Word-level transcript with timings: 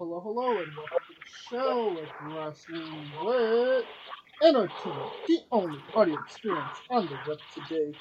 hello, 0.00 0.18
hello, 0.24 0.56
and 0.56 0.74
welcome 0.74 0.96
to 1.06 1.12
the 1.12 1.28
show 1.50 1.92
with 1.92 2.08
Wrestling 2.34 3.10
with 3.22 3.84
Entertainment, 4.42 5.12
the 5.28 5.40
only 5.52 5.78
audio 5.94 6.14
experience 6.24 6.80
on 6.88 7.04
the 7.04 7.18
web 7.28 7.38
today. 7.52 7.92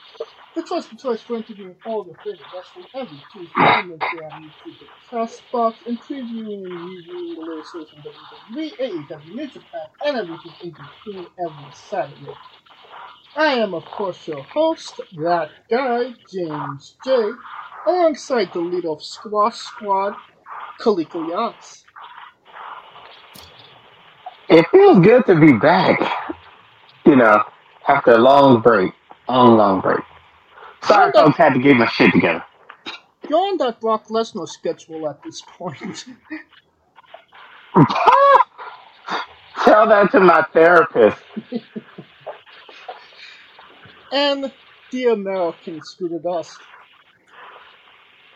The 0.55 0.63
trusted 0.63 0.97
choice 0.97 1.21
for 1.21 1.35
interviewing 1.35 1.75
all 1.85 2.05
the 2.05 2.13
favorite 2.23 2.39
wrestling 2.55 2.85
every 2.95 3.17
Tuesday 3.33 3.51
and 3.57 3.89
Wednesday 3.89 4.23
on 4.23 4.49
YouTube, 4.65 4.87
Castbox, 5.11 5.85
and 5.87 5.99
previewing 5.99 6.63
and 6.63 6.85
reviewing 6.85 7.35
the 7.35 7.41
latest 7.41 7.73
shows 7.73 7.89
from 7.89 8.55
WWE, 8.55 8.77
AEW, 8.79 9.35
New 9.35 9.47
Japan, 9.47 9.87
and 10.05 10.17
everything 10.19 10.53
in 10.63 10.69
between 10.69 11.27
every 11.37 11.73
Saturday. 11.73 12.33
I 13.35 13.55
am, 13.55 13.73
of 13.73 13.83
course, 13.83 14.25
your 14.25 14.43
host, 14.43 15.01
that 15.17 15.51
guy, 15.69 16.13
James 16.31 16.95
J., 17.03 17.11
alongside 17.85 18.53
the 18.53 18.61
leader 18.61 18.89
of 18.89 19.03
Squash 19.03 19.57
Squad, 19.57 20.15
Kaliko 20.79 21.29
Yachts. 21.29 21.88
It 24.49 24.65
feels 24.71 24.99
good 25.05 25.25
to 25.27 25.39
be 25.39 25.53
back. 25.53 25.99
You 27.05 27.15
know, 27.15 27.43
after 27.87 28.11
a 28.11 28.17
long 28.17 28.61
break, 28.61 28.91
long, 29.27 29.57
long 29.57 29.81
break. 29.81 30.01
Sorry, 30.83 31.11
folks, 31.11 31.37
had 31.37 31.53
to 31.53 31.59
get 31.59 31.77
my 31.77 31.87
shit 31.87 32.11
together. 32.13 32.43
You're 33.29 33.39
on 33.39 33.57
that 33.57 33.79
Brock 33.79 34.07
Lesnar 34.07 34.47
schedule 34.47 35.07
at 35.07 35.21
this 35.23 35.41
point. 35.41 36.05
Tell 39.63 39.87
that 39.87 40.09
to 40.11 40.19
my 40.19 40.43
therapist. 40.53 41.21
and 44.11 44.51
the 44.91 45.05
American 45.05 45.81
Scooter 45.83 46.19
Dust. 46.19 46.57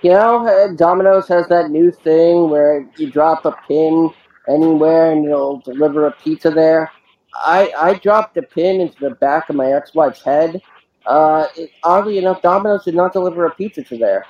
You 0.03 0.11
know, 0.11 0.45
uh, 0.47 0.73
Domino's 0.75 1.27
has 1.29 1.47
that 1.47 1.71
new 1.71 1.91
thing 1.91 2.49
where 2.49 2.87
you 2.97 3.09
drop 3.09 3.45
a 3.45 3.55
pin 3.67 4.11
anywhere 4.47 5.11
and 5.11 5.25
it'll 5.25 5.59
deliver 5.59 6.07
a 6.07 6.11
pizza 6.11 6.49
there. 6.49 6.91
I 7.35 7.71
I 7.77 7.93
dropped 7.95 8.37
a 8.37 8.41
pin 8.41 8.81
into 8.81 8.99
the 8.99 9.11
back 9.15 9.49
of 9.49 9.55
my 9.55 9.71
ex-wife's 9.71 10.21
head. 10.21 10.61
Uh, 11.05 11.47
it, 11.57 11.71
oddly 11.83 12.17
enough, 12.17 12.41
Domino's 12.41 12.85
did 12.85 12.95
not 12.95 13.13
deliver 13.13 13.45
a 13.45 13.51
pizza 13.55 13.83
to 13.83 13.97
there. 13.97 14.25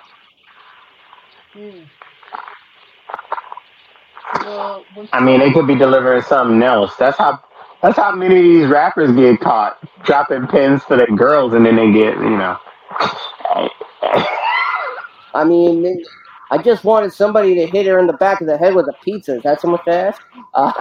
Hmm. 1.53 1.83
I 4.35 5.19
mean, 5.21 5.39
they 5.39 5.51
could 5.51 5.67
be 5.67 5.75
delivering 5.75 6.23
something 6.23 6.61
else. 6.63 6.95
That's 6.97 7.17
how 7.17 7.43
that's 7.81 7.97
how 7.97 8.15
many 8.15 8.37
of 8.37 8.43
these 8.43 8.67
rappers 8.67 9.11
get 9.15 9.39
caught 9.39 9.77
dropping 10.05 10.47
pins 10.47 10.83
for 10.83 10.97
their 10.97 11.07
girls, 11.07 11.53
and 11.53 11.65
then 11.65 11.75
they 11.75 11.91
get 11.91 12.17
you 12.17 12.37
know. 12.37 12.57
I 15.35 15.43
mean, 15.45 16.03
I 16.53 16.59
just 16.59 16.83
wanted 16.83 17.11
somebody 17.11 17.55
to 17.55 17.65
hit 17.65 17.87
her 17.87 17.97
in 17.97 18.05
the 18.05 18.13
back 18.13 18.39
of 18.39 18.45
the 18.45 18.59
head 18.59 18.75
with 18.75 18.87
a 18.87 18.93
pizza. 19.03 19.37
Is 19.37 19.41
that 19.41 19.59
so 19.59 19.69
much 19.69 19.83
to 19.85 19.91
ask? 19.91 20.21
Uh, 20.53 20.71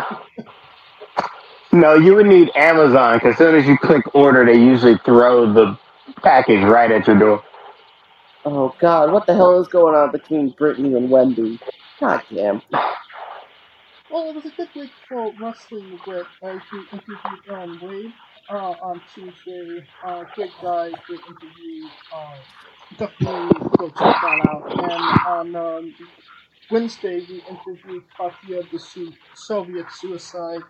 no, 1.72 1.94
you 1.94 2.14
would 2.14 2.26
need 2.26 2.50
Amazon 2.54 3.14
because 3.14 3.32
as 3.32 3.38
soon 3.38 3.54
as 3.54 3.66
you 3.66 3.78
click 3.78 4.04
order, 4.14 4.44
they 4.44 4.58
usually 4.58 4.98
throw 4.98 5.50
the 5.50 5.78
package 6.22 6.62
right 6.64 6.90
at 6.92 7.06
your 7.06 7.18
door. 7.18 7.42
Oh 8.44 8.74
God, 8.80 9.12
what 9.12 9.26
the 9.26 9.34
hell 9.34 9.58
is 9.62 9.68
going 9.68 9.94
on 9.94 10.12
between 10.12 10.50
Brittany 10.50 10.94
and 10.94 11.08
Wendy? 11.08 11.58
God 11.98 12.22
damn. 12.28 12.60
Well, 14.10 14.28
it 14.28 14.34
was 14.34 14.44
a 14.44 14.50
good 14.50 14.68
week 14.76 14.90
for 15.08 15.32
wrestling 15.40 15.98
with 16.06 16.26
uh, 16.42 16.58
he 16.70 16.80
interviewed 16.92 17.48
um, 17.50 17.80
Wade 17.80 18.12
uh, 18.50 18.74
on 18.82 19.00
Tuesday. 19.14 19.86
Uh, 20.06 20.24
great 20.34 20.52
guy, 20.60 20.90
great 21.06 21.20
interview. 21.26 21.86
Uh, 22.14 22.34
definitely 22.98 23.68
go 23.78 23.90
check 23.90 24.20
that 24.22 24.40
out. 24.48 24.64
And 24.78 25.20
on 25.24 25.56
um, 25.56 25.96
Wednesday, 26.70 27.20
we 27.28 27.42
interviewed 27.50 28.04
Katia 28.16 28.64
the 28.72 28.78
Soviet 29.34 29.92
Suicide. 29.92 30.62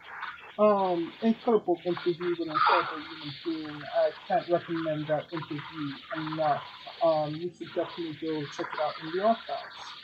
Um, 0.58 1.14
incredible 1.22 1.82
interview 1.84 2.30
with 2.30 2.40
an 2.48 2.50
incredible 2.50 3.02
human 3.10 3.34
being. 3.44 3.82
I 3.96 4.10
can't 4.28 4.48
recommend 4.48 5.08
that 5.08 5.26
interview 5.32 5.94
enough. 6.16 6.64
Um, 7.02 7.40
you 7.42 7.50
should 7.56 7.74
definitely 7.74 8.14
go 8.22 8.46
check 8.56 8.68
it 8.74 8.80
out 8.80 8.94
in 9.02 9.10
the 9.18 9.24
archives. 9.24 9.94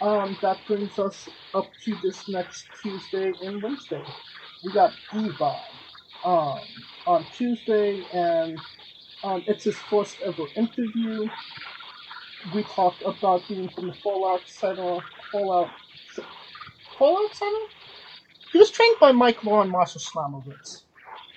Um, 0.00 0.38
that 0.42 0.66
brings 0.66 0.98
us 0.98 1.28
up 1.54 1.74
to 1.84 1.96
this 2.02 2.28
next 2.28 2.68
Tuesday 2.82 3.34
and 3.42 3.62
Wednesday. 3.62 4.04
We 4.62 4.72
got 4.72 4.98
D-Bod 5.12 5.62
um, 6.24 6.60
on 7.06 7.26
Tuesday, 7.36 8.06
and 8.12 8.58
um, 9.24 9.44
it's 9.46 9.64
his 9.64 9.76
first 9.76 10.16
ever 10.24 10.44
interview. 10.56 11.28
We 12.54 12.62
talked 12.64 13.02
about 13.02 13.46
being 13.48 13.68
from 13.68 13.88
the 13.88 13.94
Fallout 13.94 14.42
Center. 14.46 14.98
Fallout. 15.30 15.70
Fallout 16.98 17.34
Center? 17.34 17.66
He 18.52 18.58
was 18.58 18.70
trained 18.70 18.96
by 19.00 19.12
Mike 19.12 19.44
Law 19.44 19.62
and 19.62 19.70
Marshall 19.70 20.00
Slamovitz. 20.00 20.82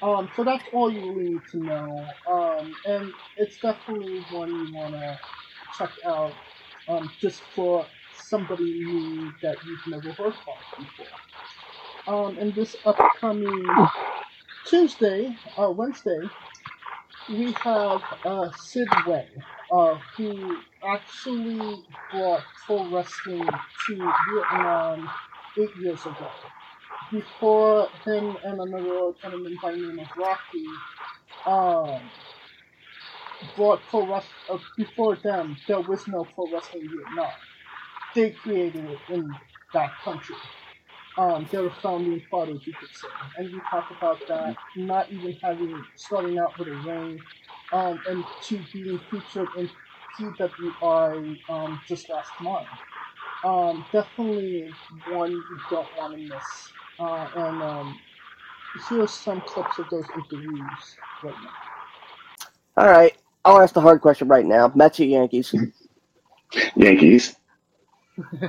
Um, 0.01 0.29
so 0.35 0.43
that's 0.43 0.63
all 0.73 0.91
you 0.91 1.01
really 1.01 1.31
need 1.33 1.41
to 1.51 1.57
know. 1.57 2.05
Um, 2.29 2.75
and 2.85 3.13
it's 3.37 3.57
definitely 3.57 4.19
one 4.31 4.49
you 4.49 4.73
want 4.73 4.93
to 4.93 5.19
check 5.77 5.91
out 6.05 6.33
um, 6.87 7.11
just 7.21 7.41
for 7.55 7.85
somebody 8.15 8.63
new 8.63 9.31
that 9.41 9.57
you've 9.65 9.87
never 9.87 10.11
heard 10.13 10.33
of 10.33 10.79
before. 10.79 11.07
Um, 12.07 12.37
and 12.37 12.53
this 12.53 12.75
upcoming 12.85 13.65
Tuesday, 14.65 15.35
uh, 15.57 15.71
Wednesday, 15.71 16.21
we 17.29 17.53
have 17.63 18.01
uh, 18.25 18.51
Sid 18.57 18.87
Wei, 19.07 19.27
uh, 19.71 19.95
who 20.17 20.57
actually 20.85 21.83
brought 22.11 22.43
pro 22.65 22.89
wrestling 22.89 23.47
to 23.87 23.95
Vietnam 23.95 25.09
eight 25.57 25.75
years 25.81 26.01
ago. 26.01 26.29
Before 27.11 27.87
him 28.05 28.37
and 28.43 28.59
another 28.59 29.13
gentleman 29.21 29.57
by 29.61 29.75
name 29.75 29.99
of 29.99 30.07
Rocky 30.17 30.65
um, 31.45 32.01
brought 33.55 33.81
pro 33.89 34.07
wrestling, 34.07 34.33
uh, 34.49 34.57
before 34.77 35.15
them, 35.15 35.55
there 35.67 35.81
was 35.81 36.07
no 36.07 36.25
pro 36.35 36.51
wrestling 36.51 36.83
in 36.83 36.89
Vietnam. 36.89 37.31
They 38.15 38.31
created 38.31 38.85
it 38.85 38.99
in 39.09 39.31
that 39.73 39.91
country 40.03 40.35
um, 41.17 41.47
their 41.51 41.69
founding 41.81 42.21
fathers, 42.29 42.61
you 42.65 42.73
could 42.73 42.89
say. 42.89 43.07
And 43.37 43.51
we 43.51 43.59
talk 43.69 43.91
about 43.97 44.19
that, 44.27 44.55
not 44.75 45.11
even 45.11 45.33
having, 45.41 45.83
starting 45.95 46.37
out 46.39 46.57
with 46.57 46.67
a 46.67 46.75
ring, 46.75 47.21
um, 47.71 47.99
and 48.07 48.23
to 48.43 48.59
being 48.71 48.99
featured 49.11 49.47
in 49.57 49.69
PWI 50.17 51.37
um, 51.49 51.81
just 51.87 52.09
last 52.09 52.31
month. 52.41 52.67
Um, 53.43 53.85
definitely 53.91 54.71
one 55.09 55.31
you 55.31 55.43
don't 55.69 55.87
want 55.97 56.13
to 56.13 56.19
miss. 56.19 56.71
Uh, 56.99 57.27
and 57.35 57.61
um, 57.61 57.99
here's 58.89 59.11
some 59.11 59.41
clips 59.41 59.79
of 59.79 59.89
those 59.89 60.05
interviews 60.15 60.95
right 61.23 61.35
now. 61.43 61.49
All 62.77 62.89
right, 62.89 63.15
I'll 63.45 63.61
ask 63.61 63.73
the 63.73 63.81
hard 63.81 64.01
question 64.01 64.27
right 64.27 64.45
now. 64.45 64.71
Mets 64.73 64.99
or 64.99 65.05
Yankees? 65.05 65.53
Yankees. 66.75 67.35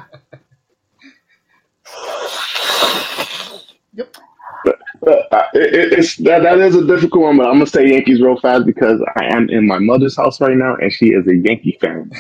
Yep. 3.94 4.16
But, 4.64 4.78
but 5.00 5.32
uh, 5.32 5.46
it, 5.54 5.92
it's 5.98 6.16
that 6.18 6.42
that 6.42 6.58
is 6.58 6.74
a 6.74 6.86
difficult 6.86 7.24
one, 7.24 7.36
but 7.36 7.46
I'm 7.46 7.54
gonna 7.54 7.66
say 7.66 7.90
Yankees 7.90 8.20
real 8.20 8.38
fast 8.40 8.66
because 8.66 9.00
I 9.16 9.24
am 9.26 9.48
in 9.50 9.66
my 9.66 9.78
mother's 9.78 10.16
house 10.16 10.40
right 10.40 10.56
now, 10.56 10.76
and 10.76 10.92
she 10.92 11.06
is 11.06 11.26
a 11.26 11.36
Yankee 11.36 11.78
fan. 11.80 12.10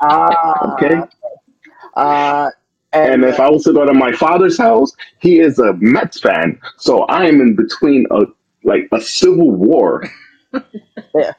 uh, 0.00 0.74
okay. 0.74 1.00
Uh, 1.94 2.50
and, 2.92 3.12
and 3.12 3.24
if 3.24 3.40
I 3.40 3.48
was 3.48 3.64
to 3.64 3.72
go 3.72 3.86
to 3.86 3.94
my 3.94 4.12
father's 4.12 4.58
house, 4.58 4.92
he 5.18 5.40
is 5.40 5.58
a 5.58 5.72
Mets 5.74 6.20
fan. 6.20 6.60
So 6.76 7.04
I 7.04 7.26
am 7.26 7.40
in 7.40 7.56
between 7.56 8.06
a 8.10 8.24
like 8.64 8.88
a 8.92 9.00
civil 9.00 9.50
war. 9.50 10.04
yeah. 11.14 11.32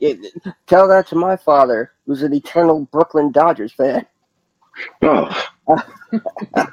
yeah. 0.00 0.14
Tell 0.66 0.88
that 0.88 1.06
to 1.08 1.16
my 1.16 1.36
father, 1.36 1.92
who's 2.06 2.22
an 2.22 2.34
eternal 2.34 2.86
Brooklyn 2.86 3.30
Dodgers 3.30 3.72
fan. 3.72 4.04
Oh. 5.02 5.48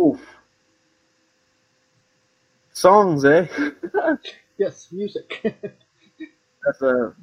Oof. 0.00 0.20
Songs, 2.86 3.24
eh? 3.24 3.48
yes, 4.58 4.92
music. 4.92 5.40
that's 6.64 6.82
a 6.82 7.16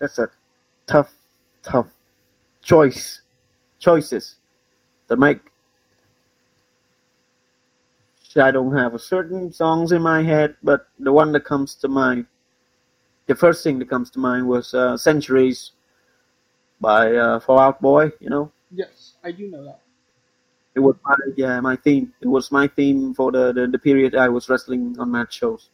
that's 0.00 0.18
a 0.18 0.28
tough, 0.88 1.12
tough 1.62 1.86
choice. 2.62 3.20
Choices 3.78 4.38
to 5.06 5.16
make. 5.16 5.38
I 8.34 8.50
don't 8.50 8.76
have 8.76 8.94
a 8.94 8.98
certain 8.98 9.52
songs 9.52 9.92
in 9.92 10.02
my 10.02 10.24
head, 10.24 10.56
but 10.64 10.88
the 10.98 11.12
one 11.12 11.30
that 11.30 11.44
comes 11.44 11.76
to 11.76 11.86
mind, 11.86 12.26
the 13.28 13.36
first 13.36 13.62
thing 13.62 13.78
that 13.78 13.88
comes 13.88 14.10
to 14.10 14.18
mind 14.18 14.48
was 14.48 14.74
uh, 14.74 14.96
"Centuries" 14.96 15.70
by 16.80 17.14
uh, 17.14 17.38
Fall 17.38 17.60
Out 17.60 17.80
Boy. 17.80 18.10
You 18.18 18.30
know. 18.30 18.50
Yes, 18.72 19.12
I 19.22 19.30
do 19.30 19.48
know 19.48 19.62
that. 19.62 19.80
It 20.74 20.80
was 20.80 20.96
my 21.04 21.16
yeah 21.36 21.60
my 21.60 21.76
theme. 21.76 22.12
It 22.20 22.28
was 22.28 22.52
my 22.52 22.68
theme 22.68 23.14
for 23.14 23.32
the, 23.32 23.52
the, 23.52 23.66
the 23.66 23.78
period 23.78 24.14
I 24.14 24.28
was 24.28 24.48
wrestling 24.48 24.96
on 24.98 25.10
match 25.10 25.34
shows. 25.34 25.70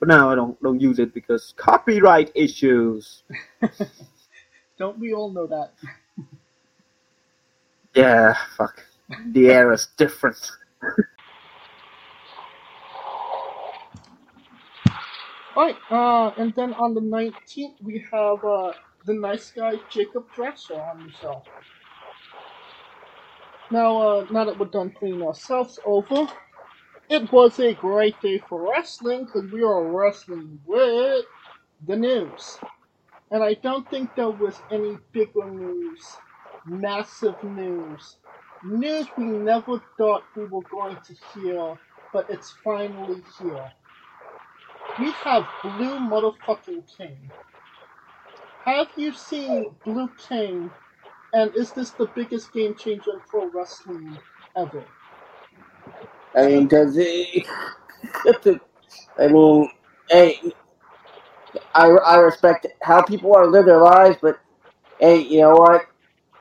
But 0.00 0.08
now 0.08 0.30
I 0.30 0.34
don't 0.34 0.60
don't 0.62 0.80
use 0.80 0.98
it 0.98 1.14
because 1.14 1.54
copyright 1.56 2.32
issues. 2.34 3.22
don't 4.78 4.98
we 4.98 5.12
all 5.12 5.30
know 5.30 5.46
that? 5.46 5.72
Yeah, 7.94 8.36
fuck. 8.56 8.84
The 9.32 9.48
air 9.50 9.72
is 9.72 9.88
different. 9.96 10.50
Alright, 15.56 15.76
uh, 15.90 16.30
and 16.40 16.54
then 16.54 16.72
on 16.74 16.94
the 16.94 17.00
19th, 17.00 17.82
we 17.82 18.04
have 18.12 18.44
uh, 18.44 18.72
the 19.06 19.14
nice 19.14 19.50
guy 19.50 19.74
Jacob 19.90 20.26
Dresser 20.32 20.80
on 20.80 21.06
the 21.06 21.12
show. 21.12 21.42
Now, 23.70 23.98
uh, 24.20 24.26
now 24.30 24.44
that 24.44 24.58
we're 24.58 24.66
done 24.66 24.92
cleaning 24.92 25.22
ourselves 25.22 25.78
over, 25.84 26.28
it 27.10 27.30
was 27.32 27.58
a 27.60 27.74
great 27.74 28.20
day 28.22 28.38
for 28.38 28.70
wrestling 28.70 29.26
because 29.26 29.50
we 29.52 29.62
are 29.62 29.84
wrestling 29.84 30.60
with 30.66 31.24
the 31.86 31.96
news. 31.96 32.58
And 33.30 33.42
I 33.42 33.54
don't 33.54 33.88
think 33.90 34.14
there 34.14 34.30
was 34.30 34.62
any 34.70 34.96
bigger 35.12 35.46
news, 35.50 36.00
massive 36.66 37.42
news, 37.42 38.16
news 38.64 39.06
we 39.16 39.24
never 39.24 39.82
thought 39.98 40.24
we 40.34 40.46
were 40.46 40.62
going 40.70 40.96
to 41.06 41.14
hear, 41.34 41.76
but 42.12 42.26
it's 42.30 42.54
finally 42.64 43.22
here. 43.38 43.72
We 44.98 45.12
have 45.24 45.46
Blue 45.62 45.98
Motherfucking 45.98 46.84
Kane. 46.96 47.30
Have 48.64 48.88
you 48.96 49.12
seen 49.12 49.74
Blue 49.84 50.10
Kane? 50.28 50.70
And 51.32 51.54
is 51.54 51.72
this 51.72 51.90
the 51.90 52.06
biggest 52.06 52.52
game 52.52 52.74
changer 52.74 53.12
in 53.12 53.20
pro 53.28 53.50
wrestling 53.50 54.18
ever? 54.56 54.84
I 56.34 56.46
mean, 56.46 56.68
does 56.68 56.96
it? 56.98 57.46
I 59.18 59.26
mean, 59.26 59.70
hey, 60.08 60.40
I, 61.74 61.88
I 61.88 62.16
respect 62.18 62.66
how 62.82 63.02
people 63.02 63.30
want 63.30 63.44
to 63.44 63.50
live 63.50 63.66
their 63.66 63.80
lives, 63.80 64.16
but 64.22 64.40
hey, 65.00 65.18
you 65.20 65.40
know 65.40 65.54
what? 65.54 65.82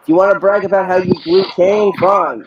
If 0.01 0.07
you 0.07 0.15
want 0.15 0.33
to 0.33 0.39
brag 0.39 0.63
about 0.63 0.85
how 0.85 0.97
you 0.97 1.13
blew 1.25 1.43
Kane, 1.55 1.91
fine. 1.97 2.45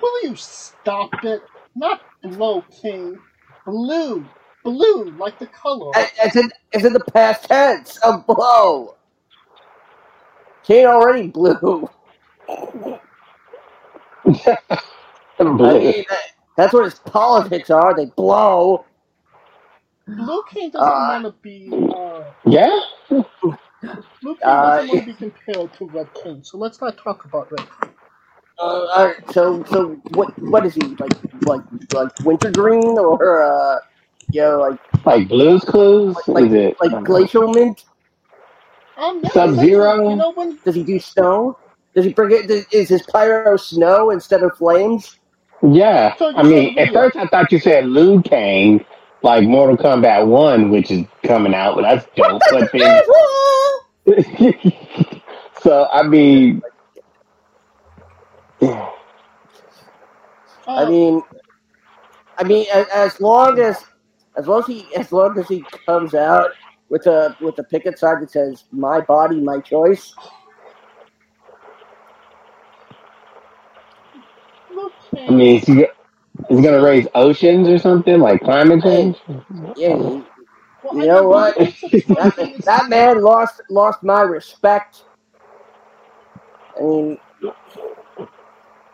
Will 0.00 0.22
you 0.24 0.36
stop 0.36 1.10
it? 1.24 1.42
Not 1.74 2.02
blow 2.22 2.62
Kane. 2.82 3.18
Blue. 3.64 4.26
Blue, 4.64 5.10
like 5.16 5.38
the 5.38 5.46
color. 5.46 5.92
It's 5.96 6.36
in, 6.36 6.50
it's 6.72 6.84
in 6.84 6.92
the 6.92 7.00
past 7.00 7.44
tense 7.44 7.96
of 7.98 8.26
blow. 8.26 8.97
Kane 10.68 10.86
already 10.86 11.28
blew. 11.28 11.88
I 15.40 15.44
mean, 15.44 16.04
that's 16.58 16.74
what 16.74 16.84
his 16.84 16.98
politics 16.98 17.70
are. 17.70 17.94
They 17.96 18.04
blow. 18.06 18.84
Blue 20.06 20.42
Kane 20.50 20.70
doesn't 20.70 20.86
Uh, 20.86 21.20
want 21.22 21.24
to 21.24 21.32
be. 21.42 21.70
Uh, 21.72 22.24
Yeah? 22.44 22.80
Blue 23.10 23.24
Kane 24.36 24.36
Uh, 24.44 24.62
doesn't 24.76 24.88
want 24.88 25.06
to 25.06 25.06
be 25.06 25.14
compared 25.14 25.72
to 25.72 25.86
Red 25.86 26.08
Kane, 26.22 26.44
so 26.44 26.58
let's 26.58 26.82
not 26.82 26.98
talk 26.98 27.24
about 27.24 27.50
Red 27.50 27.66
Kane. 27.80 27.94
Uh, 28.60 28.86
alright, 28.96 29.30
so 29.32 29.64
so 29.64 29.94
what 30.14 30.36
what 30.42 30.66
is 30.66 30.74
he 30.74 30.82
like 30.98 31.12
like 31.46 31.62
like 31.94 32.10
wintergreen 32.24 32.98
or 32.98 33.40
uh 33.42 33.76
you 34.32 34.40
know 34.42 34.58
like 34.58 34.80
Like 35.06 35.28
Blues 35.28 35.62
Clues? 35.64 36.16
like 36.26 36.46
Is 36.46 36.52
it? 36.52 36.76
like 36.82 37.04
glacial 37.04 37.48
mint? 37.54 37.84
Um, 38.98 39.20
yeah, 39.22 39.30
Sub-Zero? 39.30 40.10
You 40.10 40.16
know 40.16 40.32
when? 40.32 40.58
Does 40.64 40.74
he 40.74 40.82
do 40.82 40.98
snow? 40.98 41.56
Does 41.94 42.04
he 42.04 42.12
bring 42.12 42.32
it? 42.32 42.66
Is 42.72 42.88
his 42.88 43.02
pyro 43.02 43.56
snow 43.56 44.10
instead 44.10 44.42
of 44.42 44.56
flames? 44.56 45.18
Yeah. 45.62 46.16
So 46.16 46.36
I 46.36 46.42
mean, 46.42 46.74
said 46.74 46.88
at 46.88 46.94
first 46.94 47.16
I 47.16 47.26
thought 47.26 47.50
you 47.52 47.60
said 47.60 47.86
Liu 47.86 48.20
Kang, 48.22 48.84
like 49.22 49.44
Mortal 49.44 49.76
Kombat 49.76 50.26
1, 50.26 50.70
which 50.70 50.90
is 50.90 51.06
coming 51.24 51.54
out, 51.54 51.76
but 51.76 51.82
that's 51.82 52.06
dope. 52.16 52.42
But 52.50 52.70
then. 52.72 53.02
so, 55.62 55.88
I 55.92 56.02
mean. 56.02 56.62
Uh, 58.60 58.86
I 60.66 60.88
mean, 60.88 61.22
I 62.36 62.44
mean, 62.44 62.66
as, 62.72 62.86
as 62.88 63.20
long 63.20 63.58
as 63.58 63.84
as 64.36 64.46
long 64.46 64.60
as 64.60 64.66
he 64.66 64.86
as 64.94 65.12
long 65.12 65.38
as 65.38 65.48
he 65.48 65.64
comes 65.86 66.14
out 66.14 66.50
with 66.88 67.06
a 67.06 67.36
with 67.40 67.58
a 67.58 67.64
picket 67.64 67.98
sign 67.98 68.20
that 68.20 68.30
says 68.30 68.64
"My 68.72 69.00
body, 69.00 69.40
my 69.40 69.60
choice." 69.60 70.14
Blue 74.68 74.90
Kane. 75.14 75.28
I 75.28 75.32
mean, 75.32 75.56
is 75.56 75.64
he, 75.64 75.86
is 76.50 76.60
gonna 76.60 76.82
raise 76.82 77.06
oceans 77.14 77.68
or 77.68 77.78
something 77.78 78.20
like 78.20 78.42
climate 78.42 78.82
change? 78.82 79.16
Yeah, 79.76 79.96
he, 79.96 80.24
well, 80.82 80.94
you 80.94 81.02
I 81.02 81.06
know 81.06 81.28
what? 81.28 81.56
that, 81.56 82.62
that 82.64 82.88
man 82.88 83.22
lost 83.22 83.60
lost 83.70 84.02
my 84.02 84.22
respect. 84.22 85.04
I 86.78 86.82
mean, 86.82 87.18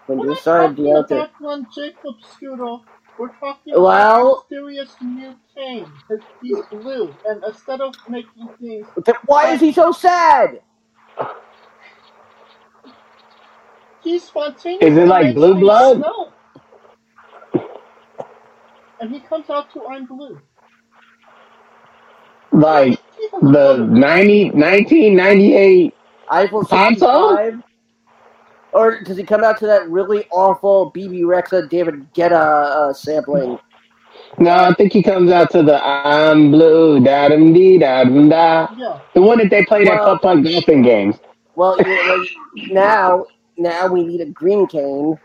when 0.06 0.18
We're 0.18 0.24
you 0.24 0.30
not 0.30 0.36
decided 0.36 0.70
talking 0.70 0.84
you 0.86 0.92
know, 0.94 1.02
to, 1.04 1.14
about 1.14 1.30
one 1.38 1.66
Jacob 1.74 2.14
Scooter. 2.22 2.76
We're 3.18 3.28
talking 3.28 3.80
Well- 3.80 4.26
about 4.32 4.50
mysterious 4.50 4.96
new 5.00 5.34
king. 5.54 5.86
His- 6.08 6.20
He's 6.42 6.64
blue, 6.70 7.14
and 7.26 7.42
instead 7.44 7.80
of 7.80 7.94
making 8.08 8.48
things, 8.60 8.86
why 9.26 9.52
is 9.52 9.60
he 9.60 9.72
so 9.72 9.92
sad? 9.92 10.60
he's 14.02 14.24
spontaneous. 14.24 14.82
Is 14.82 14.96
it 14.98 15.08
like 15.08 15.34
Blue 15.34 15.54
Blood? 15.54 15.98
snow. 15.98 16.32
And 19.00 19.10
he 19.12 19.20
comes 19.20 19.48
out 19.50 19.70
to 19.72 19.86
I'm 19.86 20.06
blue. 20.06 20.40
Like 22.52 23.00
the 23.20 23.28
color. 23.40 23.78
90, 23.78 24.50
1998. 24.50 25.94
Eiffel 26.30 26.64
Thought 26.64 26.88
65? 26.90 27.62
Or 28.74 29.00
does 29.00 29.16
he 29.16 29.22
come 29.22 29.44
out 29.44 29.58
to 29.60 29.66
that 29.66 29.88
really 29.88 30.26
awful 30.30 30.90
Bebe 30.90 31.20
Rexha 31.22 31.68
David 31.68 32.12
Guetta 32.12 32.32
uh, 32.32 32.92
sampling? 32.92 33.58
No, 34.38 34.50
I 34.52 34.74
think 34.74 34.92
he 34.92 35.02
comes 35.02 35.30
out 35.30 35.50
to 35.52 35.62
the 35.62 35.82
I'm 35.84 36.50
blue, 36.50 36.98
da 37.02 37.28
dum 37.28 37.52
dee 37.52 37.78
da 37.78 38.02
dum 38.04 38.28
da. 38.28 38.68
Yeah. 38.76 38.98
The 39.14 39.22
one 39.22 39.38
that 39.38 39.50
they 39.50 39.64
played 39.64 39.86
at 39.88 40.00
Well- 40.00 40.14
Cup 40.14 40.22
Puck 40.22 40.42
golfing 40.44 40.82
games. 40.82 41.16
Well, 41.56 41.76
like, 41.78 42.28
now 42.72 43.26
now 43.56 43.86
we 43.86 44.02
need 44.02 44.20
a 44.20 44.26
green 44.26 44.66
cane. 44.66 45.18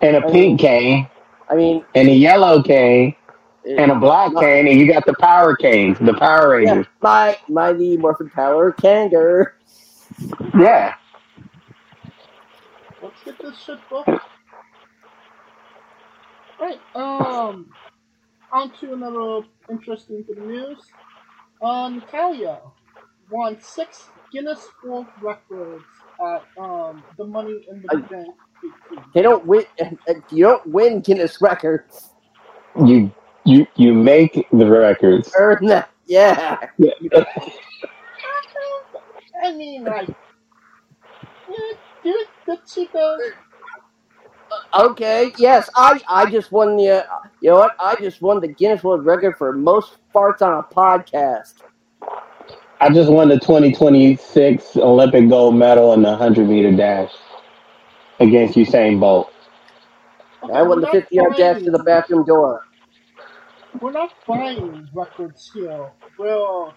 And 0.00 0.16
a 0.16 0.22
pink 0.32 0.58
cane, 0.60 1.08
I 1.48 1.54
mean, 1.54 1.84
and 1.94 2.08
a 2.08 2.12
yellow 2.12 2.62
cane, 2.62 3.14
and 3.64 3.92
a 3.92 3.94
black 3.94 4.34
cane, 4.34 4.66
and 4.66 4.80
you 4.80 4.90
got 4.90 5.04
the 5.06 5.14
power 5.20 5.54
canes, 5.54 5.98
the 6.00 6.14
Power 6.14 6.58
yeah, 6.60 6.70
Rangers. 6.70 6.86
my 7.02 7.38
mighty 7.48 7.96
Morphin 7.98 8.30
Power 8.30 8.72
Kanger. 8.72 9.52
Yeah. 10.58 10.94
Let's 13.30 13.42
get 13.42 13.50
this 13.50 13.60
shit 13.62 13.78
going. 13.88 14.20
Right, 16.60 16.80
um, 16.94 17.70
on 18.52 18.72
to 18.80 18.92
another 18.92 19.46
interesting 19.70 20.24
bit 20.26 20.38
of 20.38 20.44
news. 20.44 20.78
Uh, 21.62 21.88
Natalya 21.90 22.58
won 23.30 23.60
six 23.60 24.08
Guinness 24.32 24.66
World 24.84 25.06
Records 25.22 25.84
at 26.20 26.42
um, 26.60 27.04
the 27.16 27.24
Money 27.24 27.66
in 27.70 27.82
the 27.82 27.88
I- 27.96 28.00
Bank. 28.00 28.34
They 29.14 29.22
don't 29.22 29.46
win. 29.46 29.64
You 30.30 30.44
don't 30.44 30.66
win 30.66 31.00
Guinness 31.00 31.40
records. 31.40 32.10
You 32.84 33.12
you 33.44 33.66
you 33.76 33.94
make 33.94 34.46
the 34.52 34.66
records. 34.66 35.32
Earn 35.38 35.66
that. 35.66 35.90
Yeah. 36.06 36.58
I 39.42 39.52
mean, 39.52 39.84
like, 39.84 40.08
yeah, 42.04 42.12
did, 42.50 42.60
did 42.74 42.92
go? 42.92 43.18
Okay. 44.74 45.32
Yes, 45.38 45.68
I 45.76 46.00
I 46.08 46.30
just 46.30 46.52
won 46.52 46.76
the. 46.76 47.04
Uh, 47.04 47.04
you 47.40 47.50
know 47.50 47.56
what? 47.56 47.74
I 47.78 47.94
just 47.96 48.20
won 48.22 48.40
the 48.40 48.48
Guinness 48.48 48.82
World 48.82 49.04
Record 49.04 49.36
for 49.36 49.52
most 49.52 49.96
farts 50.14 50.42
on 50.42 50.58
a 50.58 50.62
podcast. 50.62 51.62
I 52.80 52.90
just 52.90 53.10
won 53.10 53.28
the 53.28 53.38
2026 53.38 54.76
Olympic 54.76 55.28
gold 55.28 55.54
medal 55.54 55.92
in 55.92 56.02
the 56.02 56.10
100 56.10 56.48
meter 56.48 56.72
dash 56.72 57.12
against 58.20 58.54
Usain 58.56 58.98
Bolt. 58.98 59.32
Okay, 60.42 60.54
I 60.54 60.62
won 60.62 60.80
the 60.80 60.86
50 60.86 61.14
yard 61.14 61.34
dash 61.36 61.62
to 61.62 61.70
the 61.70 61.78
bathroom 61.80 62.24
door. 62.24 62.62
We're 63.80 63.92
not 63.92 64.12
buying 64.26 64.88
records 64.94 65.50
here. 65.52 65.90
We're 66.18 66.72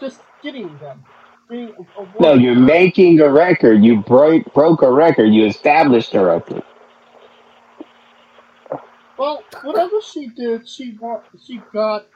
just 0.00 0.22
getting 0.42 0.78
them. 0.78 1.04
Awarded. 1.50 1.86
No, 2.20 2.34
you're 2.34 2.54
making 2.56 3.20
a 3.20 3.30
record. 3.30 3.84
You 3.84 4.02
broke 4.02 4.52
broke 4.54 4.82
a 4.82 4.90
record. 4.92 5.26
You 5.26 5.46
established 5.46 6.14
a 6.14 6.24
record. 6.24 6.62
Well, 9.18 9.46
whatever 9.62 10.00
she 10.02 10.28
did, 10.28 10.68
she 10.68 10.96
wa- 11.00 11.22
she 11.42 11.66
got 11.72 12.06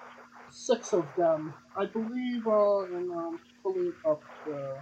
six 0.51 0.93
of 0.93 1.07
them. 1.17 1.55
I 1.77 1.87
believe, 1.87 2.47
uh, 2.47 2.85
and 2.85 3.11
um, 3.13 3.41
pulling 3.63 3.95
up 4.09 4.25
the 4.45 4.79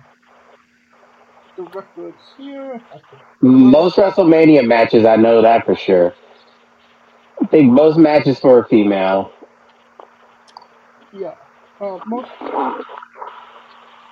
the 1.56 1.64
records 1.64 2.22
here. 2.36 2.82
I. 2.92 2.98
Most 3.42 3.96
WrestleMania 3.96 4.66
matches, 4.66 5.04
I 5.06 5.16
know 5.16 5.42
that 5.42 5.64
for 5.66 5.76
sure. 5.76 6.14
I 7.42 7.46
think 7.46 7.72
most 7.72 7.98
matches 7.98 8.38
for 8.38 8.60
a 8.60 8.68
female. 8.68 9.32
Yeah. 11.12 11.34
Uh, 11.80 11.98
most. 12.06 12.30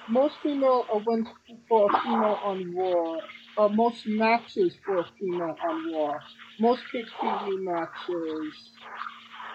Most 0.08 0.36
female 0.42 0.84
uh, 0.94 0.98
wins 1.06 1.28
for 1.68 1.90
a 1.90 2.00
female 2.02 2.38
on 2.44 2.74
Raw. 2.74 3.16
Uh, 3.56 3.68
most 3.68 4.06
matches 4.06 4.74
for 4.84 4.98
a 4.98 5.04
female 5.18 5.56
on 5.68 5.92
Raw. 5.92 6.14
Most 6.60 6.82
pay 6.92 7.04
per 7.20 7.44
view 7.44 7.64
matches. 7.64 8.54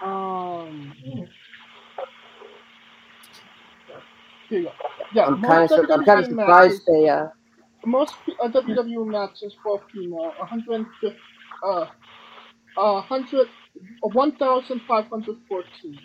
Um. 0.03 0.93
Here 4.50 4.60
you 4.60 4.65
go. 4.65 4.72
Yeah, 5.13 5.25
I'm 5.25 5.41
kind 5.41 5.72
of 5.72 5.89
I'm 5.89 6.05
kind 6.05 6.19
of 6.19 6.25
surprised 6.27 6.81
matches- 6.81 6.86
they 6.86 7.10
uh 7.10 7.27
most 7.86 8.15
uh, 8.41 8.48
WWE 8.50 9.05
matches 9.05 9.53
for 9.62 9.77
a 9.81 9.91
female, 9.91 10.33
150, 10.39 11.17
uh, 11.63 11.86
uh, 12.77 13.01
100, 13.01 13.48
uh, 13.48 14.07
1,514. 14.10 16.00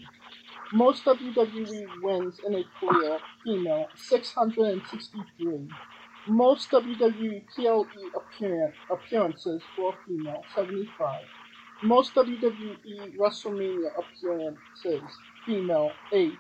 Most 0.73 1.05
WWE 1.05 2.03
wins 2.03 2.41
in 2.47 2.55
a 2.55 2.65
career, 2.79 3.19
female, 3.45 3.87
663. 3.97 5.69
Most 6.27 6.71
WWE 6.71 7.45
PLE 7.55 7.87
appearance, 8.15 8.75
appearances 8.91 9.63
for 9.75 9.95
female, 10.07 10.43
75. 10.55 11.23
Most 11.83 12.15
WWE 12.15 13.17
WrestleMania 13.17 13.91
appearances, 13.97 15.09
female, 15.47 15.91
8. 16.13 16.33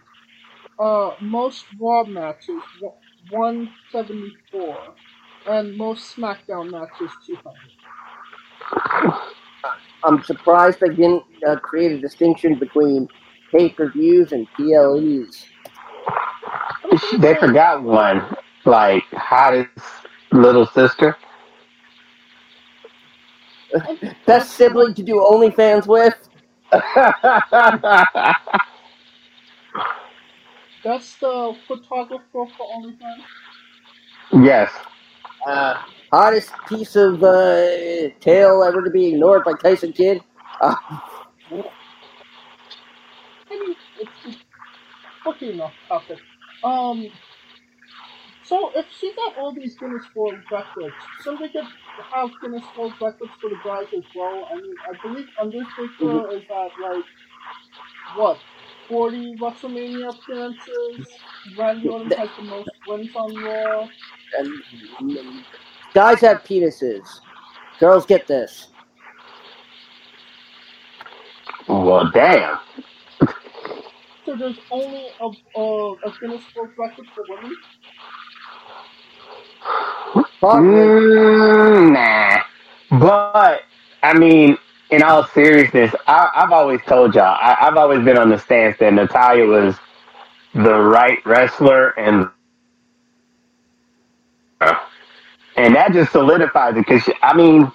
Uh, 0.79 1.11
most 1.23 1.65
Raw 1.81 2.05
matches, 2.05 2.63
174 3.31 4.95
and 5.49 5.77
most 5.77 6.17
SmackDown 6.17 6.71
matches 6.71 7.11
200. 7.27 7.55
I'm 10.05 10.23
surprised 10.23 10.81
they 10.81 10.89
didn't 10.89 11.25
uh, 11.47 11.57
create 11.57 11.93
a 11.93 12.01
distinction 12.01 12.59
between 12.59 13.09
pay 13.51 13.71
per 13.71 13.91
views 13.91 14.33
and 14.33 14.47
PLEs. 14.57 15.47
They 17.19 17.35
forgot 17.35 17.83
one, 17.83 18.37
like 18.65 19.05
hottest 19.13 19.71
little 20.33 20.67
sister. 20.67 21.17
Best 24.27 24.53
sibling 24.53 24.95
to 24.95 25.03
do 25.03 25.17
OnlyFans 25.17 25.87
with. 25.87 26.15
That's 30.85 31.17
the 31.17 31.55
photographer 31.67 32.23
for 32.33 32.47
OnlyFans. 32.47 33.25
yes. 34.45 34.73
Uh, 35.47 35.83
hottest 36.11 36.53
piece 36.69 36.97
of 36.97 37.23
uh, 37.23 38.09
tail 38.21 38.63
ever 38.63 38.83
to 38.83 38.91
be 38.91 39.09
ignored 39.09 39.45
by 39.45 39.53
Tyson 39.53 39.93
Kidd. 39.93 40.23
Uh, 40.61 40.75
I 43.51 43.55
mean, 43.55 43.77
it's, 44.01 44.11
it's 44.27 44.37
okay 45.27 45.53
enough 45.53 45.73
topic. 45.89 46.19
Um, 46.65 47.09
so 48.45 48.71
if 48.75 48.87
she 48.99 49.13
got 49.15 49.37
all 49.37 49.53
these 49.53 49.77
Guinness 49.77 50.05
World 50.15 50.39
Records, 50.51 50.95
somebody 51.23 51.53
could 51.53 51.65
have 52.13 52.31
Guinness 52.43 52.65
World 52.77 52.95
Records 53.01 53.31
for 53.41 53.51
the 53.51 53.57
guys 53.65 53.87
as 53.97 54.05
well. 54.17 54.49
I 54.51 54.55
mean, 54.55 54.75
I 54.89 55.07
believe 55.07 55.27
Undertaker 55.41 56.31
is 56.31 56.43
at 56.45 56.71
like 56.81 57.05
what, 58.17 58.39
forty 58.89 59.37
WrestleMania 59.37 60.15
appearances. 60.15 61.07
Randy 61.59 61.89
Orton 61.89 62.11
has 62.13 62.29
the 62.39 62.45
most 62.45 62.71
wins 62.87 63.11
on 63.15 63.35
Raw. 63.45 63.89
and, 64.39 65.45
guys 65.95 66.21
have 66.21 66.43
penises. 66.45 67.07
Girls 67.81 68.07
get 68.07 68.27
this. 68.27 68.69
Well, 71.69 72.11
damn. 72.13 72.59
So 74.29 74.37
there's 74.37 74.59
only 74.71 75.07
a, 75.23 75.59
a, 75.59 75.93
a 76.05 76.15
Guinness 76.21 76.43
World 76.55 76.69
Record 76.77 77.07
for 77.15 77.25
women. 77.31 77.57
Probably. 80.39 80.69
Mm, 80.69 81.93
nah. 81.95 82.43
But 82.91 83.63
I 84.03 84.19
mean, 84.19 84.59
in 84.91 85.03
all 85.03 85.27
seriousness, 85.29 85.95
I, 86.07 86.29
I've 86.35 86.53
always 86.53 86.83
told 86.87 87.15
y'all. 87.15 87.39
I, 87.41 87.57
I've 87.59 87.79
always 87.79 88.05
been 88.05 88.19
on 88.19 88.29
the 88.29 88.39
stance 88.39 88.77
that 88.81 88.93
Natalya 88.93 89.47
was 89.47 89.77
the 90.53 90.79
right 90.79 91.25
wrestler, 91.25 91.99
and 91.99 92.29
and 95.57 95.75
that 95.75 95.95
just 95.95 96.13
solidifies 96.13 96.77
it. 96.77 96.87
Because 96.87 97.09
I 97.23 97.35
mean, 97.35 97.73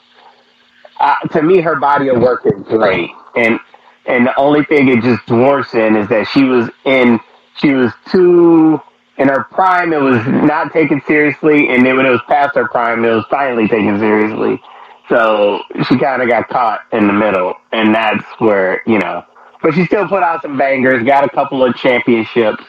uh, 0.99 1.15
to 1.29 1.41
me, 1.41 1.61
her 1.61 1.77
body 1.77 2.09
of 2.09 2.21
work 2.21 2.45
is 2.45 2.61
great, 2.67 3.09
and 3.35 3.59
and 4.05 4.25
the 4.25 4.37
only 4.37 4.63
thing 4.65 4.89
it 4.89 5.01
just 5.01 5.25
dwarfs 5.25 5.73
in 5.73 5.95
is 5.95 6.09
that 6.09 6.27
she 6.27 6.43
was 6.43 6.69
in 6.85 7.19
she 7.57 7.73
was 7.73 7.91
too 8.11 8.81
in 9.17 9.27
her 9.27 9.45
prime 9.45 9.93
it 9.93 10.01
was 10.01 10.25
not 10.27 10.73
taken 10.73 11.01
seriously. 11.07 11.69
And 11.69 11.85
then 11.85 11.97
when 11.97 12.05
it 12.05 12.09
was 12.09 12.21
past 12.27 12.55
her 12.55 12.67
prime 12.67 13.05
it 13.05 13.13
was 13.13 13.25
finally 13.29 13.67
taken 13.67 13.99
seriously. 13.99 14.61
So 15.09 15.61
she 15.87 15.97
kind 15.97 16.21
of 16.21 16.27
got 16.27 16.49
caught 16.49 16.81
in 16.91 17.07
the 17.07 17.13
middle. 17.13 17.53
And 17.71 17.93
that's 17.93 18.25
where 18.39 18.81
you 18.85 18.99
know. 18.99 19.23
But 19.61 19.73
she 19.73 19.85
still 19.85 20.07
put 20.07 20.23
out 20.23 20.41
some 20.41 20.57
bangers 20.57 21.03
got 21.03 21.23
a 21.23 21.29
couple 21.29 21.63
of 21.63 21.75
championships. 21.75 22.63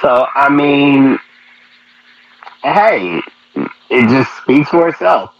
So 0.00 0.26
i 0.34 0.48
mean 0.48 1.18
hey 2.62 3.20
it 3.90 4.08
just 4.08 4.34
speaks 4.38 4.70
for 4.70 4.88
itself. 4.88 5.32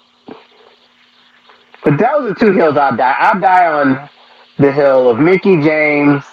But 1.84 1.98
those 1.98 2.32
are 2.32 2.34
two 2.34 2.52
hills 2.52 2.76
i'll 2.76 2.96
die 2.96 3.16
i'll 3.18 3.40
die 3.40 3.66
on 3.66 4.10
the 4.58 4.72
hill 4.72 5.08
of 5.10 5.18
Mickie 5.18 5.60
James 5.60 6.24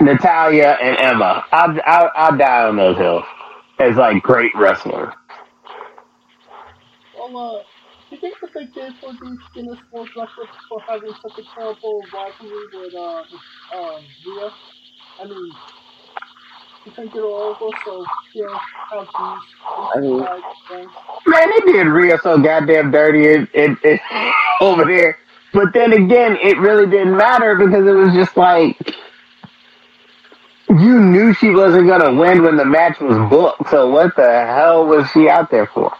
Natalya 0.00 0.76
and 0.80 0.96
Emma. 0.98 1.44
I'll, 1.52 1.78
I'll, 1.86 2.10
I'll 2.14 2.36
die 2.36 2.66
on 2.68 2.76
those 2.76 2.96
hills 2.96 3.24
as 3.78 3.96
like 3.96 4.22
great 4.22 4.52
wrestlers. 4.54 5.12
Well, 7.16 7.36
uh, 7.36 7.62
do 8.10 8.16
you 8.16 8.20
think 8.20 8.34
that 8.40 8.50
they 8.54 8.66
gave 8.66 8.92
her 9.00 9.12
these 9.12 9.38
Guinness 9.54 9.78
World 9.92 10.08
Records 10.16 10.50
for 10.68 10.80
having 10.82 11.12
such 11.22 11.38
a 11.38 11.54
terrible 11.54 12.02
rivalry 12.12 12.66
with, 12.74 12.94
uh, 12.94 13.22
um, 13.76 14.04
Rhea? 14.26 14.50
I 15.20 15.24
mean, 15.24 15.52
you 16.84 16.92
think 16.96 17.14
it'll 17.14 17.32
over 17.34 17.70
so 17.84 18.04
she'll 18.32 18.48
have 18.90 19.06
these 19.06 19.90
I 19.94 20.00
mean- 20.00 20.26
things? 20.68 20.90
Man, 21.26 21.50
they 21.50 21.72
did 21.72 21.86
Rhea 21.86 22.18
so 22.22 22.38
goddamn 22.38 22.90
dirty 22.90 23.24
it, 23.26 23.48
it, 23.54 23.78
it, 23.84 24.00
over 24.60 24.84
there. 24.84 25.16
But 25.52 25.72
then 25.74 25.92
again, 25.92 26.38
it 26.42 26.58
really 26.58 26.86
didn't 26.86 27.16
matter 27.16 27.54
because 27.56 27.86
it 27.86 27.92
was 27.92 28.14
just 28.14 28.36
like 28.36 28.94
you 30.68 31.00
knew 31.00 31.34
she 31.34 31.50
wasn't 31.50 31.86
gonna 31.88 32.14
win 32.14 32.42
when 32.42 32.56
the 32.56 32.64
match 32.64 33.00
was 33.00 33.18
booked. 33.30 33.70
So 33.70 33.90
what 33.90 34.16
the 34.16 34.46
hell 34.46 34.86
was 34.86 35.10
she 35.10 35.28
out 35.28 35.50
there 35.50 35.66
for? 35.66 35.92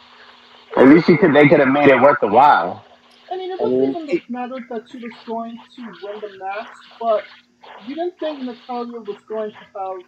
At 0.77 0.89
least 0.89 1.07
she 1.07 1.17
could. 1.19 1.35
They 1.35 1.49
could 1.49 1.61
have 1.61 1.69
made 1.69 1.89
it 1.89 2.01
worth 2.01 2.21
the 2.21 2.29
while. 2.29 2.85
I 3.31 3.37
mean, 3.37 3.51
it 3.51 3.61
wasn't 3.61 4.11
even 4.11 4.23
matter 4.29 4.59
that 4.71 4.91
she 4.91 4.99
was 4.99 5.13
going 5.27 5.59
to 5.77 5.83
win 6.03 6.21
the 6.21 6.39
match, 6.39 6.69
but 7.01 7.25
you 7.87 7.95
didn't 7.95 8.19
think 8.19 8.43
Natalya 8.43 9.01
was 9.01 9.19
going 9.29 9.51
to 9.51 9.57
have 9.57 9.99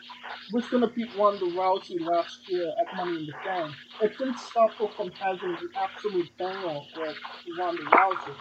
was 0.53 0.67
going 0.69 0.83
to 0.83 0.89
beat 0.89 1.11
Ronda 1.19 1.47
Rousey 1.47 2.01
last 2.01 2.49
year 2.49 2.73
at 2.81 2.97
Money 2.97 3.21
in 3.21 3.27
the 3.27 3.33
Bank. 3.45 3.75
It 4.03 4.17
didn't 4.19 4.39
stop 4.39 4.73
her 4.75 4.89
from 4.97 5.11
having 5.13 5.53
the 5.53 5.69
absolute 5.79 6.31
banger 6.39 6.81
with 6.97 7.17
Ronda 7.59 7.83
Rousey. 7.83 8.35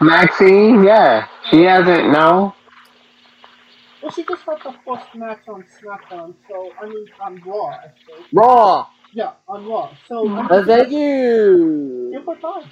Maxxine, 0.00 0.82
yeah, 0.84 1.26
she 1.50 1.62
hasn't. 1.62 2.10
No, 2.12 2.54
Well, 4.02 4.12
she 4.12 4.24
just 4.24 4.42
had 4.44 4.58
the 4.64 4.74
first 4.86 5.14
match 5.14 5.40
on 5.48 5.62
SmackDown, 5.64 6.34
so 6.48 6.70
I 6.82 6.86
mean 6.86 7.06
on 7.20 7.42
Raw, 7.46 7.70
actually. 7.84 8.24
Raw. 8.32 8.86
Yeah, 9.12 9.32
on 9.48 9.66
Raw. 9.66 9.92
So 10.08 10.28
I 10.28 10.56
mean, 10.56 10.64
thank 10.66 10.90
you. 10.90 12.10
give 12.12 12.24
her 12.26 12.34
time. 12.36 12.70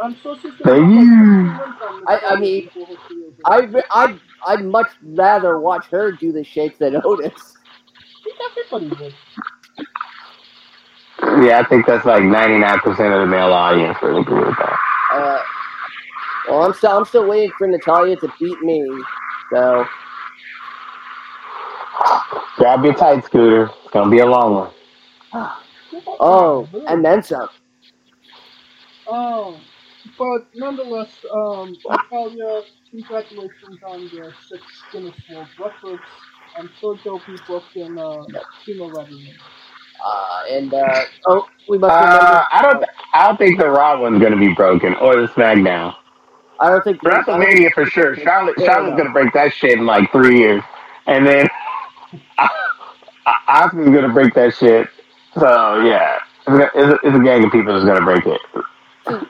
I'm 0.00 0.14
sure 0.22 0.36
she's 0.36 0.52
Thank 0.64 0.64
gonna 0.64 0.80
have 0.80 0.90
like 0.90 0.94
you. 0.94 1.44
three 1.44 1.58
wins 1.58 1.82
on 1.82 2.04
I- 2.08 2.22
I 2.34 2.36
mean, 2.40 2.64
before 2.66 2.86
her 2.86 2.96
career's 3.08 3.34
over. 3.46 3.82
I 3.90 3.92
I 4.06 4.18
I'd 4.52 4.64
much 4.64 4.88
rather 5.02 5.58
watch 5.60 5.86
her 5.86 6.12
do 6.12 6.30
the 6.32 6.44
shakes 6.44 6.78
than 6.78 6.96
Otis. 7.04 7.56
I 8.18 8.22
think 8.24 8.36
everybody 8.72 9.04
would. 9.04 9.14
yeah, 11.46 11.58
I 11.60 11.64
think 11.68 11.86
that's 11.86 12.04
like 12.04 12.22
ninety 12.22 12.58
nine 12.58 12.78
percent 12.80 13.12
of 13.12 13.20
the 13.20 13.26
male 13.26 13.52
audience 13.52 13.98
would 14.02 14.16
agree 14.16 14.44
with 14.44 14.56
that. 14.58 14.78
Uh, 16.48 16.52
well, 16.52 16.62
I'm 16.64 16.72
still 16.74 16.90
I'm 16.98 17.04
still 17.04 17.28
waiting 17.28 17.52
for 17.58 17.66
Natalya 17.68 18.16
to 18.16 18.32
beat 18.40 18.60
me. 18.62 18.86
So 19.52 19.86
Grab 22.56 22.84
your 22.84 22.94
tight 22.94 23.24
scooter. 23.24 23.70
It's 23.84 23.92
gonna 23.92 24.10
be 24.10 24.18
a 24.18 24.26
long 24.26 24.54
one. 24.54 24.70
Give 25.90 26.04
her 26.04 26.16
oh, 26.20 26.64
time, 26.64 26.72
really. 26.72 26.86
and 26.86 27.04
then 27.04 27.22
some. 27.22 27.48
Um, 29.10 29.60
but 30.18 30.46
nonetheless, 30.54 31.10
um, 31.32 31.74
Natalya, 31.88 32.62
congratulations 32.90 33.78
on 33.86 34.08
your 34.08 34.32
six 34.48 34.62
Guinness 34.92 35.14
World 35.30 35.48
Records. 35.58 36.02
I'm 36.56 36.70
sure 36.80 36.98
they'll 37.04 37.22
be 37.26 37.36
broken 37.46 37.98
uh, 37.98 38.22
sooner 38.64 38.86
rather 38.92 39.10
than. 39.10 39.28
Uh, 40.04 40.42
and 40.50 40.74
uh, 40.74 41.04
oh, 41.26 41.46
we 41.68 41.78
must 41.78 41.92
Uh, 41.92 41.96
remember. 41.96 42.46
I 42.52 42.62
don't. 42.62 42.84
I 43.14 43.28
don't 43.28 43.36
think 43.38 43.58
the 43.58 43.68
Raw 43.70 44.00
one's 44.00 44.20
gonna 44.22 44.36
be 44.38 44.54
broken 44.54 44.94
or 44.96 45.16
the 45.20 45.28
SmackDown. 45.28 45.94
I 46.60 46.70
don't 46.70 46.82
think 46.82 47.00
WrestleMania 47.02 47.72
for 47.72 47.86
sure. 47.86 48.16
Charlotte. 48.16 48.56
Charlotte's 48.58 48.96
gonna 48.96 49.12
break 49.12 49.32
that 49.34 49.52
shit 49.52 49.78
in 49.78 49.86
like 49.86 50.10
three 50.12 50.38
years, 50.38 50.62
and 51.06 51.26
then 51.26 51.46
Oscar's 53.48 53.88
gonna 53.94 54.12
break 54.12 54.34
that 54.34 54.54
shit. 54.54 54.88
So 55.34 55.80
yeah, 55.84 56.18
it's 56.46 56.48
a, 56.48 56.62
it's 56.74 56.92
a, 57.04 57.06
it's 57.08 57.16
a 57.16 57.22
gang 57.22 57.44
of 57.44 57.52
people 57.52 57.72
that's 57.72 57.84
gonna 57.84 58.04
break 58.04 58.26
it. 58.26 58.40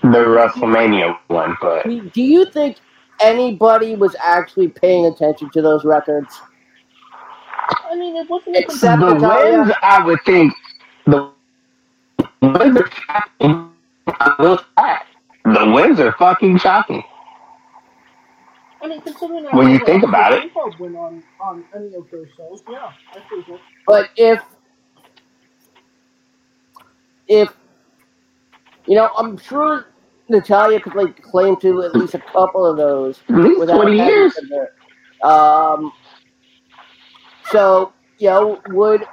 The 0.03 0.25
WrestleMania 0.25 1.17
one, 1.29 1.57
but 1.61 1.85
Do 1.85 2.01
do 2.11 2.23
you 2.23 2.47
think 2.47 2.79
anybody 3.21 3.95
was 3.95 4.17
actually 4.25 4.69
paying 4.69 5.07
attention 5.07 5.51
to 5.51 5.63
those 5.63 5.85
records? 5.85 6.41
I 7.91 7.95
mean, 7.95 8.17
it 8.17 8.29
wasn't 8.31 8.57
even 8.57 8.63
Except 8.63 9.01
the 9.01 9.15
Natalya. 9.15 9.61
wins, 9.63 9.73
I 9.83 10.05
would 10.05 10.19
think 10.25 10.53
the 11.07 11.31
wins 12.41 12.77
are 12.79 12.91
shocking. 12.91 13.71
I 14.07 14.35
will 14.39 14.59
say. 14.59 14.97
The 15.45 15.71
wins 15.71 16.01
are 16.01 16.13
fucking 16.13 16.59
shocking. 16.59 17.03
I 18.81 18.87
mean, 18.87 19.01
considering 19.01 19.45
that 19.45 19.55
When 19.55 19.71
you 19.71 19.79
think 19.85 20.05
about 20.05 20.33
it. 20.35 20.53
didn't 20.55 20.79
win 20.81 20.95
on 20.97 21.23
on 21.41 21.65
any 21.75 21.95
of 21.95 22.09
their 22.11 22.27
shows, 22.37 22.63
yeah, 22.71 22.91
I 23.13 23.21
think 23.29 23.49
it. 23.49 23.61
But 23.87 24.11
if 24.17 24.41
if 27.27 27.53
you 28.87 28.95
know, 28.95 29.11
I'm 29.19 29.37
sure 29.37 29.87
Natalya 30.29 30.81
could 30.81 30.95
like 30.95 31.21
claim 31.23 31.57
to 31.57 31.83
at 31.83 31.95
least 31.95 32.15
a 32.15 32.19
couple 32.21 32.65
of 32.65 32.77
those 32.77 33.21
At 33.29 33.37
least 33.37 33.59
without 33.61 33.77
twenty 33.83 33.97
years. 33.97 34.35
to 34.35 34.47
do 34.47 34.63
it. 34.63 35.25
Um. 35.27 35.93
So 37.51 37.93
you 38.19 38.29
know, 38.31 38.61
would 38.69 39.05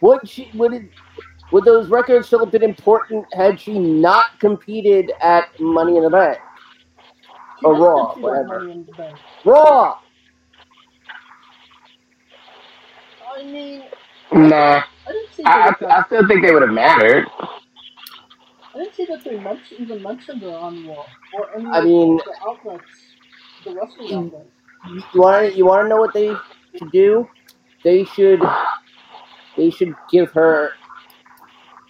would 0.00 0.28
she 0.28 0.50
would 0.54 0.74
it 0.74 0.82
would 1.50 1.64
those 1.64 1.88
records 1.88 2.26
still 2.28 2.38
have 2.40 2.50
been 2.52 2.62
important 2.62 3.26
had 3.34 3.60
she 3.60 3.78
not 3.78 4.38
competed 4.40 5.12
at 5.20 5.48
Money 5.60 5.96
in 5.96 6.04
the 6.04 6.10
Bank? 6.10 6.38
Or 7.64 7.74
Raw, 7.74 8.14
whatever. 8.14 8.60
Money 8.60 8.72
in 8.72 8.86
the 8.86 8.92
Bank. 8.92 9.18
Raw. 9.44 9.98
I 13.36 13.42
mean, 13.44 13.82
Nah, 14.32 14.82
I 15.06 15.12
I. 15.44 15.74
I, 15.80 15.98
I 15.98 16.04
still 16.06 16.26
think 16.26 16.42
they 16.44 16.52
would 16.52 16.62
have 16.62 16.70
mattered. 16.70 17.26
I 18.74 18.78
didn't 18.78 18.94
see 18.94 19.04
that 19.06 19.22
they 19.24 19.38
mentioned, 19.38 19.80
even 19.80 20.02
mentioned 20.02 20.40
her 20.42 20.48
on 20.50 20.86
Raw 20.86 21.04
or 21.34 21.54
any 21.56 21.66
I 21.70 21.78
of 21.78 21.84
mean- 21.84 22.16
the 22.16 22.34
outlets, 22.48 22.84
the 23.64 23.74
wrestling 23.74 24.14
outlets. 24.32 24.48
You 25.14 25.20
want 25.20 25.50
to 25.52 25.56
you 25.56 25.66
want 25.66 25.84
to 25.84 25.88
know 25.88 25.96
what 25.98 26.12
they 26.14 26.34
should 26.76 26.90
do? 26.90 27.28
They 27.84 28.04
should 28.04 28.40
they 29.56 29.70
should 29.70 29.94
give 30.10 30.32
her 30.32 30.72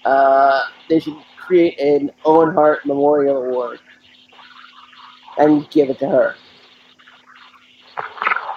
uh 0.05 0.63
they 0.89 0.99
should 0.99 1.17
create 1.39 1.79
an 1.81 2.11
Owen 2.25 2.55
Hart 2.55 2.85
Memorial 2.85 3.37
Award 3.45 3.79
and 5.39 5.69
give 5.71 5.91
it 5.91 5.99
to 6.01 6.09
her. 6.09 6.35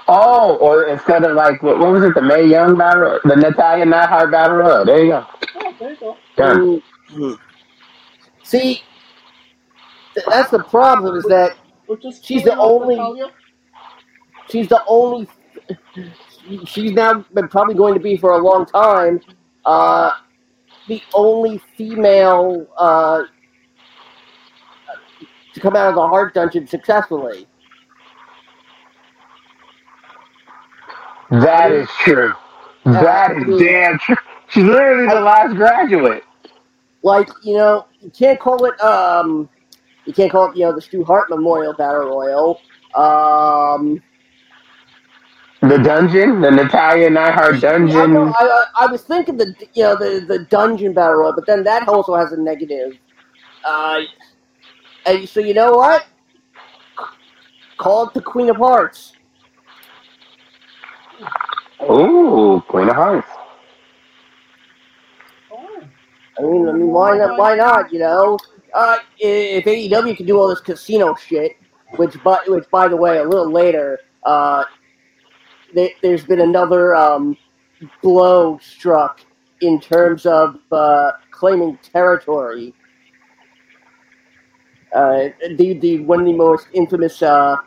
Oh, 0.08 0.58
or 0.58 0.84
instead 0.88 1.24
of 1.24 1.36
like 1.36 1.64
what, 1.64 1.80
what 1.80 1.92
was 1.92 2.04
it, 2.04 2.14
the 2.14 2.22
Mae 2.22 2.46
Young 2.46 2.78
battle, 2.78 3.20
the 3.24 3.36
Natalya 3.36 3.86
Neidhart 3.86 4.32
battle 4.32 4.58
royal. 4.58 4.86
There 4.86 5.04
you 5.04 5.12
go. 5.12 5.26
Oh, 5.56 5.76
there 5.80 5.90
you 5.92 5.98
go. 5.98 6.18
Done. 6.36 6.82
Mm. 7.12 7.38
See, 8.44 8.82
th- 10.14 10.26
that's 10.28 10.52
the 10.52 10.64
problem 10.64 11.18
is 11.18 11.24
that 11.26 11.58
She's 12.22 12.44
the 12.44 12.56
only- 12.58 12.96
Natalya. 12.96 13.32
she's 14.50 14.68
the 14.68 14.82
only 14.88 15.28
she's 16.66 16.92
now 16.92 17.24
been 17.34 17.48
probably 17.48 17.76
going 17.76 17.94
to 17.96 18.00
be 18.00 18.18
for 18.18 18.34
a 18.34 18.38
long 18.38 18.66
time 18.66 19.20
uh 19.66 20.12
the 20.88 21.02
only 21.14 21.60
female 21.78 22.66
uh 22.78 23.22
to 25.56 25.60
come 25.60 25.76
out 25.76 25.90
of 25.90 25.96
the 25.96 26.08
Hart 26.08 26.34
dungeon 26.36 26.68
successfully 26.68 27.48
That 31.32 31.72
is 31.72 31.90
true. 32.04 32.34
That 32.86 33.32
is 33.38 33.60
damn 33.60 33.98
true. 34.00 34.16
She's 34.50 34.64
literally 34.64 35.08
the 35.08 35.22
last 35.22 35.56
graduate. 35.56 36.24
like 37.04 37.28
you 37.44 37.56
know 37.56 37.88
you 38.00 38.12
can't 38.12 38.40
call 38.40 38.64
it 38.66 38.80
um 38.82 39.50
you 40.06 40.14
can't 40.14 40.32
call 40.32 40.52
it 40.52 40.56
you 40.58 40.64
know 40.66 40.74
the 40.74 40.82
stu 40.82 41.04
hart 41.04 41.30
memorial 41.30 41.74
battle 41.74 42.06
royal 42.08 42.62
um 42.96 44.02
The 45.62 45.78
dungeon, 45.80 46.42
the 46.42 46.52
Natalya 46.52 47.10
Neidhart 47.10 47.56
I, 47.56 47.60
dungeon. 47.60 48.14
know, 48.14 48.34
I, 48.40 48.44
I, 48.46 48.86
I 48.86 48.88
was 48.88 49.02
thinking 49.02 49.38
the 49.38 49.54
you 49.74 49.84
know 49.84 49.96
the, 49.96 50.24
the 50.28 50.40
dungeon 50.46 50.94
battle 50.94 51.16
royal, 51.18 51.34
but 51.34 51.48
then 51.48 51.64
that 51.64 51.88
also 51.88 52.16
has 52.16 52.32
a 52.34 52.38
negative. 52.38 52.94
Uh, 53.66 54.02
and 55.06 55.28
so 55.28 55.40
you 55.40 55.54
know 55.54 55.74
what? 55.74 56.06
Call 57.78 58.08
it 58.08 58.14
the 58.14 58.22
Queen 58.22 58.50
of 58.50 58.58
Hearts. 58.58 59.14
Ooh, 61.84 62.64
Queen 62.68 62.90
of 62.90 62.96
Hearts. 62.96 63.28
Oh, 65.52 65.84
I 66.40 66.42
mean, 66.42 66.70
I 66.70 66.72
mean, 66.72 66.88
why 66.88 67.18
not? 67.18 67.38
Why 67.38 67.56
not? 67.56 67.92
You 67.94 68.00
know, 68.00 68.38
uh, 68.74 68.98
if 69.20 69.66
AEW 69.66 70.18
can 70.18 70.26
do 70.26 70.38
all 70.38 70.48
this 70.48 70.62
casino 70.62 71.16
shit, 71.16 71.58
which 71.98 72.22
by 72.24 72.40
which 72.48 72.70
by 72.72 72.88
the 72.88 72.98
way, 72.98 73.18
a 73.18 73.24
little 73.24 73.52
later, 73.52 74.00
uh, 74.24 74.64
there, 75.74 75.90
there's 76.02 76.26
been 76.26 76.42
another 76.42 76.96
um, 76.96 77.38
blow 78.02 78.58
struck 78.62 79.22
in 79.62 79.80
terms 79.80 80.26
of 80.26 80.60
uh, 80.72 81.12
claiming 81.32 81.78
territory. 81.84 82.74
Uh, 84.96 85.30
the 85.58 85.78
the 85.80 86.00
one 86.00 86.22
of 86.22 86.26
the 86.26 86.32
most 86.34 86.68
infamous, 86.72 87.22
uh, 87.22 87.58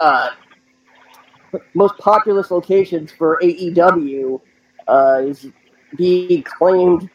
uh, 0.00 0.30
most 1.74 1.96
populous 1.98 2.50
locations 2.50 3.12
for 3.12 3.38
AEW 3.40 4.40
uh, 4.88 5.22
is 5.24 5.46
being 5.96 6.42
claimed 6.42 7.08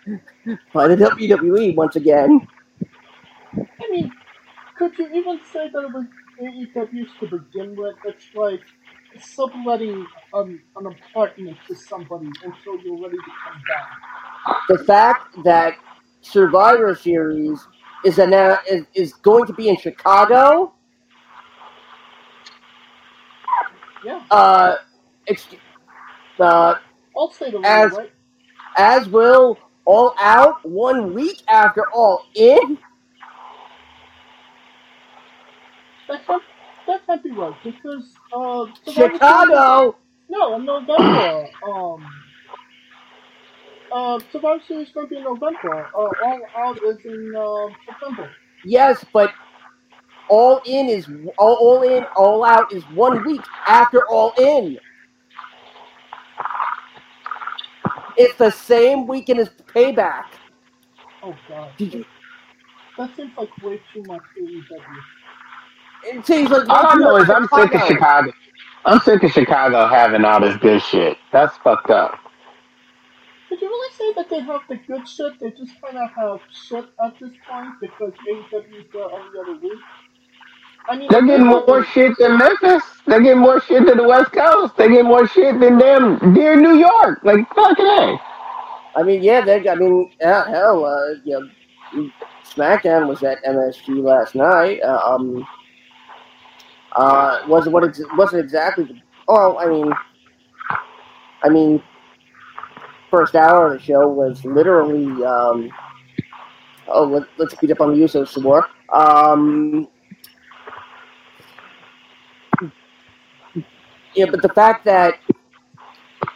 by 0.73 0.87
the 0.87 0.95
WWE 0.95 1.75
once 1.75 1.97
again. 1.97 2.47
I 3.57 3.91
mean, 3.91 4.09
could 4.77 4.97
you 4.97 5.09
even 5.13 5.41
say 5.51 5.69
that 5.69 5.83
it 5.83 5.91
was 5.91 6.05
AEW's 6.41 7.09
to 7.19 7.39
begin 7.39 7.75
with? 7.75 7.95
It's 8.05 8.33
like 8.33 8.61
subletting 9.19 10.07
um, 10.33 10.61
an 10.77 10.87
apartment 10.87 11.57
to 11.67 11.75
somebody 11.75 12.27
until 12.41 12.79
you're 12.81 13.03
ready 13.03 13.17
to 13.17 13.31
come 13.43 13.61
back. 13.67 14.65
The 14.69 14.83
fact 14.85 15.43
that 15.43 15.75
Survivor 16.21 16.95
Series 16.95 17.67
is 18.05 18.17
annou- 18.17 18.59
is, 18.69 18.85
is 18.95 19.13
going 19.13 19.45
to 19.47 19.53
be 19.53 19.69
in 19.69 19.77
Chicago, 19.77 20.73
Yeah, 24.05 24.21
uh, 24.31 24.75
ex- 25.27 25.47
uh, 26.39 26.75
I'll 27.17 27.31
say 27.31 27.51
the 27.51 27.59
As- 27.63 27.93
right? 27.93 28.11
as 28.77 29.07
will 29.09 29.57
All 29.85 30.15
Out 30.19 30.67
one 30.67 31.13
week 31.13 31.41
after 31.49 31.83
All 31.93 32.25
In. 32.35 32.77
That 36.09 36.25
can't, 36.27 36.43
that 36.87 37.05
can't 37.05 37.23
be 37.23 37.31
right 37.31 37.55
because 37.63 38.13
uh, 38.35 38.65
Chicago. 38.91 39.97
No, 40.29 40.53
I'm 40.55 40.65
No, 40.65 40.77
in 40.79 40.85
November. 40.87 41.49
Um, 41.67 42.22
uh, 43.93 44.19
Survivor 44.32 44.62
Series 44.67 44.89
is 44.89 44.93
going 44.93 45.08
to 45.08 45.12
be 45.12 45.17
in 45.17 45.23
November. 45.23 45.88
Uh, 45.95 46.12
All 46.23 46.41
Out 46.58 46.79
is 46.84 46.97
in 47.06 47.34
uh, 47.38 47.67
September. 47.88 48.32
Yes, 48.65 49.06
but 49.13 49.32
All 50.29 50.62
in 50.65 50.89
is 50.89 51.08
all, 51.38 51.56
all 51.56 51.84
in, 51.84 52.06
all 52.17 52.43
out 52.43 52.73
is 52.73 52.84
one 52.89 53.23
week 53.25 53.41
after 53.67 54.08
all 54.10 54.34
in. 54.39 54.79
It's 58.17 58.38
the 58.38 58.51
same 58.51 59.08
weekend 59.08 59.39
as 59.39 59.49
payback. 59.73 60.25
Oh 61.23 61.36
god. 61.47 61.71
Did 61.77 61.93
you? 61.93 62.06
That 62.97 63.15
seems 63.15 63.32
like 63.38 63.49
way 63.63 63.82
too 63.93 64.03
much 64.03 64.23
AEW. 64.39 65.03
It 66.03 66.25
seems 66.25 66.51
like 66.51 66.67
All 66.69 66.88
I 66.88 66.95
know 66.95 67.17
is 67.17 67.29
I'm 67.29 67.47
sick 67.49 67.75
of 67.75 67.82
Chicago. 67.82 67.86
Chicago. 67.86 68.34
I'm 68.86 68.99
sick 69.01 69.23
of 69.23 69.32
Chicago 69.32 69.88
having 69.88 70.25
all 70.25 70.41
this 70.41 70.58
good 70.58 70.82
shit. 70.82 71.17
That's 71.32 71.58
fucked 71.58 71.91
up. 71.91 72.19
Did 73.53 73.61
you 73.61 73.67
really 73.67 73.93
say 73.93 74.13
that 74.15 74.29
they 74.31 74.39
have 74.39 74.61
the 74.67 74.77
good 74.77 75.07
shit? 75.07 75.39
They 75.39 75.51
just 75.51 75.79
kind 75.79 75.95
of 75.95 76.09
have 76.15 76.39
shit 76.67 76.85
at 77.05 77.13
this 77.19 77.33
point 77.47 77.69
because 77.79 78.11
AEW 78.27 78.79
is 78.79 78.85
there 78.91 79.03
every 79.03 79.39
other 79.39 79.59
week. 79.61 79.79
I 80.89 80.97
mean, 80.97 81.07
They're 81.11 81.23
getting 81.23 81.45
more 81.45 81.85
shit 81.85 82.17
than 82.17 82.39
Memphis. 82.39 82.81
They're 83.05 83.21
getting 83.21 83.43
more 83.43 83.61
shit 83.61 83.85
than 83.85 83.97
the 83.97 84.07
West 84.07 84.31
Coast. 84.31 84.75
They're 84.75 84.89
getting 84.89 85.05
more 85.05 85.27
shit 85.27 85.59
than 85.59 85.77
them 85.77 86.33
dear 86.33 86.59
New 86.59 86.77
York. 86.79 87.19
Like 87.21 87.47
fucking 87.53 87.85
a. 87.85 88.19
I 88.95 89.03
mean, 89.03 89.21
yeah, 89.21 89.41
they. 89.41 89.69
I 89.69 89.75
mean, 89.75 90.11
hell, 90.19 90.45
hell 90.45 90.85
uh, 90.85 91.13
you 91.23 91.51
know, 91.93 92.09
SmackDown 92.43 93.07
was 93.07 93.21
at 93.21 93.37
MSG 93.43 94.03
last 94.03 94.33
night. 94.33 94.81
Uh, 94.81 94.99
um, 95.05 95.45
uh, 96.93 97.43
wasn't 97.47 97.73
what 97.73 97.83
ex- 97.83 98.01
wasn't 98.17 98.43
exactly. 98.43 98.85
The, 98.85 98.95
oh, 99.27 99.59
I 99.59 99.67
mean, 99.67 99.93
I 101.43 101.49
mean, 101.49 101.83
first 103.13 103.36
hour 103.36 103.67
of 103.67 103.73
the 103.73 103.80
show 103.80 104.08
was 104.08 104.43
literally. 104.43 105.06
Um, 105.23 105.69
oh, 106.88 107.04
let, 107.04 107.28
let's 107.38 107.54
beat 107.54 107.69
up 107.69 107.80
on 107.80 107.91
the 107.91 108.04
Usos 108.04 108.30
some 108.30 108.41
more. 108.41 108.67
Um, 108.91 109.88
yeah, 114.15 114.26
but 114.26 114.41
the 114.41 114.49
fact 114.49 114.84
that 114.86 115.19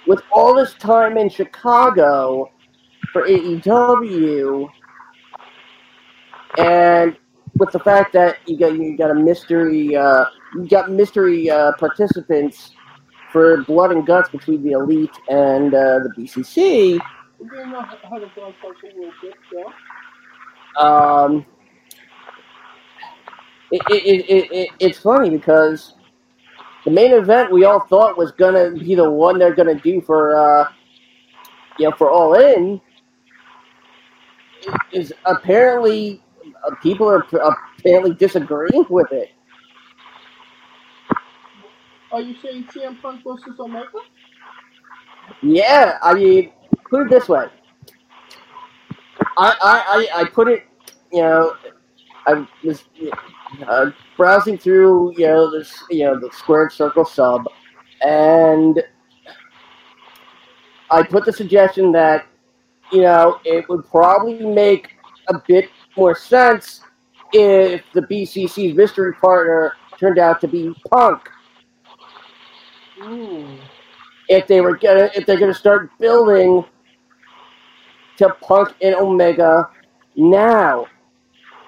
with 0.06 0.22
all 0.32 0.54
this 0.54 0.76
time 0.76 1.18
in 1.18 1.30
Chicago 1.30 2.52
for 3.12 3.28
AEW, 3.28 4.70
and 6.60 7.18
with 7.56 7.72
the 7.72 7.80
fact 7.80 8.14
that 8.14 8.38
you 8.46 8.56
got 8.60 8.74
you 8.74 8.96
got 8.96 9.10
a 9.10 9.16
mystery, 9.16 9.96
uh, 9.96 10.26
you 10.54 10.68
got 10.68 10.92
mystery 10.92 11.50
uh, 11.50 11.72
participants 11.80 12.74
for 13.32 13.64
blood 13.64 13.92
and 13.92 14.06
guts 14.06 14.30
between 14.30 14.64
the 14.64 14.72
elite 14.72 15.18
and 15.30 15.74
uh, 15.74 16.00
the 16.00 16.14
BCC. 16.18 17.00
Um, 20.78 21.46
it, 23.72 23.82
it, 23.90 24.52
it, 24.52 24.70
it's 24.80 25.00
funny 25.00 25.30
because 25.30 25.96
the 26.86 26.92
main 26.92 27.12
event 27.12 27.52
we 27.52 27.66
all 27.66 27.82
thought 27.82 28.18
was 28.18 28.32
gonna 28.32 28.72
be 28.72 28.96
the 28.96 29.10
one 29.10 29.38
they're 29.38 29.56
gonna 29.56 29.80
do 29.80 30.00
for 30.02 30.38
uh, 30.38 30.72
you 31.78 31.90
know 31.90 31.96
for 31.98 32.10
All 32.10 32.34
In 32.36 32.80
is 34.92 35.14
apparently 35.26 36.24
uh, 36.66 36.76
people 36.76 37.08
are 37.10 37.26
apparently 37.78 38.14
disagreeing 38.14 38.86
with 38.90 39.12
it. 39.12 39.32
Are 42.12 42.22
you 42.22 42.36
saying 42.42 42.66
CM 42.74 43.02
Punk 43.02 43.24
versus 43.24 43.60
Omega? 43.60 43.88
Yeah, 45.42 45.98
I 46.02 46.14
mean, 46.14 46.52
put 46.90 47.02
it 47.04 47.10
this 47.10 47.28
way. 47.28 47.46
I, 49.38 49.50
I, 49.62 50.08
I, 50.16 50.22
I 50.22 50.26
put 50.26 50.48
it, 50.48 50.64
you 51.12 51.22
know, 51.22 51.56
I 52.26 52.48
was 52.64 52.86
uh, 53.68 53.92
browsing 54.16 54.58
through, 54.58 55.14
you 55.18 55.28
know, 55.28 55.52
this, 55.52 55.84
you 55.90 56.06
know, 56.06 56.20
the 56.20 56.30
squared 56.32 56.72
circle 56.72 57.06
sub, 57.06 57.46
and 58.02 58.82
I 60.90 61.04
put 61.04 61.26
the 61.26 61.34
suggestion 61.34 61.92
that, 61.92 62.26
you 62.92 63.02
know, 63.02 63.40
it 63.44 63.68
would 63.70 63.86
probably 63.90 64.46
make 64.46 64.92
a 65.28 65.40
bit 65.48 65.70
more 65.98 66.16
sense 66.16 66.82
if 67.34 67.84
the 67.94 68.02
BCC's 68.02 68.76
mystery 68.76 69.14
partner 69.14 69.74
turned 70.00 70.20
out 70.20 70.40
to 70.42 70.48
be 70.48 70.74
Punk. 70.90 71.30
If 74.30 74.48
they 74.48 74.62
were 74.62 74.78
gonna 74.78 75.10
if 75.16 75.26
they're 75.26 75.40
gonna 75.40 75.54
start 75.54 75.90
building 76.00 76.66
to 78.18 78.30
Punk 78.42 78.76
and 78.82 78.96
Omega 78.96 79.70
now. 80.16 80.88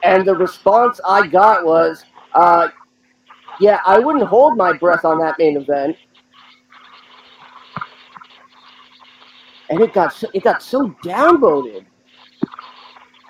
And 0.04 0.26
the 0.26 0.36
response 0.36 1.00
I 1.08 1.28
got 1.28 1.66
was, 1.66 2.06
uh, 2.34 2.70
yeah, 3.60 3.80
I 3.86 4.00
wouldn't 4.00 4.26
hold 4.26 4.58
my 4.58 4.74
breath 4.74 5.06
on 5.06 5.20
that 5.20 5.36
main 5.38 5.58
event. 5.58 5.96
And 9.70 9.82
it 9.82 9.94
got 9.94 10.14
so, 10.14 10.28
it 10.34 10.44
got 10.44 10.64
so 10.64 10.90
downvoted. 11.04 11.86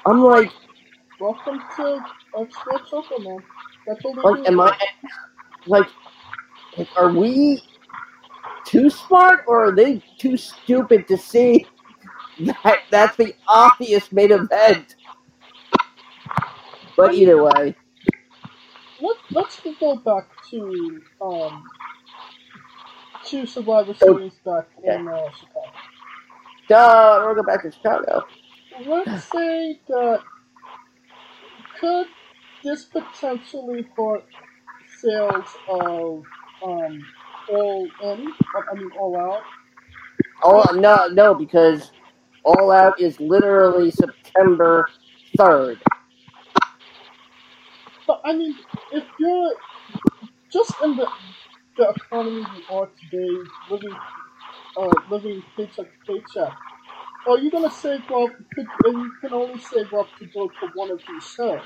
I'm 0.05 0.23
like, 0.23 0.51
Welcome 1.19 1.59
to 1.75 2.05
Squared 2.49 2.87
Circle, 2.87 3.19
man. 3.19 3.43
That's 3.85 4.01
what 4.03 4.39
like, 4.39 4.47
am 4.47 4.61
I 4.61 4.73
like, 5.65 5.87
like, 6.77 6.87
are 6.95 7.11
we 7.11 7.61
too 8.65 8.89
smart 8.89 9.45
or 9.47 9.65
are 9.67 9.71
they 9.75 10.01
too 10.17 10.37
stupid 10.37 11.07
to 11.07 11.17
see 11.17 11.65
that 12.39 12.81
that's 12.89 13.17
the 13.17 13.33
obvious 13.47 14.11
main 14.11 14.31
event? 14.31 14.95
But 16.95 17.13
either 17.13 17.41
way, 17.43 17.75
Let, 19.01 19.17
let's 19.31 19.61
go 19.79 19.95
back 19.97 20.27
to 20.51 21.01
um 21.21 21.63
to 23.25 23.45
Survivor 23.45 23.93
Series 23.93 24.33
back 24.45 24.67
in 24.83 25.07
uh, 25.07 25.29
Chicago. 25.31 25.71
duh, 26.67 27.23
we'll 27.25 27.35
go 27.35 27.43
back 27.43 27.63
to 27.63 27.71
Chicago. 27.71 28.23
Let's 28.85 29.25
say 29.31 29.79
that 29.87 30.21
could 31.79 32.07
this 32.63 32.85
potentially 32.85 33.87
hurt 33.95 34.25
sales 34.99 35.55
of 35.69 36.23
um 36.63 37.05
all 37.51 37.87
in? 38.03 38.31
I 38.71 38.75
mean 38.75 38.91
all 38.99 39.17
out. 39.17 39.43
Oh 40.43 40.63
no, 40.75 41.07
no, 41.07 41.33
because 41.33 41.91
All 42.43 42.71
Out 42.71 42.99
is 43.01 43.19
literally 43.19 43.91
September 43.91 44.87
third. 45.37 45.79
But 48.07 48.21
I 48.23 48.33
mean, 48.33 48.55
if 48.91 49.03
you're 49.19 49.53
just 50.51 50.73
in 50.83 50.95
the 50.95 51.07
the 51.77 51.89
economy 51.89 52.45
we 52.55 52.75
are 52.75 52.89
today, 53.11 53.49
living 53.69 53.95
uh 54.77 54.89
living 55.11 55.43
paycheck 55.55 55.85
to 55.85 56.05
paycheck, 56.07 56.53
are 57.27 57.37
you 57.37 57.51
gonna 57.51 57.71
save 57.71 58.01
up? 58.11 58.31
Could, 58.53 58.67
and 58.85 58.97
you 59.03 59.13
can 59.21 59.33
only 59.33 59.59
save 59.59 59.93
up 59.93 60.07
to 60.19 60.25
go 60.27 60.47
to 60.47 60.67
one 60.73 60.91
of 60.91 61.01
these 61.07 61.23
shows. 61.23 61.61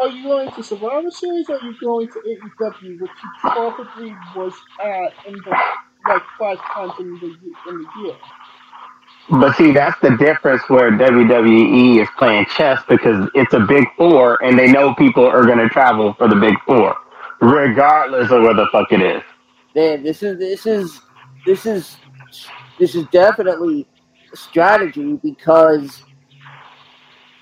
Are 0.00 0.08
you 0.08 0.22
going 0.24 0.50
to 0.52 0.62
Survivor 0.62 1.10
Series 1.10 1.48
or 1.48 1.56
are 1.56 1.64
you 1.64 1.74
going 1.80 2.08
to 2.08 2.20
AEW, 2.20 3.00
which 3.00 3.10
you 3.22 3.30
probably 3.40 4.14
was 4.36 4.54
at 4.82 5.12
in 5.26 5.34
the 5.34 5.56
like 6.08 6.22
five 6.38 6.58
times 6.58 6.92
in 7.00 7.14
the 7.14 7.26
in 7.70 7.78
the 7.82 7.88
year? 8.02 8.16
But 9.30 9.56
see, 9.56 9.72
that's 9.72 10.00
the 10.00 10.16
difference 10.16 10.62
where 10.68 10.90
WWE 10.90 12.00
is 12.02 12.08
playing 12.16 12.46
chess 12.56 12.82
because 12.88 13.28
it's 13.34 13.52
a 13.52 13.60
big 13.60 13.84
four 13.96 14.42
and 14.42 14.58
they 14.58 14.70
know 14.70 14.94
people 14.94 15.26
are 15.26 15.44
going 15.44 15.58
to 15.58 15.68
travel 15.68 16.14
for 16.14 16.28
the 16.28 16.36
big 16.36 16.54
four, 16.66 16.96
regardless 17.40 18.30
of 18.30 18.42
where 18.42 18.54
the 18.54 18.66
fuck 18.72 18.90
it 18.92 19.02
is. 19.02 19.22
Man, 19.74 20.02
this 20.02 20.22
is 20.22 20.38
this 20.38 20.64
is 20.64 21.00
this 21.44 21.66
is 21.66 21.96
this 22.78 22.94
is 22.94 23.04
definitely 23.08 23.86
strategy 24.34 25.18
because 25.22 26.02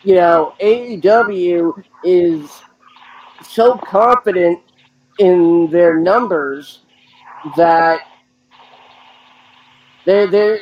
you 0.06 0.14
know 0.14 0.54
AEW 0.60 1.82
is 2.04 2.62
so 3.42 3.76
confident 3.76 4.60
in 5.18 5.68
their 5.70 5.98
numbers 5.98 6.82
that 7.56 8.00
they're 10.04 10.28
they're 10.28 10.60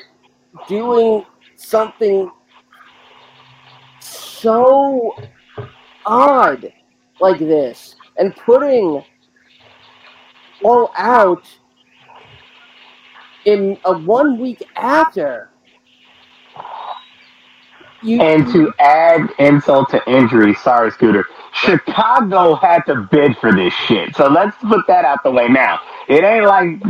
doing 0.67 1.27
something 1.57 2.31
so 4.01 5.15
odd 6.07 6.73
like 7.21 7.39
this 7.39 7.97
and 8.17 8.35
putting 8.37 9.05
all 10.63 10.91
out 10.97 11.47
in 13.45 13.79
a 13.85 13.99
one 13.99 14.39
week 14.39 14.63
after. 14.77 15.51
You, 18.05 18.21
And 18.21 18.47
to 18.53 18.73
add 18.79 19.31
insult 19.39 19.91
to 19.91 20.03
injury, 20.11 20.55
sorry, 20.55 20.91
Scooter, 20.93 21.27
Chicago 21.55 22.57
had 22.57 22.81
to 22.87 23.09
bid 23.11 23.37
for 23.39 23.53
this 23.55 23.75
shit. 23.75 24.15
So 24.17 24.29
let's 24.29 24.57
put 24.59 24.87
that 24.89 25.05
out 25.05 25.23
the 25.25 25.31
way 25.33 25.49
now. 25.49 25.81
It 26.09 26.25
ain't 26.25 26.47
like 26.47 26.81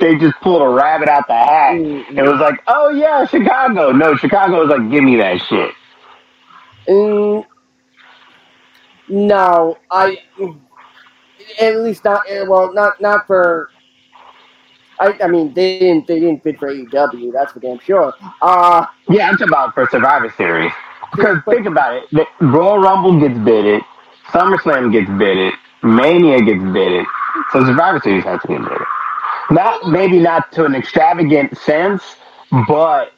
they 0.00 0.16
just 0.18 0.36
pulled 0.42 0.62
a 0.62 0.68
rabbit 0.68 1.08
out 1.08 1.28
the 1.28 1.34
hat. 1.34 1.84
It 2.16 2.22
was 2.22 2.40
like, 2.40 2.60
oh 2.68 2.90
yeah, 2.90 3.26
Chicago. 3.26 3.92
No, 3.92 4.16
Chicago 4.16 4.60
was 4.66 4.70
like, 4.70 4.90
give 4.90 5.04
me 5.04 5.16
that 5.16 5.40
shit. 5.42 5.72
Mm, 6.88 7.46
No, 9.08 9.78
I 9.90 10.18
at 11.60 11.76
least 11.78 12.04
not 12.04 12.22
well, 12.48 12.72
not 12.74 13.00
not 13.00 13.26
for. 13.26 13.73
I, 15.04 15.24
I 15.24 15.26
mean, 15.28 15.52
they 15.54 15.78
didn't 15.78 16.06
they 16.06 16.20
didn't 16.20 16.42
fit 16.42 16.58
for 16.58 16.68
AEW. 16.72 17.32
That's 17.32 17.52
for 17.52 17.60
damn 17.60 17.78
sure. 17.80 18.12
Uh 18.42 18.86
Yeah, 19.08 19.28
I'm 19.28 19.34
talking 19.36 19.48
about 19.48 19.74
for 19.74 19.88
Survivor 19.90 20.32
Series. 20.36 20.72
Because 21.14 21.38
But- 21.44 21.54
think 21.54 21.66
about 21.66 21.94
it, 21.94 22.04
the 22.12 22.26
Royal 22.46 22.78
Rumble 22.78 23.20
gets 23.20 23.38
bidded, 23.38 23.82
SummerSlam 24.28 24.90
gets 24.92 25.08
bidded, 25.18 25.54
Mania 25.82 26.40
gets 26.42 26.62
bidded, 26.72 27.06
so 27.52 27.64
Survivor 27.64 28.00
Series 28.00 28.24
has 28.24 28.40
to 28.42 28.48
get 28.48 28.62
bidded. 28.62 28.86
Not 29.50 29.86
maybe 29.88 30.18
not 30.18 30.50
to 30.52 30.64
an 30.64 30.74
extravagant 30.74 31.56
sense, 31.58 32.02
but 32.66 33.12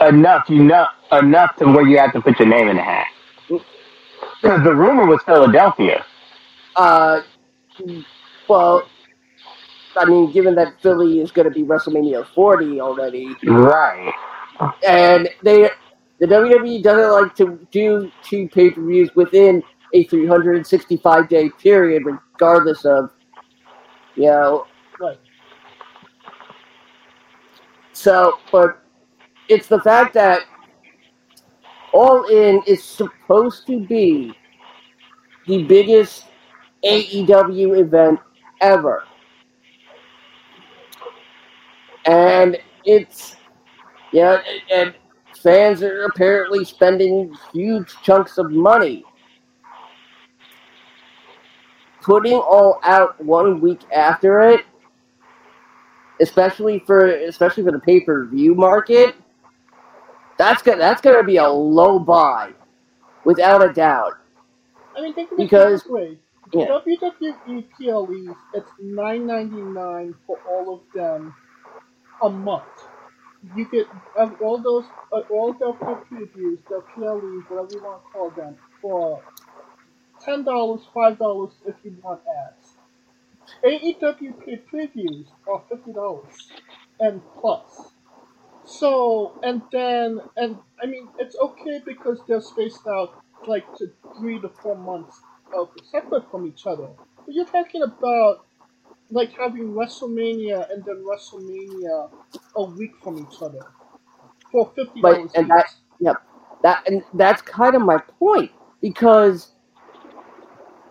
enough 0.00 0.50
you 0.50 0.62
know 0.64 0.86
enough 1.12 1.56
to 1.56 1.66
where 1.66 1.86
you 1.86 1.98
have 1.98 2.12
to 2.12 2.20
put 2.20 2.38
your 2.38 2.48
name 2.48 2.68
in 2.68 2.76
the 2.76 2.82
hat. 2.82 3.06
Because 3.48 4.64
the 4.64 4.74
rumor 4.74 5.06
was 5.06 5.22
Philadelphia. 5.22 6.04
uh, 6.76 7.20
well, 8.48 8.82
I 9.96 10.04
mean, 10.04 10.32
given 10.32 10.54
that 10.56 10.80
Philly 10.80 11.20
is 11.20 11.30
going 11.30 11.48
to 11.48 11.54
be 11.54 11.62
WrestleMania 11.64 12.26
40 12.34 12.80
already, 12.80 13.34
Right. 13.44 14.12
and 14.86 15.28
they 15.42 15.70
the 16.18 16.26
WWE 16.26 16.82
doesn't 16.82 17.10
like 17.10 17.34
to 17.36 17.66
do 17.72 18.10
two 18.22 18.48
pay 18.48 18.70
per 18.70 18.80
views 18.80 19.10
within 19.16 19.62
a 19.92 20.04
365 20.04 21.28
day 21.28 21.50
period, 21.50 22.04
regardless 22.06 22.84
of 22.84 23.10
you 24.14 24.26
know. 24.26 24.66
Right. 25.00 25.18
So, 27.92 28.38
but 28.50 28.82
it's 29.48 29.66
the 29.66 29.80
fact 29.80 30.14
that 30.14 30.42
All 31.92 32.24
In 32.24 32.62
is 32.66 32.82
supposed 32.82 33.66
to 33.66 33.80
be 33.80 34.34
the 35.46 35.64
biggest 35.64 36.26
AEW 36.84 37.78
event 37.80 38.18
ever. 38.60 39.04
And 42.06 42.58
it's, 42.84 43.36
yeah, 44.12 44.40
and 44.72 44.94
fans 45.42 45.82
are 45.82 46.04
apparently 46.04 46.64
spending 46.64 47.34
huge 47.52 47.94
chunks 48.02 48.38
of 48.38 48.50
money. 48.50 49.04
Putting 52.00 52.34
all 52.34 52.80
out 52.82 53.22
one 53.24 53.60
week 53.60 53.80
after 53.92 54.40
it, 54.40 54.64
especially 56.20 56.80
for 56.80 57.06
especially 57.06 57.62
for 57.62 57.70
the 57.70 57.78
pay 57.78 58.00
per 58.00 58.24
view 58.26 58.56
market, 58.56 59.14
that's 60.36 60.62
gonna 60.62 60.78
that's 60.78 61.00
gonna 61.00 61.22
be 61.22 61.36
a 61.36 61.48
low 61.48 62.00
buy, 62.00 62.50
without 63.24 63.64
a 63.64 63.72
doubt. 63.72 64.14
I 64.96 65.00
mean, 65.02 65.14
think 65.14 65.30
of 65.30 65.38
Because- 65.38 65.82
it 65.82 65.84
this 65.84 65.92
way. 65.92 66.18
yeah. 66.52 66.66
WWE 66.66 67.64
PLEs, 67.78 68.36
it's 68.54 68.70
nine 68.80 69.24
ninety 69.24 69.62
nine 69.62 70.12
for 70.26 70.38
all 70.50 70.74
of 70.74 70.80
them 70.92 71.32
a 72.22 72.30
month. 72.30 72.64
You 73.56 73.66
get 73.70 73.86
all 74.40 74.58
those, 74.62 74.84
uh, 75.12 75.20
all 75.30 75.52
their 75.54 75.72
previews, 75.72 76.58
their 76.68 76.82
PLEs, 76.82 77.44
whatever 77.48 77.68
you 77.72 77.82
want 77.82 78.02
to 78.04 78.10
call 78.12 78.30
them, 78.30 78.56
for 78.80 79.22
ten 80.20 80.44
dollars, 80.44 80.82
five 80.94 81.18
dollars 81.18 81.52
if 81.66 81.76
you 81.84 81.96
want 82.02 82.22
ads. 82.48 82.74
AEW 83.64 84.34
previews 84.72 85.26
are 85.48 85.62
fifty 85.68 85.92
dollars 85.92 86.50
and 87.00 87.22
plus. 87.40 87.92
So 88.64 89.38
and 89.42 89.62
then 89.72 90.20
and 90.36 90.58
I 90.82 90.86
mean 90.86 91.08
it's 91.18 91.36
okay 91.36 91.80
because 91.84 92.20
they're 92.28 92.40
spaced 92.40 92.86
out 92.86 93.14
like 93.46 93.66
to 93.76 93.90
three 94.18 94.40
to 94.40 94.48
four 94.48 94.76
months 94.76 95.20
of 95.56 95.70
separate 95.90 96.30
from 96.30 96.46
each 96.46 96.66
other. 96.66 96.88
But 97.26 97.34
you're 97.34 97.46
talking 97.46 97.82
about 97.82 98.46
like 99.12 99.32
having 99.34 99.74
WrestleMania 99.74 100.72
and 100.72 100.84
then 100.84 101.04
WrestleMania 101.06 102.10
a 102.56 102.64
week 102.64 102.92
from 103.04 103.18
each 103.20 103.42
other 103.42 103.60
for 104.52 104.72
fifty 104.76 105.02
dollars. 105.02 105.32
and 105.36 105.48
that- 105.50 105.66
That 106.62 106.86
and 106.88 107.04
that's 107.14 107.42
kind 107.42 107.74
of 107.76 107.82
my 107.82 107.98
point 108.20 108.50
because 108.80 109.52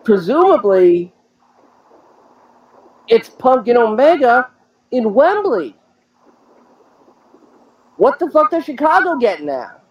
presumably 0.04 1.14
it's 3.08 3.30
Punk 3.30 3.68
and 3.68 3.78
Omega 3.78 4.50
in 4.92 5.14
Wembley. 5.14 5.76
What 7.96 8.18
the 8.18 8.30
fuck 8.30 8.50
does 8.50 8.64
Chicago 8.64 9.16
get 9.16 9.42
now? 9.42 9.82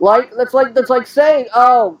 Like 0.00 0.32
that's 0.36 0.54
like 0.54 0.74
that's 0.74 0.90
like 0.90 1.06
saying, 1.06 1.46
oh, 1.54 2.00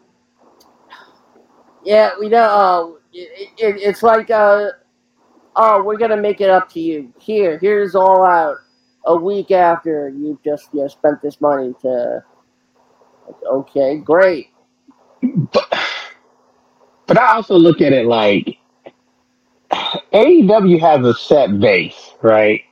yeah, 1.84 2.12
we 2.20 2.28
know. 2.28 2.48
Oh, 2.50 2.97
It, 3.18 3.50
it, 3.58 3.76
it's 3.80 4.02
like, 4.02 4.30
uh, 4.30 4.68
oh, 5.56 5.82
we're 5.82 5.96
gonna 5.96 6.16
make 6.16 6.40
it 6.40 6.50
up 6.50 6.70
to 6.72 6.80
you. 6.80 7.12
Here, 7.18 7.58
here's 7.58 7.94
all 7.94 8.24
out. 8.24 8.56
A 9.06 9.16
week 9.16 9.50
after 9.50 10.10
you've 10.10 10.42
just 10.44 10.68
you 10.72 10.82
know, 10.82 10.88
spent 10.88 11.22
this 11.22 11.40
money 11.40 11.74
to. 11.82 12.22
Okay, 13.46 13.98
great. 13.98 14.48
But, 15.22 15.78
but 17.06 17.18
I 17.18 17.34
also 17.34 17.56
look 17.56 17.80
at 17.80 17.92
it 17.92 18.06
like 18.06 18.58
AEW 20.12 20.80
has 20.80 21.04
a 21.04 21.14
set 21.14 21.58
base, 21.58 22.12
right? 22.22 22.62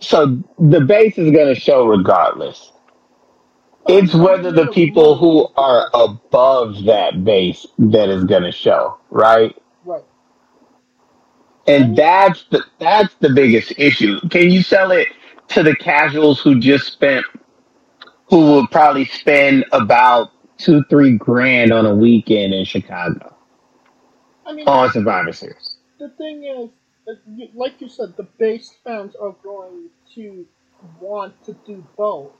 So 0.00 0.42
the 0.58 0.80
base 0.80 1.18
is 1.18 1.30
going 1.30 1.54
to 1.54 1.58
show 1.58 1.86
regardless. 1.86 2.71
It's 3.86 4.14
whether 4.14 4.52
the 4.52 4.68
people 4.68 5.16
who 5.16 5.48
are 5.56 5.90
above 5.92 6.84
that 6.84 7.24
base 7.24 7.66
that 7.78 8.08
is 8.08 8.24
going 8.24 8.44
to 8.44 8.52
show, 8.52 8.98
right? 9.10 9.54
right. 9.84 10.04
And 11.66 11.96
that's 11.96 12.44
the 12.50 12.64
that's 12.78 13.14
the 13.16 13.30
biggest 13.30 13.72
issue. 13.78 14.20
Can 14.28 14.50
you 14.50 14.62
sell 14.62 14.92
it 14.92 15.08
to 15.48 15.62
the 15.62 15.74
casuals 15.76 16.40
who 16.40 16.60
just 16.60 16.86
spent, 16.92 17.26
who 18.28 18.38
will 18.38 18.66
probably 18.68 19.04
spend 19.06 19.64
about 19.72 20.30
two 20.58 20.84
three 20.88 21.16
grand 21.16 21.72
on 21.72 21.86
a 21.86 21.94
weekend 21.94 22.54
in 22.54 22.64
Chicago 22.64 23.34
I 24.46 24.52
mean, 24.52 24.66
on 24.68 24.92
Survivor 24.92 25.32
Series? 25.32 25.76
the 26.02 26.08
thing 26.10 26.44
is, 26.44 26.70
like 27.54 27.80
you 27.80 27.88
said, 27.88 28.16
the 28.16 28.24
base 28.38 28.74
fans 28.84 29.14
are 29.14 29.34
going 29.44 29.88
to 30.14 30.46
want 31.00 31.44
to 31.44 31.52
do 31.66 31.86
both. 31.96 32.32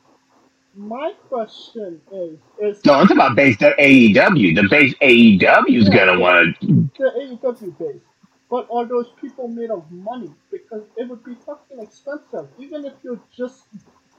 My 0.75 1.13
question 1.29 2.01
is, 2.13 2.39
is 2.61 2.85
No, 2.85 2.95
I'm 2.95 3.11
about 3.11 3.37
base 3.37 3.59
the 3.59 3.75
AEW. 3.79 4.55
The 4.55 4.69
base 4.71 4.95
AEW 5.03 5.77
is 5.79 5.89
gonna 5.89 6.19
want 6.19 6.59
to. 6.63 6.67
the 6.99 7.39
AEW 7.43 7.79
base, 7.79 8.01
but 8.49 8.67
are 8.73 8.87
those 8.87 9.11
people 9.21 9.49
made 9.49 9.71
of 9.71 9.91
money? 9.93 10.33
Because 10.51 10.83
it 10.97 11.09
would 11.09 11.23
be 11.25 11.35
fucking 11.47 11.79
expensive, 11.81 12.49
even 12.59 12.85
if 12.87 12.95
you're 13.03 13.21
just 13.37 13.65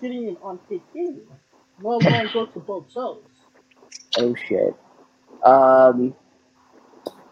getting 0.01 0.27
it 0.29 0.37
on 0.43 0.59
KK. 0.69 1.21
Well, 1.81 1.97
alone 2.05 2.29
go 2.33 2.45
to 2.45 2.59
both 2.59 2.91
shows. 2.91 3.23
Oh 4.19 4.35
shit. 4.47 4.75
Um. 5.43 6.13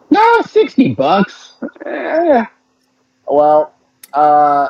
No, 0.09 0.41
sixty 0.41 0.93
bucks. 0.95 1.53
Eh, 1.85 2.43
Well, 3.27 3.73
uh, 4.13 4.67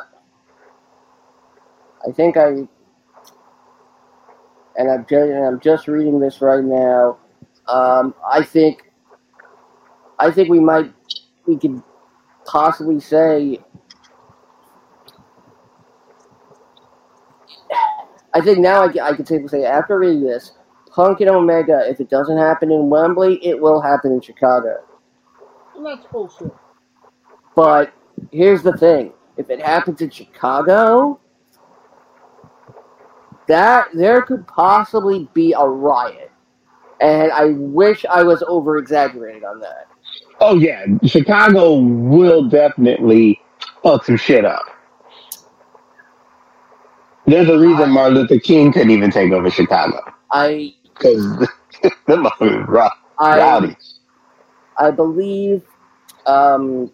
I 2.08 2.12
think 2.12 2.36
I, 2.38 2.68
and 4.78 4.90
I'm 4.90 5.06
just, 5.10 5.30
and 5.30 5.46
I'm 5.46 5.60
just 5.60 5.88
reading 5.88 6.20
this 6.20 6.42
right 6.42 6.64
now. 6.64 7.18
Um, 7.68 8.14
I 8.30 8.44
think, 8.44 8.92
I 10.20 10.32
think 10.32 10.50
we 10.50 10.60
might, 10.60 10.92
we 11.46 11.58
could 11.58 11.82
possibly 12.46 13.00
say, 13.00 13.60
I 18.34 18.42
think 18.42 18.60
now 18.60 18.84
I, 18.84 19.10
I 19.10 19.14
can 19.16 19.26
safely 19.26 19.48
say 19.48 19.66
after 19.66 20.00
reading 20.00 20.24
this, 20.24 20.54
Punk 20.92 21.22
and 21.22 21.30
Omega, 21.30 21.90
if 21.90 22.02
it 22.02 22.10
doesn't 22.10 22.38
happen 22.38 22.72
in 22.72 22.90
Wembley, 22.90 23.46
it 23.46 23.60
will 23.60 23.80
happen 23.82 24.12
in 24.12 24.22
Chicago. 24.22 24.84
And 25.76 25.86
that's 25.86 26.06
bullshit. 26.12 26.54
But 27.56 27.94
here's 28.32 28.62
the 28.62 28.74
thing: 28.74 29.14
if 29.38 29.50
it 29.50 29.62
happens 29.62 30.02
in 30.02 30.10
Chicago, 30.10 31.21
that 33.52 33.90
there 33.94 34.22
could 34.22 34.48
possibly 34.48 35.28
be 35.34 35.52
a 35.52 35.68
riot, 35.68 36.32
and 37.02 37.34
I 37.34 37.48
wish 37.48 38.06
I 38.06 38.24
was 38.24 38.42
over 38.48 38.78
exaggerating 38.78 39.44
on 39.44 39.60
that. 39.60 39.90
Oh 40.40 40.58
yeah, 40.58 40.86
Chicago 41.06 41.76
will 41.76 42.48
definitely 42.48 43.42
fuck 43.84 44.06
some 44.06 44.16
shit 44.16 44.46
up. 44.46 44.64
There's 47.26 47.50
a 47.50 47.60
reason 47.60 47.90
Martin 47.92 48.20
Luther 48.20 48.40
King 48.40 48.72
couldn't 48.72 48.92
even 48.92 49.12
take 49.12 49.34
over 49.34 49.50
Chicago 49.50 50.00
I 50.32 50.74
because 50.94 51.26
the 51.82 51.92
motherfuckers 52.08 52.68
rough, 52.70 52.98
rowdy. 53.20 53.76
I 54.78 54.92
believe 54.92 55.64
um, 56.26 56.90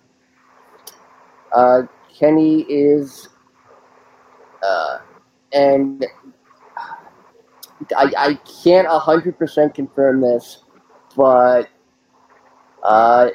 uh, 1.55 1.83
Kenny 2.17 2.61
is 2.61 3.29
uh, 4.63 4.97
and 5.53 6.05
I, 7.95 8.11
I 8.17 8.33
can't 8.63 8.87
hundred 8.87 9.37
percent 9.37 9.73
confirm 9.75 10.21
this, 10.21 10.63
but 11.15 11.69
uh, 12.83 13.29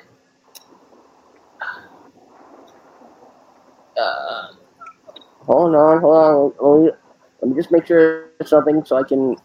uh, 3.98 4.48
hold 5.40 5.74
on, 5.74 6.00
hold 6.00 6.54
on. 6.58 6.80
Let 6.80 6.84
me, 6.84 6.90
let 7.40 7.50
me 7.50 7.56
just 7.56 7.70
make 7.70 7.86
sure 7.86 8.30
something 8.44 8.84
so 8.84 8.96
I 8.96 9.02
can. 9.04 9.36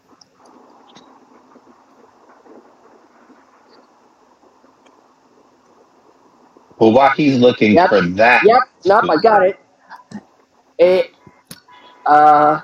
Well, 6.78 6.92
while 6.92 7.10
he's 7.10 7.38
looking 7.38 7.74
Yep. 7.74 7.88
for 7.88 8.00
that, 8.02 8.44
Yep, 8.44 8.60
nope, 8.84 9.04
I 9.10 9.16
got 9.20 9.42
it. 9.42 9.60
It, 10.78 11.10
uh, 12.06 12.60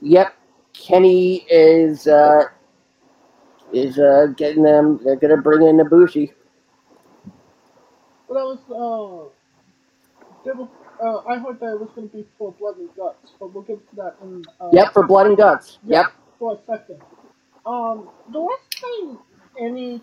yep. 0.00 0.34
Kenny 0.80 1.44
is 1.50 2.06
uh 2.06 2.44
is 3.72 3.98
uh 3.98 4.28
getting 4.36 4.62
them. 4.62 5.00
They're 5.04 5.16
gonna 5.16 5.36
bring 5.36 5.66
in 5.66 5.76
Ibushi. 5.76 6.32
But 8.28 8.34
that 8.34 8.44
was 8.44 8.60
uh, 8.70 9.36
uh, 11.02 11.22
I 11.28 11.38
heard 11.38 11.60
that 11.60 11.72
it 11.72 11.80
was 11.80 11.90
going 11.94 12.08
to 12.08 12.16
be 12.16 12.24
for 12.38 12.52
blood 12.52 12.76
and 12.76 12.88
guts, 12.96 13.32
but 13.38 13.52
we'll 13.54 13.64
get 13.64 13.88
to 13.90 13.96
that 13.96 14.16
in 14.22 14.42
uh, 14.60 14.68
Yep, 14.72 14.92
for 14.92 15.06
blood 15.06 15.26
and 15.26 15.36
guts. 15.36 15.78
Yep. 15.86 16.06
for 16.38 16.54
a 16.54 16.58
second. 16.66 17.00
Um, 17.66 18.08
the 18.32 18.38
last 18.38 18.70
time 18.80 19.18
any 19.58 20.00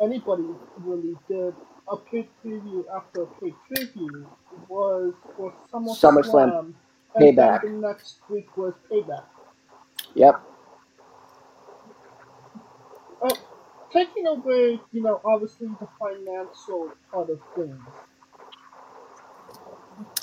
anybody 0.00 0.44
really 0.78 1.16
did 1.28 1.54
a 1.88 1.96
paid 1.96 2.28
preview 2.44 2.84
after 2.96 3.22
a 3.22 3.26
paid 3.40 3.54
preview 3.70 4.26
was 4.68 5.14
for 5.36 5.52
SummerSlam. 5.72 6.00
SummerSlam. 6.00 6.74
Payback. 7.16 7.62
the 7.62 7.70
next 7.70 8.20
week 8.28 8.56
was 8.56 8.74
Payback. 8.90 9.24
Yep. 10.14 10.42
Uh, 13.22 13.34
taking 13.92 14.26
away, 14.26 14.80
you 14.92 15.02
know, 15.02 15.20
obviously 15.24 15.68
the 15.80 15.88
financial 15.98 16.90
part 17.12 17.30
of 17.30 17.40
things. 17.54 17.78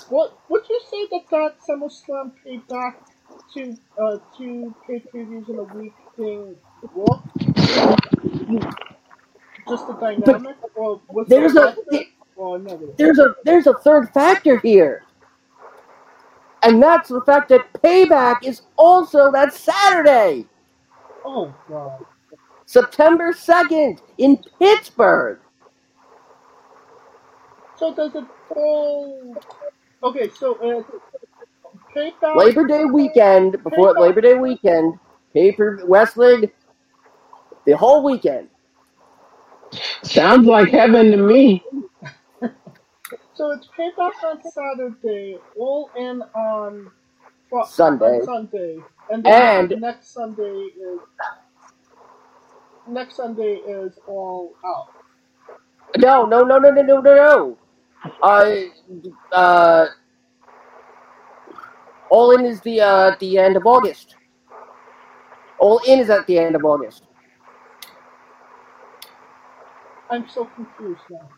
What 0.09 0.37
would 0.49 0.63
you 0.69 0.79
say 0.89 1.07
that 1.11 1.23
that 1.31 1.55
SummerSlam 1.67 2.31
Payback 2.45 2.95
to 3.53 3.77
uh 4.01 4.17
two 4.37 4.73
pay 4.87 5.03
previews 5.13 5.49
in 5.49 5.59
a 5.59 5.63
week 5.63 5.93
thing 6.15 6.55
worked? 6.93 7.27
Just 9.67 9.87
the 9.87 9.93
dynamic, 9.93 10.55
or 10.75 11.01
was 11.09 11.27
There's 11.27 11.55
a 11.55 11.75
positive 11.75 12.07
or 12.35 12.59
negative? 12.59 12.95
there's 12.97 13.19
a 13.19 13.35
there's 13.43 13.67
a 13.67 13.73
third 13.73 14.09
factor 14.13 14.59
here. 14.59 15.06
And 16.67 16.83
that's 16.83 17.07
the 17.07 17.21
fact 17.21 17.47
that 17.47 17.71
payback 17.81 18.43
is 18.43 18.63
also 18.75 19.31
that 19.31 19.53
Saturday, 19.53 20.45
Oh 21.23 21.53
god. 21.69 22.05
September 22.65 23.31
2nd, 23.31 24.01
in 24.17 24.43
Pittsburgh. 24.59 25.39
So 27.77 27.95
does 27.95 28.13
it 28.15 28.25
fall? 28.49 29.37
Okay, 30.03 30.29
so 30.29 30.57
it's 30.61 30.89
Payback. 31.95 32.35
Labor 32.35 32.67
Day 32.67 32.83
weekend, 32.83 33.63
before 33.63 33.93
Payback. 33.93 33.99
Labor 33.99 34.21
Day 34.21 34.33
weekend, 34.33 34.99
paper 35.33 35.79
wrestling, 35.87 36.51
the 37.65 37.77
whole 37.77 38.03
weekend. 38.03 38.49
sounds 40.03 40.45
like 40.45 40.67
heaven 40.67 41.11
to 41.11 41.17
me. 41.17 41.63
So 43.37 43.51
it's 43.51 43.69
Payback 43.79 44.13
on 44.25 44.43
Saturday, 44.43 45.37
all 45.55 45.91
in 45.95 46.23
on 46.35 46.91
Fri- 47.49 47.65
Sunday. 47.65 48.19
on 48.19 48.23
Sunday, 48.23 48.79
and 49.09 49.23
then 49.23 49.69
And- 49.71 49.81
next 49.81 50.13
Sunday 50.13 50.43
is 50.81 51.01
next 52.87 53.17
Sunday 53.17 53.55
is 53.57 53.99
all 54.07 54.57
out. 54.65 54.89
No, 55.97 56.25
no, 56.25 56.43
no, 56.43 56.59
no, 56.59 56.71
no, 56.71 56.81
no, 56.83 57.01
no, 57.01 57.15
no. 57.15 57.59
Uh, 58.23 58.55
uh, 59.31 59.87
All 62.09 62.31
In 62.31 62.45
is 62.45 62.61
the 62.61 62.81
uh, 62.81 63.15
the 63.19 63.37
end 63.37 63.57
of 63.57 63.65
August. 63.67 64.15
All 65.59 65.79
In 65.87 65.99
is 65.99 66.09
at 66.09 66.25
the 66.27 66.39
end 66.39 66.55
of 66.55 66.65
August. 66.65 67.03
I'm 70.09 70.27
so 70.29 70.45
confused 70.45 71.03
now. 71.09 71.29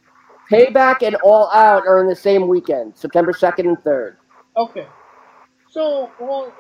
Payback 0.51 1.05
and 1.05 1.15
All 1.17 1.49
Out 1.51 1.83
are 1.88 1.99
in 2.01 2.07
the 2.07 2.15
same 2.15 2.47
weekend, 2.47 2.97
September 2.97 3.31
2nd 3.33 3.59
and 3.59 3.77
3rd. 3.79 4.15
Okay, 4.57 4.88
so 5.69 6.12
all 6.19 6.51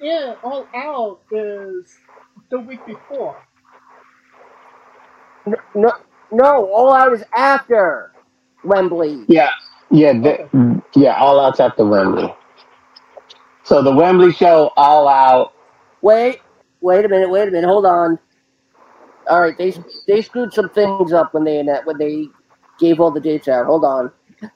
yeah, 0.00 0.34
all 0.42 0.66
out 0.74 1.20
is 1.30 1.92
the 2.50 2.60
week 2.60 2.84
before. 2.86 3.36
N- 5.46 5.54
No, 5.74 5.92
no, 6.32 6.66
All 6.72 6.92
Out 6.92 7.12
is 7.12 7.24
after 7.36 8.12
Wembley. 8.64 9.24
Yeah, 9.28 9.50
yeah, 9.90 10.12
the, 10.12 10.82
yeah. 10.94 11.16
All 11.16 11.40
out's 11.40 11.60
after 11.60 11.84
Wembley. 11.84 12.34
So 13.64 13.82
the 13.82 13.94
Wembley 13.94 14.32
show, 14.32 14.72
all 14.76 15.08
out. 15.08 15.52
Wait, 16.02 16.40
wait 16.80 17.04
a 17.04 17.08
minute, 17.08 17.30
wait 17.30 17.48
a 17.48 17.50
minute, 17.50 17.68
hold 17.68 17.86
on. 17.86 18.18
All 19.28 19.40
right, 19.40 19.56
they 19.58 19.74
they 20.06 20.22
screwed 20.22 20.52
some 20.52 20.68
things 20.70 21.12
up 21.12 21.34
when 21.34 21.44
they 21.44 21.62
when 21.84 21.98
they 21.98 22.28
gave 22.80 22.98
all 22.98 23.10
the 23.10 23.20
dates 23.20 23.46
out. 23.46 23.66
Hold 23.66 23.84
on. 23.84 24.10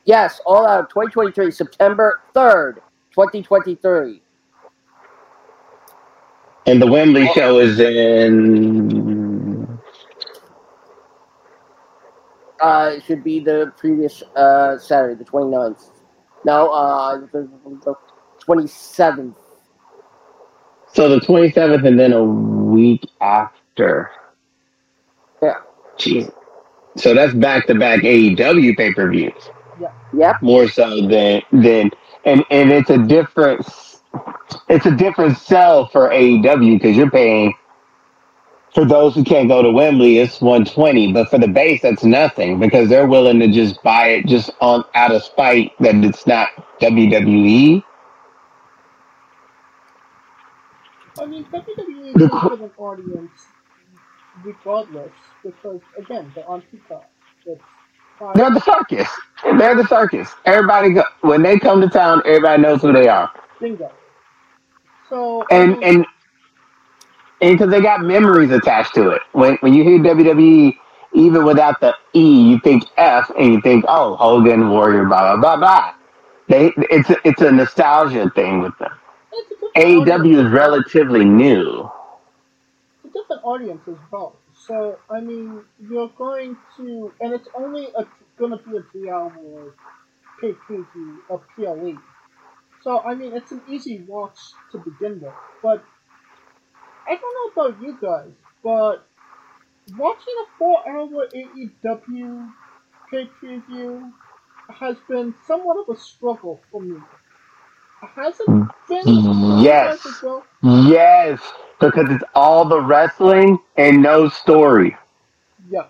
Yes, 0.04 0.40
All 0.46 0.66
Out 0.66 0.88
2023, 0.88 1.50
September 1.50 2.22
3rd, 2.35 2.77
2023. 3.12 4.22
And 6.66 6.81
the 6.81 6.87
Wembley 6.87 7.29
show 7.35 7.58
is 7.58 7.79
in. 7.79 9.79
Uh, 12.60 12.92
it 12.96 13.04
should 13.04 13.22
be 13.22 13.40
the 13.40 13.72
previous 13.77 14.22
uh, 14.35 14.79
Saturday, 14.79 15.14
the 15.14 15.25
29th. 15.25 15.90
No, 16.46 16.70
uh, 16.70 17.18
the, 17.18 17.48
the 17.85 17.94
27th. 18.46 19.37
So 20.90 21.08
the 21.08 21.20
27th, 21.20 21.87
and 21.87 22.00
then 22.00 22.14
a 22.14 22.25
week 22.25 23.06
after. 23.20 24.10
Yeah. 25.42 25.56
Jeez. 25.98 26.33
So 26.96 27.14
that's 27.14 27.34
back 27.34 27.66
to 27.66 27.74
back 27.74 28.00
AEW 28.00 28.76
pay 28.76 28.92
per 28.92 29.10
views. 29.10 29.50
Yep. 30.12 30.36
More 30.40 30.68
so 30.68 31.06
than 31.08 31.42
than 31.52 31.90
and 32.24 32.44
and 32.50 32.72
it's 32.72 32.90
a 32.90 32.98
different 32.98 33.66
it's 34.68 34.86
a 34.86 34.94
different 34.96 35.38
sell 35.38 35.88
for 35.88 36.10
AEW 36.10 36.78
because 36.78 36.96
you're 36.96 37.10
paying 37.10 37.54
for 38.74 38.84
those 38.84 39.14
who 39.14 39.24
can't 39.24 39.48
go 39.48 39.62
to 39.62 39.70
Wembley 39.70 40.18
it's 40.18 40.40
120 40.40 41.12
but 41.12 41.28
for 41.30 41.38
the 41.38 41.48
base 41.48 41.82
that's 41.82 42.04
nothing 42.04 42.58
because 42.60 42.88
they're 42.88 43.06
willing 43.08 43.40
to 43.40 43.48
just 43.48 43.82
buy 43.82 44.08
it 44.08 44.26
just 44.26 44.50
on 44.60 44.84
out 44.94 45.12
of 45.12 45.22
spite 45.22 45.72
that 45.80 45.94
it's 46.04 46.26
not 46.26 46.48
WWE 46.80 47.82
I 51.18 51.26
mean, 51.26 51.44
WWE 51.46 52.16
The 52.16 52.26
is 52.26 52.32
have 52.32 52.60
an 52.60 52.72
audience 52.78 53.52
regardless 54.42 55.33
because 55.44 55.82
again, 55.98 56.32
they're 56.34 56.48
on. 56.48 56.64
It's 57.46 57.62
fine. 58.18 58.36
they're 58.36 58.50
the 58.52 58.60
circus 58.60 59.08
they're 59.58 59.76
the 59.76 59.86
circus 59.88 60.30
everybody 60.46 60.92
go 60.94 61.04
when 61.22 61.42
they 61.42 61.58
come 61.58 61.80
to 61.80 61.88
town 61.88 62.22
everybody 62.26 62.62
knows 62.62 62.82
who 62.82 62.92
they 62.92 63.08
are 63.08 63.30
Bingo. 63.60 63.92
So 65.10 65.46
I 65.52 65.62
and 65.62 65.76
mean, 65.76 65.82
and 65.82 66.06
and 67.42 67.58
because 67.58 67.70
they 67.70 67.80
got 67.80 68.02
memories 68.02 68.50
attached 68.50 68.94
to 68.96 69.10
it. 69.10 69.22
When 69.32 69.56
when 69.60 69.74
you 69.74 69.84
hear 69.84 69.98
WWE, 70.00 70.76
even 71.14 71.44
without 71.44 71.80
the 71.80 71.94
E, 72.14 72.50
you 72.50 72.60
think 72.60 72.84
F, 72.96 73.30
and 73.38 73.54
you 73.54 73.60
think, 73.62 73.84
oh, 73.88 74.16
Hogan, 74.16 74.70
Warrior, 74.70 75.04
blah 75.06 75.36
blah 75.36 75.38
blah 75.38 75.56
blah. 75.58 75.94
They 76.48 76.72
it's 76.90 77.10
a, 77.10 77.16
it's 77.28 77.42
a 77.42 77.52
nostalgia 77.52 78.30
thing 78.34 78.60
with 78.60 78.76
them. 78.78 78.92
AEW 79.76 80.46
is 80.46 80.52
relatively 80.52 81.24
new. 81.24 81.90
It's 83.04 83.14
a 83.16 83.18
different 83.20 83.42
audience 83.44 83.82
as 83.88 83.96
well. 84.12 84.40
So 84.67 85.00
I 85.10 85.21
mean, 85.21 85.65
you're 85.79 86.10
going 86.17 86.58
to, 86.77 87.15
and 87.21 87.35
it's 87.35 87.48
only 87.54 87.88
a, 87.96 88.04
going 88.38 88.52
to 88.52 88.58
be 88.58 88.77
a 88.77 88.83
three-hour 88.92 89.75
pay 90.40 90.52
preview 90.69 91.19
of 91.31 91.42
PLE. 91.56 91.98
So 92.83 93.00
I 93.02 93.15
mean, 93.15 93.35
it's 93.35 93.52
an 93.52 93.62
easy 93.69 94.04
watch 94.06 94.38
to 94.73 94.79
begin 94.79 95.21
with. 95.21 95.35
But 95.62 95.85
I 97.08 97.17
don't 97.17 97.56
know 97.56 97.62
about 97.71 97.83
you 97.83 97.98
guys, 98.00 98.35
but 98.62 99.08
watching 99.96 100.35
a 100.44 100.46
four-hour 100.58 101.29
AEW 101.35 102.52
pay 103.10 103.31
preview 103.42 104.12
has 104.81 104.96
been 105.08 105.35
somewhat 105.46 105.79
of 105.88 105.96
a 105.96 105.98
struggle 106.00 106.62
for 106.71 106.83
me. 106.83 107.02
Has 108.17 108.40
it 108.40 108.50
hmm. 108.50 108.62
been 108.88 109.15
for 109.23 109.37
you 109.56 109.65
Yes. 109.65 109.79
guys 109.81 110.06
as 110.06 110.21
well? 110.23 110.48
Yes, 110.62 111.40
because 111.90 112.10
it's 112.10 112.24
all 112.35 112.64
the 112.64 112.80
wrestling 112.80 113.58
and 113.76 114.02
no 114.02 114.28
story. 114.28 114.96
Yeah. 115.68 115.87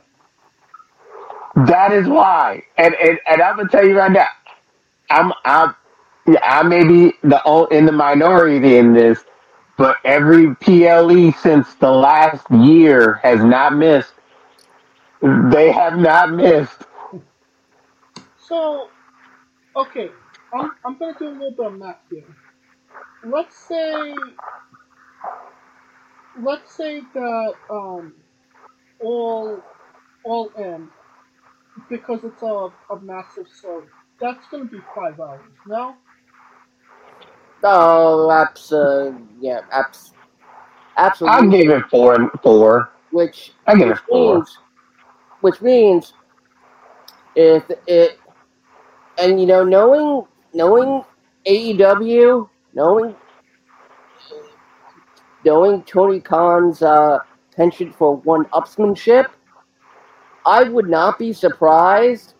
That 1.56 1.92
is 1.92 2.08
why, 2.08 2.64
and 2.78 2.94
and, 2.94 3.18
and 3.28 3.42
I'm 3.42 3.56
gonna 3.56 3.68
tell 3.68 3.86
you 3.86 3.96
right 3.98 4.12
now, 4.12 4.28
I'm 5.10 5.32
I'm 5.44 5.74
yeah, 6.26 6.40
I 6.42 6.62
may 6.64 6.84
be 6.84 7.12
the 7.22 7.68
in 7.70 7.86
the 7.86 7.92
minority 7.92 8.76
in 8.78 8.92
this, 8.94 9.24
but 9.78 9.96
every 10.04 10.54
PLE 10.56 11.32
since 11.32 11.74
the 11.76 11.90
last 11.90 12.46
year 12.50 13.14
has 13.22 13.42
not 13.44 13.74
missed. 13.76 14.14
They 15.22 15.72
have 15.72 15.98
not 15.98 16.32
missed. 16.32 16.84
So, 18.36 18.90
okay, 19.76 20.16
I'm 20.52 20.72
I'm 20.84 20.98
gonna 20.98 21.14
do 21.18 21.28
a 21.28 21.30
little 21.30 21.52
bit 21.56 21.66
of 21.66 21.74
math 21.78 22.00
here. 22.10 22.24
Let's 23.22 23.56
say, 23.68 24.34
let's 26.42 26.74
say 26.76 27.00
that 27.14 27.54
um, 27.70 28.12
all 29.00 29.62
all 30.24 30.50
in 30.58 30.88
because 31.88 32.20
it's 32.24 32.42
a, 32.42 32.68
a 32.90 33.00
massive 33.02 33.46
show. 33.60 33.82
That's 34.20 34.46
gonna 34.50 34.64
be 34.64 34.80
five 34.94 35.18
hours. 35.20 35.40
No. 35.66 35.94
Oh, 37.62 38.30
abs, 38.30 38.72
uh, 38.72 39.12
yeah, 39.40 39.60
abs, 39.72 40.12
I'll 40.96 41.06
absolutely. 41.06 41.58
give 41.64 41.70
it 41.70 41.84
four 41.90 42.14
and 42.14 42.30
four. 42.42 42.90
Which 43.10 43.52
I 43.66 43.76
give 43.76 43.90
it 43.90 43.98
four. 44.08 44.34
means, 44.36 44.58
which 45.40 45.62
means, 45.62 46.12
if 47.34 47.64
it, 47.86 48.20
and 49.18 49.40
you 49.40 49.46
know, 49.46 49.64
knowing 49.64 50.26
knowing 50.52 51.04
AEW, 51.46 52.48
knowing 52.74 53.16
knowing 55.44 55.82
Tony 55.84 56.20
Khan's 56.20 56.82
uh, 56.82 57.18
penchant 57.56 57.94
for 57.94 58.16
one-upsmanship, 58.16 59.26
I 60.46 60.64
would 60.64 60.88
not 60.88 61.18
be 61.18 61.32
surprised 61.32 62.34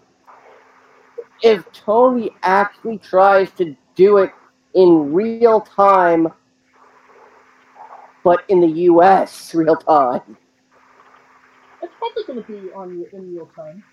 if 1.43 1.71
Tony 1.73 2.31
actually 2.43 2.99
tries 2.99 3.51
to 3.53 3.77
do 3.95 4.19
it 4.19 4.33
in 4.75 5.13
real 5.13 5.61
time, 5.61 6.29
but 8.23 8.45
in 8.49 8.61
the 8.61 8.69
U.S. 8.69 9.55
real 9.55 9.77
time. 9.77 10.37
It's 11.83 11.93
probably 11.99 12.25
gonna 12.27 12.41
be 12.43 12.71
on 12.73 13.07
in 13.13 13.35
real 13.35 13.47
time. 13.55 13.85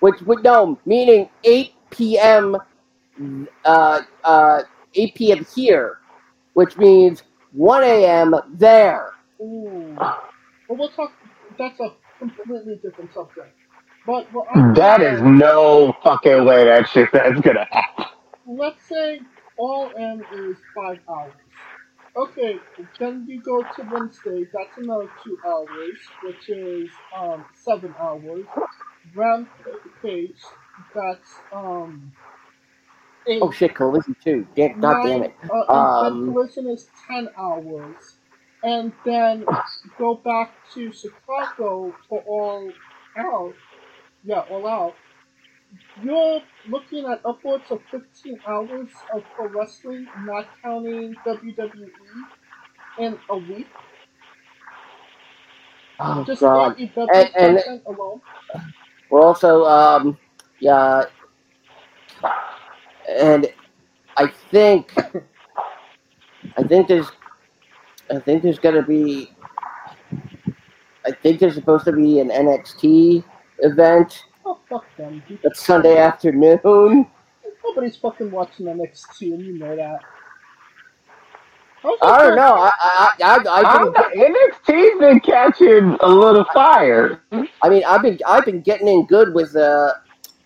Which 0.00 0.20
would 0.22 0.42
no, 0.42 0.78
meaning 0.84 1.30
8 1.44 1.72
p.m. 1.90 2.56
Uh, 3.64 4.00
uh, 4.24 4.62
8 4.94 5.14
p.m. 5.14 5.46
here, 5.54 5.98
which 6.54 6.76
means 6.76 7.22
1 7.54 7.84
a.m. 7.84 8.36
there. 8.54 9.12
Ooh. 9.42 9.96
Well, 10.68 10.78
we'll 10.78 10.90
talk. 10.92 11.12
That's 11.58 11.80
a 11.80 11.90
completely 12.18 12.80
different 12.82 13.12
subject. 13.14 13.56
But 14.06 14.28
I'm 14.54 14.74
That 14.74 15.02
is 15.02 15.20
no 15.22 15.94
fucking 16.04 16.44
way 16.44 16.64
that 16.66 16.88
shit 16.88 17.10
that's 17.12 17.40
gonna 17.40 17.66
happen. 17.70 18.06
let's 18.46 18.86
say 18.88 19.22
all 19.56 19.94
in 19.96 20.26
is 20.30 20.58
five 20.74 20.98
hours. 21.10 21.34
Okay, 22.16 22.64
then 22.98 23.26
you 23.28 23.42
go 23.42 23.64
to 23.76 23.82
Wednesday, 23.84 24.46
that's 24.52 24.76
another 24.78 25.10
two 25.24 25.38
hours, 25.46 26.12
which 26.20 26.48
is 26.50 27.00
um 27.16 27.46
seven 27.54 27.94
hours. 28.00 28.48
Rampage, 29.14 30.56
that's 30.94 31.42
um 31.52 32.12
eight. 33.28 33.40
Oh 33.42 33.50
shit, 33.50 33.74
Collision 33.74 34.16
2. 34.24 34.46
Damn, 34.56 34.80
God 34.80 35.02
damn 35.04 35.22
it. 35.24 35.34
Uh, 35.50 35.72
Um, 35.72 36.32
Collision 36.32 36.68
is 36.68 36.88
ten 37.08 37.28
hours, 37.38 38.16
and 38.62 38.92
then 39.04 39.44
go 39.98 40.14
back 40.16 40.52
to 40.74 40.92
Chicago 40.92 41.94
for 42.08 42.22
all 42.26 42.70
out. 43.18 43.54
Yeah, 44.24 44.40
all 44.50 44.66
out. 44.66 44.94
You're 46.02 46.40
looking 46.68 47.04
at 47.06 47.20
upwards 47.24 47.64
of 47.70 47.80
15 47.90 48.38
hours 48.46 48.88
of 49.12 49.22
pro 49.34 49.48
wrestling, 49.48 50.06
not 50.24 50.46
counting 50.62 51.14
WWE, 51.26 51.90
in 52.98 53.18
a 53.28 53.36
week. 53.36 53.66
Oh 56.00 56.24
Just 56.24 56.40
god. 56.40 56.78
And- 56.78 57.30
and- 57.36 57.82
alone. 57.86 58.20
We're 59.10 59.22
also, 59.22 59.64
um, 59.64 60.18
yeah. 60.58 61.04
And 63.08 63.46
I 64.16 64.28
think, 64.50 64.94
I 66.56 66.62
think 66.62 66.88
there's, 66.88 67.06
I 68.10 68.18
think 68.20 68.42
there's 68.42 68.58
gonna 68.58 68.82
be, 68.82 69.30
I 71.06 71.12
think 71.12 71.40
there's 71.40 71.54
supposed 71.54 71.84
to 71.86 71.92
be 71.92 72.20
an 72.20 72.28
NXT 72.30 73.24
event 73.60 74.24
Oh, 74.46 74.58
fuck 74.68 74.84
them. 74.96 75.22
that's 75.42 75.64
Sunday 75.64 75.98
afternoon. 75.98 77.06
Nobody's 77.64 77.96
fucking 77.96 78.30
watching 78.30 78.66
NXT, 78.66 79.32
and 79.34 79.42
you 79.44 79.58
know 79.58 79.74
that. 79.74 80.00
How's 81.82 81.98
I 82.02 82.22
don't 82.22 82.36
know. 82.36 82.54
I, 82.54 82.70
I, 82.80 83.08
I, 83.22 83.36
I, 83.36 83.60
I 83.62 83.84
I've 83.84 83.94
been, 84.12 84.20
know. 84.20 84.38
NXT's 84.68 85.00
been 85.00 85.20
catching 85.20 85.96
a 86.00 86.08
little 86.08 86.44
fire. 86.54 87.22
I 87.62 87.68
mean, 87.68 87.82
I've 87.86 88.02
been, 88.02 88.18
I've 88.26 88.44
been 88.44 88.60
getting 88.60 88.88
in 88.88 89.06
good 89.06 89.34
with, 89.34 89.54
uh, 89.56 89.94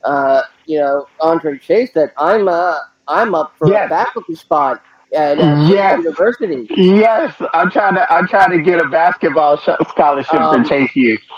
uh, 0.04 0.42
you 0.68 0.78
know, 0.78 1.06
Andre 1.20 1.58
Chase. 1.58 1.90
That 1.94 2.12
I'm, 2.18 2.46
uh, 2.48 2.76
I'm 3.08 3.34
up 3.34 3.54
for 3.58 3.68
Yes. 3.68 3.86
a 3.86 3.88
faculty 3.88 4.34
spot 4.36 4.82
at 5.14 5.38
uh, 5.38 5.66
Yes. 5.68 5.98
University. 5.98 6.66
Yes, 6.76 7.34
I'm 7.54 7.70
trying 7.70 7.94
to. 7.94 8.12
I'm 8.12 8.28
trying 8.28 8.50
to 8.50 8.62
get 8.62 8.80
a 8.80 8.88
basketball 8.88 9.56
sh- 9.56 9.70
scholarship 9.88 10.34
Um, 10.34 10.62
to 10.62 10.68
Chase 10.68 10.94
U. 10.94 11.18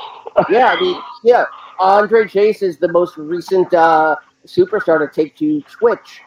Yeah, 0.49 0.69
I 0.69 0.81
mean, 0.81 1.01
yeah. 1.25 1.45
Andre 1.81 2.27
Chase 2.27 2.63
is 2.63 2.79
the 2.79 2.89
most 2.89 3.17
recent 3.17 3.73
uh, 3.75 4.15
superstar 4.47 4.99
to 5.01 5.09
take 5.13 5.37
to 5.39 5.61
Twitch, 5.63 6.21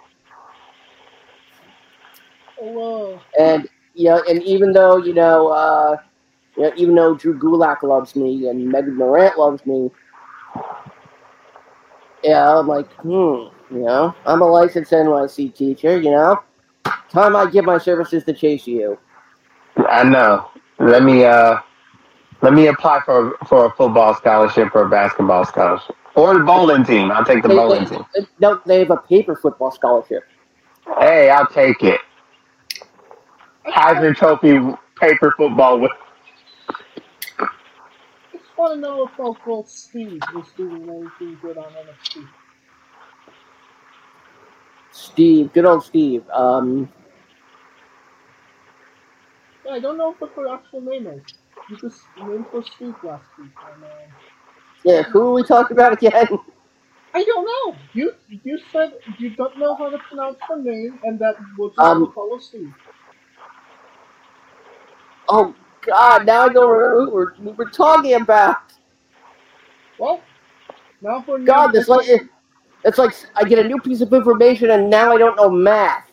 Oh, 2.61 3.15
uh, 3.15 3.19
and 3.39 3.67
you 3.93 4.09
know, 4.09 4.23
and 4.29 4.41
even 4.43 4.71
though 4.73 4.97
you 4.97 5.13
know, 5.13 5.47
uh, 5.47 5.97
you 6.57 6.63
know, 6.63 6.71
even 6.75 6.95
though 6.95 7.15
Drew 7.15 7.37
Gulak 7.39 7.83
loves 7.83 8.15
me 8.15 8.47
and 8.47 8.67
Megan 8.69 8.95
Morant 8.97 9.37
loves 9.37 9.65
me, 9.65 9.89
yeah, 12.23 12.57
I'm 12.59 12.67
like, 12.67 12.91
hmm, 12.93 13.09
you 13.09 13.51
know, 13.83 14.15
I'm 14.25 14.41
a 14.41 14.45
licensed 14.45 14.91
NYC 14.91 15.53
teacher, 15.55 15.99
you 15.99 16.11
know, 16.11 16.41
time 17.09 17.35
I 17.35 17.49
give 17.49 17.65
my 17.65 17.77
services 17.77 18.23
to 18.25 18.33
Chase 18.33 18.65
U. 18.67 18.97
I 19.89 20.03
know. 20.03 20.49
Let 20.79 21.03
me. 21.03 21.23
Uh, 21.25 21.59
let 22.41 22.53
me 22.53 22.67
apply 22.67 22.99
for 23.05 23.37
for 23.47 23.65
a 23.67 23.71
football 23.71 24.13
scholarship 24.15 24.75
or 24.75 24.83
a 24.83 24.89
basketball 24.89 25.45
scholarship 25.45 25.95
or 26.15 26.33
the 26.37 26.43
bowling 26.43 26.83
team. 26.83 27.09
I'll 27.11 27.23
take 27.23 27.41
the 27.41 27.47
They, 27.47 27.55
bowling 27.55 27.85
they, 27.85 27.95
team. 27.95 28.27
no, 28.39 28.61
they 28.65 28.79
have 28.79 28.91
a 28.91 28.97
paper 28.97 29.35
football 29.35 29.71
scholarship. 29.71 30.23
Hey, 30.99 31.29
I'll 31.29 31.47
take 31.47 31.81
it. 31.83 32.01
Heisman 33.65 34.15
Trophy 34.15 34.59
paper 34.99 35.33
football. 35.37 35.87
Want 38.63 38.75
to 38.75 38.79
know 38.79 39.03
if 39.03 39.19
Uncle 39.19 39.65
Steve 39.67 40.21
is 40.39 40.47
doing 40.55 40.83
anything 40.89 41.37
good 41.41 41.57
on 41.57 41.65
NXT. 41.65 42.25
Steve, 44.91 45.51
good 45.51 45.65
old 45.65 45.83
Steve. 45.83 46.23
Um, 46.29 46.87
Yeah, 49.65 49.73
I 49.73 49.79
don't 49.79 49.97
know 49.97 50.13
what 50.17 50.31
her 50.37 50.47
actual 50.47 50.79
name 50.79 51.07
is. 51.07 51.21
You 51.69 51.75
just 51.75 52.03
named 52.17 52.45
her 52.53 52.63
Steve 52.63 52.95
last 53.03 53.25
week, 53.37 53.51
and 53.75 53.83
uh, 53.83 53.87
yeah, 54.85 55.01
who 55.03 55.21
are 55.27 55.33
we 55.33 55.43
talking 55.43 55.75
about 55.75 55.91
again? 55.91 56.13
I 57.13 57.23
don't 57.25 57.45
know. 57.45 57.75
You 57.93 58.13
you 58.29 58.59
said 58.71 58.93
you 59.19 59.31
don't 59.31 59.59
know 59.59 59.75
how 59.75 59.89
to 59.89 59.97
pronounce 59.97 60.37
her 60.47 60.61
name, 60.61 60.99
and 61.03 61.19
that 61.19 61.35
we'll 61.57 61.67
just 61.69 61.81
Um, 61.81 62.13
follow 62.15 62.39
Steve. 62.39 62.73
Oh 65.27 65.53
God! 65.85 66.25
Now 66.25 66.45
I 66.45 66.49
don't 66.49 66.69
remember 66.69 67.05
who 67.05 67.11
we're, 67.11 67.33
we 67.39 67.51
we're 67.53 67.69
talking 67.69 68.13
about. 68.15 68.57
Well, 69.99 70.21
now 71.01 71.21
her 71.21 71.37
name. 71.37 71.45
God, 71.45 71.75
is- 71.75 71.81
it's 71.81 71.89
like 71.89 72.07
it, 72.07 72.21
it's 72.85 72.97
like 72.97 73.13
I 73.35 73.43
get 73.45 73.59
a 73.59 73.63
new 73.67 73.79
piece 73.79 74.01
of 74.01 74.13
information 74.13 74.71
and 74.71 74.89
now 74.89 75.13
I 75.13 75.17
don't 75.17 75.35
know 75.35 75.49
math. 75.49 76.09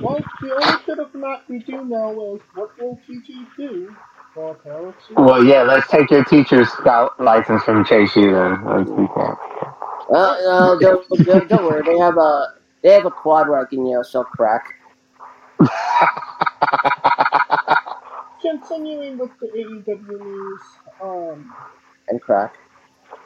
Well, 0.00 0.18
the 0.40 0.54
only 0.54 0.78
bit 0.86 0.98
of 0.98 1.14
math 1.14 1.42
we 1.48 1.58
do 1.60 1.84
know 1.84 2.36
is 2.36 2.42
what 2.54 2.70
will 2.78 2.98
GG 3.08 3.46
do 3.56 3.94
for 4.34 4.54
parents. 4.54 5.04
well, 5.16 5.44
yeah. 5.44 5.62
Let's 5.62 5.88
take 5.88 6.10
your 6.10 6.24
teacher's 6.24 6.68
scout 6.70 7.18
license 7.20 7.62
from 7.64 7.84
Chase 7.84 8.14
U. 8.16 8.32
Then 8.32 8.64
let's 8.64 8.90
do 8.90 9.08
that. 9.16 9.36
Uh, 10.10 10.14
uh, 10.16 10.78
don't, 10.78 11.06
don't, 11.24 11.48
don't 11.48 11.64
worry, 11.64 11.82
they 11.86 11.98
have 11.98 12.16
a 12.16 12.54
they 12.82 12.92
have 12.92 13.06
a 13.06 13.10
quad 13.10 13.48
where 13.48 13.60
I 13.60 13.64
can 13.66 13.86
you 13.86 13.94
know 13.94 14.02
sell 14.02 14.24
crack. 14.24 14.64
Continuing 18.50 19.16
with 19.16 19.30
the 19.38 19.46
AEW 19.46 20.24
news, 20.24 20.60
um, 21.00 21.54
and 22.08 22.20
crack. 22.20 22.56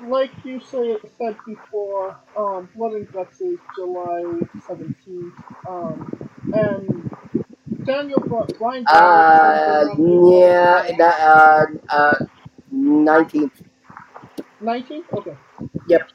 like 0.07 0.31
you 0.45 0.61
say, 0.61 0.99
said 1.17 1.35
before, 1.47 2.15
um, 2.37 2.69
Blood 2.77 2.93
and 2.93 3.11
Guts 3.11 3.41
is 3.41 3.59
July 3.75 4.23
17th, 4.69 5.33
um, 5.67 6.13
and 6.53 7.11
Daniel 7.87 8.21
Br- 8.21 8.53
Brian 8.59 8.85
Uh, 8.87 9.97
yeah, 9.99 10.95
that, 10.99 11.21
uh, 11.21 11.67
uh, 11.89 12.19
nineteenth, 12.71 13.63
19th? 14.63 15.05
Okay. 15.15 15.37
Yep. 15.89 16.11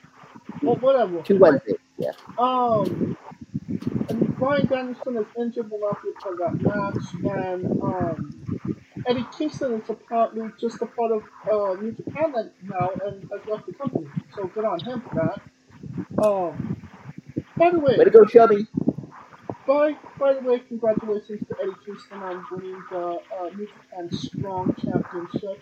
Well, 0.62 0.76
whatever. 0.76 1.24
two 1.24 1.40
Wednesdays. 1.40 1.78
Yeah. 1.98 2.12
Um, 2.38 3.18
and 4.08 4.38
Brian 4.38 4.68
Danielson 4.68 5.18
is 5.18 5.26
injured 5.36 5.72
will 5.72 5.80
not 5.80 6.04
be 6.04 6.12
part 6.22 6.36
of 6.36 6.40
that 6.42 6.62
match, 6.62 7.34
and 7.34 7.82
um, 7.82 8.39
Eddie 9.10 9.26
Kingston 9.38 9.74
is 9.82 9.90
apparently 9.90 10.50
just 10.60 10.82
a 10.82 10.86
part 10.86 11.12
of 11.12 11.24
uh, 11.52 11.82
New 11.82 11.92
Japan 11.94 12.52
now 12.64 12.92
and 13.06 13.24
has 13.32 13.42
left 13.48 13.66
the 13.66 13.74
company. 13.74 14.08
So 14.36 14.48
good 14.48 14.66
on 14.66 14.80
him 14.80 15.02
for 15.02 15.16
that. 15.16 16.24
Um, 16.24 16.78
by 17.58 17.72
the 17.72 17.80
way, 17.80 17.98
Way 17.98 18.04
to 18.06 18.12
go, 18.12 18.26
Chubby. 18.26 18.68
by, 19.68 19.96
by 20.20 20.34
the 20.34 20.42
way, 20.42 20.60
congratulations 20.60 21.42
to 21.48 21.56
Eddie 21.62 21.72
Kingston 21.86 22.20
on 22.20 22.46
winning 22.52 22.84
the 22.92 23.20
uh, 23.40 23.50
New 23.58 23.68
Japan 23.68 24.12
Strong 24.12 24.76
Championship. 24.84 25.62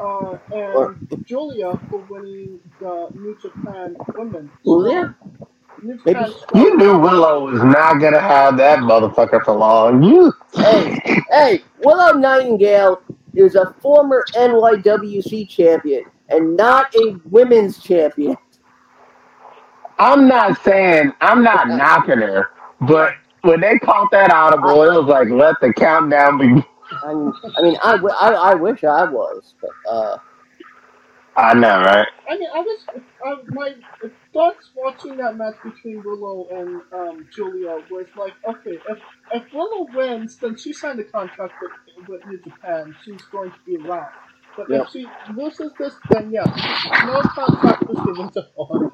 Uh, 0.00 0.38
and 0.54 1.26
Giulia 1.26 1.78
for 1.90 1.98
winning 2.08 2.60
the 2.80 3.08
New 3.14 3.36
Japan 3.42 3.96
Women's 4.14 4.50
Julia? 4.64 5.16
New 5.24 5.47
Maybe- 5.82 6.34
You 6.54 6.76
knew 6.76 6.98
Willow 6.98 7.44
was 7.50 7.62
not 7.62 7.94
gonna 7.94 8.20
have 8.20 8.56
that 8.58 8.80
motherfucker 8.80 9.44
for 9.44 9.54
long. 9.54 10.02
You 10.02 10.32
Hey, 10.54 10.98
hey, 11.30 11.62
Willow 11.84 12.12
Nightingale 12.12 13.00
is 13.34 13.54
a 13.54 13.74
former 13.80 14.24
NYWC 14.34 15.48
champion 15.48 16.04
and 16.28 16.56
not 16.56 16.94
a 16.94 17.16
women's 17.30 17.78
champion. 17.78 18.36
I'm 19.98 20.28
not 20.28 20.60
saying 20.62 21.12
I'm 21.20 21.42
not 21.42 21.68
knocking 21.68 22.18
her, 22.18 22.50
but 22.82 23.14
when 23.42 23.60
they 23.60 23.78
called 23.78 24.08
that 24.12 24.32
audible, 24.32 24.82
it 24.82 24.94
was 25.00 25.06
like 25.06 25.28
let 25.28 25.56
the 25.60 25.72
countdown 25.72 26.38
begin. 26.38 26.64
I 27.04 27.12
mean, 27.14 27.32
I 27.58 27.62
mean, 27.62 27.76
I, 27.84 27.92
w- 27.96 28.14
I, 28.18 28.28
I 28.32 28.54
wish 28.54 28.82
I 28.82 29.04
was, 29.04 29.54
but 29.60 29.70
uh, 29.90 30.16
I 31.38 31.54
know, 31.54 31.80
right? 31.82 32.08
I 32.30 32.38
mean, 32.38 32.48
I 32.54 32.60
was 32.60 32.80
uh, 33.26 33.36
my 33.48 33.74
thoughts 34.32 34.70
watching 34.76 35.18
that 35.18 35.36
match 35.36 35.56
between 35.64 36.02
Willow 36.04 36.48
and 36.50 36.82
um, 36.92 37.26
Giulia 37.34 37.80
was 37.90 38.06
like, 38.16 38.34
okay, 38.48 38.78
if 38.88 38.98
if 39.32 39.44
Willow 39.54 39.88
wins, 39.94 40.38
then 40.38 40.56
she 40.58 40.72
signed 40.74 41.00
a 41.00 41.04
contract 41.04 41.54
with, 41.62 42.08
with 42.08 42.26
New 42.26 42.40
Japan. 42.42 42.96
She's 43.04 43.22
going 43.32 43.52
to 43.52 43.58
be 43.66 43.78
around. 43.78 44.12
But 44.56 44.68
Yeah. 44.68 44.84
if 44.84 44.90
she 44.90 45.06
loses 45.36 45.72
this, 45.78 45.94
then 46.10 46.32
yes, 46.32 46.48
no 47.04 47.22
contract 47.34 47.84
was 47.88 48.00
given 48.06 48.30
to 48.32 48.42
her. 48.58 48.92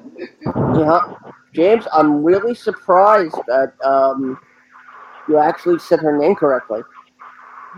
yeah, 0.79 1.15
James, 1.55 1.87
I'm 1.93 2.23
really 2.23 2.55
surprised 2.55 3.37
that 3.47 3.73
um, 3.83 4.39
you 5.29 5.39
actually 5.39 5.79
said 5.79 6.01
her 6.01 6.17
name 6.17 6.35
correctly. 6.35 6.81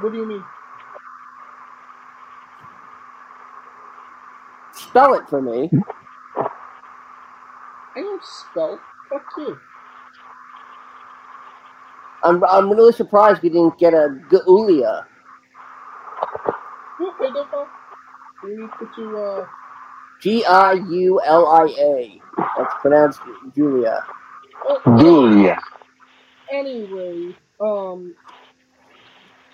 What 0.01 0.13
do 0.13 0.19
you 0.19 0.27
mean? 0.27 0.43
Spell 4.77 5.15
it 5.15 5.27
for 5.29 5.41
me. 5.41 5.69
I 7.95 8.01
don't 8.01 8.23
spell. 8.23 8.79
Fuck 9.09 9.25
you. 9.37 9.57
I'm, 12.23 12.43
I'm 12.43 12.69
really 12.69 12.93
surprised 12.93 13.41
we 13.41 13.49
didn't 13.49 13.77
get 13.79 13.93
a 13.93 14.19
Gaulia. 14.29 15.05
Okay, 16.99 17.29
no 17.31 17.43
problem. 17.45 17.69
We 18.43 18.55
need 18.57 18.69
to 18.79 18.89
do, 18.95 19.17
uh, 19.17 19.45
G 20.21 20.43
I 20.45 20.73
U 20.73 21.21
L 21.25 21.47
I 21.47 21.65
A. 21.65 22.21
That's 22.57 22.73
pronounced 22.81 23.19
Julia. 23.55 24.03
oh, 24.67 24.81
Julia. 24.99 25.59
anyway, 26.51 27.35
um, 27.61 28.15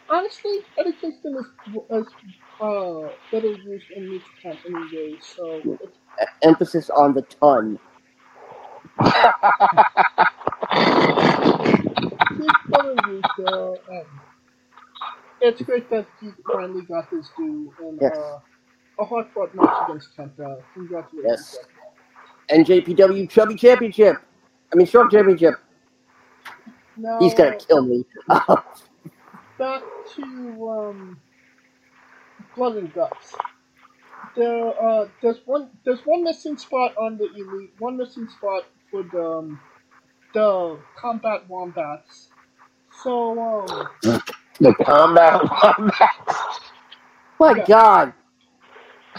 honestly, 0.09 0.59
Eddie 0.77 0.93
Kingston 0.99 1.35
is, 1.37 1.75
is 1.91 2.07
uh, 2.61 3.09
better 3.31 3.47
used 3.47 3.85
in 3.95 4.05
New 4.09 4.19
Japan 4.35 4.57
anyway, 4.65 5.17
so 5.21 5.61
it's, 5.81 5.97
Emphasis 6.43 6.89
on 6.91 7.13
the 7.13 7.21
ton. 7.23 7.79
he's 12.29 12.53
better 12.69 12.95
used 13.07 13.25
there, 13.37 13.73
and 13.89 14.05
it's 15.41 15.61
great 15.63 15.89
that 15.89 16.05
he 16.21 16.29
finally 16.51 16.81
got 16.83 17.09
his 17.09 17.29
due 17.37 17.73
in 17.81 17.97
Yes. 18.01 18.15
uh, 18.17 18.39
a 18.99 19.05
hard-fought 19.05 19.53
match 19.55 19.89
against 19.89 20.15
Kenta. 20.15 20.61
Congratulations. 20.73 21.57
Yes. 22.49 22.67
NJPW 22.67 23.29
Chubby 23.29 23.55
Championship. 23.55 24.17
I 24.71 24.75
mean, 24.75 24.85
Short 24.85 25.09
Championship. 25.11 25.55
Now, 26.97 27.17
He's 27.19 27.33
gonna 27.33 27.55
kill 27.57 27.81
me. 27.83 28.05
back 29.57 29.83
to 30.15 30.69
um, 30.69 31.21
blood 32.55 32.77
and 32.77 32.93
guts. 32.93 33.35
There, 34.35 34.73
uh, 34.83 35.07
there's 35.21 35.39
one, 35.45 35.71
there's 35.85 36.01
one 36.05 36.23
missing 36.23 36.57
spot 36.57 36.95
on 36.97 37.17
the 37.17 37.25
elite, 37.25 37.73
one 37.77 37.97
missing 37.97 38.27
spot 38.29 38.63
for 38.91 39.03
the 39.03 39.23
um, 39.23 39.59
the 40.33 40.79
combat 40.99 41.47
wombats. 41.49 42.29
So, 43.03 43.39
um, 43.39 43.89
The 44.59 44.73
combat 44.75 45.41
wombat. 45.43 46.11
My 47.39 47.53
Yeah. 47.53 47.67
God. 47.67 48.13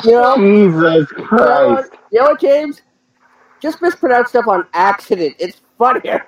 You 0.05 0.13
know, 0.13 0.37
Jesus 0.37 1.11
you 1.39 1.45
know, 1.45 1.61
Christ. 1.61 1.63
what, 1.63 1.91
you 2.11 2.21
know 2.21 2.27
what, 2.27 2.41
James? 2.41 2.83
Just 3.63 3.83
mispronounce 3.83 4.31
stuff 4.31 4.47
on 4.49 4.67
accident. 4.75 5.37
It's 5.39 5.61
funnier. 5.79 6.27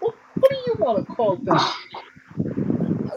what, 0.00 0.14
what 0.34 0.50
do 0.50 0.56
you 0.66 0.76
want 0.80 0.98
to 1.06 1.14
call 1.14 1.36
that? 1.46 1.76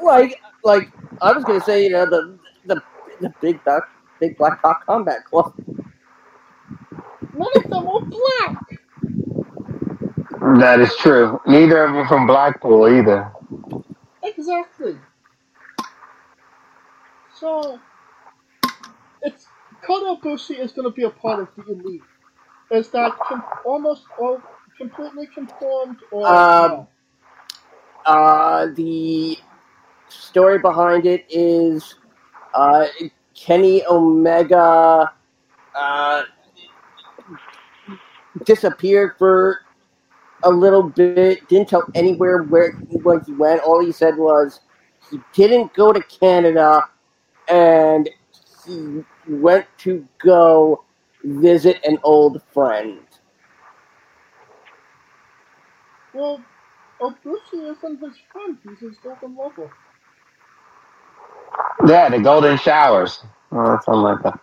Like, 0.02 0.39
like 0.64 0.91
I 1.22 1.32
was 1.34 1.43
gonna 1.45 1.62
say, 1.62 1.84
you 1.84 1.89
know, 1.91 2.06
the 2.06 2.39
the 2.66 2.82
the 3.22 3.34
big 3.41 3.64
black 3.64 3.84
big 4.20 4.38
black 4.38 4.62
cock 4.62 4.86
combat 4.86 5.26
club. 5.26 5.54
None 7.34 7.50
of 7.58 7.70
them 7.70 7.88
are 7.88 8.02
black. 8.10 8.58
That 10.60 10.80
is 10.80 10.95
true. 10.97 11.39
Neither 11.47 11.84
of 11.84 11.93
them 11.93 12.08
from 12.08 12.28
Blackpool 12.28 12.88
either. 12.88 13.32
Exactly. 14.24 15.00
So, 17.34 17.80
it's 19.22 19.47
Kota 19.86 20.20
Ibushi 20.22 20.60
is 20.60 20.72
going 20.74 20.88
to 20.89 20.93
be 20.93 21.04
a 21.04 21.10
part 21.10 21.39
of 21.39 21.50
the 21.56 21.64
elite. 21.72 22.08
Is 22.72 22.89
that 22.91 23.20
com- 23.28 23.45
almost 23.64 24.08
all 24.18 24.41
completely 24.78 25.28
conformed 25.28 25.97
or 26.12 26.28
Um, 26.28 26.72
no? 26.72 26.89
Uh, 28.06 28.68
the 28.76 29.38
story 30.10 30.60
behind 30.60 31.05
it 31.05 31.26
is 31.30 31.95
uh, 32.53 32.86
Kenny 33.36 33.86
Omega 33.86 35.14
uh, 35.76 36.24
disappeared 38.43 39.16
for 39.18 39.62
a 40.43 40.49
little 40.49 40.84
bit. 40.84 41.47
Didn't 41.47 41.70
tell 41.70 41.88
anywhere 41.95 42.43
where 42.43 42.72
when 43.03 43.22
he 43.26 43.34
went. 43.34 43.62
All 43.62 43.84
he 43.84 43.91
said 43.91 44.18
was 44.18 44.62
he 45.10 45.20
didn't 45.34 45.74
go 45.74 45.93
to 45.93 46.01
Canada, 46.01 46.84
and 47.47 48.10
he 48.66 49.03
went 49.28 49.66
to 49.80 50.07
go 50.24 50.84
visit 51.24 51.80
an 51.86 51.97
old 52.03 52.41
friend. 52.53 52.99
Well, 56.14 56.41
Ibushi 56.99 57.72
isn't 57.72 57.99
his 57.99 58.18
friend. 58.32 58.57
He's 58.64 58.80
his 58.80 58.97
golden 59.03 59.36
lover. 59.36 59.72
Yeah, 61.88 62.10
the 62.10 62.20
golden 62.20 62.58
showers. 62.58 63.20
Oh, 63.52 63.58
or 63.58 63.82
something 63.84 64.02
like 64.02 64.24
that. 64.24 64.39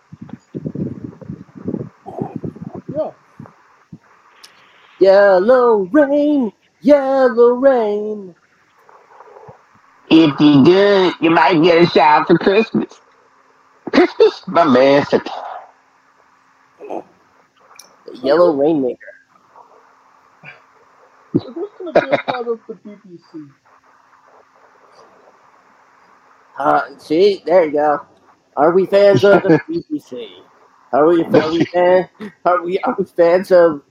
Yeah. 2.93 3.11
Yellow 4.99 5.77
rain, 5.91 6.51
yellow 6.81 7.53
rain. 7.53 8.35
If 10.09 10.39
you 10.39 10.63
good, 10.63 11.13
you 11.21 11.29
might 11.31 11.61
get 11.63 11.83
a 11.83 11.85
shower 11.87 12.25
for 12.25 12.37
Christmas. 12.37 13.01
Christmas? 13.91 14.43
My 14.47 14.63
man 14.65 15.05
said, 15.05 15.21
The 18.05 18.17
yellow 18.17 18.53
rainmaker. 18.55 18.99
So 21.39 21.51
who's 21.53 21.69
going 21.77 21.93
to 21.93 22.01
be 22.01 22.09
a 22.09 22.17
part 22.19 22.47
of 22.47 22.59
the 22.67 22.73
BBC? 22.75 23.51
Uh, 26.57 26.97
see, 26.97 27.43
there 27.45 27.65
you 27.65 27.71
go. 27.71 28.05
Are 28.55 28.71
we 28.71 28.85
fans 28.87 29.23
of 29.23 29.43
the 29.43 29.59
BBC? 29.69 30.27
Are 30.91 31.05
we? 31.05 31.23
Are 31.23 31.51
we 31.51 31.65
fan? 31.65 32.09
Are 32.45 32.63
we? 32.63 32.79
Are 32.79 32.95
we 32.97 33.05
fans 33.05 33.51
of? 33.51 33.83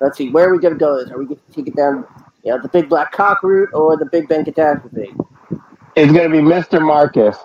Let's 0.00 0.18
see. 0.18 0.30
Where 0.30 0.48
are 0.48 0.52
we 0.52 0.58
gonna 0.58 0.74
go? 0.74 1.00
This? 1.00 1.10
Are 1.10 1.18
we 1.18 1.26
gonna 1.26 1.40
take 1.52 1.68
it 1.68 1.76
down? 1.76 2.06
You 2.42 2.52
know, 2.52 2.60
the 2.60 2.68
big 2.68 2.88
black 2.88 3.12
cock 3.12 3.42
route 3.42 3.70
or 3.72 3.96
the 3.96 4.04
Big 4.06 4.28
Ben 4.28 4.44
catastrophe? 4.44 5.14
it's 5.96 6.12
going 6.12 6.30
to 6.30 6.36
be 6.36 6.38
Mr. 6.42 6.84
Marcus. 6.84 7.38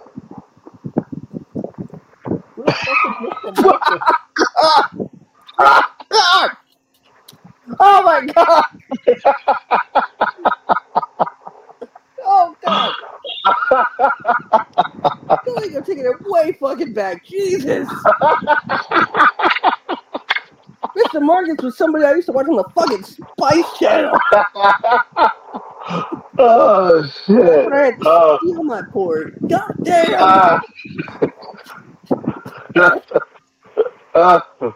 Who 2.55 2.63
the 2.65 2.71
fuck 2.73 2.97
is 3.47 3.53
Mr. 3.53 3.63
Marcus? 3.63 4.01
Oh 7.79 8.01
my 8.03 8.25
god! 8.25 8.65
oh 12.25 12.55
god! 12.65 12.93
I 12.93 12.93
feel 13.31 13.38
like 15.57 15.75
I'm 15.75 15.83
taking 15.83 16.05
it 16.05 16.15
way 16.25 16.53
fucking 16.59 16.93
back. 16.93 17.23
Jesus! 17.25 17.87
Mr. 20.97 21.21
Marcus 21.21 21.55
was 21.61 21.77
somebody 21.77 22.05
I 22.05 22.13
used 22.13 22.27
to 22.27 22.31
watch 22.33 22.47
on 22.47 22.55
the 22.55 22.63
fucking 22.75 23.03
Spice 23.03 23.77
Channel. 23.77 24.17
oh 26.39 27.03
shit! 27.25 27.65
When 27.65 27.73
I 27.73 27.85
had 27.85 27.99
to 27.99 28.05
Oh. 28.05 28.37
steal 28.41 28.63
my 28.63 28.81
port. 28.91 29.33
God 29.47 29.71
damn. 29.83 30.15
Ah. 30.19 30.61
Uh, 34.15 34.39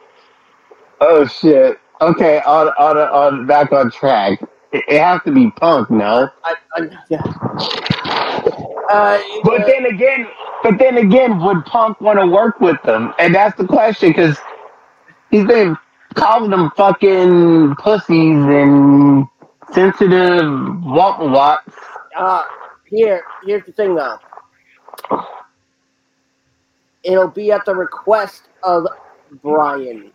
oh 1.01 1.25
shit! 1.27 1.79
Okay, 2.01 2.41
on 2.45 2.67
on 2.77 2.97
on 2.97 3.47
back 3.47 3.71
on 3.71 3.91
track. 3.91 4.39
It, 4.71 4.83
it 4.87 4.99
has 5.01 5.21
to 5.23 5.31
be 5.31 5.51
Punk, 5.51 5.89
no? 5.91 6.27
I, 6.43 6.55
I, 6.75 6.89
yeah. 7.09 7.21
Uh, 8.93 9.19
But 9.43 9.65
then 9.67 9.85
again, 9.87 10.27
but 10.63 10.79
then 10.79 10.97
again, 10.97 11.39
would 11.41 11.65
Punk 11.65 12.01
want 12.01 12.19
to 12.19 12.27
work 12.27 12.59
with 12.61 12.81
them? 12.83 13.13
And 13.19 13.35
that's 13.35 13.57
the 13.57 13.67
question 13.67 14.11
because 14.11 14.37
he's 15.31 15.45
been 15.45 15.77
calling 16.15 16.51
them 16.51 16.71
fucking 16.77 17.75
pussies 17.77 18.45
and 18.45 19.25
sensitive 19.73 20.83
what 20.83 21.19
what. 21.29 21.61
uh, 22.17 22.43
here, 22.85 23.23
here's 23.45 23.65
the 23.65 23.73
thing 23.73 23.95
though. 23.95 24.17
It'll 27.03 27.29
be 27.29 27.51
at 27.51 27.65
the 27.65 27.75
request 27.75 28.49
of 28.63 28.87
Brian. 29.41 30.11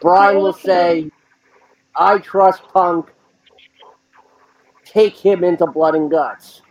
Brian 0.00 0.38
will 0.38 0.52
say, 0.54 1.10
I 1.96 2.18
trust 2.18 2.62
Punk. 2.74 3.12
Take 4.96 5.18
him 5.18 5.44
into 5.44 5.66
Blood 5.66 5.94
and 5.94 6.10
Guts. 6.10 6.62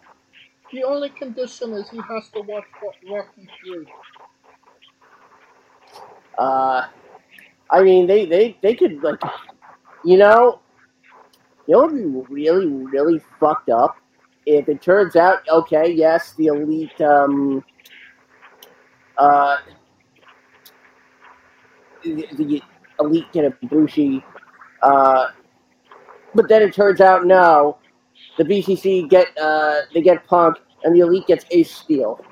The 0.74 0.84
only 0.84 1.10
condition 1.10 1.74
is 1.74 1.88
he 1.92 1.98
has 1.98 2.28
to 2.34 2.42
watch 2.42 2.64
Ro- 2.82 3.18
Rocky 3.18 3.48
3. 3.64 3.88
Uh, 6.36 6.88
I 7.70 7.84
mean, 7.84 8.08
they, 8.08 8.26
they, 8.26 8.58
they 8.64 8.74
could, 8.74 9.04
like, 9.04 9.22
you 10.04 10.18
know, 10.18 10.60
you 11.68 11.76
know 11.76 11.82
what 11.82 11.92
would 11.94 12.28
be 12.28 12.34
really, 12.34 12.66
really 12.66 13.22
fucked 13.40 13.70
up? 13.70 13.96
If 14.48 14.70
it 14.70 14.82
turns 14.82 15.16
out, 15.16 15.48
okay, 15.48 15.92
yes, 15.92 16.34
the 16.34 16.48
elite, 16.48 17.00
um, 17.02 17.64
uh, 19.20 19.58
the, 22.04 22.28
the 22.38 22.64
elite 23.00 23.32
get 23.32 23.62
Ibushi, 23.62 24.24
uh, 24.82 25.28
but 26.34 26.50
then 26.50 26.64
it 26.64 26.74
turns 26.74 27.02
out, 27.02 27.28
no, 27.28 27.78
the 28.38 28.44
BCC 28.44 29.10
get, 29.10 29.28
uh, 29.38 29.82
they 29.94 30.02
get 30.02 30.26
Punk, 30.28 30.58
and 30.84 30.96
the 30.96 31.00
elite 31.00 31.28
gets 31.28 31.46
Ace 31.52 31.74
Steel. 31.74 32.24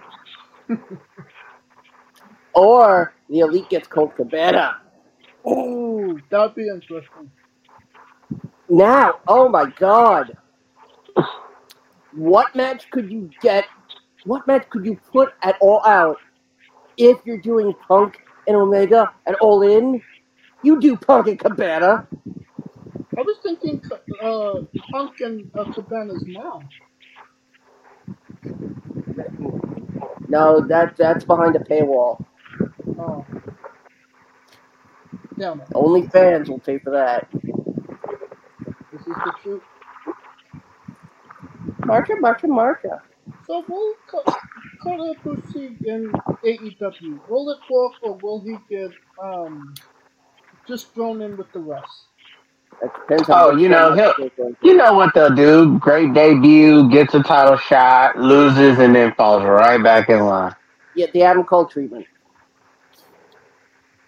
or 2.53 3.13
the 3.29 3.39
elite 3.39 3.69
gets 3.69 3.87
Colt 3.87 4.15
Cabana. 4.15 4.79
Oh, 5.45 6.17
that'd 6.29 6.55
be 6.55 6.67
interesting. 6.67 7.31
Now, 8.69 9.19
oh 9.27 9.49
my 9.49 9.65
god. 9.77 10.37
What 12.13 12.55
match 12.55 12.89
could 12.91 13.11
you 13.11 13.29
get? 13.41 13.65
What 14.25 14.47
match 14.47 14.69
could 14.69 14.85
you 14.85 14.97
put 15.11 15.33
at 15.41 15.57
All 15.59 15.83
Out 15.85 16.17
if 16.97 17.17
you're 17.25 17.41
doing 17.41 17.73
Punk 17.87 18.21
and 18.47 18.55
Omega 18.55 19.11
and 19.25 19.35
All 19.37 19.63
In? 19.63 20.01
You 20.63 20.79
do 20.79 20.95
Punk 20.95 21.27
and 21.27 21.39
Cabana. 21.39 22.07
I 23.17 23.21
was 23.21 23.37
thinking 23.43 23.81
uh, 24.21 24.61
Punk 24.91 25.19
and 25.21 25.51
uh, 25.57 25.65
Cabana's 25.65 26.25
mom. 26.27 26.69
No, 30.27 30.61
that 30.67 30.97
that's 30.97 31.25
behind 31.25 31.55
a 31.55 31.59
paywall. 31.59 32.25
Oh. 32.97 33.25
Damn 35.37 35.61
it. 35.61 35.67
Only 35.75 36.07
fans 36.07 36.49
will 36.49 36.59
pay 36.59 36.79
for 36.79 36.91
that. 36.91 37.27
This 38.91 39.01
is 39.01 39.07
the 39.25 39.33
truth. 39.43 39.63
Marka, 41.81 42.19
Marka, 42.21 42.45
Marka. 42.45 43.01
So 43.47 43.63
will 43.67 43.95
Kota 44.83 45.15
proceed 45.21 45.81
in 45.85 46.11
AEW? 46.45 47.19
Will 47.29 47.49
it 47.51 47.59
work 47.69 47.93
or 48.01 48.17
will 48.17 48.41
he 48.41 48.57
get 48.69 48.91
um 49.21 49.73
just 50.67 50.93
thrown 50.93 51.21
in 51.21 51.37
with 51.37 51.51
the 51.53 51.59
rest? 51.59 52.12
That 52.81 52.93
depends 52.93 53.29
Oh, 53.29 53.55
you 53.55 53.69
know, 53.69 53.93
he'll- 53.93 54.13
they're 54.17 54.29
going 54.37 54.55
to. 54.55 54.67
You 54.67 54.75
know 54.75 54.93
what 54.93 55.13
they'll 55.13 55.33
do? 55.33 55.77
Great 55.79 56.13
debut, 56.13 56.89
gets 56.89 57.13
a 57.13 57.23
title 57.23 57.57
shot, 57.57 58.17
loses, 58.17 58.79
and 58.79 58.95
then 58.95 59.13
falls 59.15 59.43
right 59.43 59.81
back 59.81 60.09
in 60.09 60.19
line. 60.25 60.55
Yeah, 60.95 61.07
the 61.13 61.23
Adam 61.23 61.43
Cole 61.43 61.65
treatment. 61.65 62.05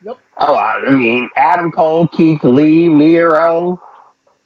Yep. 0.03 0.18
Oh, 0.38 0.55
I 0.55 0.89
mean, 0.91 1.30
Adam 1.36 1.72
Cole, 1.72 2.07
Keith 2.07 2.43
Lee, 2.43 2.89
Miro. 2.89 3.82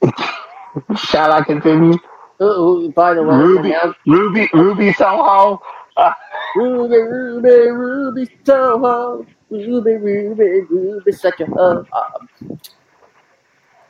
Shall 0.96 1.32
I 1.32 1.42
continue? 1.42 1.98
Ooh, 2.40 2.44
ooh, 2.44 2.92
by 2.92 3.12
the 3.14 3.22
way, 3.22 3.34
Ruby, 3.36 3.70
now- 3.70 3.94
Ruby, 4.06 4.48
Ruby 4.54 4.92
Soho. 4.94 5.60
Ruby, 6.56 6.96
Ruby, 6.96 7.70
Ruby, 7.70 8.30
Soho. 8.44 9.26
Ruby, 9.50 9.92
Ruby, 9.96 10.60
Ruby, 10.70 11.12
such 11.12 11.40
a 11.40 11.46
hoe. 11.46 11.84
Um, 11.92 12.58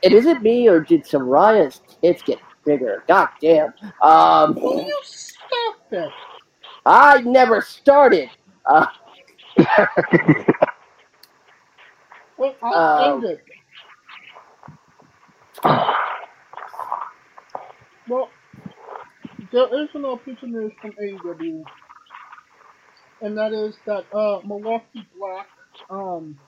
and 0.03 0.13
is 0.13 0.25
it 0.25 0.41
me 0.41 0.67
or 0.67 0.79
did 0.81 1.03
Saraya's 1.03 1.81
tits 2.01 2.21
get 2.23 2.39
bigger? 2.65 3.03
God 3.07 3.29
damn. 3.41 3.73
Um, 4.01 4.55
Will 4.55 4.83
you 4.85 4.99
stop 5.03 5.75
it? 5.91 6.09
I 6.85 7.21
never 7.21 7.61
started. 7.61 8.29
Uh, 8.65 8.87
Well, 12.37 12.55
I'll 12.63 12.73
Um, 12.75 13.23
end 13.23 13.25
it. 13.25 13.45
Well, 18.07 18.29
there 19.51 19.83
is 19.83 19.89
an 19.93 20.05
opportunity 20.05 20.75
from 20.81 20.91
AEW, 20.93 21.63
and 23.21 23.37
that 23.37 23.53
is 23.53 23.75
that 23.85 24.05
uh, 24.13 24.41
Malakai 24.41 25.05
Black 25.17 25.47
um, 25.89 26.39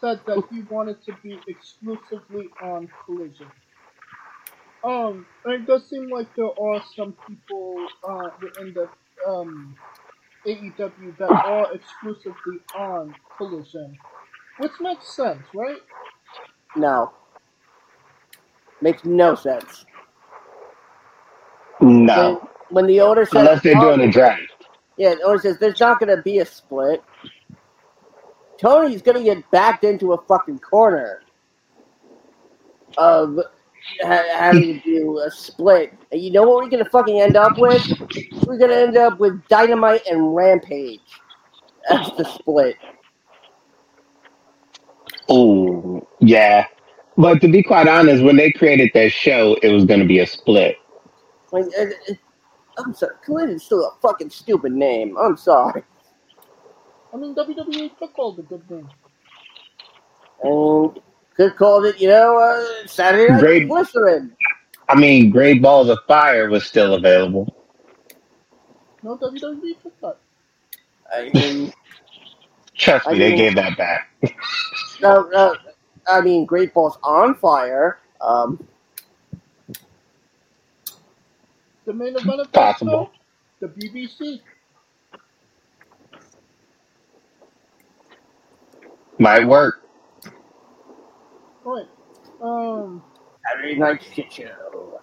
said 0.00 0.20
that 0.26 0.42
he 0.50 0.62
wanted 0.70 1.02
to 1.04 1.12
be 1.22 1.40
exclusively 1.48 2.50
on 2.62 2.90
Collision. 3.04 3.52
Um, 4.84 5.26
and 5.44 5.54
it 5.54 5.66
does 5.66 5.88
seem 5.90 6.10
like 6.10 6.28
there 6.36 6.46
are 6.60 6.82
some 6.96 7.16
people 7.26 7.92
uh, 8.08 8.30
within 8.42 8.74
the 8.74 8.90
um, 9.30 9.78
AEW 10.46 11.18
that 11.18 11.34
are 11.44 11.74
exclusively 11.74 12.60
on 12.74 13.14
Collision, 13.36 13.98
which 14.58 14.72
makes 14.80 15.14
sense, 15.16 15.46
right? 15.54 15.80
no. 16.76 17.12
Makes 18.82 19.04
no 19.04 19.34
sense. 19.34 19.86
No, 21.80 22.14
When, 22.14 22.40
when 22.70 22.86
the 22.86 23.00
owner 23.02 23.26
says, 23.26 23.34
unless 23.40 23.62
they're 23.62 23.76
doing 23.76 24.00
a 24.02 24.08
draft. 24.10 24.42
yeah, 24.96 25.14
the 25.16 25.22
owner 25.24 25.38
says 25.40 25.58
there's 25.58 25.80
not 25.80 26.00
going 26.00 26.16
to 26.16 26.22
be 26.22 26.38
a 26.40 26.46
split. 26.46 27.04
Tony's 28.58 29.02
to 29.16 29.22
get 29.22 29.48
backed 29.50 29.84
into 29.84 30.12
a 30.12 30.22
fucking 30.22 30.58
corner 30.58 31.22
of 32.96 33.38
ha- 34.02 34.24
having 34.32 34.80
to 34.80 34.80
do 34.80 35.18
a 35.20 35.30
split. 35.30 35.92
And 36.10 36.20
you 36.20 36.30
know 36.30 36.42
what 36.42 36.64
we're 36.64 36.70
to 36.84 36.90
fucking 36.90 37.20
end 37.20 37.36
up 37.36 37.58
with? 37.58 37.82
We're 38.46 38.58
to 38.70 38.76
end 38.76 38.96
up 38.96 39.18
with 39.18 39.46
Dynamite 39.48 40.06
and 40.06 40.34
Rampage. 40.34 41.00
That's 41.88 42.10
the 42.16 42.24
split. 42.24 42.76
Oh, 45.28 46.06
yeah. 46.20 46.66
But 47.16 47.40
to 47.40 47.48
be 47.48 47.62
quite 47.62 47.88
honest, 47.88 48.22
when 48.22 48.36
they 48.36 48.50
created 48.52 48.90
that 48.94 49.12
show, 49.12 49.56
it 49.62 49.68
was 49.68 49.84
to 50.00 50.06
be 50.06 50.20
a 50.20 50.26
split. 50.26 50.76
Like, 51.52 51.66
uh, 51.78 51.82
uh, 52.10 52.14
I'm 52.78 52.94
sorry, 52.94 53.14
Collision's 53.24 53.64
still 53.64 53.84
a 53.84 54.00
fucking 54.00 54.30
stupid 54.30 54.72
name. 54.72 55.16
I'm 55.18 55.36
sorry. 55.36 55.82
I 57.12 57.16
mean, 57.16 57.34
WWE 57.34 57.98
took 57.98 58.18
all 58.18 58.32
the 58.32 58.42
good 58.42 58.68
names. 58.70 58.90
And 60.42 61.00
could 61.34 61.56
called 61.56 61.86
it, 61.86 62.00
you 62.00 62.08
know, 62.08 62.36
uh, 62.38 62.86
Saturday 62.86 63.32
Night 63.32 63.40
Great. 63.40 63.68
Glycerin. 63.68 64.36
I 64.88 64.94
mean, 64.94 65.30
Great 65.30 65.60
Balls 65.62 65.88
of 65.88 65.98
Fire 66.06 66.48
was 66.48 66.64
still 66.66 66.94
available. 66.94 67.54
No 69.02 69.16
WWE 69.16 69.80
took 69.82 70.00
that. 70.00 70.16
I 71.14 71.30
mean, 71.32 71.72
Trust 72.76 73.06
me, 73.06 73.14
I 73.14 73.18
they 73.18 73.28
mean- 73.30 73.38
gave 73.38 73.54
that 73.56 73.76
back. 73.76 74.10
no, 75.00 75.28
no, 75.32 75.56
I 76.06 76.20
mean, 76.20 76.44
Great 76.44 76.72
Balls 76.74 76.98
on 77.02 77.34
Fire. 77.36 77.98
Um, 78.20 78.66
The 81.84 81.94
main 81.94 82.14
event 82.16 82.40
of 82.40 82.52
Possible. 82.52 83.10
show, 83.60 83.66
the 83.66 83.68
BBC. 83.68 84.40
Might 89.18 89.46
work. 89.46 89.82
Right. 91.64 91.86
Um, 92.40 93.02
Saturday 93.46 93.76
Night 93.76 94.04
Shit 94.14 94.32
Show. 94.32 95.00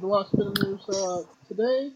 the 0.00 0.06
last 0.06 0.34
bit 0.36 0.46
of 0.46 0.56
news 0.62 0.88
uh, 0.88 1.22
today. 1.46 1.90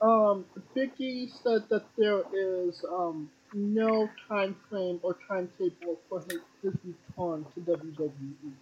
um, 0.00 0.44
Biggie 0.76 1.30
said 1.42 1.64
that 1.70 1.84
there 1.98 2.22
is 2.32 2.84
um, 2.90 3.28
no 3.52 4.08
time 4.28 4.56
frame 4.70 5.00
or 5.02 5.16
timetable 5.28 5.98
for 6.08 6.20
his, 6.20 6.40
his 6.62 6.74
return 6.84 7.44
to 7.54 7.60
WWE. 7.60 8.52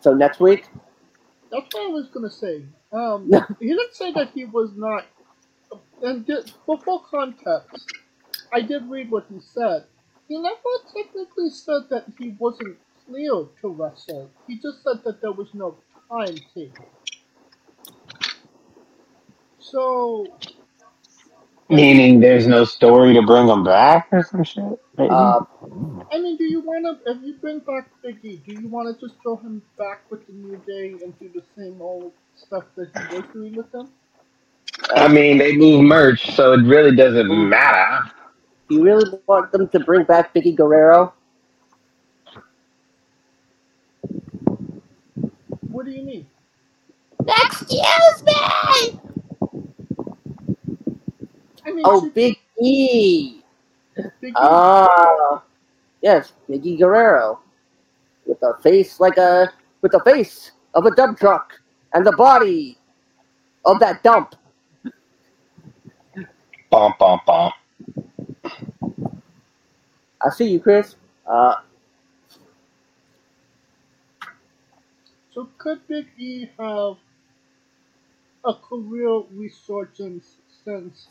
So 0.00 0.14
next 0.14 0.38
week? 0.38 0.66
That's 1.50 1.66
what 1.72 1.90
I 1.90 1.92
was 1.92 2.08
gonna 2.08 2.30
say. 2.30 2.62
Um, 2.92 3.30
he 3.60 3.68
didn't 3.68 3.94
say 3.94 4.12
that 4.12 4.30
he 4.34 4.44
was 4.44 4.70
not. 4.76 5.06
And 6.02 6.24
did, 6.26 6.52
for 6.64 6.78
full 6.78 7.00
context, 7.00 7.92
I 8.52 8.60
did 8.60 8.88
read 8.88 9.10
what 9.10 9.26
he 9.30 9.40
said. 9.40 9.84
He 10.28 10.38
never 10.38 10.56
technically 10.94 11.50
said 11.50 11.82
that 11.90 12.06
he 12.18 12.36
wasn't 12.38 12.76
cleared 13.06 13.48
to 13.60 13.68
wrestle. 13.68 14.30
He 14.46 14.56
just 14.56 14.82
said 14.82 15.02
that 15.04 15.20
there 15.20 15.32
was 15.32 15.48
no 15.54 15.76
timetable. 16.10 16.88
So, 19.58 20.26
Meaning 21.70 22.20
there's 22.20 22.46
no 22.46 22.64
story 22.64 23.12
to 23.12 23.22
bring 23.22 23.46
him 23.46 23.62
back 23.62 24.08
or 24.10 24.24
some 24.24 24.42
shit. 24.42 24.64
Uh, 24.98 25.40
I 26.10 26.18
mean, 26.18 26.38
do 26.38 26.44
you 26.44 26.60
want 26.60 26.84
to, 27.04 27.12
if 27.12 27.22
you 27.22 27.34
bring 27.34 27.58
back 27.58 27.90
Biggie, 28.02 28.42
do 28.46 28.54
you 28.54 28.68
want 28.68 28.88
to 28.88 29.06
just 29.06 29.20
throw 29.22 29.36
him 29.36 29.60
back 29.76 30.10
with 30.10 30.26
the 30.26 30.32
New 30.32 30.56
Day 30.66 30.96
and 31.04 31.18
do 31.18 31.30
the 31.34 31.42
same 31.56 31.80
old 31.82 32.12
stuff 32.36 32.64
that 32.76 32.88
he 32.96 33.16
was 33.16 33.24
doing 33.34 33.54
with 33.54 33.70
them? 33.70 33.90
I 34.96 35.08
mean, 35.08 35.36
they 35.36 35.56
move 35.56 35.84
merch, 35.84 36.34
so 36.34 36.54
it 36.54 36.62
really 36.62 36.96
doesn't 36.96 37.28
matter. 37.50 38.10
You 38.68 38.82
really 38.82 39.18
want 39.26 39.50
them 39.52 39.68
to 39.68 39.80
bring 39.80 40.04
back 40.04 40.34
Vickie 40.34 40.54
Guerrero? 40.56 41.14
What 45.70 45.86
do 45.86 45.90
you 45.92 46.02
mean? 46.02 46.26
Excuse 47.26 48.22
me! 48.24 48.32
I 51.64 51.72
mean, 51.72 51.82
Oh, 51.84 52.02
should- 52.04 52.14
Big 52.14 52.38
E. 52.60 53.42
Biggie, 54.22 54.32
Ah, 54.36 55.42
yes, 56.02 56.32
Biggie 56.48 56.78
Guerrero, 56.78 57.40
with 58.26 58.42
a 58.42 58.54
face 58.62 59.00
like 59.00 59.16
a 59.16 59.52
with 59.80 59.92
the 59.92 60.00
face 60.04 60.52
of 60.74 60.86
a 60.86 60.94
dump 60.94 61.18
truck 61.18 61.52
and 61.94 62.04
the 62.06 62.12
body 62.12 62.78
of 63.64 63.78
that 63.80 64.02
dump. 64.02 64.34
Bum, 66.70 66.92
bum, 66.98 67.20
bum. 67.26 67.52
I 70.24 70.30
see 70.30 70.50
you, 70.50 70.60
Chris. 70.60 70.96
Uh, 71.26 71.56
so 75.32 75.48
could 75.58 75.86
Big 75.88 76.08
E 76.18 76.48
have 76.58 76.96
a 78.44 78.54
career 78.54 79.22
resurgence 79.32 80.36
since 80.64 81.08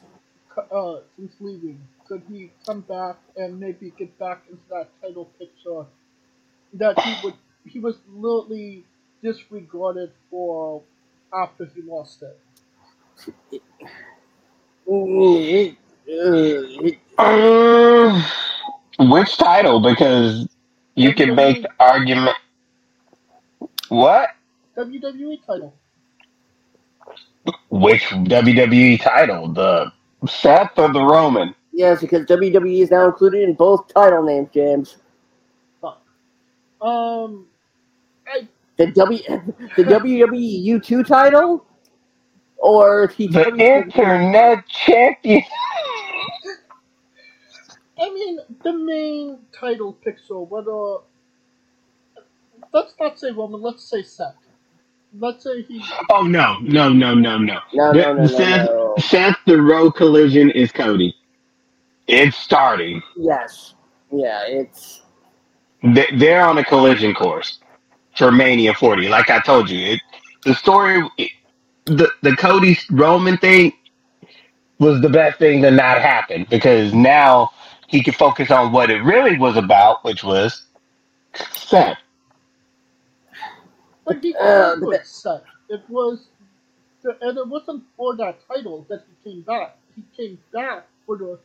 uh, 0.71 0.97
since 1.17 1.35
leaving? 1.39 1.81
Could 2.07 2.23
he 2.29 2.51
come 2.65 2.81
back 2.81 3.17
and 3.37 3.59
maybe 3.59 3.91
get 3.97 4.17
back 4.19 4.43
into 4.49 4.63
that 4.71 4.89
title 5.01 5.25
picture 5.39 5.85
that 6.73 6.99
he 7.01 7.15
would 7.23 7.35
he 7.65 7.79
was 7.79 7.97
literally 8.07 8.85
disregarded 9.23 10.11
for 10.29 10.83
after 11.33 11.65
he 11.75 11.81
lost 11.83 12.23
it? 12.23 12.39
it, 14.87 15.77
uh, 16.09 16.85
it, 16.85 16.99
Um, 17.17 18.23
which 18.99 19.37
title? 19.37 19.79
Because 19.79 20.47
you 20.95 21.13
can 21.13 21.35
make 21.35 21.61
the 21.61 21.69
argument. 21.79 22.35
What? 23.89 24.29
WWE 24.75 25.45
title. 25.45 25.73
Which 27.69 28.03
WWE 28.03 29.01
title? 29.01 29.47
The 29.47 29.91
Seth 30.27 30.77
or 30.77 30.91
the 30.91 31.01
Roman? 31.03 31.53
yes, 31.77 32.01
because 32.01 32.25
WWE 32.25 32.81
is 32.81 32.91
now 32.91 33.05
included 33.05 33.43
in 33.43 33.53
both 33.53 33.87
title 33.93 34.23
names, 34.23 34.49
James. 34.53 34.97
Fuck. 35.79 36.01
Um, 36.81 37.45
I 38.27 38.47
The 38.77 38.87
W, 38.87 39.23
the 39.77 39.83
WWE 39.83 40.65
U2 40.65 41.05
title, 41.07 41.65
or 42.57 43.13
the, 43.15 43.27
The 43.27 43.47
Internet 43.55 44.67
Champion. 44.67 45.43
I 47.99 48.13
mean 48.13 48.39
the 48.63 48.73
main 48.73 49.39
title 49.59 49.93
picture. 49.93 50.39
Whether 50.39 51.03
let's 52.73 52.95
not 52.99 53.19
say 53.19 53.31
Roman, 53.31 53.61
let's 53.61 53.83
say 53.89 54.03
Seth. 54.03 54.35
Let's 55.17 55.43
say 55.43 55.63
he. 55.63 55.83
Oh 56.11 56.23
no, 56.23 56.57
no, 56.61 56.89
no, 56.89 57.15
no, 57.15 57.37
no. 57.39 57.59
No, 57.73 57.93
The- 57.93 58.11
no, 58.13 58.13
no, 58.13 58.27
no, 58.27 58.27
Seth, 58.27 58.63
no. 58.63 58.97
Seth, 58.99 59.37
the 59.47 59.61
road 59.61 59.91
collision 59.93 60.51
is 60.51 60.71
Cody. 60.71 61.15
It's 62.07 62.37
starting. 62.37 63.01
Yes, 63.15 63.75
yeah, 64.11 64.43
it's 64.47 65.01
They- 65.83 66.11
They're 66.15 66.45
on 66.45 66.57
a 66.59 66.65
collision 66.65 67.13
course 67.15 67.59
for 68.17 68.31
Mania 68.31 68.73
40. 68.73 69.09
Like 69.09 69.29
I 69.29 69.39
told 69.41 69.69
you, 69.69 69.93
it, 69.93 70.01
the 70.45 70.55
story, 70.55 71.07
it, 71.17 71.31
the 71.85 72.09
the 72.23 72.35
Cody 72.37 72.77
Roman 72.91 73.37
thing 73.37 73.73
was 74.79 75.01
the 75.01 75.09
best 75.09 75.39
thing 75.39 75.61
to 75.63 75.71
not 75.71 76.01
happen 76.01 76.47
because 76.49 76.93
now 76.93 77.51
he 77.87 78.03
could 78.03 78.15
focus 78.15 78.51
on 78.51 78.71
what 78.71 78.89
it 78.89 79.01
really 79.01 79.37
was 79.37 79.57
about, 79.57 80.03
which 80.03 80.23
was 80.23 80.63
Seth. 81.53 81.97
But 84.05 84.23
he 84.23 84.35
Uh, 84.35 84.75
came 84.75 84.85
with 84.85 85.05
Seth. 85.05 85.43
It 85.69 85.83
was, 85.89 86.27
and 87.03 87.37
it 87.37 87.47
wasn't 87.47 87.83
for 87.95 88.15
that 88.17 88.37
title 88.47 88.85
that 88.89 89.03
he 89.07 89.29
came 89.31 89.41
back. 89.41 89.77
He 89.95 90.03
came 90.15 90.37
back 90.53 90.87
for 91.05 91.17
the 91.17 91.39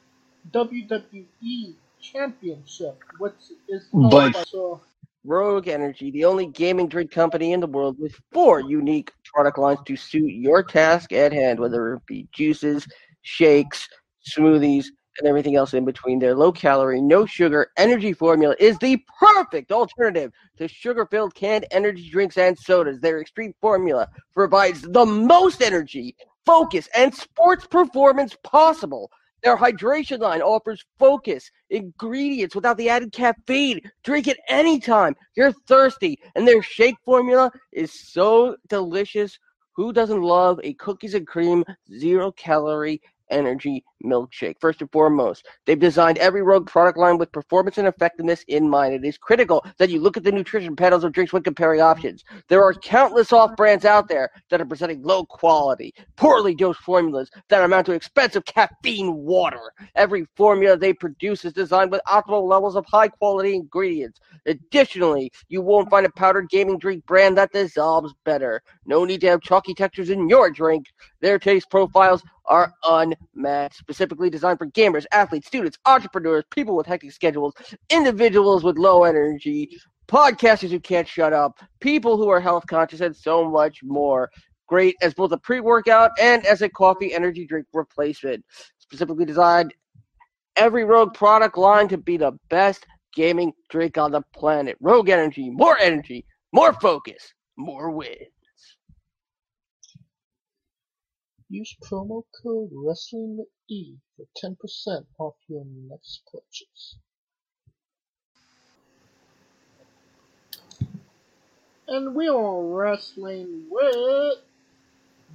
WWE 0.53 1.74
Championship, 2.01 3.01
which 3.18 3.34
is 3.68 3.88
But- 3.93 4.32
by- 4.32 4.43
so 4.45 4.80
Rogue 5.24 5.68
Energy, 5.68 6.11
the 6.11 6.24
only 6.24 6.47
gaming 6.47 6.88
drink 6.88 7.12
company 7.12 7.53
in 7.53 7.61
the 7.61 7.66
world 7.68 7.97
with 8.01 8.20
four 8.32 8.59
unique 8.61 9.12
product 9.32 9.57
lines 9.57 9.78
to 9.86 9.95
suit 9.95 10.32
your 10.32 10.64
task 10.64 11.12
at 11.12 11.32
hand, 11.32 11.61
whether 11.61 11.95
it 11.95 12.07
be 12.07 12.26
juices, 12.32 12.88
shakes, 13.22 13.88
smoothies, 14.28 14.86
and 15.18 15.28
everything 15.28 15.56
else 15.56 15.74
in 15.74 15.84
between. 15.84 16.18
Their 16.18 16.34
low 16.34 16.52
calorie, 16.52 17.00
no 17.00 17.26
sugar 17.26 17.70
energy 17.76 18.12
formula 18.12 18.54
is 18.58 18.78
the 18.78 19.02
perfect 19.18 19.72
alternative 19.72 20.32
to 20.58 20.68
sugar 20.68 21.06
filled 21.06 21.34
canned 21.34 21.66
energy 21.70 22.08
drinks 22.10 22.38
and 22.38 22.58
sodas. 22.58 23.00
Their 23.00 23.20
extreme 23.20 23.54
formula 23.60 24.08
provides 24.34 24.82
the 24.82 25.06
most 25.06 25.62
energy, 25.62 26.16
focus, 26.46 26.88
and 26.94 27.14
sports 27.14 27.66
performance 27.66 28.36
possible. 28.42 29.10
Their 29.42 29.56
hydration 29.56 30.20
line 30.20 30.40
offers 30.40 30.84
focus, 31.00 31.50
ingredients 31.70 32.54
without 32.54 32.76
the 32.76 32.88
added 32.88 33.12
caffeine. 33.12 33.80
Drink 34.04 34.28
it 34.28 34.38
anytime 34.48 35.16
you're 35.34 35.52
thirsty. 35.66 36.20
And 36.36 36.46
their 36.46 36.62
shake 36.62 36.94
formula 37.04 37.50
is 37.72 38.12
so 38.12 38.56
delicious. 38.68 39.36
Who 39.74 39.92
doesn't 39.92 40.22
love 40.22 40.60
a 40.62 40.74
cookies 40.74 41.14
and 41.14 41.26
cream, 41.26 41.64
zero 41.92 42.30
calorie 42.32 43.00
energy 43.32 43.84
milkshake? 44.04 44.56
First 44.60 44.80
and 44.80 44.90
foremost, 44.92 45.46
they've 45.66 45.78
designed 45.78 46.18
every 46.18 46.42
Rogue 46.42 46.66
product 46.66 46.98
line 46.98 47.18
with 47.18 47.32
performance 47.32 47.78
and 47.78 47.88
effectiveness 47.88 48.44
in 48.48 48.68
mind. 48.68 48.94
It 48.94 49.04
is 49.04 49.18
critical 49.18 49.64
that 49.78 49.90
you 49.90 50.00
look 50.00 50.16
at 50.16 50.22
the 50.22 50.30
nutrition 50.30 50.76
panels 50.76 51.04
of 51.04 51.12
drinks 51.12 51.32
when 51.32 51.42
comparing 51.42 51.80
options. 51.80 52.22
There 52.48 52.62
are 52.62 52.74
countless 52.74 53.32
off 53.32 53.56
brands 53.56 53.84
out 53.84 54.08
there 54.08 54.30
that 54.50 54.60
are 54.60 54.66
presenting 54.66 55.02
low 55.02 55.24
quality, 55.24 55.94
poorly 56.16 56.54
dosed 56.54 56.80
formulas 56.80 57.30
that 57.48 57.64
amount 57.64 57.86
to 57.86 57.92
expensive 57.92 58.44
caffeine 58.44 59.14
water. 59.14 59.72
Every 59.96 60.26
formula 60.36 60.76
they 60.76 60.92
produce 60.92 61.44
is 61.44 61.52
designed 61.52 61.90
with 61.90 62.02
optimal 62.06 62.48
levels 62.48 62.76
of 62.76 62.84
high 62.86 63.08
quality 63.08 63.54
ingredients. 63.54 64.20
Additionally, 64.46 65.32
you 65.48 65.62
won't 65.62 65.90
find 65.90 66.04
a 66.04 66.10
powdered 66.10 66.48
gaming 66.50 66.78
drink 66.78 67.04
brand 67.06 67.36
that 67.38 67.52
dissolves 67.52 68.14
better. 68.24 68.60
No 68.86 69.04
need 69.04 69.20
to 69.22 69.28
have 69.28 69.40
chalky 69.40 69.74
textures 69.74 70.10
in 70.10 70.28
your 70.28 70.50
drink. 70.50 70.86
Their 71.20 71.38
taste 71.38 71.70
profiles 71.70 72.22
are 72.46 72.72
unmatched, 73.34 73.76
specifically 73.76 74.30
designed 74.30 74.58
for 74.58 74.66
gamers, 74.68 75.04
athletes, 75.12 75.46
students, 75.46 75.78
entrepreneurs, 75.86 76.44
people 76.50 76.76
with 76.76 76.86
hectic 76.86 77.12
schedules, 77.12 77.54
individuals 77.90 78.64
with 78.64 78.78
low 78.78 79.04
energy, 79.04 79.78
podcasters 80.08 80.70
who 80.70 80.80
can't 80.80 81.08
shut 81.08 81.32
up, 81.32 81.58
people 81.80 82.16
who 82.16 82.28
are 82.28 82.40
health 82.40 82.66
conscious, 82.66 83.00
and 83.00 83.16
so 83.16 83.48
much 83.48 83.82
more. 83.82 84.30
Great 84.68 84.96
as 85.02 85.12
both 85.12 85.32
a 85.32 85.38
pre 85.38 85.60
workout 85.60 86.10
and 86.20 86.46
as 86.46 86.62
a 86.62 86.68
coffee 86.68 87.12
energy 87.12 87.46
drink 87.46 87.66
replacement. 87.72 88.44
Specifically 88.78 89.24
designed 89.24 89.74
every 90.56 90.84
Rogue 90.84 91.14
product 91.14 91.58
line 91.58 91.88
to 91.88 91.98
be 91.98 92.16
the 92.16 92.32
best 92.48 92.86
gaming 93.14 93.52
drink 93.68 93.98
on 93.98 94.10
the 94.10 94.22
planet. 94.34 94.76
Rogue 94.80 95.08
Energy, 95.08 95.50
more 95.50 95.78
energy, 95.78 96.24
more 96.52 96.72
focus, 96.74 97.34
more 97.56 97.90
wins. 97.90 98.16
Use 101.53 101.76
promo 101.84 102.24
code 102.42 102.70
Wrestling 102.72 103.44
E 103.68 103.96
for 104.16 104.24
ten 104.34 104.57
percent 104.57 105.07
off 105.18 105.34
your 105.48 105.66
next 105.66 106.22
purchase. 106.32 106.96
And 111.86 112.14
we 112.14 112.26
are 112.26 112.62
wrestling 112.62 113.66
with 113.70 114.38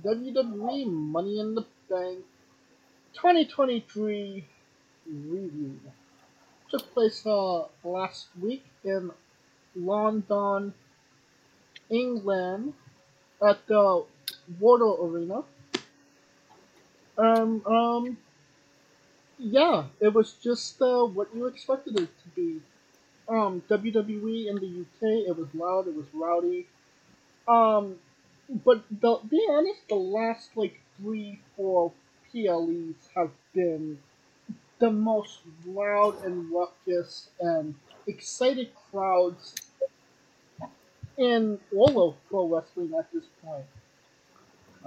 WWE 0.04 0.88
Money 0.92 1.40
in 1.40 1.54
the 1.54 1.68
Bank 1.88 2.26
2023 3.14 4.44
review 5.06 5.80
took 6.72 6.94
place 6.94 7.26
uh, 7.28 7.66
last 7.84 8.28
week 8.42 8.66
in 8.84 9.12
London, 9.76 10.74
England, 11.90 12.74
at 13.48 13.66
the 13.68 14.04
O2 14.60 15.04
Arena. 15.04 15.44
Um, 17.18 17.66
um, 17.66 18.18
yeah, 19.40 19.86
it 20.00 20.14
was 20.14 20.34
just 20.34 20.82
uh, 20.82 21.06
what 21.06 21.30
you 21.34 21.48
expected 21.48 22.00
it 22.00 22.10
to 22.24 22.30
be. 22.36 22.62
Um, 23.30 23.62
WWE 23.70 24.48
in 24.48 24.56
the 24.56 24.82
UK, 24.82 25.28
it 25.28 25.38
was 25.38 25.48
loud, 25.54 25.88
it 25.88 25.96
was 25.96 26.06
rowdy. 26.14 26.68
Um, 27.48 27.96
but 28.64 28.84
the, 28.90 29.20
be 29.30 29.46
honest, 29.50 29.88
the 29.90 29.96
last 29.96 30.50
like 30.56 30.80
three, 30.98 31.40
four 31.56 31.92
PLEs 32.32 32.96
have 33.16 33.32
been 33.54 33.98
the 34.80 34.92
most 34.92 35.40
loud 35.66 36.24
and 36.24 36.52
ruckus 36.52 37.30
and 37.40 37.76
excited 38.06 38.70
crowds 38.92 39.56
in 41.18 41.60
all 41.76 42.10
of 42.10 42.16
pro 42.30 42.48
wrestling 42.48 42.94
at 42.98 43.12
this 43.12 43.26
point. 43.44 43.66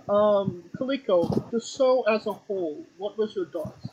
Um, 0.08 0.64
Coleco, 0.76 1.50
the 1.50 1.60
show 1.60 2.02
as 2.02 2.26
a 2.26 2.32
whole, 2.32 2.84
what 2.98 3.16
was 3.18 3.34
your 3.36 3.46
thoughts? 3.46 3.88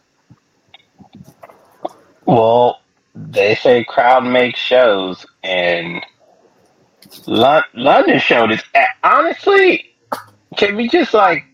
Well, 2.26 2.82
they 3.16 3.55
say 3.55 3.84
crowd 3.84 4.26
makes 4.26 4.60
shows, 4.60 5.26
and 5.43 6.03
London 7.26 8.20
showed 8.20 8.51
it. 8.51 8.64
Honestly, 9.03 9.86
can 10.58 10.76
we 10.76 10.89
just 10.89 11.14
like 11.14 11.45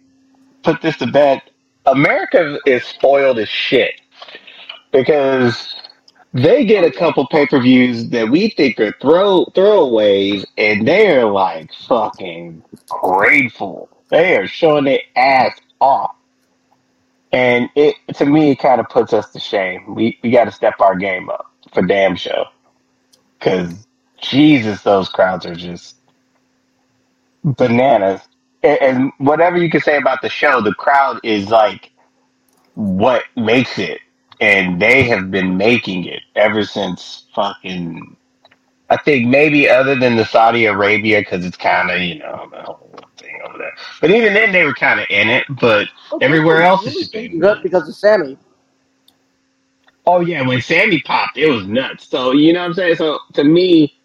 put 0.64 0.82
this 0.82 0.98
to 0.98 1.08
bed? 1.08 1.42
America 1.86 2.60
is 2.66 2.84
spoiled 2.86 3.40
as 3.40 3.50
shit 3.50 4.00
because 4.92 5.76
they 6.34 6.66
get 6.66 6.84
a 6.84 6.92
couple 6.92 7.28
pay 7.28 7.46
per 7.46 7.60
views 7.62 8.10
that 8.10 8.30
we 8.30 8.50
think 8.50 8.80
are 8.80 8.94
throw 9.02 9.46
throwaways, 9.56 10.46
and 10.58 10.88
they're 10.88 11.26
like 11.26 11.72
fucking 11.88 12.64
grateful. 12.90 13.90
They 14.14 14.38
are 14.38 14.48
showing 14.48 14.86
their 14.86 15.02
ass 15.18 15.60
off, 15.82 16.16
and 17.34 17.70
it 17.76 17.96
to 18.16 18.26
me 18.26 18.52
it 18.52 18.60
kind 18.60 18.80
of 18.82 18.90
puts 18.90 19.14
us 19.14 19.32
to 19.32 19.40
shame. 19.40 19.96
We 19.96 20.20
we 20.24 20.32
got 20.32 20.46
to 20.46 20.54
step 20.54 20.76
our 20.82 20.96
game 20.96 21.30
up 21.32 21.48
for 21.74 21.84
damn 21.84 22.16
show, 22.16 22.46
because 23.40 23.88
Jesus, 24.22 24.84
those 24.84 25.10
crowds 25.10 25.46
are 25.48 25.56
just 25.56 25.98
bananas. 27.44 28.22
And, 28.64 28.82
and 28.82 29.14
whatever 29.20 29.58
you 29.58 29.70
can 29.70 29.82
say 29.82 29.98
about 29.98 30.22
the 30.22 30.30
show, 30.30 30.62
the 30.62 30.76
crowd 30.76 31.20
is 31.24 31.50
like 31.50 31.92
what 32.76 33.24
makes 33.36 33.80
it 33.80 34.02
and 34.42 34.82
they 34.82 35.04
have 35.04 35.32
been 35.32 35.58
making 35.58 36.06
it 36.06 36.22
ever 36.36 36.66
since 36.66 37.26
fucking. 37.36 38.18
I 38.90 38.98
think 38.98 39.28
maybe 39.28 39.70
other 39.70 39.96
than 39.96 40.18
the 40.18 40.26
Saudi 40.26 40.66
Arabia 40.66 41.22
because 41.22 41.46
it's 41.46 41.58
kind 41.58 41.92
of 41.92 42.02
you 42.02 42.20
know 42.20 42.80
the 43.34 43.48
whole 43.48 43.50
thing 43.50 43.50
over 43.50 43.58
there. 43.58 43.74
But 44.02 44.12
even 44.12 44.34
then 44.34 44.52
they 44.52 44.64
were 44.64 44.74
kind 44.74 45.00
of 45.00 45.08
in 45.10 45.30
it. 45.30 45.46
But 45.50 45.88
Okay, 46.14 46.26
everywhere 46.26 46.58
so 46.58 46.64
else 46.64 46.86
really 46.86 47.02
it's 47.02 47.10
just 47.12 47.14
been. 47.14 47.40
Good 47.40 47.64
because 47.64 47.88
of 47.90 47.96
Sammy. 47.96 48.38
Oh 50.06 50.22
yeah, 50.22 50.42
when 50.46 50.62
Sammy 50.62 51.02
popped, 51.02 51.38
it 51.38 51.50
was 51.50 51.66
nuts. 51.68 52.08
So 52.08 52.32
you 52.32 52.54
know 52.54 52.62
what 52.62 52.68
I'm 52.68 52.74
saying. 52.74 52.96
So 52.98 53.20
to 53.34 53.44
me, 53.44 53.96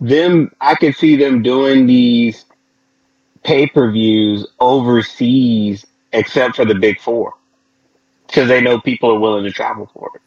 them 0.00 0.52
I 0.60 0.74
could 0.74 0.96
see 0.96 1.16
them 1.16 1.42
doing 1.42 1.86
these 1.86 2.44
pay 3.44 3.66
per 3.66 3.90
views 3.90 4.46
overseas, 4.60 5.86
except 6.12 6.56
for 6.56 6.64
the 6.64 6.74
big 6.74 7.00
four, 7.00 7.34
because 8.26 8.48
they 8.48 8.60
know 8.60 8.80
people 8.80 9.10
are 9.12 9.18
willing 9.18 9.44
to 9.44 9.52
travel 9.52 9.90
for 9.92 10.10
it. 10.14 10.22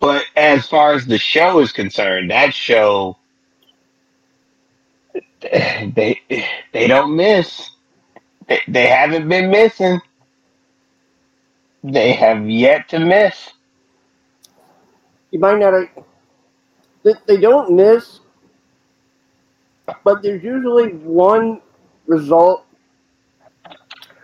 But 0.00 0.24
as 0.36 0.66
far 0.66 0.92
as 0.94 1.06
the 1.06 1.18
show 1.18 1.60
is 1.60 1.72
concerned, 1.72 2.30
that 2.30 2.54
show 2.54 3.18
they 5.96 6.20
they 6.72 6.86
don't 6.88 7.16
miss. 7.16 7.70
They, 8.48 8.60
they 8.68 8.86
haven't 8.88 9.28
been 9.28 9.50
missing. 9.50 10.00
They 11.84 12.12
have 12.12 12.48
yet 12.48 12.88
to 12.90 12.98
miss. 12.98 13.50
You 15.30 15.40
might 15.40 15.58
not. 15.58 15.88
They, 17.04 17.14
they 17.26 17.36
don't 17.38 17.76
miss, 17.76 18.20
but 20.04 20.22
there's 20.22 20.42
usually 20.42 20.94
one 20.94 21.60
result 22.06 22.66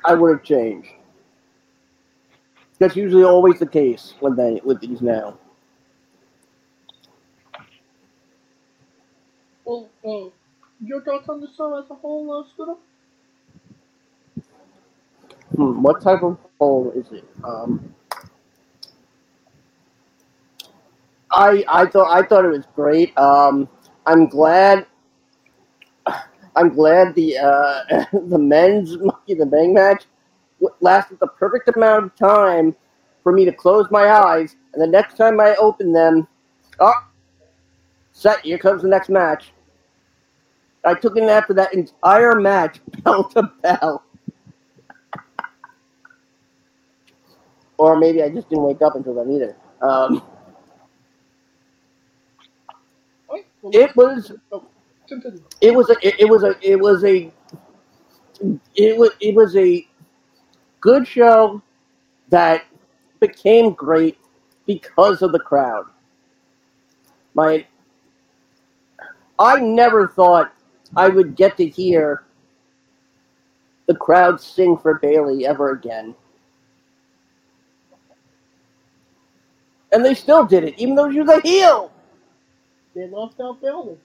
I 0.05 0.14
would 0.14 0.31
have 0.33 0.45
changed. 0.45 0.89
That's 2.79 2.97
usually 2.97 3.25
always 3.25 3.59
the 3.59 3.66
case 3.66 4.14
with 4.21 4.37
they 4.37 4.61
with 4.64 4.81
these 4.81 5.03
now. 5.03 5.39
Well, 9.64 9.91
uh, 10.07 10.39
your 10.83 11.03
thoughts 11.03 11.28
on 11.28 11.41
the 11.41 11.49
show 11.57 11.78
as 11.78 11.91
a 11.91 11.95
whole, 11.95 12.33
uh, 12.33 12.45
Scooter? 12.53 12.74
Hmm, 15.57 15.83
what 15.83 16.01
type 16.01 16.22
of 16.22 16.39
poll 16.59 16.93
is 16.95 17.11
it? 17.12 17.28
Um, 17.45 17.95
I 21.31 21.64
I 21.68 21.87
thought 21.87 22.11
I 22.11 22.26
thought 22.26 22.45
it 22.45 22.49
was 22.49 22.66
great. 22.74 23.16
Um, 23.18 23.68
I'm 24.07 24.26
glad. 24.26 24.87
I'm 26.57 26.70
glad 26.70 27.14
the 27.14 27.39
uh, 27.39 28.05
the 28.28 28.39
men's 28.39 28.97
Monkey 29.01 29.35
the 29.35 29.47
Bang 29.47 29.74
match 29.74 30.05
lasted 30.81 31.18
the 31.20 31.26
perfect 31.26 31.68
amount 31.74 32.05
of 32.05 32.16
time 32.16 32.74
for 33.22 33.33
me 33.33 33.45
to 33.45 33.53
close 33.53 33.87
my 33.91 34.09
eyes, 34.09 34.57
and 34.72 34.83
the 34.83 34.87
next 34.87 35.16
time 35.16 35.41
I 35.41 35.55
open 35.57 35.93
them, 35.93 36.26
oh, 36.81 37.07
set 38.12 38.41
here 38.41 38.59
comes 38.59 38.83
the 38.83 38.89
next 38.89 39.09
match. 39.09 39.53
I 40.85 40.95
took 40.95 41.16
a 41.16 41.20
nap 41.20 41.47
for 41.47 41.55
that 41.55 41.74
entire 41.74 42.41
match, 42.41 42.81
bell 43.05 43.24
to 43.31 43.43
bell. 43.62 44.05
or 47.81 47.99
maybe 47.99 48.22
I 48.22 48.28
just 48.28 48.51
didn't 48.51 48.64
wake 48.64 48.83
up 48.83 48.95
until 48.95 49.14
then 49.14 49.33
either. 49.33 49.57
Um, 49.81 50.22
it 53.72 53.97
was 53.97 54.33
it 55.62 55.74
was 55.74 55.89
a 55.89 55.97
it 56.07 56.28
was 56.28 56.43
a 56.45 56.70
it 56.70 56.78
was 56.78 57.05
a 57.05 57.33
it 58.76 58.99
was 58.99 59.11
it 59.20 59.35
was 59.35 59.57
a 59.57 59.87
good 60.83 61.09
show 61.09 61.62
that 62.28 62.64
became 63.18 63.72
great 63.72 64.18
because 64.66 65.22
of 65.22 65.33
the 65.33 65.41
crowd. 65.41 65.87
My 67.33 67.66
I 69.39 69.59
never 69.59 70.09
thought 70.09 70.53
I 70.97 71.09
would 71.09 71.36
get 71.36 71.57
to 71.59 71.66
hear 71.66 72.24
the 73.86 73.95
crowd 73.95 74.41
sing 74.41 74.76
for 74.76 74.99
Bayley 74.99 75.47
ever 75.47 75.72
again. 75.72 76.14
And 79.93 80.05
they 80.05 80.14
still 80.14 80.45
did 80.45 80.64
it, 80.64 80.78
even 80.78 80.95
though 80.95 81.11
she 81.11 81.20
was 81.20 81.28
a 81.28 81.41
heel. 81.41 81.91
They 82.95 83.09
left 83.09 83.41
out 83.41 83.61
Bayley. 83.61 83.97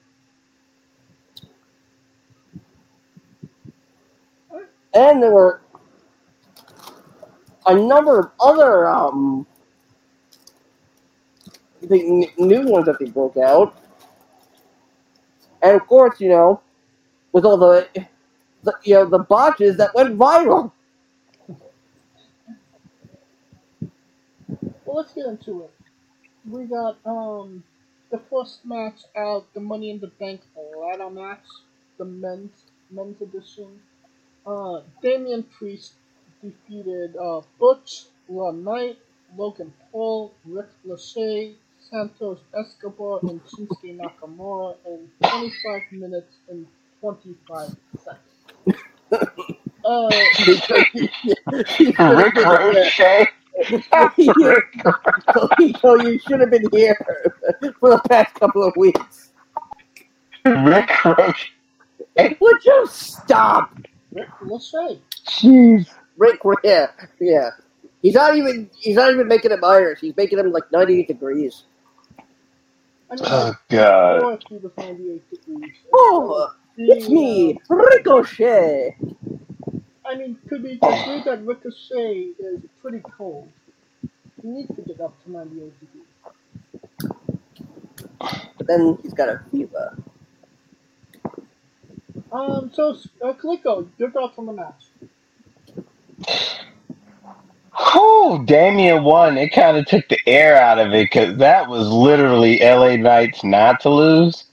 and 4.95 5.21
there 5.21 5.31
were 5.31 5.61
a 7.67 7.75
number 7.75 8.19
of 8.19 8.31
other 8.39 8.87
um, 8.87 9.45
the 11.81 11.99
n- 11.99 12.47
new 12.47 12.65
ones 12.65 12.85
that 12.85 12.97
they 12.97 13.05
broke 13.05 13.37
out, 13.37 13.75
and 15.61 15.75
of 15.75 15.85
course, 15.87 16.19
you 16.21 16.29
know, 16.29 16.61
with 17.35 17.43
all 17.45 17.57
the, 17.57 17.85
the 18.63 18.73
you 18.83 18.95
know 18.95 19.05
the 19.05 19.19
botches 19.19 19.75
that 19.77 19.93
went 19.93 20.17
viral. 20.17 20.71
Well, 24.85 24.97
let's 24.97 25.13
get 25.13 25.25
into 25.25 25.63
it. 25.63 25.71
We 26.49 26.65
got 26.65 26.97
um 27.05 27.63
the 28.11 28.19
first 28.31 28.65
match 28.65 29.01
out, 29.17 29.53
the 29.53 29.59
Money 29.59 29.91
in 29.91 29.99
the 29.99 30.07
Bank 30.19 30.41
ladder 30.81 31.09
match, 31.09 31.45
the 31.97 32.05
men's 32.05 32.51
men's 32.89 33.21
edition. 33.21 33.81
Uh, 34.45 34.81
Damian 35.03 35.43
Priest 35.43 35.93
defeated 36.41 37.15
uh, 37.17 37.41
Butch, 37.59 38.05
LA 38.29 38.51
Knight, 38.51 38.99
Logan 39.37 39.73
Paul, 39.91 40.33
Rick 40.45 40.69
Lachey, 40.87 41.55
Santos 41.91 42.39
Escobar, 42.57 43.19
and 43.23 43.41
Shinsuke 43.45 43.97
Nakamura 43.99 44.77
in 44.87 45.09
25 45.29 45.81
minutes 45.91 46.37
and 46.49 46.67
25 47.05 47.75
seconds. 48.03 48.81
Uh, 49.85 50.09
Rick 52.15 52.33
Ricochet. 52.35 53.27
Rick 53.69 53.83
so 55.79 55.95
you 56.01 56.17
should 56.17 56.39
have 56.39 56.49
been 56.49 56.67
here 56.71 56.97
for 57.79 57.91
the 57.91 58.01
past 58.09 58.33
couple 58.33 58.63
of 58.63 58.75
weeks. 58.75 59.29
Rick 60.45 60.89
Ricochet. 61.05 62.37
Would 62.39 62.65
you 62.65 62.87
stop? 62.89 63.77
Rick 64.11 64.29
Lachey. 64.41 64.99
Jeez. 65.27 65.87
Rick, 66.17 66.39
yeah, 66.63 66.87
yeah. 67.19 67.51
He's 68.01 68.15
not 68.15 68.35
even 68.35 68.71
he's 68.79 68.95
not 68.95 69.13
even 69.13 69.27
making 69.27 69.51
him 69.51 69.63
Irish. 69.63 69.99
He's 69.99 70.17
making 70.17 70.39
him 70.39 70.51
like 70.51 70.71
98 70.71 71.07
degrees. 71.07 71.65
I 72.17 73.15
mean, 73.15 73.25
Oh 73.27 73.45
like, 73.49 73.55
god. 73.69 74.21
North 74.21 74.41
he 74.49 74.57
was 74.57 74.71
98 74.75 75.29
degrees. 75.29 75.71
Oh, 75.93 76.51
it's 76.77 77.09
me, 77.09 77.57
Ricochet. 77.69 78.97
I 80.05 80.15
mean, 80.15 80.37
to 80.49 80.59
be 80.59 80.73
agree 80.81 81.23
that 81.25 81.41
Ricochet 81.45 82.29
is 82.39 82.61
pretty 82.81 82.99
cold. 82.99 83.49
He 84.41 84.47
needs 84.49 84.75
to 84.75 84.81
get 84.81 85.01
up 85.01 85.13
to 85.23 85.31
98 85.31 85.79
degrees. 85.79 86.03
But 88.57 88.67
then 88.67 88.97
he's 89.01 89.13
got 89.13 89.29
a 89.29 89.41
fever. 89.51 89.97
Um, 92.31 92.71
so, 92.73 92.97
uh, 93.23 93.33
Coleco, 93.33 93.87
your 93.97 94.11
thoughts 94.11 94.37
on 94.37 94.45
the 94.45 94.53
match? 94.53 94.85
Oh, 97.77 98.43
Damien 98.45 99.03
won. 99.03 99.37
It 99.37 99.49
kind 99.49 99.77
of 99.77 99.85
took 99.85 100.07
the 100.09 100.19
air 100.27 100.57
out 100.57 100.79
of 100.79 100.93
it 100.93 101.05
because 101.05 101.37
that 101.37 101.69
was 101.69 101.87
literally 101.89 102.59
LA 102.59 102.95
Knights 102.97 103.43
not 103.43 103.79
to 103.81 103.89
lose. 103.89 104.45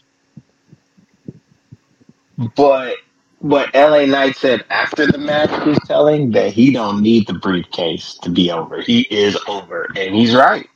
But 2.56 2.96
what 3.40 3.74
LA 3.74 4.06
Knight 4.06 4.36
said 4.36 4.64
after 4.70 5.06
the 5.06 5.18
match 5.18 5.50
was 5.66 5.78
telling 5.86 6.30
that 6.32 6.52
he 6.52 6.72
don't 6.72 7.02
need 7.02 7.26
the 7.26 7.34
briefcase 7.34 8.16
to 8.22 8.30
be 8.30 8.50
over. 8.50 8.82
He 8.82 9.02
is 9.02 9.38
over, 9.48 9.88
and 9.96 10.14
he's 10.14 10.34
right. 10.34 10.68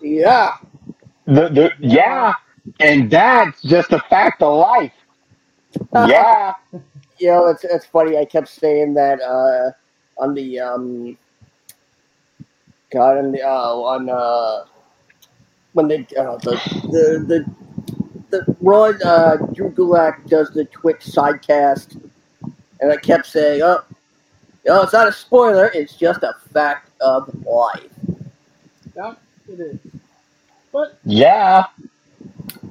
Yeah. 0.00 0.54
The, 1.26 1.48
the, 1.48 1.72
yeah, 1.80 2.34
and 2.80 3.10
that's 3.10 3.62
just 3.62 3.92
a 3.92 4.00
fact 4.00 4.42
of 4.42 4.58
life. 4.58 4.92
Yeah, 5.92 6.54
You 7.18 7.28
know, 7.28 7.48
it's 7.48 7.64
it's 7.64 7.86
funny. 7.86 8.18
I 8.18 8.24
kept 8.26 8.48
saying 8.48 8.94
that 8.94 9.20
uh, 9.22 9.72
on 10.22 10.34
the 10.34 10.60
um, 10.60 11.18
God, 12.92 13.18
on 13.18 13.32
the 13.32 13.42
uh, 13.42 13.74
on 13.76 14.10
uh, 14.10 14.64
when 15.74 15.88
they 15.88 16.00
uh, 16.18 16.38
the 16.38 16.60
the 16.92 17.24
the 17.28 17.56
the 18.30 18.56
Ron 18.60 18.98
uh, 19.02 19.36
Drew 19.52 19.70
Gulak 19.70 20.28
does 20.28 20.50
the 20.50 20.64
Twitch 20.66 21.00
sidecast, 21.00 22.00
and 22.80 22.92
I 22.92 22.96
kept 22.96 23.26
saying, 23.26 23.62
"Oh, 23.62 23.82
you 24.64 24.72
know, 24.72 24.82
it's 24.82 24.92
not 24.92 25.08
a 25.08 25.12
spoiler. 25.12 25.70
It's 25.74 25.94
just 25.94 26.22
a 26.22 26.34
fact 26.52 26.90
of 27.00 27.34
life." 27.44 27.90
Yeah, 28.96 29.14
it 29.48 29.60
is. 29.60 29.78
But 30.72 30.98
yeah. 31.04 31.64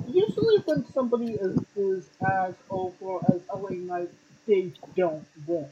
usually 0.07 0.57
when 0.65 0.85
somebody 0.93 1.33
is, 1.33 1.59
is 1.75 2.09
as 2.25 2.53
over 2.69 3.19
as 3.33 3.41
LA 3.53 3.71
Knight, 3.71 4.09
they 4.47 4.71
don't 4.95 5.25
win. 5.45 5.67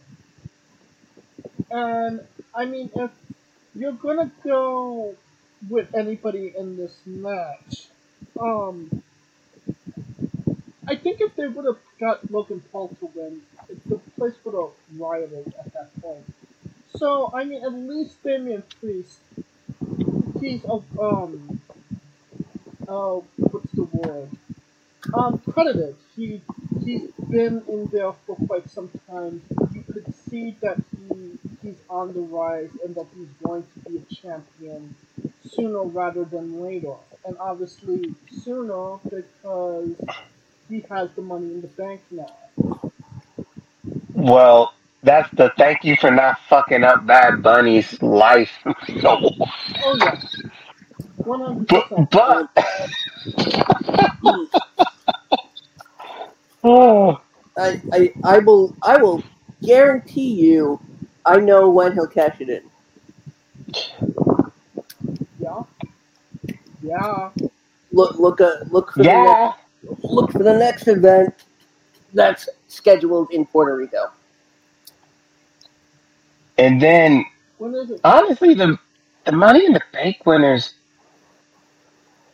And, 1.72 2.22
I 2.54 2.66
mean, 2.66 2.90
if 2.96 3.12
you're 3.76 3.94
gonna 3.94 4.32
go 4.44 5.16
with 5.70 5.94
anybody 5.96 6.54
in 6.58 6.78
this 6.78 6.98
match, 7.06 7.88
um, 8.40 9.04
I 10.88 10.96
think 10.96 11.20
if 11.20 11.36
they 11.36 11.48
would 11.48 11.66
have 11.66 11.80
got 12.00 12.32
Logan 12.32 12.62
Paul 12.72 12.88
to 13.00 13.10
win, 13.14 13.42
the 13.88 13.98
place 14.18 14.36
would 14.46 14.56
have 14.56 14.72
rioted 14.98 15.54
at 15.60 15.74
that 15.74 16.02
point. 16.02 16.24
So, 16.96 17.30
I 17.34 17.44
mean, 17.44 17.64
at 17.64 17.74
least 17.74 18.24
Damian 18.24 18.64
Priest, 18.80 19.20
he's 20.40 20.64
of, 20.64 20.86
um, 20.98 21.62
uh, 22.88 23.20
what's 23.36 23.72
the 23.74 23.84
word? 23.84 24.30
Um, 25.14 25.40
credited. 25.40 25.96
He 26.16 26.42
he's 26.84 27.12
been 27.30 27.64
in 27.68 27.88
there 27.88 28.14
for 28.26 28.36
quite 28.48 28.70
some 28.70 28.90
time. 29.10 29.42
You 29.74 29.84
could 29.84 30.14
see 30.16 30.56
that 30.62 30.82
he 30.98 31.38
he's 31.62 31.78
on 31.90 32.14
the 32.14 32.22
rise 32.22 32.70
and 32.84 32.96
that 32.96 33.06
he's 33.16 33.30
going 33.44 33.64
to 33.64 33.90
be 33.90 33.98
a 33.98 34.16
champion 34.16 34.96
sooner 35.50 35.84
rather 35.84 36.26
than 36.26 36.62
later. 36.62 36.96
And 37.26 37.38
obviously 37.40 38.16
sooner 38.44 38.98
because 39.04 39.96
he 40.70 40.84
has 40.90 41.10
the 41.16 41.22
money 41.22 41.46
in 41.48 41.62
the 41.62 41.68
bank 41.68 42.02
now. 42.12 42.32
Well, 44.14 44.74
that's 45.04 45.30
the 45.36 45.52
thank 45.58 45.84
you 45.84 45.96
for 45.98 46.12
not 46.12 46.40
fucking 46.50 46.84
up 46.84 47.06
Bad 47.06 47.42
Bunny's 47.44 48.02
life. 48.02 48.52
no. 48.90 49.32
Oh 49.84 49.96
yeah. 49.98 50.22
One 51.24 51.42
hundred 51.42 51.70
But, 51.70 51.72
percent. 51.72 52.12
but 52.12 52.50
oh, 56.64 57.22
I, 57.58 57.82
I 57.94 58.14
I 58.24 58.40
will 58.40 58.76
I 58.84 58.98
will 58.98 59.24
guarantee 59.64 60.34
you, 60.34 60.80
I 61.26 61.38
know 61.40 61.70
when 61.70 61.94
he'll 61.94 62.08
cash 62.08 62.38
it 62.42 62.50
in. 62.50 62.64
Yeah. 65.40 65.64
Yeah. 66.82 67.32
Look 67.92 68.20
look 68.20 68.42
uh, 68.42 68.66
look 68.72 68.94
for 68.94 69.06
the 69.06 69.08
yeah. 69.12 69.18
next, 69.18 69.60
look 70.04 70.32
for 70.32 70.44
the 70.44 70.58
next 70.58 70.88
event 70.88 71.34
that's 72.14 72.50
scheduled 72.68 73.30
in 73.32 73.46
Puerto 73.46 73.76
Rico. 73.78 74.12
And 76.58 76.82
then 76.82 77.26
When 77.58 77.76
is 77.76 77.92
it? 77.92 78.04
honestly 78.04 78.54
the 78.56 78.80
the 79.26 79.34
money 79.34 79.66
in 79.66 79.74
the 79.74 79.82
bank 79.94 80.26
winners 80.26 80.76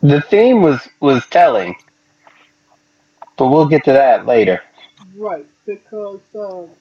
the 0.01 0.22
theme 0.22 0.62
was 0.62 0.88
was 1.01 1.26
telling. 1.28 1.76
But 3.38 3.49
we'll 3.49 3.68
get 3.68 3.86
to 3.86 3.93
that 3.93 4.26
later. 4.28 4.62
Right, 5.16 5.47
because 5.66 6.22
um, 6.36 6.72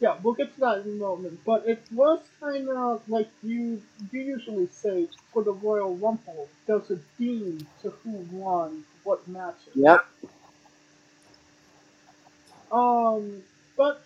yeah, 0.00 0.18
we'll 0.22 0.34
get 0.34 0.54
to 0.54 0.60
that 0.60 0.78
in 0.86 0.92
a 0.92 0.96
moment. 0.96 1.40
But 1.46 1.66
it 1.68 1.84
was 1.92 2.20
kind 2.40 2.68
of 2.70 3.02
like 3.08 3.30
you 3.42 3.82
you 4.12 4.20
usually 4.22 4.68
say 4.68 5.08
for 5.32 5.44
the 5.44 5.52
Royal 5.52 5.96
Rumble, 5.96 6.50
there's 6.66 6.90
a 6.90 6.98
theme 7.18 7.68
to 7.82 7.90
who 8.04 8.12
won 8.30 8.84
what 9.06 9.26
matches. 9.28 9.72
Yep. 9.74 10.04
Um, 12.72 13.42
but 13.76 14.02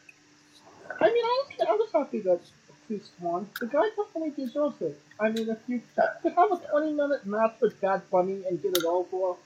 I 1.01 1.07
mean, 1.07 1.25
I 1.25 1.43
was, 1.43 1.69
I 1.69 1.73
was 1.73 1.89
happy 1.93 2.21
that 2.21 2.41
Priest 2.87 3.13
won. 3.21 3.49
The 3.61 3.67
guy 3.67 3.89
definitely 3.97 4.45
deserves 4.45 4.81
it. 4.83 5.01
I 5.19 5.31
mean, 5.31 5.49
if 5.49 5.59
you 5.67 5.81
to 5.95 6.31
have 6.31 6.53
a 6.53 6.57
20 6.71 6.93
minute 6.93 7.25
match 7.25 7.55
with 7.61 7.81
Bad 7.81 8.03
Bunny 8.11 8.43
and 8.49 8.61
get 8.61 8.77
it 8.77 8.85
over, 8.85 9.39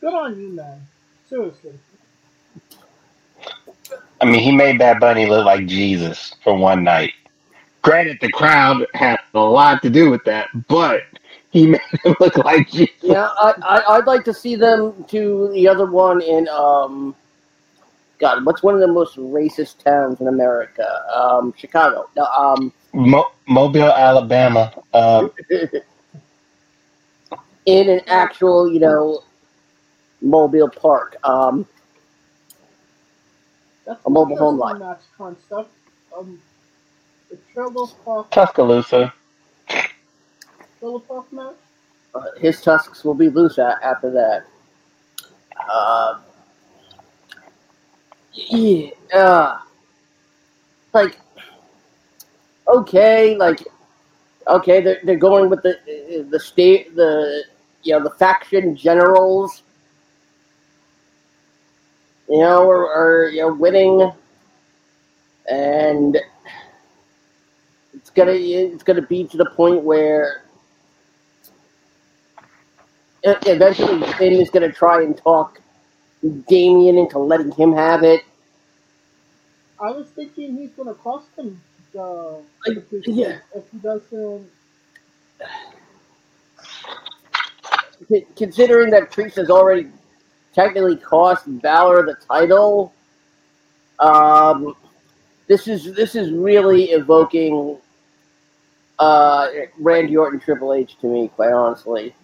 good 0.00 0.14
on 0.14 0.40
you, 0.40 0.48
man. 0.48 0.86
Seriously. 1.28 1.72
I 4.20 4.24
mean, 4.24 4.40
he 4.40 4.52
made 4.52 4.78
Bad 4.78 5.00
Bunny 5.00 5.26
look 5.26 5.44
like 5.44 5.66
Jesus 5.66 6.34
for 6.44 6.56
one 6.56 6.84
night. 6.84 7.12
Granted, 7.82 8.18
the 8.20 8.30
crowd 8.30 8.86
had 8.94 9.18
a 9.34 9.40
lot 9.40 9.82
to 9.82 9.90
do 9.90 10.08
with 10.08 10.22
that, 10.24 10.48
but 10.68 11.02
he 11.52 11.68
made 11.68 11.80
him 12.04 12.16
look 12.20 12.38
like 12.38 12.70
Jesus. 12.70 12.94
Yeah, 13.02 13.28
I, 13.36 13.54
I 13.62 13.96
I'd 13.96 14.06
like 14.06 14.24
to 14.26 14.34
see 14.34 14.56
them 14.56 15.04
do 15.08 15.50
the 15.52 15.68
other 15.68 15.86
one 15.90 16.22
in 16.22 16.48
um 16.48 17.16
God, 18.20 18.44
what's 18.46 18.62
one 18.62 18.74
of 18.74 18.80
the 18.80 18.88
most 18.88 19.16
racist 19.16 19.78
towns 19.84 20.20
in 20.20 20.28
America? 20.28 20.86
Um 21.14 21.54
Chicago. 21.56 22.08
No, 22.16 22.24
um 22.26 22.72
Mo- 22.94 23.32
Mobile, 23.48 23.92
Alabama. 23.92 24.72
Uh, 24.92 25.28
in 27.66 27.88
an 27.90 28.00
actual, 28.08 28.72
you 28.72 28.80
know, 28.80 29.22
mobile 30.22 30.70
park. 30.70 31.16
Um 31.24 31.66
That's 33.86 34.00
A 34.06 34.10
mobile 34.10 34.36
home 34.36 34.58
interesting 34.58 34.78
line. 34.78 34.88
match 34.88 35.02
concept. 35.18 35.70
Um, 36.16 36.40
the 37.30 37.38
Trailer 37.52 37.86
Park, 38.04 38.28
Tuscaloosa. 38.30 39.14
Match. 40.82 41.54
uh, 42.14 42.22
his 42.38 42.60
tusks 42.60 43.04
will 43.04 43.14
be 43.14 43.28
loose 43.28 43.58
after 43.58 44.10
that. 44.10 44.44
Uh, 45.70 46.18
yeah, 48.34 48.90
uh, 49.14 49.58
like 50.92 51.20
okay, 52.66 53.36
like 53.36 53.64
okay, 54.48 54.80
they're 54.80 54.98
they're 55.04 55.16
going 55.16 55.48
with 55.48 55.62
the 55.62 56.26
the 56.28 56.40
state 56.40 56.96
the 56.96 57.44
you 57.84 57.92
know 57.92 58.02
the 58.02 58.10
faction 58.10 58.74
generals, 58.74 59.62
you 62.28 62.38
know, 62.38 62.68
are, 62.68 62.88
are 62.88 63.28
you 63.28 63.42
know 63.42 63.52
winning, 63.52 64.10
and 65.48 66.18
it's 67.94 68.10
gonna 68.10 68.32
it's 68.32 68.82
gonna 68.82 69.02
be 69.02 69.24
to 69.28 69.36
the 69.36 69.50
point 69.50 69.82
where 69.82 70.41
eventually 73.22 74.02
Finn 74.14 74.34
is 74.34 74.50
gonna 74.50 74.72
try 74.72 75.02
and 75.02 75.16
talk 75.16 75.60
Damien 76.48 76.98
into 76.98 77.18
letting 77.18 77.52
him 77.52 77.72
have 77.72 78.02
it. 78.02 78.24
I 79.80 79.90
was 79.90 80.08
thinking 80.08 80.56
he's 80.56 80.70
gonna 80.70 80.94
cost 80.94 81.28
him 81.36 81.60
the, 81.92 82.42
Like, 82.66 82.76
the 82.76 82.80
briefcase 82.82 83.14
yeah. 83.14 83.38
if 83.54 83.64
he 83.70 83.78
doesn't. 83.78 84.50
Considering 88.36 88.90
that 88.90 89.10
Priest 89.10 89.36
has 89.36 89.48
already 89.48 89.88
technically 90.54 90.96
cost 90.96 91.44
Balor 91.62 92.04
the 92.04 92.14
title, 92.14 92.92
um, 93.98 94.74
this 95.46 95.68
is 95.68 95.94
this 95.94 96.14
is 96.14 96.32
really 96.32 96.90
evoking 96.90 97.78
uh, 98.98 99.48
Randy 99.78 100.16
Orton 100.16 100.40
Triple 100.40 100.74
H 100.74 100.98
to 101.00 101.06
me, 101.06 101.28
quite 101.28 101.52
honestly. 101.52 102.14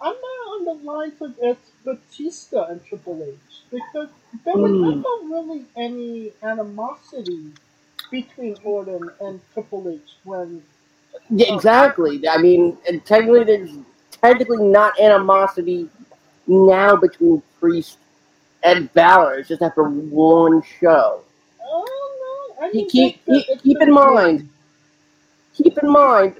I'm 0.00 0.12
not 0.12 0.14
on 0.14 0.57
the 0.68 0.74
lines 0.84 1.20
of 1.22 1.34
it's 1.42 1.70
Batista 1.84 2.64
and 2.66 2.84
Triple 2.84 3.22
H 3.22 3.62
because 3.70 4.10
there 4.44 4.58
was 4.58 4.72
Hmm. 4.72 4.82
never 4.82 5.34
really 5.34 5.66
any 5.76 6.32
animosity 6.42 7.52
between 8.10 8.58
Orton 8.64 9.10
and 9.20 9.40
Triple 9.54 9.88
H 9.88 10.16
when 10.24 10.62
Yeah, 11.30 11.54
exactly. 11.54 12.26
I 12.28 12.38
mean, 12.38 12.78
and 12.88 13.04
technically, 13.04 13.44
there's 13.44 13.70
technically 14.10 14.64
not 14.64 14.98
animosity 15.00 15.90
now 16.46 16.96
between 16.96 17.42
Priest 17.60 17.98
and 18.62 18.92
Balor. 18.94 19.40
It's 19.40 19.48
just 19.48 19.62
after 19.62 19.84
one 19.84 20.62
show. 20.80 21.22
oh 21.62 22.54
no, 22.58 22.66
I 22.66 22.72
mean 22.72 22.90
keep, 22.90 23.16
a- 23.16 23.18
keep, 23.26 23.46
keep 23.62 23.80
in 23.82 23.92
mind, 23.92 24.48
keep 25.54 25.76
in 25.82 25.90
mind 25.90 26.36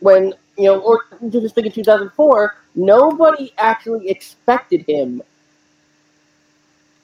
when 0.00 0.32
you 0.58 0.64
know 0.64 0.80
or 0.80 1.04
to 1.30 1.40
this 1.40 1.52
thing 1.52 1.66
in 1.66 1.72
2004. 1.72 2.56
Nobody 2.74 3.52
actually 3.58 4.08
expected 4.08 4.84
him 4.86 5.22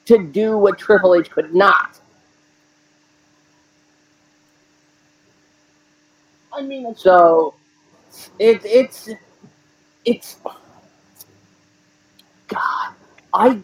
to 0.05 0.19
do 0.19 0.57
what 0.57 0.77
Triple 0.77 1.15
H 1.15 1.29
could 1.31 1.55
not. 1.55 1.99
I 6.53 6.61
mean 6.61 6.85
it's 6.85 7.03
So 7.03 7.55
it, 8.39 8.63
it's 8.65 9.09
it's 10.05 10.37
God. 12.47 12.93
I 13.33 13.61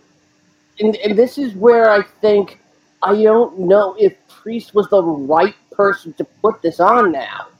and, 0.79 0.95
and 0.97 1.17
this 1.17 1.37
is 1.37 1.53
where 1.55 1.91
I 1.91 2.01
think 2.21 2.59
I 3.03 3.21
don't 3.21 3.59
know 3.59 3.95
if 3.99 4.15
Priest 4.27 4.73
was 4.73 4.87
the 4.89 5.03
right 5.03 5.55
person 5.71 6.13
to 6.13 6.23
put 6.23 6.61
this 6.61 6.79
on 6.79 7.11
now. 7.11 7.50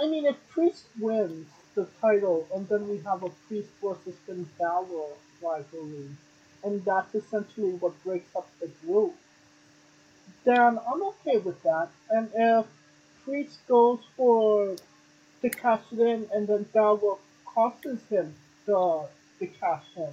I 0.00 0.06
mean, 0.06 0.26
if 0.26 0.36
Priest 0.48 0.84
wins 0.98 1.46
the 1.74 1.86
title, 2.00 2.46
and 2.54 2.68
then 2.68 2.88
we 2.88 2.98
have 2.98 3.22
a 3.22 3.30
Priest 3.48 3.70
versus 3.82 4.14
Finn 4.26 4.48
Balor 4.58 5.08
rivalry, 5.42 6.08
and 6.64 6.84
that's 6.84 7.14
essentially 7.14 7.72
what 7.72 8.02
breaks 8.04 8.34
up 8.36 8.48
the 8.60 8.68
group, 8.84 9.14
then 10.44 10.78
I'm 10.78 11.02
okay 11.02 11.38
with 11.38 11.62
that. 11.62 11.88
And 12.10 12.30
if 12.34 12.66
Priest 13.24 13.58
goes 13.68 14.00
for 14.16 14.76
the 15.42 15.50
cash 15.50 15.82
in, 15.92 16.28
and 16.32 16.46
then 16.46 16.64
Balor 16.72 17.16
causes 17.44 18.00
him 18.08 18.34
the 18.66 19.08
the 19.38 19.46
cash 19.46 19.84
in, 19.96 20.12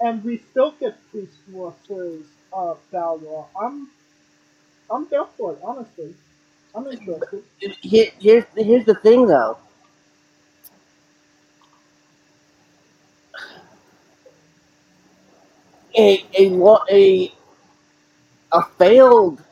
and 0.00 0.24
we 0.24 0.38
still 0.50 0.72
get 0.72 0.96
Priest 1.10 1.36
versus 1.48 2.26
uh, 2.52 2.74
Balor, 2.90 3.44
I'm 3.60 3.90
I'm 4.90 5.06
there 5.08 5.26
for 5.36 5.52
it. 5.52 5.58
Honestly, 5.62 6.14
I'm 6.74 6.86
interested. 6.86 7.44
Here, 7.80 8.10
here's 8.18 8.44
here's 8.56 8.86
the 8.86 8.94
thing 8.96 9.26
though. 9.26 9.58
A 15.98 16.24
a 16.38 16.50
a 16.90 17.32
a 18.52 18.62
failed 18.78 19.42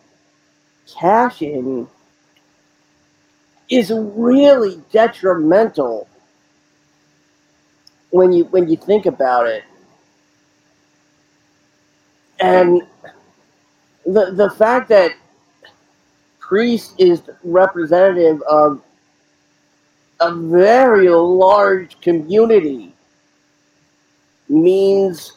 cash 0.98 1.42
in 1.42 1.88
is 3.70 3.92
really 3.94 4.82
detrimental 4.92 6.08
when 8.10 8.32
you 8.32 8.44
when 8.46 8.68
you 8.68 8.76
think 8.76 9.06
about 9.06 9.46
it. 9.46 9.64
And 12.40 12.82
the 14.04 14.32
the 14.32 14.50
fact 14.50 14.88
that 14.88 15.12
Priest 16.51 16.94
is 16.98 17.22
representative 17.44 18.42
of 18.42 18.82
a 20.18 20.34
very 20.34 21.09
large 21.09 22.01
community 22.01 22.92
means 24.48 25.34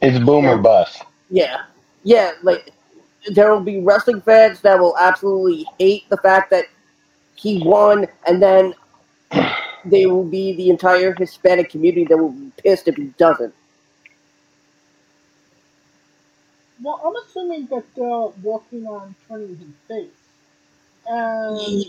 It's 0.00 0.18
boomer 0.24 0.56
bust. 0.56 1.02
yeah 1.28 1.64
yeah 2.02 2.32
like 2.42 2.72
there 3.34 3.52
will 3.52 3.60
be 3.60 3.80
wrestling 3.82 4.22
fans 4.22 4.62
that 4.62 4.80
will 4.80 4.96
absolutely 4.96 5.66
hate 5.78 6.08
the 6.08 6.16
fact 6.16 6.50
that 6.52 6.64
he 7.34 7.62
won 7.62 8.06
and 8.26 8.42
then 8.42 8.72
there 9.84 10.08
will 10.08 10.24
be 10.24 10.54
the 10.54 10.70
entire 10.70 11.12
hispanic 11.18 11.68
community 11.68 12.06
that 12.06 12.16
will 12.16 12.32
be 12.32 12.50
pissed 12.56 12.88
if 12.88 12.96
he 12.96 13.12
doesn't 13.18 13.54
Well, 16.82 17.00
I'm 17.04 17.16
assuming 17.24 17.66
that 17.66 17.84
they're 17.96 18.28
working 18.42 18.86
on 18.86 19.14
turning 19.28 19.56
him 19.56 19.74
face. 19.88 20.08
And 21.06 21.84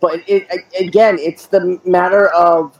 but 0.00 0.22
it, 0.28 0.46
a- 0.50 0.84
again 0.84 1.18
it's 1.18 1.46
the 1.46 1.80
matter 1.84 2.28
of 2.28 2.78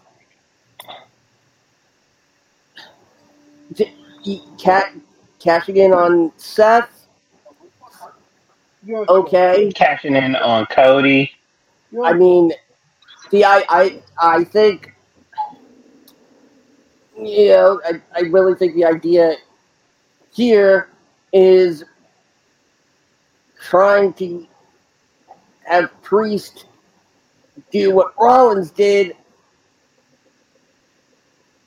j- 3.75 3.95
y- 4.27 4.41
ca- 4.63 4.93
cashing 5.41 5.77
in 5.79 5.93
on 5.93 6.33
seth 6.39 7.07
okay 9.09 9.73
Cashing 9.75 10.17
in 10.17 10.37
on 10.37 10.67
Cody. 10.67 11.33
I 12.05 12.13
mean, 12.15 12.53
see, 13.31 13.45
I, 13.45 13.65
I, 13.69 14.03
I 14.21 14.45
think, 14.45 14.93
you 17.19 17.49
know, 17.49 17.81
I, 17.87 18.03
I 18.17 18.21
really 18.23 18.55
think 18.55 18.75
the 18.75 18.85
idea 18.87 19.37
here 20.35 20.89
is 21.33 21.85
trying 23.61 24.13
to 24.15 24.47
have 25.65 25.91
Priest 26.03 26.67
do 27.71 27.93
what 27.93 28.15
Rollins 28.21 28.71
did, 28.71 29.17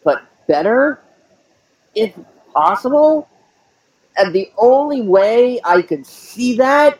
but 0.04 0.24
better, 0.48 1.00
if 1.96 2.14
possible. 2.54 3.30
And 4.18 4.34
the 4.34 4.52
only 4.58 5.02
way 5.02 5.60
I 5.64 5.82
could 5.82 6.06
see 6.06 6.58
that 6.58 7.00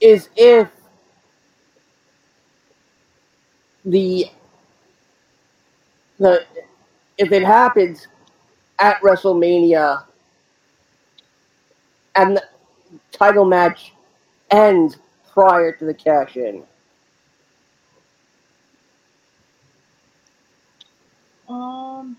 is 0.00 0.28
if 0.36 0.68
the 3.84 4.26
the 6.18 6.44
if 7.18 7.30
it 7.32 7.42
happens 7.42 8.08
at 8.78 9.00
WrestleMania 9.00 10.04
and 12.16 12.36
the 12.36 12.44
title 13.12 13.44
match 13.44 13.92
ends 14.50 14.98
prior 15.32 15.72
to 15.72 15.84
the 15.84 15.94
cash 15.94 16.36
in. 16.36 16.64
um, 21.48 22.16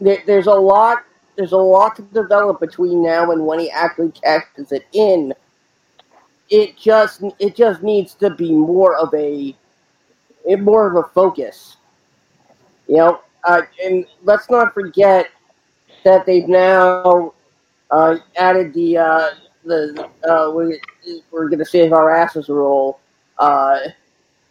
There, 0.00 0.22
there's 0.26 0.46
a 0.46 0.54
lot 0.54 1.04
there's 1.36 1.52
a 1.52 1.56
lot 1.56 1.96
to 1.96 2.02
develop 2.02 2.60
between 2.60 3.02
now 3.02 3.30
and 3.32 3.46
when 3.46 3.58
he 3.58 3.70
actually 3.70 4.12
cashes 4.12 4.72
it 4.72 4.86
in. 4.92 5.34
It 6.50 6.76
just 6.76 7.22
it 7.38 7.56
just 7.56 7.82
needs 7.82 8.14
to 8.14 8.30
be 8.30 8.52
more 8.52 8.96
of 8.96 9.12
a 9.14 9.56
it 10.44 10.60
more 10.60 10.86
of 10.86 10.96
a 10.96 11.08
focus. 11.10 11.76
You 12.88 12.96
know, 12.98 13.20
uh, 13.44 13.62
and 13.84 14.06
let's 14.22 14.50
not 14.50 14.72
forget 14.74 15.28
that 16.04 16.26
they've 16.26 16.48
now 16.48 17.34
uh, 17.90 18.16
added 18.36 18.72
the 18.74 18.98
uh, 18.98 19.30
the 19.64 20.08
uh, 20.28 20.50
we, 20.50 20.80
we're 21.30 21.48
going 21.48 21.58
to 21.58 21.64
save 21.64 21.92
our 21.92 22.14
asses 22.14 22.48
rule, 22.48 23.00
uh, 23.38 23.78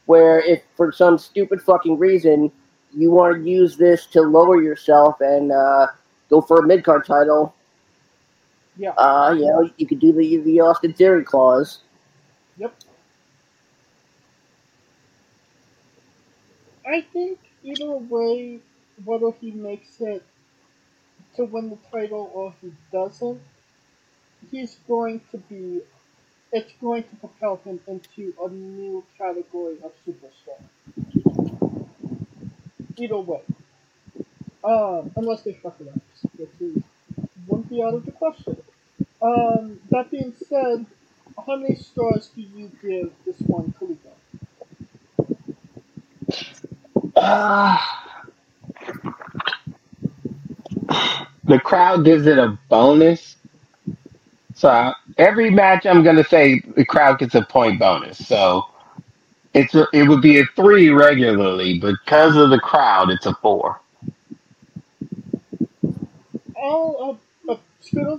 where 0.05 0.39
if 0.39 0.61
for 0.75 0.91
some 0.91 1.17
stupid 1.17 1.61
fucking 1.61 1.97
reason 1.97 2.51
you 2.95 3.11
want 3.11 3.35
to 3.35 3.49
use 3.49 3.75
this 3.77 4.05
to 4.07 4.21
lower 4.21 4.61
yourself 4.61 5.19
and 5.21 5.51
uh, 5.51 5.87
go 6.29 6.41
for 6.41 6.59
a 6.59 6.67
mid 6.67 6.83
card 6.83 7.05
title, 7.05 7.55
yeah. 8.77 8.91
uh, 8.91 9.33
you 9.37 9.45
know, 9.45 9.69
you 9.77 9.87
could 9.87 9.99
do 9.99 10.11
the 10.11 10.37
the 10.37 10.59
Austin 10.59 10.93
Theory 10.93 11.23
clause. 11.23 11.79
Yep. 12.57 12.75
I 16.85 17.01
think 17.13 17.39
either 17.63 17.91
way, 17.91 18.59
whether 19.05 19.31
he 19.39 19.51
makes 19.51 19.99
it 19.99 20.23
to 21.35 21.45
win 21.45 21.69
the 21.69 21.77
title 21.91 22.31
or 22.33 22.53
he 22.61 22.71
doesn't, 22.91 23.41
he's 24.51 24.77
going 24.87 25.21
to 25.31 25.37
be. 25.37 25.81
It's 26.51 26.71
going 26.79 27.03
to 27.03 27.15
propel 27.15 27.59
him 27.65 27.79
into 27.87 28.33
a 28.43 28.47
new 28.49 29.03
category 29.17 29.77
of 29.83 29.91
superstar. 30.05 30.61
Either 32.97 33.17
way. 33.17 33.41
Um, 34.63 35.11
unless 35.15 35.41
they 35.41 35.53
fuck 35.53 35.77
it 35.81 35.87
up, 35.87 35.99
which 36.37 36.49
is 36.59 36.83
wouldn't 37.47 37.69
be 37.69 37.81
out 37.81 37.95
of 37.95 38.05
the 38.05 38.11
question. 38.11 38.57
Um, 39.21 39.79
that 39.89 40.11
being 40.11 40.33
said, 40.47 40.85
how 41.45 41.55
many 41.55 41.75
stars 41.75 42.29
do 42.35 42.41
you 42.41 42.71
give 42.81 43.11
this 43.25 43.39
one, 43.47 43.73
Coleco? 43.79 44.11
Uh, 47.15 47.77
the 51.43 51.59
crowd 51.59 52.05
gives 52.05 52.25
it 52.25 52.37
a 52.37 52.57
bonus. 52.69 53.37
So 54.55 54.69
I, 54.69 54.93
every 55.17 55.49
match, 55.49 55.85
I'm 55.85 56.03
gonna 56.03 56.23
say 56.23 56.59
the 56.75 56.85
crowd 56.85 57.19
gets 57.19 57.35
a 57.35 57.41
point 57.43 57.79
bonus. 57.79 58.25
So 58.25 58.65
it's 59.53 59.75
a, 59.75 59.87
it 59.93 60.07
would 60.07 60.21
be 60.21 60.39
a 60.39 60.45
three 60.55 60.89
regularly, 60.89 61.79
but 61.79 61.95
because 62.05 62.35
of 62.37 62.49
the 62.49 62.59
crowd, 62.59 63.09
it's 63.09 63.25
a 63.25 63.33
four. 63.35 63.79
I'll 66.57 67.19
uh, 67.49 67.53
uh, 67.53 67.57
Spitter, 67.81 68.17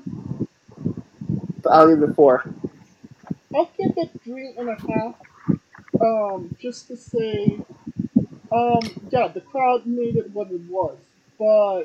I'll 1.71 1.89
give 1.89 2.03
it 2.09 2.15
four. 2.15 2.45
I'll 3.55 3.71
give 3.79 3.93
it 3.97 4.11
three 4.23 4.55
and 4.59 4.69
a 4.69 4.77
half. 4.77 5.15
Um, 6.01 6.55
just 6.61 6.89
to 6.89 6.97
say, 6.97 7.59
um, 8.53 8.81
yeah, 9.11 9.29
the 9.29 9.41
crowd 9.41 9.87
made 9.87 10.17
it 10.17 10.31
what 10.33 10.51
it 10.51 10.61
was, 10.69 10.99
but 11.39 11.85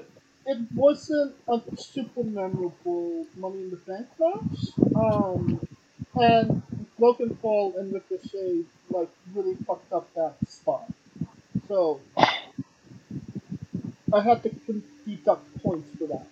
it 0.50 0.58
wasn't 0.74 1.36
a 1.48 1.62
super 1.78 2.24
memorable 2.24 3.28
Money 3.38 3.60
in 3.60 3.70
the 3.70 3.76
Bank 3.76 4.08
match. 4.20 4.72
Um, 4.96 5.62
and 6.16 6.64
Logan 6.98 7.38
Paul 7.40 7.76
and 7.78 7.94
Ricochet 7.94 8.64
like 8.90 9.10
really 9.36 9.54
fucked 9.56 9.94
up 9.94 10.12
that 10.16 10.34
spot. 10.48 10.92
So 11.68 12.02
I 14.12 14.22
had 14.22 14.42
to 14.42 14.50
deduct 15.06 15.62
points 15.62 15.88
for 16.00 16.08
that. 16.08 16.26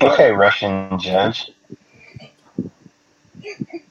Okay, 0.00 0.30
Russian 0.30 0.96
judge. 1.00 1.50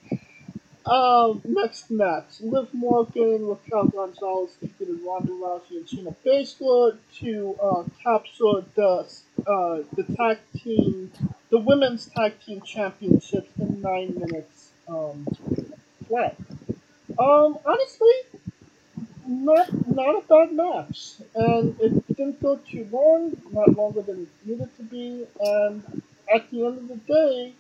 Um, 0.90 1.42
next 1.46 1.92
match, 1.92 2.42
Liv 2.42 2.74
Morgan, 2.74 3.46
Raquel 3.46 3.90
Gonzalez 3.90 4.50
defeated 4.60 5.00
Ronda 5.06 5.32
Rousey 5.34 5.78
and 5.78 5.88
Shayna 5.88 6.16
Baszler 6.26 6.98
to 7.20 7.56
uh, 7.62 7.84
capture 8.02 8.66
the 8.74 9.08
uh, 9.46 9.84
the 9.96 10.04
tag 10.18 10.40
team, 10.58 11.12
the 11.52 11.60
women's 11.60 12.08
tag 12.08 12.34
team 12.44 12.62
championships 12.62 13.52
in 13.60 13.82
nine 13.82 14.16
minutes 14.18 14.72
um, 14.88 15.28
flat. 16.08 16.36
Um, 17.20 17.60
honestly, 17.64 18.42
not 19.28 19.88
not 19.88 20.24
a 20.24 20.28
bad 20.28 20.54
match, 20.54 21.18
and 21.36 21.80
it 21.80 22.08
didn't 22.08 22.42
go 22.42 22.56
too 22.56 22.88
long, 22.92 23.38
not 23.52 23.78
longer 23.78 24.02
than 24.02 24.24
it 24.24 24.50
needed 24.50 24.76
to 24.78 24.84
be, 24.84 25.28
and 25.40 25.84
at 26.34 26.50
the 26.50 26.66
end 26.66 26.78
of 26.80 26.88
the 26.88 26.96
day, 26.96 27.54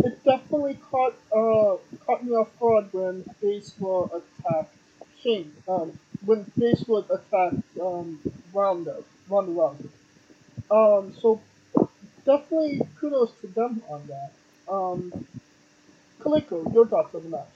it 0.00 0.24
definitely 0.24 0.78
caught 0.90 1.14
uh 1.34 1.76
caught 2.04 2.24
me 2.24 2.32
off 2.32 2.48
guard 2.58 2.88
when 2.92 3.24
Baszler 3.42 4.10
attacked 4.12 4.74
Shane. 5.22 5.52
Um, 5.68 5.98
when 6.24 6.44
Baszler 6.58 7.04
attacked 7.10 7.78
um 7.80 8.18
Ronda 8.52 9.02
Ronda 9.28 9.52
Rousey. 9.52 9.88
Um, 10.70 11.14
so 11.20 11.40
definitely 12.24 12.80
kudos 12.98 13.32
to 13.40 13.46
them 13.48 13.82
on 13.88 14.06
that. 14.08 14.32
Um, 14.72 15.26
Coleco, 16.20 16.72
your 16.74 16.86
thoughts 16.86 17.14
on 17.14 17.22
the 17.22 17.28
match? 17.30 17.46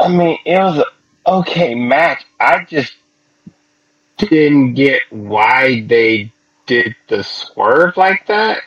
I 0.00 0.08
mean, 0.08 0.38
it 0.44 0.58
was 0.58 0.84
okay 1.26 1.74
match. 1.74 2.24
I 2.40 2.64
just 2.64 2.94
didn't 4.16 4.74
get 4.74 5.02
why 5.10 5.82
they 5.86 6.32
did 6.66 6.96
the 7.08 7.22
swerve 7.22 7.96
like 7.96 8.26
that. 8.26 8.62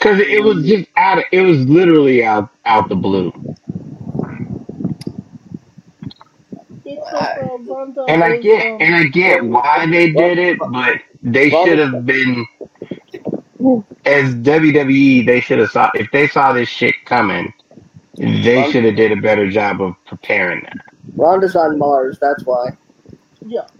Cause 0.00 0.18
it 0.18 0.42
was 0.42 0.66
just 0.66 0.88
out 0.96 1.18
of, 1.18 1.24
it 1.30 1.42
was 1.42 1.66
literally 1.66 2.24
out 2.24 2.48
out 2.64 2.88
the 2.88 2.96
blue. 2.96 3.32
Because 6.82 7.66
Ronda 7.66 8.04
And 8.08 8.24
I 8.24 8.38
get 8.38 8.80
and 8.80 8.96
I 8.96 9.04
get 9.04 9.44
why 9.44 9.86
they 9.86 10.10
did 10.10 10.38
it, 10.38 10.58
but 10.58 11.02
they 11.22 11.50
should 11.50 11.78
have 11.78 12.06
been 12.06 12.46
as 14.06 14.34
WWE. 14.36 15.26
They 15.26 15.40
should 15.40 15.58
have 15.58 15.70
saw 15.70 15.90
if 15.94 16.10
they 16.12 16.28
saw 16.28 16.54
this 16.54 16.68
shit 16.70 16.94
coming. 17.04 17.52
They 18.16 18.70
should 18.70 18.84
have 18.84 18.96
did 18.96 19.12
a 19.12 19.20
better 19.20 19.50
job 19.50 19.82
of 19.82 20.02
preparing 20.06 20.62
that. 20.64 20.78
Ronda's 21.14 21.56
on 21.56 21.78
Mars, 21.78 22.18
that's 22.18 22.44
why. 22.44 22.70
Yeah, 23.46 23.66
but 23.76 23.79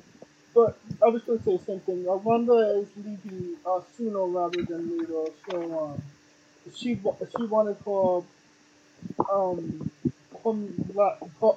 I 1.05 1.09
was 1.09 1.23
going 1.25 1.39
to 1.39 1.45
say 1.45 1.57
the 1.59 1.65
same 1.65 1.81
thing. 1.81 2.07
Uh, 2.09 2.15
Ronda 2.17 2.81
is 2.81 2.89
leaving 2.97 3.57
uh, 3.67 3.81
sooner 3.97 4.27
rather 4.27 4.63
than 4.63 4.99
later, 4.99 5.27
so 5.51 5.79
um, 5.95 6.03
she 6.75 7.01
she 7.37 7.45
wanted 7.47 7.77
her 7.87 8.23
um 9.33 9.91
from 10.43 10.75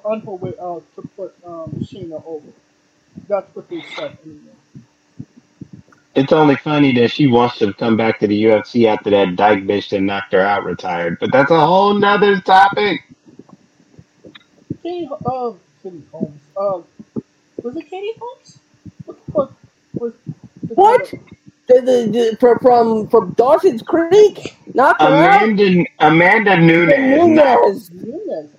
on 0.04 0.22
her 0.22 0.32
way 0.34 0.54
out 0.62 0.86
to 0.96 1.04
put 1.16 1.36
um 1.46 1.78
Shayna 1.84 2.24
over. 2.26 2.52
That's 3.28 3.54
what 3.56 3.70
they 3.70 3.82
said 3.96 4.18
anyway. 4.26 4.54
It's 6.16 6.34
only 6.34 6.58
funny 6.58 6.94
that 6.96 7.12
she 7.12 7.28
wants 7.28 7.60
to 7.60 7.74
come 7.74 7.98
back 7.98 8.20
to 8.20 8.28
the 8.28 8.44
UFC 8.46 8.86
after 8.88 9.10
that 9.12 9.36
dyke 9.38 9.64
bitch 9.64 9.90
that 9.90 10.02
knocked 10.02 10.34
her 10.34 10.42
out 10.42 10.66
retired. 10.66 11.18
But 11.20 11.32
that's 11.32 11.52
a 11.52 11.66
whole 11.66 11.94
nother 11.96 12.40
topic. 12.42 13.02
Katie, 14.84 15.10
uh, 15.26 15.54
Katie 15.84 16.04
Holmes. 16.12 16.42
Uh, 16.58 16.82
was 17.64 17.76
it 17.78 17.90
Katie 17.90 18.14
Holmes? 18.20 18.60
What 19.06 19.18
the 19.26 19.32
fuck 19.34 19.54
was? 20.00 20.14
the- 20.26 20.34
What? 20.76 21.14
The, 21.68 21.76
the, 21.76 22.10
the, 22.12 22.38
from, 22.40 22.60
from 22.60 23.08
from 23.08 23.34
Dawson's 23.34 23.82
Creek? 23.82 24.58
not 24.74 25.00
her? 25.02 25.08
Amanda 25.08 25.86
Amanda 26.00 26.58
Nunes. 26.58 26.94
No. 26.98 27.28
Nunez. 27.28 27.92
Nunez. 27.92 28.50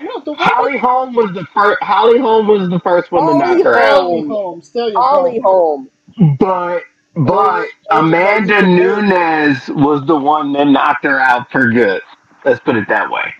No, 0.00 0.20
the 0.20 0.32
one 0.32 0.40
Holly 0.40 0.78
Holm 0.78 1.14
was 1.14 1.32
the 1.32 1.44
first. 1.46 1.82
Holly 1.82 2.18
Holm 2.18 2.46
was 2.46 2.68
the 2.68 2.80
first 2.80 3.12
one 3.12 3.26
to 3.26 3.38
knock 3.38 3.64
her 3.64 3.78
out. 3.78 4.02
Holly 4.02 4.26
Holmes. 4.26 4.70
There 4.70 4.88
you 4.88 4.98
Ollie. 4.98 5.40
Holm. 5.40 5.90
But 6.38 6.82
but 7.16 7.68
Amanda 7.90 8.62
Nunes 8.62 9.68
was 9.68 10.06
the 10.06 10.16
one 10.16 10.52
that 10.54 10.66
knocked 10.66 11.04
her 11.04 11.20
out 11.20 11.50
for 11.50 11.70
good. 11.70 12.02
Let's 12.44 12.60
put 12.60 12.76
it 12.76 12.88
that 12.88 13.10
way. 13.10 13.34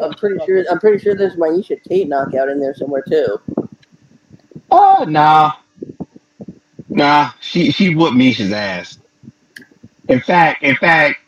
I'm 0.00 0.14
pretty 0.14 0.44
sure. 0.44 0.64
I'm 0.70 0.78
pretty 0.78 1.02
sure 1.02 1.14
there's 1.16 1.36
Miesha 1.36 1.82
Tate 1.82 2.08
knockout 2.08 2.48
in 2.48 2.60
there 2.60 2.74
somewhere 2.74 3.02
too. 3.08 3.40
Oh 4.70 5.04
nah, 5.08 5.52
nah. 6.94 7.30
She 7.40 7.70
she 7.70 7.94
whooped 7.94 8.16
Miesha's 8.16 8.52
ass. 8.52 8.98
In 10.08 10.20
fact, 10.20 10.62
in 10.62 10.76
fact, 10.76 11.18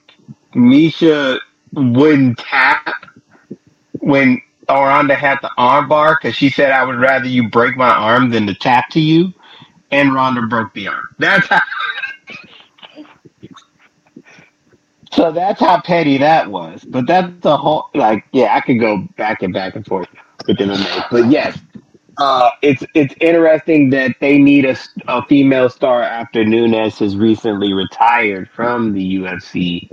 Misha 0.55 1.39
wouldn't 1.73 2.39
tap 2.39 2.87
when 4.01 4.41
Orlando 4.69 5.15
had 5.15 5.39
the 5.43 5.51
arm 5.57 5.89
bar 5.89 6.19
because 6.21 6.37
she 6.37 6.51
said, 6.51 6.73
"I 6.73 6.85
would 6.85 6.97
rather 6.97 7.27
you 7.27 7.49
break 7.49 7.77
my 7.77 7.91
arm 7.91 8.31
than 8.31 8.47
to 8.47 8.55
tap 8.55 8.91
to 8.91 9.01
you." 9.01 9.33
And 9.91 10.15
Ronda 10.15 10.43
broke 10.43 10.75
the 10.75 10.89
arm. 10.89 11.09
That's 11.19 11.47
how. 11.47 11.61
So 15.13 15.33
that's 15.33 15.61
how 15.61 15.81
petty 15.81 16.19
that 16.19 16.51
was. 16.51 16.85
But 16.85 17.07
that's 17.07 17.33
the 17.41 17.57
whole 17.57 17.89
like 17.95 18.27
yeah, 18.33 18.55
I 18.55 18.61
could 18.61 18.79
go 18.79 18.99
back 19.17 19.43
and 19.43 19.53
back 19.55 19.75
and 19.75 19.87
forth 19.87 20.09
with 20.47 20.59
MMA. 20.59 21.07
But 21.11 21.31
yes, 21.31 21.59
uh, 22.19 22.51
it's 22.63 22.83
it's 22.95 23.15
interesting 23.21 23.91
that 23.91 24.17
they 24.21 24.39
need 24.39 24.65
a, 24.65 24.77
a 25.09 25.25
female 25.27 25.69
star 25.69 26.03
after 26.03 26.45
Nunes 26.45 26.99
has 26.99 27.17
recently 27.17 27.73
retired 27.73 28.49
from 28.51 28.93
the 28.93 29.17
UFC 29.17 29.91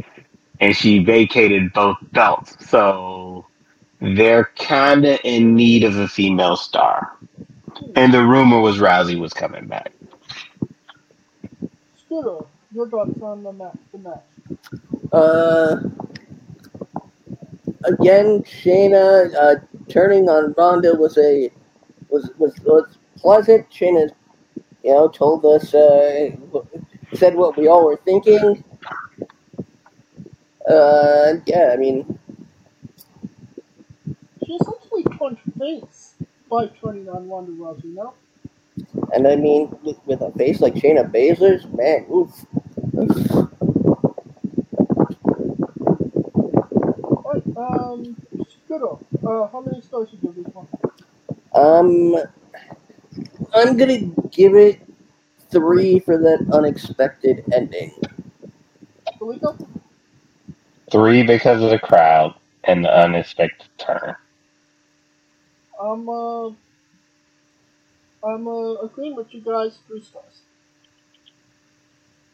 and 0.59 0.75
she 0.75 1.03
vacated 1.03 1.73
both 1.73 1.97
belts. 2.13 2.55
So 2.69 3.45
they're 3.99 4.49
kind 4.57 5.05
of 5.05 5.19
in 5.23 5.55
need 5.55 5.83
of 5.83 5.97
a 5.97 6.07
female 6.07 6.55
star. 6.55 7.17
And 7.95 8.13
the 8.13 8.23
rumor 8.23 8.61
was 8.61 8.77
Rousey 8.77 9.19
was 9.19 9.33
coming 9.33 9.67
back. 9.67 9.91
Scooter, 11.97 12.45
your 12.73 12.87
thoughts 12.89 13.21
on 13.21 13.43
the 13.43 13.51
match? 13.51 13.77
The 13.91 13.97
match. 13.97 14.23
Uh, 15.11 15.75
again, 17.83 18.43
Shayna 18.43 19.33
uh, 19.35 19.55
turning 19.89 20.29
on 20.29 20.53
Ronda 20.57 20.95
was 20.95 21.17
a 21.17 21.51
was 22.13 22.29
was 22.37 22.53
was 22.63 22.97
pleasant. 23.17 23.69
Shayna, 23.69 24.11
you 24.83 24.91
know, 24.93 25.07
told 25.09 25.45
us 25.45 25.73
uh, 25.73 26.29
said 27.13 27.35
what 27.35 27.57
we 27.57 27.67
all 27.67 27.85
were 27.85 27.99
thinking. 28.05 28.63
Uh, 30.69 31.33
yeah, 31.45 31.71
I 31.73 31.77
mean, 31.77 32.17
She 34.45 34.53
essentially 34.53 35.03
punched 35.17 35.41
face 35.59 36.15
by 36.49 36.67
turning 36.81 37.09
on 37.09 37.27
Ronda 37.29 37.51
Rousey. 37.51 37.93
No, 37.93 38.13
and 39.13 39.27
I 39.27 39.35
mean, 39.35 39.75
with, 39.83 39.97
with 40.05 40.21
a 40.21 40.31
face 40.33 40.61
like 40.61 40.75
Shayna 40.75 41.11
Baszler's, 41.11 41.65
man, 41.67 42.05
oof. 42.11 42.45
Alright, 47.25 47.57
um, 47.57 48.15
Scooter, 48.65 48.93
uh, 49.27 49.47
how 49.47 49.63
many 49.65 49.81
stars 49.81 50.09
you 50.11 50.19
give 50.21 50.35
this 50.43 50.53
one? 50.53 50.67
Um, 51.53 52.15
I'm 53.53 53.77
gonna 53.77 54.07
give 54.31 54.55
it 54.55 54.81
three 55.49 55.99
for 55.99 56.17
that 56.17 56.45
unexpected 56.51 57.43
ending. 57.53 57.93
Three 60.91 61.23
because 61.23 61.61
of 61.61 61.69
the 61.69 61.79
crowd 61.79 62.35
and 62.65 62.83
the 62.83 62.89
unexpected 62.89 63.67
turn. 63.77 64.15
I'm, 65.81 66.07
uh, 66.07 66.47
I'm, 68.23 68.47
uh, 68.47 68.73
agreeing 68.75 69.15
with 69.15 69.33
you 69.33 69.41
guys, 69.41 69.79
three 69.87 70.01
stars. 70.01 70.41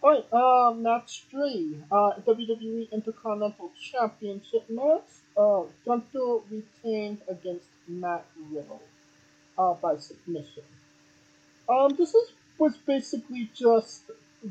Alright, 0.01 0.25
uh, 0.31 0.73
match 0.75 1.25
three. 1.29 1.77
Uh, 1.91 2.11
WWE 2.25 2.89
Intercontinental 2.91 3.71
Championship 3.79 4.69
match. 4.69 5.03
Uh, 5.35 5.63
Gunther 5.85 6.39
retained 6.49 7.19
against 7.27 7.67
Matt 7.87 8.25
Riddle. 8.49 8.81
Uh, 9.59 9.75
by 9.75 9.97
submission. 9.97 10.63
Um, 11.69 11.95
this 11.97 12.15
is 12.15 12.31
was 12.59 12.77
basically 12.77 13.49
just 13.55 14.03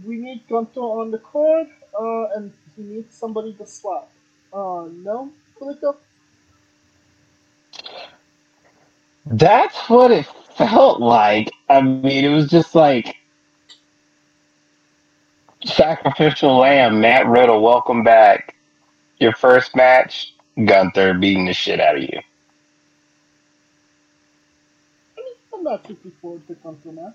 we 0.06 0.16
need 0.18 0.42
Gunther 0.48 0.80
on 0.80 1.10
the 1.10 1.18
card, 1.18 1.68
uh, 1.98 2.26
and 2.36 2.52
he 2.76 2.82
needs 2.84 3.14
somebody 3.16 3.54
to 3.54 3.66
slap. 3.66 4.08
Uh, 4.52 4.86
no, 4.92 5.32
Coleco? 5.58 5.96
That's 9.26 9.88
what 9.88 10.10
it 10.10 10.26
felt 10.56 11.00
like. 11.00 11.50
I 11.70 11.82
mean, 11.82 12.24
it 12.24 12.34
was 12.34 12.50
just 12.50 12.74
like 12.74 13.16
sacrificial 15.64 16.58
lamb. 16.58 17.00
Matt 17.00 17.26
Riddle, 17.26 17.62
welcome 17.62 18.04
back. 18.04 18.56
Your 19.20 19.32
first 19.32 19.76
match, 19.76 20.34
Gunther 20.64 21.14
beating 21.14 21.46
the 21.46 21.54
shit 21.54 21.80
out 21.80 21.96
of 21.96 22.02
you. 22.02 22.20
I 25.58 25.64
mean, 25.64 25.82
I'm 25.82 25.82
not 25.82 25.88
looking 25.90 26.12
forward 26.12 26.46
to 26.48 26.54
Gunther 26.54 26.92
match. 26.92 27.14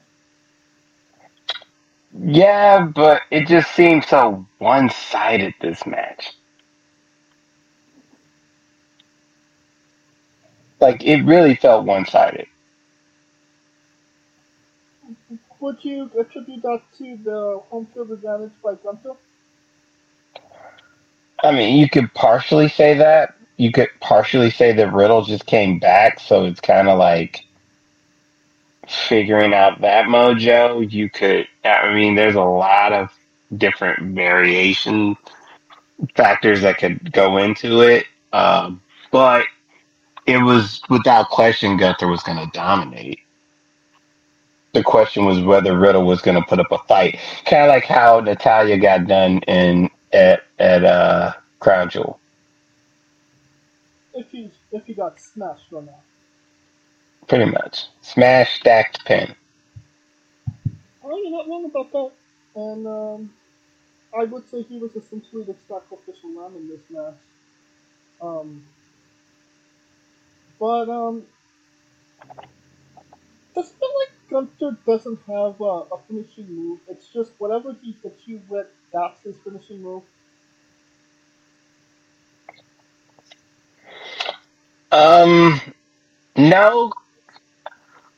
Yeah, 2.20 2.86
but 2.86 3.22
it 3.32 3.48
just 3.48 3.72
seemed 3.76 4.06
so 4.06 4.48
one 4.60 4.90
sided 4.90 5.56
this 5.62 5.86
match. 5.86 6.34
Like 10.82 11.04
it 11.04 11.24
really 11.24 11.56
felt 11.56 11.86
one 11.86 12.06
sided. 12.06 12.48
Would 15.60 15.84
you 15.86 16.12
attribute 16.20 16.62
that 16.64 16.82
to 16.98 17.18
the 17.18 17.62
home 17.70 17.86
field 17.88 18.12
advantage 18.12 18.54
by 18.64 18.76
Gunther? 18.76 19.16
I 21.44 21.52
mean, 21.52 21.78
you 21.80 21.90
could 21.90 22.14
partially 22.14 22.70
say 22.70 22.96
that. 22.98 23.36
You 23.58 23.72
could 23.72 23.90
partially 24.02 24.50
say 24.50 24.74
that 24.74 24.94
Riddle 24.94 25.24
just 25.24 25.46
came 25.46 25.80
back, 25.80 26.20
so 26.20 26.46
it's 26.46 26.62
kind 26.62 26.90
of 26.90 27.00
like 27.00 27.46
figuring 28.88 29.54
out 29.54 29.82
that 29.82 30.06
mojo. 30.06 30.90
You 30.92 31.10
could, 31.10 31.48
I 31.64 31.94
mean, 31.94 32.16
there's 32.16 32.36
a 32.36 32.42
lot 32.42 32.94
of 32.94 33.10
different 33.58 34.16
variation 34.16 35.16
factors 36.16 36.62
that 36.62 36.78
could 36.78 37.12
go 37.12 37.38
into 37.38 37.82
it. 37.82 38.06
Um, 38.32 38.82
but 39.12 39.46
it 40.26 40.38
was 40.38 40.82
without 40.90 41.30
question 41.30 41.78
Gunther 41.78 42.08
was 42.08 42.24
going 42.24 42.38
to 42.38 42.50
dominate. 42.54 43.20
The 44.74 44.84
question 44.84 45.26
was 45.26 45.40
whether 45.42 45.78
Riddle 45.78 46.06
was 46.06 46.22
going 46.22 46.42
to 46.42 46.48
put 46.48 46.60
up 46.60 46.72
a 46.72 46.80
fight, 46.80 47.20
kind 47.46 47.64
of 47.64 47.70
like 47.70 47.86
how 47.86 48.20
Natalya 48.20 48.78
got 48.80 49.06
done 49.06 49.40
in 49.48 49.90
at 50.12 50.44
at 50.58 50.84
uh, 50.84 51.34
Crown 51.60 51.92
Jewel. 51.92 52.20
If 54.16 54.32
he 54.32 54.50
if 54.72 54.86
he 54.86 54.94
got 54.96 55.20
smashed 55.20 55.72
or 55.72 55.84
not. 55.84 56.02
Pretty 57.28 57.46
much. 57.46 57.86
Smash, 58.04 58.60
stacked, 58.60 59.04
pin. 59.06 59.34
Oh, 61.04 61.18
you're 61.18 61.32
not 61.32 61.48
wrong 61.48 61.66
about 61.66 61.92
that. 61.94 62.12
And 62.56 62.86
um, 62.86 63.34
I 64.16 64.26
would 64.26 64.48
say 64.50 64.62
he 64.62 64.78
was 64.78 64.96
essentially 64.96 65.44
the 65.44 65.56
sacrificial 65.68 66.32
lamb 66.36 66.56
in 66.56 66.68
this 66.68 66.82
match. 66.90 67.16
Um, 68.22 68.66
but 70.60 70.90
um, 70.90 71.24
does 73.56 73.70
feel 73.72 73.90
like 74.00 74.30
Gunther 74.30 74.78
doesn't 74.86 75.20
have 75.28 75.62
uh, 75.62 75.86
a 75.92 75.98
finishing 76.08 76.54
move. 76.54 76.80
It's 76.90 77.08
just 77.08 77.32
whatever 77.40 77.74
he 77.82 77.96
hits 78.04 78.28
you 78.28 78.42
with, 78.50 78.68
that's 78.92 79.22
his 79.22 79.38
finishing 79.38 79.82
move. 79.82 80.04
Um, 84.92 85.60
no. 86.36 86.92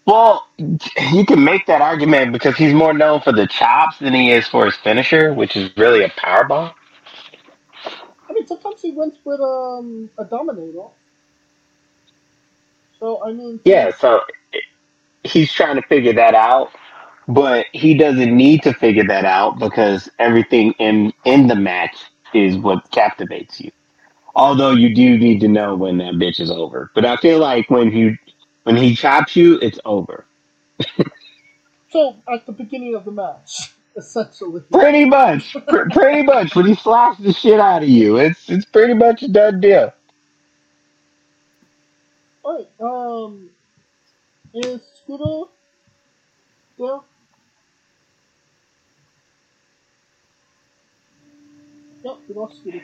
Well, 0.05 0.47
you 0.57 1.25
can 1.25 1.43
make 1.43 1.65
that 1.65 1.81
argument 1.81 2.31
because 2.31 2.55
he's 2.55 2.73
more 2.73 2.93
known 2.93 3.21
for 3.21 3.31
the 3.31 3.47
chops 3.47 3.97
than 3.99 4.13
he 4.13 4.31
is 4.31 4.47
for 4.47 4.65
his 4.65 4.75
finisher, 4.75 5.33
which 5.33 5.55
is 5.55 5.75
really 5.77 6.03
a 6.03 6.09
power 6.09 6.43
bomb. 6.43 6.73
I 8.29 8.33
mean, 8.33 8.45
sometimes 8.45 8.81
he 8.81 8.91
wins 8.91 9.17
with 9.23 9.39
um, 9.39 10.09
a 10.19 10.25
Dominator. 10.25 10.89
So, 12.99 13.23
I 13.25 13.31
mean... 13.33 13.59
Yeah, 13.65 13.91
so 13.95 14.21
he's 15.23 15.51
trying 15.51 15.75
to 15.77 15.81
figure 15.81 16.13
that 16.13 16.35
out, 16.35 16.69
but 17.27 17.65
he 17.71 17.95
doesn't 17.95 18.35
need 18.35 18.61
to 18.63 18.73
figure 18.73 19.05
that 19.07 19.25
out 19.25 19.57
because 19.57 20.07
everything 20.19 20.73
in, 20.73 21.13
in 21.23 21.47
the 21.47 21.55
match 21.55 21.97
is 22.33 22.57
what 22.57 22.91
captivates 22.91 23.59
you. 23.59 23.71
Although 24.35 24.71
you 24.71 24.93
do 24.93 25.17
need 25.17 25.39
to 25.39 25.47
know 25.47 25.75
when 25.75 25.97
that 25.97 26.15
bitch 26.15 26.39
is 26.39 26.51
over. 26.51 26.91
But 26.93 27.05
I 27.05 27.17
feel 27.17 27.39
like 27.39 27.69
when 27.69 27.91
he 27.91 28.17
when 28.65 28.75
he 28.77 28.95
chops 28.95 29.35
you, 29.35 29.59
it's 29.61 29.79
over. 29.85 30.25
so 31.91 32.15
at 32.27 32.45
the 32.47 32.51
beginning 32.51 32.95
of 32.95 33.05
the 33.05 33.11
match, 33.11 33.71
essentially. 33.95 34.61
Pretty 34.71 35.05
much, 35.05 35.55
pr- 35.67 35.89
pretty 35.91 36.23
much. 36.23 36.55
When 36.55 36.65
he 36.65 36.73
slaps 36.73 37.19
the 37.19 37.31
shit 37.31 37.59
out 37.59 37.83
of 37.83 37.89
you, 37.89 38.17
it's 38.17 38.49
it's 38.49 38.65
pretty 38.65 38.95
much 38.95 39.21
a 39.21 39.27
done 39.27 39.61
deal. 39.61 39.93
Alright, 42.43 42.67
um, 42.79 43.49
is 44.55 44.81
Scooter 44.95 45.43
there? 46.79 46.99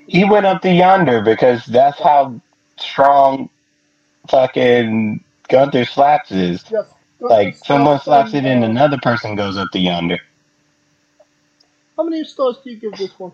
He 0.08 0.26
went 0.26 0.46
up 0.46 0.62
to 0.64 0.72
yonder 0.72 1.22
because 1.22 1.66
that's 1.66 2.00
how 2.00 2.40
strong 2.80 3.50
fucking 4.30 5.24
Gunther 5.52 5.86
slaps 5.86 6.32
is. 6.32 6.64
Yes. 6.72 6.88
like 7.20 7.58
someone 7.58 8.00
slaps 8.00 8.34
it 8.34 8.46
and 8.46 8.64
another 8.64 8.98
person 8.98 9.36
goes 9.36 9.58
up 9.58 9.70
to 9.72 9.80
yonder. 9.80 10.18
How 11.98 12.04
many 12.04 12.24
stars 12.24 12.58
do 12.64 12.72
you 12.72 12.78
give 12.78 12.98
this 12.98 13.20
one? 13.20 13.34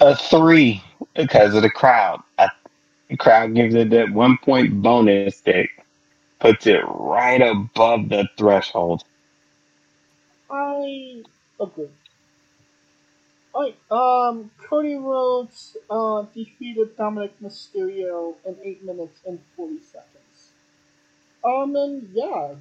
A 0.00 0.16
three 0.16 0.82
because 1.14 1.54
of 1.54 1.62
the 1.62 1.70
crowd. 1.70 2.22
I, 2.38 2.48
the 3.08 3.16
crowd 3.16 3.54
gives 3.54 3.74
it 3.74 3.90
that 3.90 4.10
one 4.12 4.38
point 4.38 4.80
bonus 4.80 5.40
that 5.42 5.66
puts 6.38 6.66
it 6.66 6.82
right 6.86 7.42
above 7.42 8.08
the 8.08 8.28
threshold. 8.36 9.02
I 10.50 11.22
agree. 11.58 11.88
Alright, 13.54 13.76
um, 13.88 14.50
Cody 14.68 14.96
Rhodes 14.96 15.76
uh, 15.88 16.22
defeated 16.34 16.96
Dominic 16.96 17.38
Mysterio 17.40 18.34
in 18.44 18.56
8 18.62 18.84
minutes 18.84 19.20
and 19.24 19.38
40 19.56 19.78
seconds. 19.80 20.50
Um, 21.44 21.76
and 21.76 22.08
yeah, 22.12 22.54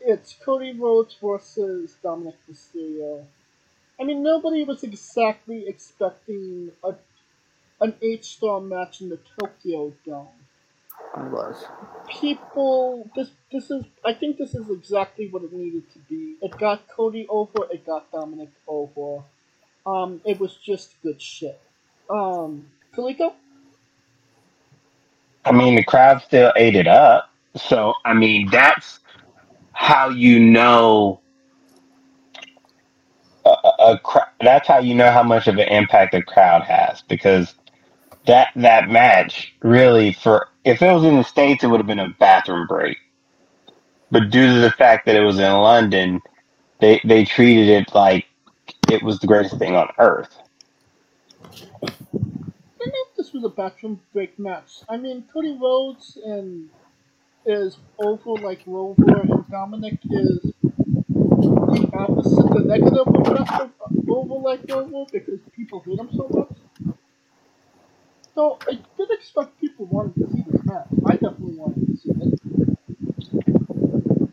it's 0.00 0.34
Cody 0.42 0.72
Rhodes 0.72 1.16
versus 1.22 1.96
Dominic 2.02 2.36
Mysterio. 2.50 3.24
I 4.00 4.04
mean, 4.04 4.22
nobody 4.22 4.64
was 4.64 4.82
exactly 4.82 5.68
expecting 5.68 6.72
a 6.82 6.94
an 7.80 7.94
eight 8.00 8.24
star 8.24 8.60
match 8.60 9.00
in 9.00 9.08
the 9.08 9.18
Tokyo 9.38 9.92
Dome. 10.06 10.28
I 11.14 11.28
was. 11.28 11.64
People, 12.08 13.10
this 13.16 13.30
this 13.50 13.70
is 13.70 13.84
I 14.04 14.14
think 14.14 14.38
this 14.38 14.54
is 14.54 14.70
exactly 14.70 15.28
what 15.28 15.42
it 15.42 15.52
needed 15.52 15.92
to 15.92 15.98
be. 16.08 16.36
It 16.40 16.56
got 16.58 16.88
Cody 16.88 17.26
over. 17.28 17.66
It 17.70 17.84
got 17.84 18.10
Dominic 18.12 18.50
over. 18.66 19.24
Um, 19.86 20.20
it 20.24 20.38
was 20.40 20.56
just 20.56 21.00
good 21.02 21.20
shit. 21.20 21.60
Um? 22.10 22.66
I 25.44 25.52
mean, 25.52 25.76
the 25.76 25.84
crowd 25.84 26.22
still 26.22 26.52
ate 26.56 26.76
it 26.76 26.86
up. 26.86 27.30
So, 27.56 27.94
I 28.04 28.14
mean, 28.14 28.48
that's 28.50 29.00
how 29.72 30.10
you 30.10 30.38
know 30.40 31.20
a, 33.44 33.48
a, 33.50 34.00
a 34.04 34.26
that's 34.40 34.68
how 34.68 34.78
you 34.78 34.94
know 34.94 35.10
how 35.10 35.22
much 35.22 35.48
of 35.48 35.56
an 35.56 35.68
impact 35.68 36.12
the 36.12 36.22
crowd 36.22 36.62
has 36.62 37.02
because 37.02 37.54
that 38.26 38.48
that 38.56 38.88
match 38.88 39.52
really 39.62 40.12
for 40.12 40.48
if 40.64 40.82
it 40.82 40.92
was 40.92 41.04
in 41.04 41.16
the 41.16 41.24
states 41.24 41.64
it 41.64 41.68
would 41.68 41.80
have 41.80 41.86
been 41.86 41.98
a 41.98 42.14
bathroom 42.20 42.66
break 42.66 42.96
but 44.10 44.30
due 44.30 44.46
to 44.54 44.60
the 44.60 44.70
fact 44.70 45.06
that 45.06 45.16
it 45.16 45.22
was 45.22 45.38
in 45.38 45.52
london 45.52 46.20
they 46.80 47.00
they 47.04 47.24
treated 47.24 47.68
it 47.68 47.94
like 47.94 48.26
it 48.90 49.02
was 49.02 49.20
the 49.20 49.26
greatest 49.28 49.58
thing 49.58 49.76
on 49.76 49.88
earth. 49.98 50.36
I 52.80 52.86
know 52.86 52.92
if 53.10 53.16
this 53.16 53.32
was 53.32 53.44
a 53.44 53.50
bathroom 53.50 54.00
break 54.12 54.38
match. 54.38 54.82
I 54.88 54.98
mean, 54.98 55.26
Cody 55.32 55.58
Rhodes 55.60 56.18
and 56.24 56.70
is 57.46 57.78
over 57.98 58.32
like 58.42 58.62
Rover, 58.66 59.22
and 59.22 59.48
Dominic 59.50 60.00
is 60.10 60.54
the 61.70 61.88
opposite, 61.94 62.50
the 62.52 62.62
negative 62.62 63.08
of 63.60 63.72
over 64.08 64.34
like 64.36 64.62
Rover 64.68 65.06
because 65.12 65.40
people 65.56 65.82
hate 65.86 65.98
him 66.00 66.10
so 66.16 66.28
much. 66.32 66.50
So 68.34 68.58
I 68.68 68.74
did 68.98 69.10
expect 69.12 69.60
people 69.60 69.86
wanted 69.86 70.18
to 70.20 70.26
see 70.32 70.44
this 70.46 70.62
match. 70.64 70.88
I 71.06 71.14
definitely 71.14 71.56
wanted 71.56 71.86
to 71.86 71.96
see 71.96 72.10
it. 72.20 72.30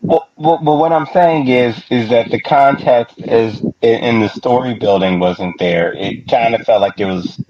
Well, 0.10 0.30
Well, 0.38 0.60
but 0.64 0.78
what 0.78 0.94
I'm 0.94 1.08
saying 1.08 1.50
is, 1.50 1.84
is 1.92 2.10
that 2.12 2.32
the 2.32 2.42
context 2.42 3.20
is 3.20 3.62
in 3.84 4.22
the 4.22 4.30
story 4.30 4.76
building 4.76 5.20
wasn't 5.20 5.60
there. 5.60 5.94
It 5.94 6.28
kind 6.30 6.56
of 6.56 6.64
felt 6.64 6.82
like 6.82 7.00
it 7.00 7.08
was 7.08 7.42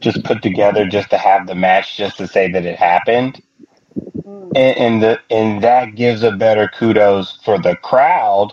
just 0.00 0.24
put 0.24 0.42
together 0.42 0.86
just 0.86 1.10
to 1.10 1.18
have 1.18 1.48
the 1.48 1.56
match, 1.56 1.96
just 1.98 2.18
to 2.18 2.28
say 2.28 2.50
that 2.52 2.66
it 2.66 2.78
happened, 2.78 3.42
Mm. 4.26 4.52
and, 4.56 4.78
and 4.78 5.02
the 5.04 5.20
and 5.30 5.62
that 5.64 5.96
gives 5.96 6.22
a 6.24 6.32
better 6.32 6.68
kudos 6.68 7.38
for 7.44 7.58
the 7.58 7.76
crowd 7.76 8.52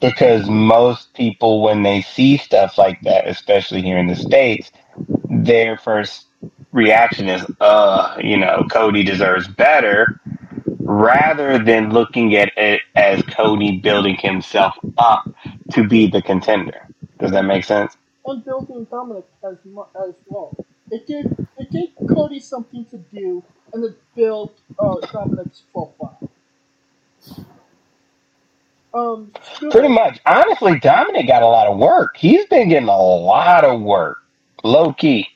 because 0.00 0.48
most 0.50 1.14
people 1.14 1.62
when 1.62 1.82
they 1.84 2.02
see 2.02 2.38
stuff 2.38 2.78
like 2.78 3.00
that, 3.02 3.28
especially 3.28 3.82
here 3.82 3.98
in 3.98 4.08
the 4.08 4.16
states, 4.16 4.72
their 5.30 5.78
first 5.78 6.26
reaction 6.72 7.28
is, 7.28 7.46
"Uh, 7.60 8.16
you 8.22 8.38
know, 8.38 8.66
Cody 8.70 9.04
deserves 9.04 9.48
better." 9.48 10.20
Rather 10.90 11.58
than 11.62 11.90
looking 11.90 12.34
at 12.34 12.52
it 12.56 12.82
as 12.96 13.22
Cody 13.22 13.78
building 13.78 14.16
himself 14.16 14.74
up 14.98 15.28
to 15.72 15.86
be 15.86 16.08
the 16.08 16.20
contender. 16.20 16.88
Does 17.18 17.30
that 17.30 17.44
make 17.44 17.64
sense? 17.64 17.96
and 18.26 18.44
building 18.44 18.86
Dominic 18.90 19.24
as 19.44 19.56
as 19.96 20.14
well. 20.26 20.56
It 20.90 21.06
gave 21.06 21.26
it 21.58 21.70
gave 21.70 21.90
Cody 22.08 22.40
something 22.40 22.84
to 22.86 22.98
do, 22.98 23.42
and 23.72 23.84
it 23.84 23.96
built 24.16 24.58
uh, 24.78 24.96
Dominic's 25.12 25.62
profile. 25.72 26.18
Um, 28.92 29.32
Pretty 29.70 29.88
much. 29.88 30.18
Honestly, 30.26 30.78
Dominic 30.80 31.28
got 31.28 31.42
a 31.42 31.46
lot 31.46 31.68
of 31.68 31.78
work. 31.78 32.16
He's 32.16 32.46
been 32.46 32.68
getting 32.68 32.88
a 32.88 32.96
lot 32.96 33.64
of 33.64 33.80
work. 33.80 34.18
Low 34.64 34.92
key. 34.92 35.28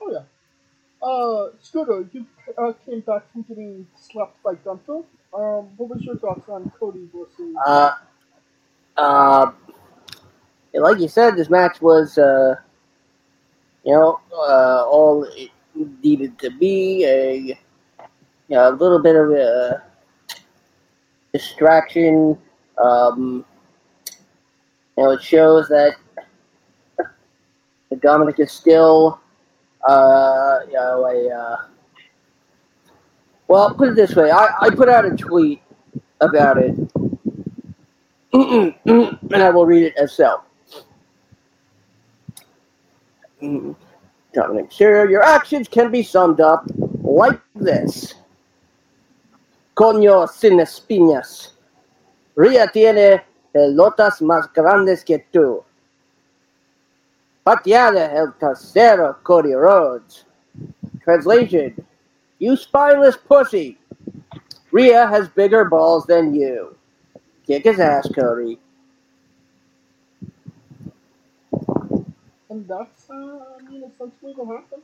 Oh 0.00 0.12
yeah. 0.12 0.22
Uh, 1.06 1.56
Scooter, 1.62 2.06
you 2.12 2.26
uh, 2.58 2.72
came 2.84 3.00
back 3.00 3.30
from 3.32 3.42
getting 3.42 3.86
slapped 3.98 4.42
by 4.42 4.54
Gunther. 4.54 5.02
Um, 5.32 5.68
what 5.76 5.90
was 5.90 6.02
your 6.02 6.16
thoughts 6.16 6.48
on 6.48 6.70
Cody 6.78 7.08
versus? 7.14 7.54
Uh, 7.66 7.92
uh, 8.96 9.52
like 10.74 10.98
you 10.98 11.08
said, 11.08 11.36
this 11.36 11.50
match 11.50 11.80
was, 11.80 12.18
uh, 12.18 12.56
you 13.84 13.92
know, 13.92 14.20
uh, 14.32 14.84
all 14.86 15.24
it 15.24 15.50
needed 16.02 16.38
to 16.40 16.50
be 16.50 17.04
a, 17.04 17.36
you 17.36 17.56
know, 18.48 18.70
a 18.70 18.74
little 18.74 19.00
bit 19.00 19.16
of 19.16 19.30
a 19.30 19.82
distraction. 21.32 22.36
Um, 22.82 23.44
you 24.96 25.04
know, 25.04 25.10
it 25.12 25.22
shows 25.22 25.68
that 25.68 25.96
the 26.96 27.96
Dominic 27.96 28.40
is 28.40 28.52
still, 28.52 29.20
uh, 29.88 30.58
you 30.66 30.74
know, 30.74 31.06
a. 31.06 31.70
Well, 33.50 33.74
put 33.74 33.88
it 33.88 33.96
this 33.96 34.14
way: 34.14 34.30
I, 34.30 34.46
I 34.60 34.70
put 34.70 34.88
out 34.88 35.04
a 35.04 35.10
tweet 35.10 35.60
about 36.20 36.56
it 36.56 36.78
and 38.32 38.76
I 39.34 39.50
will 39.50 39.66
read 39.66 39.86
it 39.86 39.94
as 39.96 40.12
so. 40.12 40.42
Dominic 43.40 44.70
Sure, 44.70 45.10
your 45.10 45.24
actions 45.24 45.66
can 45.66 45.90
be 45.90 46.04
summed 46.04 46.40
up 46.40 46.64
like 47.02 47.40
this. 47.56 48.14
Coño 49.76 50.28
sin 50.28 50.60
espinas. 50.60 51.54
Ria 52.36 52.68
tiene 52.68 53.24
pelotas 53.52 54.22
más 54.22 54.46
grandes 54.52 55.02
que 55.02 55.26
tú. 55.32 55.64
Pateada 57.42 58.12
el 58.12 58.32
tercero, 58.34 59.18
Cody 59.24 59.54
Rhodes. 59.54 60.24
Translation 61.02 61.74
You 62.40 62.56
spineless 62.56 63.18
pussy. 63.18 63.78
Rhea 64.72 65.06
has 65.08 65.28
bigger 65.30 65.64
balls 65.66 66.06
than 66.06 66.34
you. 66.34 66.76
Kick 67.46 67.64
his 67.64 67.80
ass, 67.80 68.08
Cody. 68.14 68.58
and 72.50 72.68
that's 72.68 73.10
uh, 73.10 73.14
I 73.14 73.62
mean, 73.70 73.84
essentially 73.84 74.34
what 74.36 74.56
happened. 74.62 74.82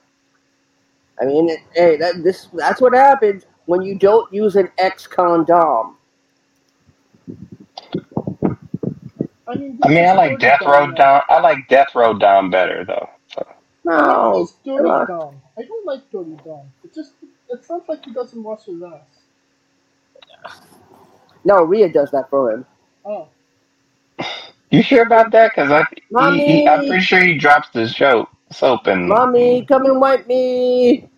I 1.21 1.27
mean, 1.27 1.51
it- 1.51 1.61
hey, 1.75 1.97
that 1.99 2.25
this 2.25 2.49
that's 2.55 2.81
what 2.81 2.95
happens 2.95 3.47
when 3.67 3.83
you 3.83 3.99
don't 3.99 4.33
use 4.33 4.57
an 4.57 4.71
ex 4.79 5.07
condom. 5.07 5.97
I 9.49 9.57
mean, 9.57 9.81
I 9.83 9.89
mean, 9.89 10.07
I 10.07 10.15
like 10.15 10.39
Death 10.41 10.61
Row 10.67 10.93
now. 10.93 10.93
Dom. 10.93 11.23
I 11.29 11.41
like 11.41 11.69
Death 11.69 11.95
Row 11.95 12.15
Dom 12.19 12.51
better 12.51 12.85
though. 12.87 13.11
So. 13.29 13.47
No, 13.85 14.41
It's 14.41 14.55
dirty 14.65 15.01
Dom. 15.07 15.43
I 15.59 15.63
don't 15.63 15.87
like 15.87 16.11
dirty 16.13 16.39
Dom. 16.45 16.73
It 16.85 16.95
just 16.95 17.15
it 17.51 17.65
sounds 17.65 17.85
like 17.89 18.05
he 18.05 18.13
doesn't 18.13 18.43
wash 18.43 18.65
his 18.65 18.83
ass. 18.83 19.03
no, 21.45 21.65
Rhea 21.65 21.89
does 21.91 22.11
that 22.13 22.31
for 22.31 22.53
him. 22.53 22.67
Oh, 23.05 23.29
You 24.71 24.83
sure 24.83 25.03
about 25.03 25.33
that? 25.33 25.53
Because 25.55 25.71
I, 25.71 25.85
he, 26.17 26.41
he, 26.41 26.69
I'm 26.69 26.85
pretty 26.85 27.05
sure 27.05 27.21
he 27.21 27.39
drops 27.39 27.69
the 27.71 27.89
soap, 27.89 28.29
soap 28.53 28.87
and 28.89 29.09
Mommy, 29.09 29.65
come 29.67 29.87
and 29.87 30.01
wipe 30.01 30.27
me. 30.27 31.09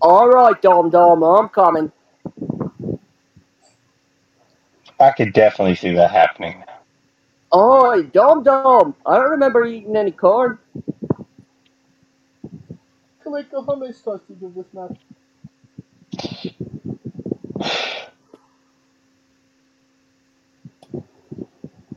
All 0.00 0.28
right, 0.28 0.60
Dom 0.62 0.90
Dom, 0.90 1.22
I'm 1.22 1.48
coming. 1.48 1.92
I 5.00 5.10
could 5.12 5.32
definitely 5.32 5.74
see 5.76 5.92
that 5.94 6.10
happening. 6.10 6.64
Oh, 7.52 8.02
Dom 8.02 8.42
Dom, 8.42 8.94
I 9.06 9.16
don't 9.16 9.30
remember 9.30 9.64
eating 9.66 9.96
any 9.96 10.12
corn. 10.12 10.58
Coleco, 13.24 13.66
how 13.66 13.76
many 13.76 13.92
stars 13.92 14.20
do 14.28 14.34
you 14.34 14.40
give 14.40 14.54
this 14.54 14.66
match? 14.72 14.98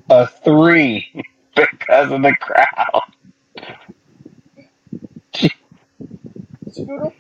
A 0.09 0.27
three 0.27 1.11
because 1.55 2.11
of 2.11 2.21
the 2.21 2.35
crowd. 2.39 3.01
Scooter? 6.71 7.11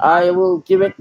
I 0.00 0.30
will 0.30 0.58
give 0.58 0.82
it 0.82 0.94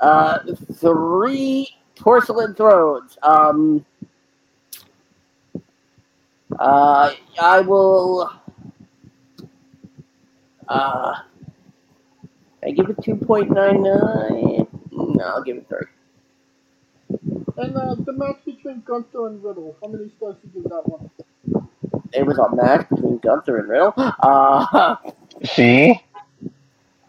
uh, 0.00 0.38
three 0.74 1.68
porcelain 1.96 2.54
thrones. 2.54 3.18
Um, 3.22 3.84
uh, 6.58 7.12
I 7.40 7.60
will. 7.60 8.30
Uh, 10.68 11.14
I 12.64 12.70
give 12.70 12.88
it 12.90 12.96
two 13.02 13.16
point 13.16 13.50
nine 13.50 13.82
nine. 13.82 14.66
No, 14.92 15.24
I'll 15.24 15.42
give 15.42 15.56
it 15.58 15.68
three. 15.68 15.86
And 17.56 17.76
uh, 17.76 17.94
the 17.94 18.12
match 18.12 18.44
between 18.44 18.82
Gunther 18.82 19.28
and 19.28 19.42
Riddle, 19.42 19.76
how 19.80 19.88
many 19.88 20.10
stars 20.16 20.36
did 20.42 20.52
you 20.54 20.62
give 20.62 20.70
that 20.70 20.88
one? 20.88 21.10
It 22.12 22.26
was 22.26 22.38
a 22.38 22.54
match 22.54 22.88
between 22.88 23.18
Gunther 23.18 23.58
and 23.58 23.68
Riddle. 23.68 23.94
Uh, 23.96 24.96
See? 25.44 26.00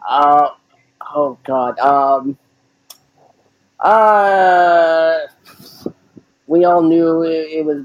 uh, 0.08 0.50
oh 1.14 1.38
God. 1.44 1.78
Um, 1.78 2.38
uh, 3.80 5.18
we 6.46 6.64
all 6.64 6.82
knew 6.82 7.22
it, 7.22 7.48
it 7.50 7.64
was 7.64 7.84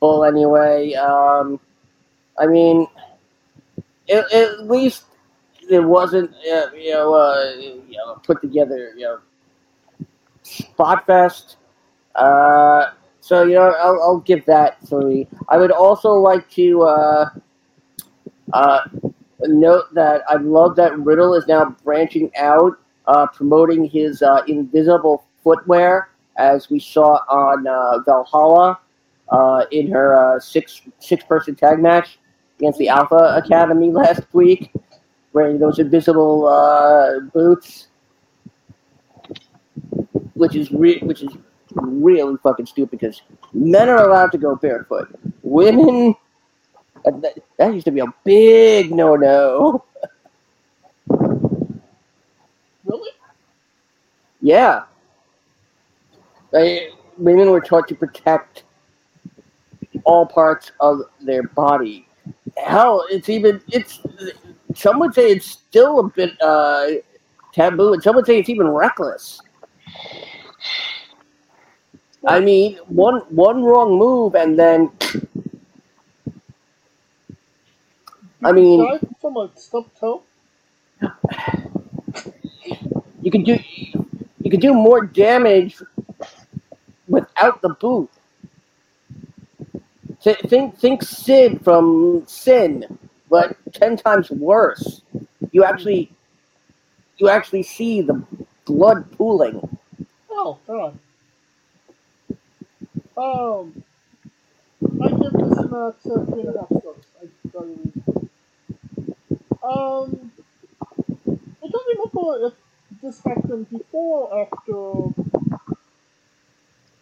bull 0.00 0.24
anyway. 0.24 0.94
Um, 0.94 1.60
I 2.38 2.46
mean, 2.46 2.86
it, 4.06 4.24
at 4.32 4.68
least 4.68 5.04
it 5.70 5.80
wasn't, 5.80 6.30
uh, 6.30 6.70
you 6.74 6.92
know, 6.92 7.14
uh, 7.14 7.54
you 7.58 7.96
know, 7.96 8.14
put 8.24 8.40
together, 8.40 8.92
you 8.96 9.04
know, 9.04 9.18
spot 10.42 11.06
fest. 11.06 11.56
Uh, 12.14 12.90
so 13.20 13.42
you 13.44 13.54
know, 13.54 13.74
I'll, 13.80 14.02
I'll 14.02 14.18
give 14.20 14.44
that 14.46 14.86
three. 14.86 15.26
I 15.48 15.56
would 15.56 15.72
also 15.72 16.10
like 16.12 16.48
to 16.50 16.82
uh, 16.82 17.30
uh, 18.52 18.80
note 19.40 19.92
that 19.94 20.22
I 20.28 20.36
love 20.36 20.76
that 20.76 20.98
Riddle 20.98 21.34
is 21.34 21.46
now 21.46 21.74
branching 21.84 22.30
out, 22.36 22.78
uh, 23.06 23.26
promoting 23.26 23.86
his 23.86 24.22
uh, 24.22 24.42
invisible 24.46 25.24
footwear, 25.42 26.10
as 26.36 26.70
we 26.70 26.78
saw 26.78 27.20
on 27.28 27.66
uh, 27.66 28.00
Valhalla 28.04 28.78
uh, 29.30 29.64
in 29.70 29.90
her 29.90 30.14
uh, 30.14 30.38
six 30.38 30.82
six 30.98 31.24
person 31.24 31.54
tag 31.54 31.80
match 31.80 32.18
against 32.58 32.78
the 32.78 32.88
Alpha 32.88 33.40
Academy 33.42 33.90
last 33.92 34.22
week, 34.32 34.70
wearing 35.34 35.58
those 35.58 35.78
invisible 35.78 36.46
uh, 36.46 37.20
boots, 37.34 37.88
which 40.34 40.54
is 40.54 40.72
re- 40.72 41.00
which 41.00 41.22
is 41.22 41.36
really 41.74 42.36
fucking 42.42 42.66
stupid 42.66 42.98
because 42.98 43.20
men 43.52 43.88
are 43.88 44.08
allowed 44.08 44.32
to 44.32 44.38
go 44.38 44.54
barefoot. 44.54 45.08
Women, 45.42 46.14
that, 47.04 47.36
that 47.58 47.74
used 47.74 47.84
to 47.84 47.90
be 47.90 48.00
a 48.00 48.14
big 48.24 48.94
no 48.94 49.16
no. 49.16 49.84
Really? 52.86 53.10
Yeah. 54.42 54.82
They, 56.52 56.90
women 57.16 57.50
were 57.50 57.62
taught 57.62 57.88
to 57.88 57.94
protect 57.94 58.64
all 60.04 60.26
parts 60.26 60.70
of 60.80 61.00
their 61.18 61.44
body. 61.44 62.06
Hell, 62.58 63.06
it's 63.10 63.30
even 63.30 63.62
it's 63.68 64.00
some 64.74 64.98
would 65.00 65.14
say 65.14 65.30
it's 65.30 65.46
still 65.46 66.00
a 66.00 66.08
bit 66.08 66.40
uh, 66.42 66.86
taboo, 67.52 67.92
and 67.94 68.02
some 68.02 68.16
would 68.16 68.26
say 68.26 68.38
it's 68.38 68.48
even 68.48 68.68
reckless. 68.68 69.40
I 72.26 72.40
mean, 72.40 72.76
one 72.88 73.20
one 73.28 73.62
wrong 73.62 73.98
move 73.98 74.34
and 74.34 74.58
then 74.58 74.90
I 78.42 78.52
mean- 78.52 78.98
from 79.20 79.36
a 79.36 79.50
stub 79.56 79.86
toe. 79.98 80.22
you 83.22 83.30
can 83.30 83.42
do 83.42 83.58
you 84.40 84.50
can 84.50 84.60
do 84.60 84.74
more 84.74 85.04
damage 85.06 85.76
without 87.08 87.60
the 87.62 87.70
boot. 87.70 88.10
Think 90.20 90.78
think 90.78 91.02
Sid 91.02 91.62
from 91.62 92.22
Sin, 92.26 92.98
but 93.28 93.56
ten 93.72 93.96
times 93.96 94.30
worse. 94.30 95.02
You 95.52 95.64
actually 95.64 96.10
you 97.18 97.28
actually 97.28 97.62
see 97.62 98.00
the 98.00 98.22
blood 98.64 99.10
pooling. 99.12 99.78
Oh 100.30 100.58
God. 100.66 100.98
Um, 103.16 103.84
I 105.02 105.08
give 105.08 105.32
this 105.32 105.58
match 105.70 105.94
uh, 106.06 106.24
three 106.26 106.42
and 106.42 106.56
a 106.56 106.60
half 106.60 106.68
stars. 106.68 107.06
I 107.22 107.58
read. 107.58 107.92
Um, 109.62 110.32
I 111.62 111.68
don't 111.68 111.88
remember 111.88 112.46
if 112.48 112.54
this 113.00 113.22
happened 113.24 113.70
before 113.70 114.28
or 114.28 114.48
after. 114.52 115.22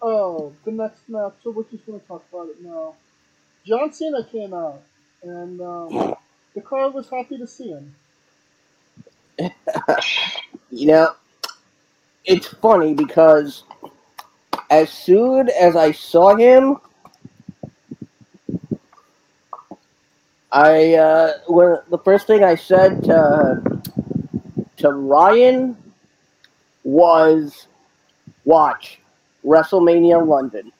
Oh, 0.02 0.52
the 0.64 0.72
next 0.72 1.08
match. 1.08 1.34
So 1.42 1.50
we're 1.50 1.64
just 1.64 1.86
gonna 1.86 1.98
talk 2.00 2.24
about 2.32 2.48
it 2.48 2.62
now. 2.62 2.94
John 3.64 3.92
Cena 3.92 4.24
came 4.24 4.52
out, 4.52 4.82
and 5.22 5.60
um, 5.60 6.14
the 6.54 6.60
crowd 6.60 6.94
was 6.94 7.08
happy 7.08 7.38
to 7.38 7.46
see 7.46 7.70
him. 7.70 7.94
You 10.74 10.86
know, 10.86 11.14
it's 12.24 12.46
funny 12.46 12.94
because 12.94 13.64
as 14.70 14.88
soon 14.88 15.50
as 15.50 15.76
I 15.76 15.92
saw 15.92 16.34
him, 16.34 16.78
I 20.50 20.94
uh, 20.94 21.32
when 21.46 21.76
the 21.90 21.98
first 21.98 22.26
thing 22.26 22.42
I 22.42 22.54
said 22.54 23.04
to 23.04 23.82
to 24.78 24.88
Ryan 24.90 25.76
was, 26.84 27.66
"Watch 28.46 28.98
WrestleMania 29.44 30.26
London." 30.26 30.72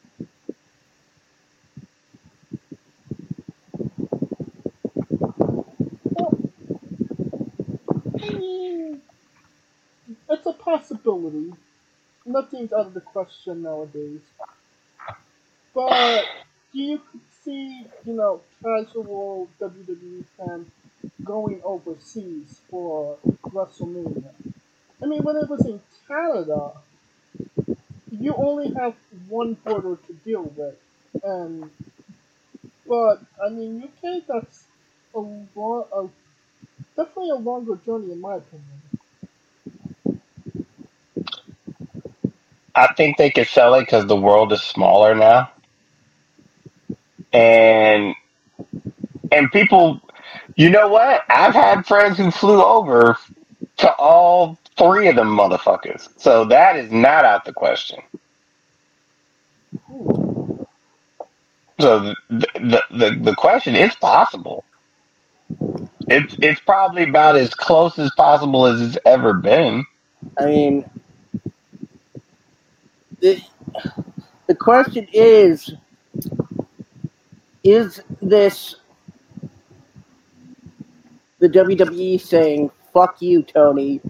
It's 10.33 10.47
a 10.47 10.53
possibility. 10.53 11.53
Nothing's 12.25 12.73
out 12.73 12.87
of 12.87 12.95
the 12.95 13.01
question 13.01 13.63
nowadays. 13.63 14.21
But 15.75 16.25
do 16.73 16.79
you 16.79 17.01
see, 17.45 17.87
you 18.05 18.15
know, 18.15 18.41
casual 18.63 19.49
WWE 19.61 20.25
fans 20.37 20.69
going 21.25 21.61
overseas 21.65 22.61
for 22.71 23.19
WrestleMania? 23.49 24.33
I 25.03 25.07
mean, 25.07 25.23
when 25.23 25.37
it 25.37 25.49
was 25.49 25.67
in 25.67 25.81
Canada, 26.07 26.73
you 28.11 28.35
only 28.37 28.73
have 28.75 28.95
one 29.29 29.55
border 29.55 29.97
to 30.07 30.13
deal 30.25 30.45
with, 30.57 30.77
and 31.25 31.71
but 32.87 33.21
I 33.45 33.49
mean, 33.51 33.83
UK 33.83 34.23
that's 34.29 34.65
a 35.15 35.19
lot 35.19 35.89
of 35.93 36.11
definitely 36.97 37.31
a 37.31 37.37
longer 37.37 37.77
journey 37.77 38.13
in 38.13 38.21
my 38.21 38.37
opinion. 38.37 38.91
I 42.74 42.93
think 42.94 43.16
they 43.16 43.31
could 43.31 43.49
sell 43.49 43.74
it 43.74 43.82
because 43.82 44.07
the 44.07 44.16
world 44.16 44.53
is 44.53 44.62
smaller 44.62 45.15
now, 45.15 45.51
and 47.32 48.15
and 49.31 49.51
people, 49.53 50.01
you 50.57 50.70
know 50.70 50.89
what? 50.89 51.23
I've 51.28 51.55
had 51.55 51.86
friends 51.86 52.19
who 52.19 52.31
flew 52.31 52.62
over 52.62 53.16
to 53.78 53.93
all 53.94 54.59
three 54.78 55.09
of 55.09 55.16
them 55.16 55.36
motherfuckers, 55.36 56.09
so 56.19 56.44
that 56.47 56.77
is 56.77 56.90
not 56.93 57.24
out 57.24 57.44
the 57.44 57.53
question. 57.53 58.01
So 61.81 62.15
the 62.31 62.47
the 62.55 62.82
the, 62.90 63.19
the 63.23 63.35
question 63.35 63.74
is 63.77 63.94
possible. 63.97 64.65
It's 66.09 66.36
it's 66.40 66.61
probably 66.61 67.05
about 67.05 67.36
as 67.36 67.55
close 67.55 67.99
as 67.99 68.11
possible 68.16 68.66
as 68.66 68.81
it's 68.81 68.99
ever 69.05 69.35
been. 69.35 69.85
I 70.39 70.47
mean, 70.47 70.90
the, 73.23 73.40
the 74.49 74.55
question 74.57 75.09
is 75.12 75.73
is 77.65 78.03
this 78.20 78.77
the 81.39 81.49
WWE 81.49 82.20
saying, 82.20 82.70
fuck 82.93 83.23
you, 83.23 83.43
Tony? 83.43 84.01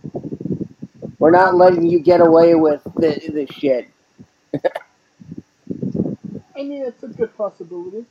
We're 1.18 1.30
not 1.30 1.54
letting 1.54 1.86
you 1.86 2.00
get 2.00 2.20
away 2.20 2.54
with 2.54 2.82
thi- 3.00 3.28
this 3.28 3.50
shit. 3.50 3.88
I 6.56 6.62
mean, 6.64 6.82
it's 6.84 7.02
a 7.02 7.08
good 7.08 7.36
possibility. 7.36 8.06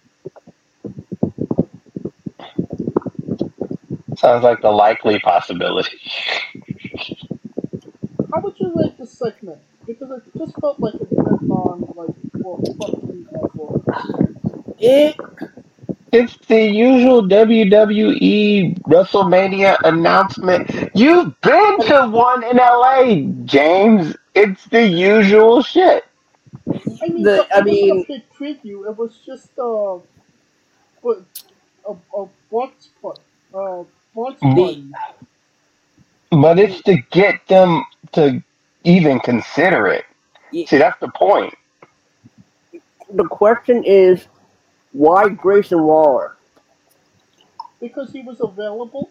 Sounds 4.18 4.44
like 4.44 4.61
the 4.61 4.72
likely 4.72 5.19
possibility. 5.19 5.99
How 8.34 8.41
would 8.41 8.56
you 8.60 8.73
rate 8.76 8.98
the 8.98 9.07
segment? 9.07 9.61
Because 9.99 10.22
it 10.26 10.38
just 10.38 10.55
felt 10.59 10.80
like 10.80 10.95
it 10.95 11.07
went 11.11 11.51
on 11.51 11.81
like 11.95 12.15
well, 12.34 12.61
fucking 12.80 13.27
ever. 13.35 14.73
It, 14.80 15.15
It's 16.11 16.35
the 16.47 16.61
usual 16.61 17.23
WWE 17.23 18.80
WrestleMania 18.81 19.77
announcement. 19.84 20.69
You've 20.95 21.39
been 21.41 21.80
to 21.88 22.07
one 22.11 22.43
in 22.43 22.57
LA, 22.57 23.22
James. 23.45 24.15
It's 24.35 24.65
the 24.65 24.84
usual 24.88 25.61
shit. 25.61 26.03
I 26.68 27.07
mean, 27.07 27.23
The- 27.23 27.47
the, 27.49 27.55
I 27.55 27.59
it 27.59 27.65
mean- 27.65 27.97
wasn't 27.97 28.23
a 28.23 28.38
preview. 28.38 28.89
It 28.89 28.97
was 28.97 29.18
just 29.26 29.57
uh, 29.59 29.99
but 31.03 31.23
a 31.88 31.93
a 32.18 32.26
box 32.51 32.89
put 33.01 33.19
uh 33.53 33.84
box 34.15 34.39
The- 34.41 34.84
But 36.31 36.59
it's 36.59 36.81
to 36.84 36.97
get 37.11 37.45
them 37.47 37.84
to 38.13 38.41
even 38.84 39.20
consider 39.20 39.88
it. 39.88 40.06
See, 40.52 40.78
that's 40.78 40.99
the 40.99 41.10
point. 41.10 41.53
the 43.10 43.26
question 43.26 43.84
is, 43.84 44.28
why 44.91 45.30
Grayson 45.30 45.84
Waller? 45.84 46.38
because 47.82 48.12
he 48.14 48.22
was 48.22 48.40
available. 48.40 49.10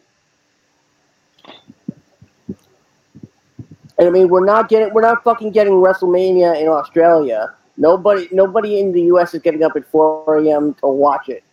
And 3.98 4.08
I 4.08 4.10
mean, 4.10 4.28
we're 4.28 4.46
not 4.46 4.70
getting, 4.70 4.94
we're 4.94 5.02
not 5.02 5.22
fucking 5.22 5.50
getting 5.50 5.74
WrestleMania 5.74 6.58
in 6.58 6.68
Australia. 6.68 7.54
Nobody, 7.76 8.28
nobody 8.32 8.80
in 8.80 8.92
the 8.92 9.02
U.S. 9.02 9.34
is 9.34 9.42
getting 9.42 9.62
up 9.62 9.72
at 9.76 9.86
4 9.90 10.38
a.m. 10.38 10.72
to 10.74 10.86
watch 10.86 11.28
it. 11.28 11.44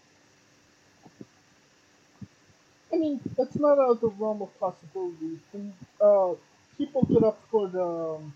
I 2.93 2.95
mean, 2.95 3.19
that's 3.37 3.55
not 3.57 3.77
out 3.79 3.91
of 3.91 4.01
the 4.01 4.07
realm 4.07 4.41
of 4.41 4.59
possibilities. 4.59 5.39
And, 5.51 5.73
uh, 5.99 6.33
people 6.77 7.03
get 7.05 7.23
up 7.23 7.39
for 7.49 7.67
the 7.67 7.83
um, 7.83 8.33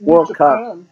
World 0.00 0.34
Cup. 0.36 0.58
Japan, 0.58 0.88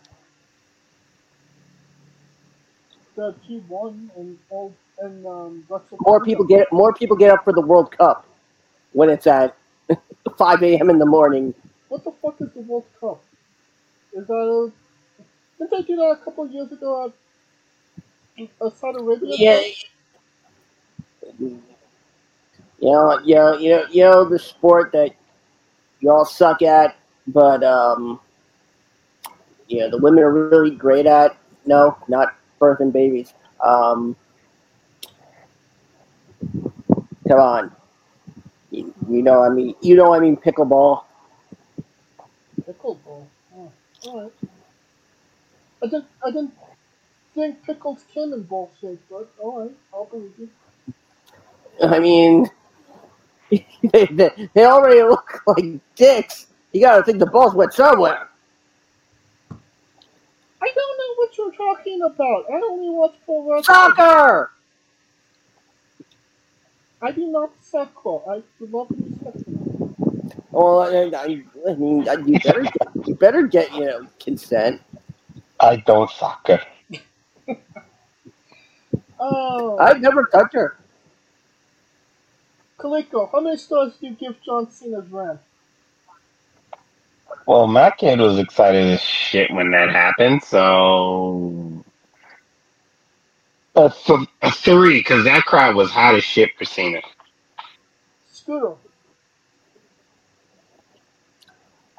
the 3.16 3.34
G1 3.48 4.16
and 4.16 4.38
all 4.50 4.72
and 5.00 5.26
um, 5.26 5.64
More 6.00 6.22
people 6.22 6.44
get, 6.44 6.70
more 6.72 6.92
people 6.92 7.16
get 7.16 7.30
up 7.30 7.42
for 7.44 7.52
the 7.52 7.60
World 7.60 7.96
Cup 7.96 8.26
when 8.92 9.08
it's 9.08 9.26
at 9.26 9.56
5 10.36 10.62
a.m. 10.62 10.90
in 10.90 10.98
the 10.98 11.06
morning. 11.06 11.54
What 11.88 12.04
the 12.04 12.12
fuck 12.22 12.36
is 12.40 12.52
the 12.52 12.60
World 12.60 12.84
Cup? 13.00 13.22
Is 14.12 14.26
that 14.26 14.34
a, 14.34 14.72
didn't 15.58 15.70
they 15.70 15.82
do 15.82 15.96
that 15.96 16.18
a 16.20 16.24
couple 16.24 16.44
of 16.44 16.52
years 16.52 16.70
ago 16.70 17.12
at, 18.38 18.48
at 18.66 18.76
Saudi 18.76 18.98
Arabia? 18.98 19.34
Yeah. 19.38 19.60
You 21.38 21.62
know, 22.80 23.18
you 23.20 23.34
know, 23.34 23.58
you 23.58 23.70
know, 23.70 23.84
you 23.90 24.02
know 24.04 24.24
the 24.24 24.38
sport 24.38 24.92
that 24.92 25.14
y'all 26.00 26.24
suck 26.24 26.62
at, 26.62 26.96
but 27.26 27.62
um, 27.62 28.20
you 29.68 29.80
know 29.80 29.90
the 29.90 29.98
women 29.98 30.24
are 30.24 30.32
really 30.32 30.70
great 30.70 31.06
at. 31.06 31.36
No, 31.66 31.96
not 32.08 32.34
birthing 32.60 32.92
babies. 32.92 33.34
Um, 33.64 34.16
come 37.28 37.38
on, 37.38 37.72
you, 38.70 38.94
you 39.08 39.22
know, 39.22 39.42
I 39.42 39.48
mean, 39.48 39.74
you 39.80 39.94
know, 39.96 40.14
I 40.14 40.20
mean 40.20 40.36
pickleball. 40.36 41.04
Pickleball. 42.62 43.26
Oh, 43.56 43.72
alright. 44.06 44.32
I 45.82 45.86
didn't, 45.86 46.06
I 46.24 46.30
didn't 46.30 46.54
think 47.34 47.64
pickles 47.64 48.04
came 48.12 48.32
in 48.32 48.42
ball 48.42 48.70
shape, 48.80 49.00
but 49.10 49.30
alright, 49.40 49.74
I'll 49.92 50.04
believe 50.06 50.32
you. 50.38 50.48
I 51.82 51.98
mean, 51.98 52.48
they, 53.92 54.06
they, 54.06 54.50
they 54.54 54.64
already 54.64 55.02
look 55.02 55.42
like 55.46 55.80
dicks. 55.94 56.46
You 56.72 56.82
gotta 56.82 57.02
think 57.02 57.18
the 57.18 57.26
balls 57.26 57.54
went 57.54 57.72
somewhere. 57.72 58.28
I 60.62 60.66
don't 60.74 60.98
know 60.98 61.10
I'm 61.44 61.52
talking 61.52 62.02
about. 62.02 62.44
I 62.50 62.54
only 62.54 62.90
watch 62.90 63.14
pro 63.24 63.42
wrestling. 63.42 63.64
Soccer! 63.64 64.50
I 67.02 67.12
do 67.12 67.26
not 67.28 67.50
soccer. 67.60 68.18
I 68.28 68.42
love 68.60 68.90
and 68.90 69.18
respect. 69.24 69.44
Well, 70.50 70.80
I, 70.80 71.10
I, 71.16 71.42
I 71.68 71.74
mean, 71.74 72.04
you 72.26 72.38
better, 72.40 72.62
get, 72.62 73.06
you 73.06 73.14
better 73.14 73.46
get, 73.46 73.72
you 73.72 73.86
know, 73.86 74.06
consent. 74.18 74.82
I 75.60 75.76
don't 75.76 76.10
soccer. 76.10 76.60
Oh, 79.22 79.76
I've 79.76 80.00
never 80.00 80.24
touched 80.24 80.54
her. 80.54 80.78
Coleco, 82.80 83.30
how 83.30 83.40
many 83.40 83.58
stars 83.58 83.92
do 84.00 84.06
you 84.08 84.14
give 84.14 84.40
John 84.42 84.70
Cena's 84.70 85.08
run? 85.10 85.38
Well, 87.46 87.66
my 87.66 87.90
kid 87.90 88.20
was 88.20 88.38
excited 88.38 88.86
as 88.86 89.00
shit 89.00 89.50
when 89.52 89.70
that 89.72 89.90
happened, 89.90 90.42
so 90.42 91.84
a, 93.74 93.90
th- 93.90 94.28
a 94.42 94.50
three 94.50 95.00
because 95.00 95.24
that 95.24 95.44
crowd 95.44 95.74
was 95.74 95.90
hot 95.90 96.14
as 96.14 96.24
shit 96.24 96.50
for 96.56 96.64
Cena. 96.64 97.00
Scooter, 98.30 98.74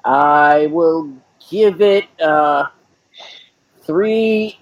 I 0.03 0.67
will 0.67 1.13
give 1.49 1.81
it 1.81 2.05
uh, 2.19 2.67
three 3.83 4.57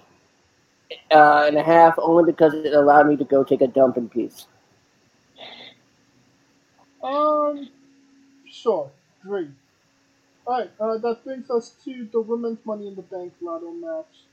uh, 1.10 1.44
and 1.46 1.56
a 1.56 1.62
half, 1.62 1.94
only 1.98 2.30
because 2.30 2.52
it 2.54 2.74
allowed 2.74 3.08
me 3.08 3.16
to 3.16 3.24
go 3.24 3.42
take 3.42 3.62
a 3.62 3.68
dump 3.68 3.96
in 3.96 4.08
peace. 4.08 4.46
Um, 7.02 7.68
sure, 8.50 8.90
three. 9.22 9.48
Alright, 10.46 10.70
uh, 10.80 10.98
that 10.98 11.24
brings 11.24 11.50
us 11.50 11.74
to 11.84 12.08
the 12.12 12.20
Women's 12.20 12.58
Money 12.64 12.88
in 12.88 12.94
the 12.96 13.02
Bank 13.02 13.32
Ladder 13.40 13.70
match. 13.72 14.24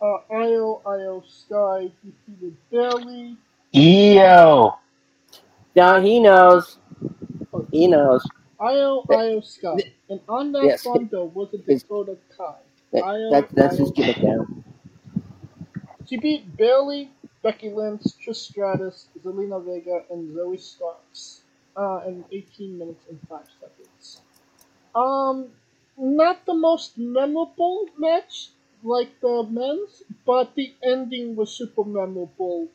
Uh, 0.00 0.18
Iyo, 0.30 0.82
Iyo 0.82 1.22
Sky 1.26 1.90
defeated 2.04 2.56
Bayley. 2.70 3.36
Eo, 3.74 4.78
Now 5.76 6.00
he 6.00 6.20
knows. 6.20 6.78
He 7.70 7.86
knows. 7.86 8.24
Iyo, 8.60 9.06
Iyo 9.06 9.44
Sky. 9.44 9.76
And 10.10 10.20
on 10.28 10.52
that 10.52 10.64
Yes. 10.64 10.84
bundle 10.84 11.28
was 11.28 11.54
a 11.54 11.58
Dakota 11.58 12.16
Kai. 12.36 12.54
That, 12.92 13.02
Iyo, 13.04 13.30
that, 13.30 13.48
that's 13.54 13.76
Iyo 13.76 13.80
his 13.80 13.90
gimmick 13.92 14.22
now. 14.22 14.46
She 16.06 16.16
beat 16.18 16.56
Bayley, 16.56 17.10
Becky 17.42 17.70
Lynch, 17.70 18.02
Trish 18.20 18.36
Stratus, 18.36 19.08
Zelina 19.24 19.64
Vega, 19.64 20.04
and 20.10 20.36
Zoey 20.36 20.60
Starks 20.60 21.41
uh, 21.76 22.00
in 22.06 22.24
18 22.30 22.78
minutes 22.78 23.04
and 23.08 23.18
5 23.28 23.40
seconds. 23.60 24.20
Um, 24.94 25.48
not 25.96 26.44
the 26.46 26.54
most 26.54 26.98
memorable 26.98 27.86
match 27.98 28.50
like 28.82 29.20
the 29.20 29.46
men's, 29.48 30.02
but 30.26 30.54
the 30.54 30.74
ending 30.82 31.36
was 31.36 31.52
super 31.52 31.84
memorable. 31.84 32.68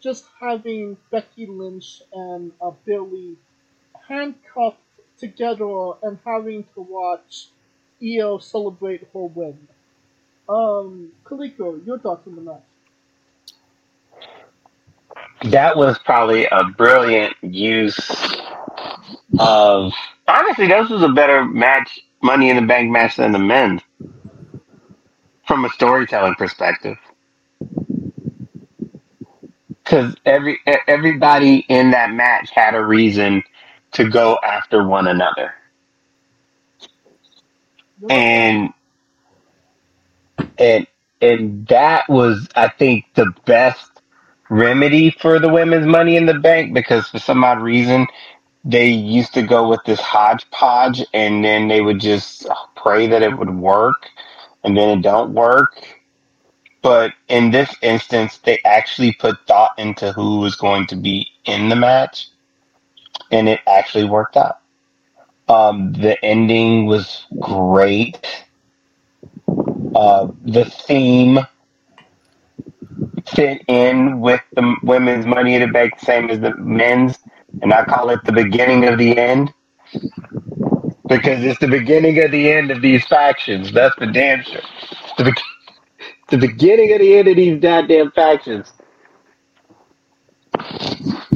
Just 0.00 0.26
having 0.40 0.96
Becky 1.10 1.46
Lynch 1.46 2.02
and 2.12 2.52
uh, 2.60 2.72
Bayley 2.84 3.36
handcuffed 4.08 4.78
together 5.18 5.92
and 6.02 6.18
having 6.24 6.64
to 6.74 6.80
watch 6.80 7.48
Iyo 8.02 8.42
celebrate 8.42 9.06
her 9.12 9.24
win. 9.24 9.68
Um, 10.48 11.12
Coleco, 11.24 11.84
your 11.86 11.98
thoughts 11.98 12.26
on 12.26 12.34
the 12.36 12.42
match? 12.42 12.69
That 15.44 15.76
was 15.76 15.98
probably 16.00 16.46
a 16.46 16.64
brilliant 16.76 17.34
use 17.42 17.98
of. 19.38 19.92
Honestly, 20.28 20.68
this 20.68 20.88
was 20.90 21.02
a 21.02 21.08
better 21.08 21.44
match, 21.44 22.00
Money 22.22 22.50
in 22.50 22.56
the 22.56 22.62
Bank 22.62 22.90
match 22.90 23.16
than 23.16 23.32
the 23.32 23.38
men's, 23.38 23.82
from 25.46 25.64
a 25.64 25.70
storytelling 25.70 26.34
perspective. 26.36 26.96
Because 29.70 30.14
every 30.24 30.60
everybody 30.86 31.64
in 31.68 31.92
that 31.92 32.12
match 32.12 32.50
had 32.50 32.74
a 32.74 32.84
reason 32.84 33.42
to 33.92 34.08
go 34.08 34.38
after 34.44 34.86
one 34.86 35.08
another. 35.08 35.54
and 38.08 38.72
and 40.58 40.86
and 41.20 41.66
that 41.68 42.08
was 42.08 42.48
I 42.54 42.68
think 42.68 43.06
the 43.14 43.32
best 43.44 43.89
remedy 44.50 45.10
for 45.10 45.38
the 45.38 45.48
women's 45.48 45.86
money 45.86 46.16
in 46.16 46.26
the 46.26 46.34
bank 46.34 46.74
because 46.74 47.08
for 47.08 47.18
some 47.18 47.42
odd 47.44 47.62
reason 47.62 48.06
they 48.64 48.88
used 48.88 49.32
to 49.34 49.42
go 49.42 49.68
with 49.68 49.80
this 49.86 50.00
hodgepodge 50.00 51.02
and 51.14 51.44
then 51.44 51.68
they 51.68 51.80
would 51.80 52.00
just 52.00 52.46
pray 52.76 53.06
that 53.06 53.22
it 53.22 53.38
would 53.38 53.54
work 53.54 54.08
and 54.64 54.76
then 54.76 54.98
it 54.98 55.02
don't 55.02 55.32
work. 55.32 55.82
But 56.82 57.14
in 57.28 57.50
this 57.50 57.74
instance 57.82 58.38
they 58.38 58.58
actually 58.64 59.12
put 59.14 59.36
thought 59.46 59.78
into 59.78 60.12
who 60.12 60.40
was 60.40 60.56
going 60.56 60.86
to 60.88 60.96
be 60.96 61.28
in 61.44 61.68
the 61.68 61.76
match 61.76 62.28
and 63.30 63.48
it 63.48 63.60
actually 63.66 64.04
worked 64.04 64.36
out. 64.36 64.58
Um, 65.48 65.92
the 65.92 66.22
ending 66.24 66.86
was 66.86 67.26
great. 67.40 68.44
Uh, 69.94 70.28
the 70.44 70.64
theme 70.64 71.40
fit 73.30 73.62
in 73.68 74.20
with 74.20 74.40
the 74.54 74.76
women's 74.82 75.26
money 75.26 75.54
in 75.54 75.62
the 75.62 75.68
bank, 75.68 75.98
same 76.00 76.30
as 76.30 76.40
the 76.40 76.54
men's, 76.56 77.18
and 77.62 77.72
I 77.72 77.84
call 77.84 78.10
it 78.10 78.20
the 78.24 78.32
beginning 78.32 78.86
of 78.86 78.98
the 78.98 79.16
end 79.16 79.52
because 81.08 81.44
it's 81.44 81.58
the 81.60 81.68
beginning 81.68 82.22
of 82.24 82.30
the 82.30 82.50
end 82.50 82.70
of 82.70 82.82
these 82.82 83.04
factions. 83.06 83.72
That's 83.72 83.96
the 83.96 84.06
damn 84.06 84.42
sure. 84.42 84.60
The, 85.18 85.24
be- 85.24 85.32
the 86.30 86.38
beginning 86.38 86.92
of 86.92 87.00
the 87.00 87.16
end 87.18 87.28
of 87.28 87.36
these 87.36 87.60
goddamn 87.60 88.12
factions. 88.12 88.72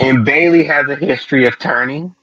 And 0.00 0.24
Bayley 0.24 0.64
has 0.64 0.88
a 0.88 0.96
history 0.96 1.46
of 1.46 1.58
turning 1.58 2.14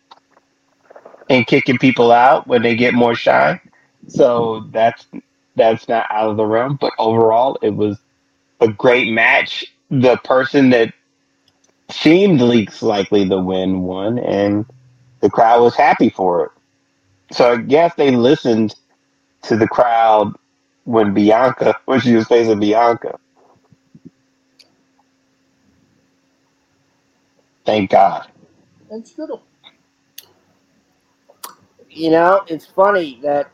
and 1.29 1.47
kicking 1.47 1.77
people 1.77 2.11
out 2.11 2.47
when 2.47 2.61
they 2.61 2.75
get 2.75 2.93
more 2.93 3.15
shine. 3.15 3.59
So 4.07 4.67
that's 4.71 5.07
that's 5.55 5.87
not 5.87 6.05
out 6.09 6.29
of 6.31 6.37
the 6.37 6.45
realm. 6.45 6.77
But 6.79 6.93
overall, 6.99 7.57
it 7.61 7.71
was 7.71 7.97
a 8.61 8.67
great 8.69 9.11
match. 9.11 9.65
The 9.89 10.17
person 10.23 10.69
that 10.69 10.93
seemed 11.89 12.41
least 12.41 12.81
likely 12.81 13.27
to 13.27 13.39
win 13.39 13.81
won, 13.81 14.19
and 14.19 14.65
the 15.21 15.29
crowd 15.29 15.61
was 15.61 15.75
happy 15.75 16.09
for 16.09 16.45
it. 16.45 16.51
So 17.35 17.53
I 17.53 17.57
guess 17.57 17.95
they 17.95 18.11
listened 18.15 18.75
to 19.43 19.57
the 19.57 19.67
crowd 19.67 20.35
when 20.85 21.13
Bianca, 21.13 21.75
when 21.85 21.99
she 21.99 22.15
was 22.15 22.27
facing 22.27 22.59
Bianca. 22.59 23.19
Thank 27.65 27.91
God. 27.91 28.29
And 28.89 29.07
Scooter. 29.07 29.35
You 31.89 32.11
know, 32.11 32.43
it's 32.47 32.65
funny 32.65 33.19
that 33.21 33.51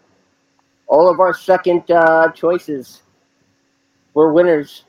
all 0.88 1.10
of 1.10 1.20
our 1.20 1.34
second 1.34 1.90
uh, 1.92 2.32
choices 2.32 3.02
were 4.14 4.32
winners. 4.34 4.86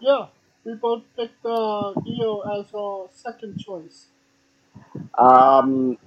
Yeah, 0.00 0.26
we 0.64 0.74
both 0.74 1.02
picked 1.16 1.44
uh, 1.44 1.92
Iyo 2.06 2.60
as 2.60 2.72
our 2.74 3.08
second 3.12 3.58
choice. 3.58 4.06
Um, 5.18 5.98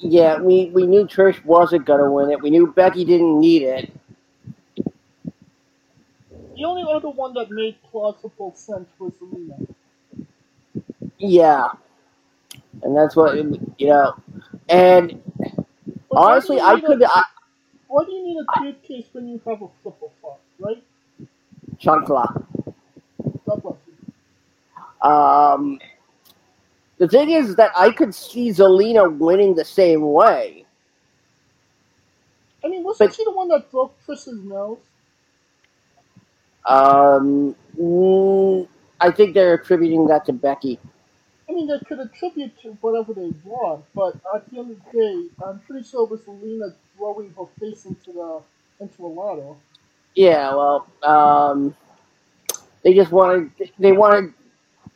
yeah, 0.00 0.38
we, 0.38 0.66
we 0.66 0.86
knew 0.86 1.06
Trish 1.06 1.42
wasn't 1.44 1.86
going 1.86 2.02
to 2.02 2.10
win 2.10 2.30
it. 2.30 2.40
We 2.42 2.50
knew 2.50 2.66
Becky 2.72 3.04
didn't 3.04 3.40
need 3.40 3.62
it. 3.62 3.92
The 6.56 6.64
only 6.64 6.84
other 6.90 7.10
one 7.10 7.34
that 7.34 7.50
made 7.50 7.76
plausible 7.90 8.54
sense 8.54 8.88
was 8.98 9.12
Zelina. 9.14 9.66
Yeah. 11.18 11.68
And 12.82 12.96
that's 12.96 13.16
what, 13.16 13.36
you 13.36 13.86
know. 13.86 14.14
And 14.68 15.22
honestly, 16.16 16.60
I 16.60 16.80
could. 16.80 17.02
I, 17.04 17.22
Why 17.88 18.04
do 18.04 18.12
you 18.12 18.24
need 18.24 18.38
a 18.40 18.60
briefcase 18.60 19.06
when 19.12 19.28
you 19.28 19.40
have 19.46 19.62
a 19.62 19.68
flop, 19.82 20.40
right? 20.58 20.82
Chancla. 21.78 22.44
God 23.46 23.62
bless 23.62 23.76
you. 23.86 25.08
Um, 25.10 25.78
the 26.98 27.08
thing 27.08 27.30
is 27.30 27.56
that 27.56 27.72
I 27.76 27.90
could 27.92 28.14
see 28.14 28.48
Zelina 28.50 29.16
winning 29.18 29.54
the 29.54 29.64
same 29.64 30.12
way. 30.12 30.64
I 32.64 32.68
mean, 32.68 32.82
wasn't 32.82 33.10
But- 33.10 33.16
she 33.16 33.24
the 33.24 33.32
one 33.32 33.48
that 33.48 33.70
broke 33.70 33.94
Chris's 34.04 34.42
nose? 34.42 34.78
Um, 36.66 37.54
mm, 37.78 38.66
I 39.00 39.10
think 39.12 39.34
they're 39.34 39.54
attributing 39.54 40.06
that 40.08 40.24
to 40.26 40.32
Becky. 40.32 40.80
I 41.48 41.52
mean, 41.52 41.68
they 41.68 41.78
could 41.86 42.00
attribute 42.00 42.60
to 42.62 42.72
whatever 42.80 43.14
they 43.14 43.32
want, 43.44 43.84
but 43.94 44.16
at 44.34 44.50
the 44.50 44.58
end 44.58 44.72
of 44.72 44.78
the 44.92 44.98
day, 44.98 45.44
I'm 45.46 45.60
pretty 45.60 45.86
sure 45.86 46.04
it 46.04 46.10
was 46.10 46.20
Zelina 46.22 46.74
throwing 46.96 47.32
her 47.38 47.46
face 47.60 47.84
into 47.84 48.12
the 48.12 48.40
into 48.80 49.06
a 49.06 49.08
ladder. 49.08 49.54
Yeah, 50.14 50.54
well, 50.54 50.86
um, 51.02 51.74
they 52.82 52.94
just 52.94 53.12
wanted 53.12 53.50
they 53.78 53.92
wanted 53.92 54.32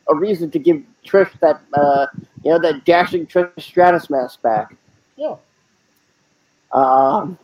a 0.09 0.15
reason 0.15 0.51
to 0.51 0.59
give 0.59 0.83
Trish 1.05 1.31
that 1.39 1.61
uh, 1.73 2.07
you 2.43 2.51
know, 2.51 2.59
that 2.59 2.85
dashing 2.85 3.27
Trish 3.27 3.61
Stratus 3.61 4.09
mask 4.09 4.41
back. 4.41 4.75
Yeah. 5.15 5.35
Um, 6.73 7.37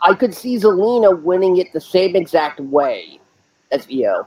I 0.00 0.14
could 0.14 0.34
see 0.34 0.56
Zelina 0.56 1.20
winning 1.22 1.56
it 1.56 1.72
the 1.72 1.80
same 1.80 2.14
exact 2.14 2.60
way 2.60 3.20
as 3.72 3.86
Iyo. 3.86 4.26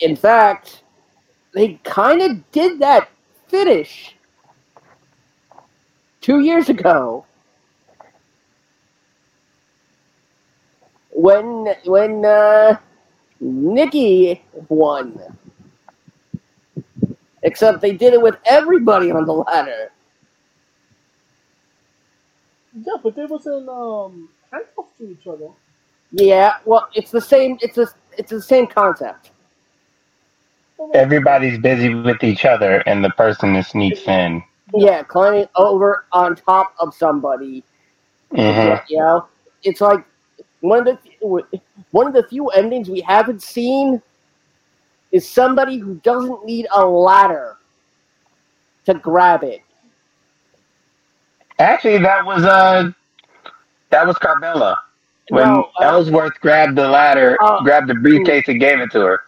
In 0.00 0.16
fact, 0.16 0.82
they 1.54 1.80
kind 1.84 2.22
of 2.22 2.50
did 2.52 2.78
that 2.80 3.08
finish 3.48 4.16
two 6.20 6.40
years 6.40 6.68
ago 6.68 7.26
when 11.10 11.74
when 11.84 12.24
uh, 12.24 12.78
Nikki 13.40 14.42
won. 14.68 15.18
Except 17.42 17.80
they 17.80 17.92
did 17.92 18.12
it 18.12 18.20
with 18.20 18.36
everybody 18.44 19.10
on 19.10 19.24
the 19.24 19.32
ladder. 19.32 19.90
Yeah, 22.74 22.94
but 23.02 23.16
they 23.16 23.24
wasn't 23.24 23.68
um 23.68 24.28
handcuffed 24.52 24.96
to 24.98 25.10
each 25.10 25.26
other. 25.26 25.48
Yeah, 26.12 26.58
well, 26.64 26.88
it's 26.94 27.10
the 27.10 27.20
same. 27.20 27.58
It's 27.60 27.78
a, 27.78 27.86
it's 28.18 28.30
the 28.30 28.42
same 28.42 28.66
concept. 28.66 29.29
Everybody's 30.94 31.58
busy 31.58 31.94
with 31.94 32.22
each 32.24 32.44
other, 32.44 32.82
and 32.86 33.04
the 33.04 33.10
person 33.10 33.54
that 33.54 33.66
sneaks 33.66 34.06
in. 34.06 34.42
Yeah, 34.74 35.02
climbing 35.02 35.48
over 35.56 36.06
on 36.12 36.36
top 36.36 36.74
of 36.78 36.94
somebody. 36.94 37.64
Mhm. 38.32 38.82
You 38.88 38.98
know, 38.98 39.26
it's 39.62 39.80
like 39.80 40.04
one 40.60 40.86
of 40.86 40.98
the 41.20 41.60
one 41.90 42.06
of 42.06 42.12
the 42.12 42.26
few 42.28 42.48
endings 42.48 42.88
we 42.88 43.00
haven't 43.00 43.42
seen 43.42 44.00
is 45.12 45.28
somebody 45.28 45.78
who 45.78 45.94
doesn't 45.96 46.44
need 46.44 46.66
a 46.72 46.84
ladder 46.84 47.56
to 48.86 48.94
grab 48.94 49.42
it. 49.42 49.60
Actually, 51.58 51.98
that 51.98 52.24
was 52.24 52.44
uh, 52.44 52.90
that 53.90 54.06
was 54.06 54.16
Carmella 54.16 54.76
when 55.28 55.46
No, 55.46 55.70
uh, 55.80 55.84
Ellsworth 55.84 56.40
grabbed 56.40 56.76
the 56.76 56.88
ladder, 56.88 57.36
uh, 57.42 57.62
grabbed 57.62 57.88
the 57.88 57.94
briefcase, 57.94 58.44
and 58.48 58.60
gave 58.60 58.80
it 58.80 58.90
to 58.92 59.00
her. 59.00 59.20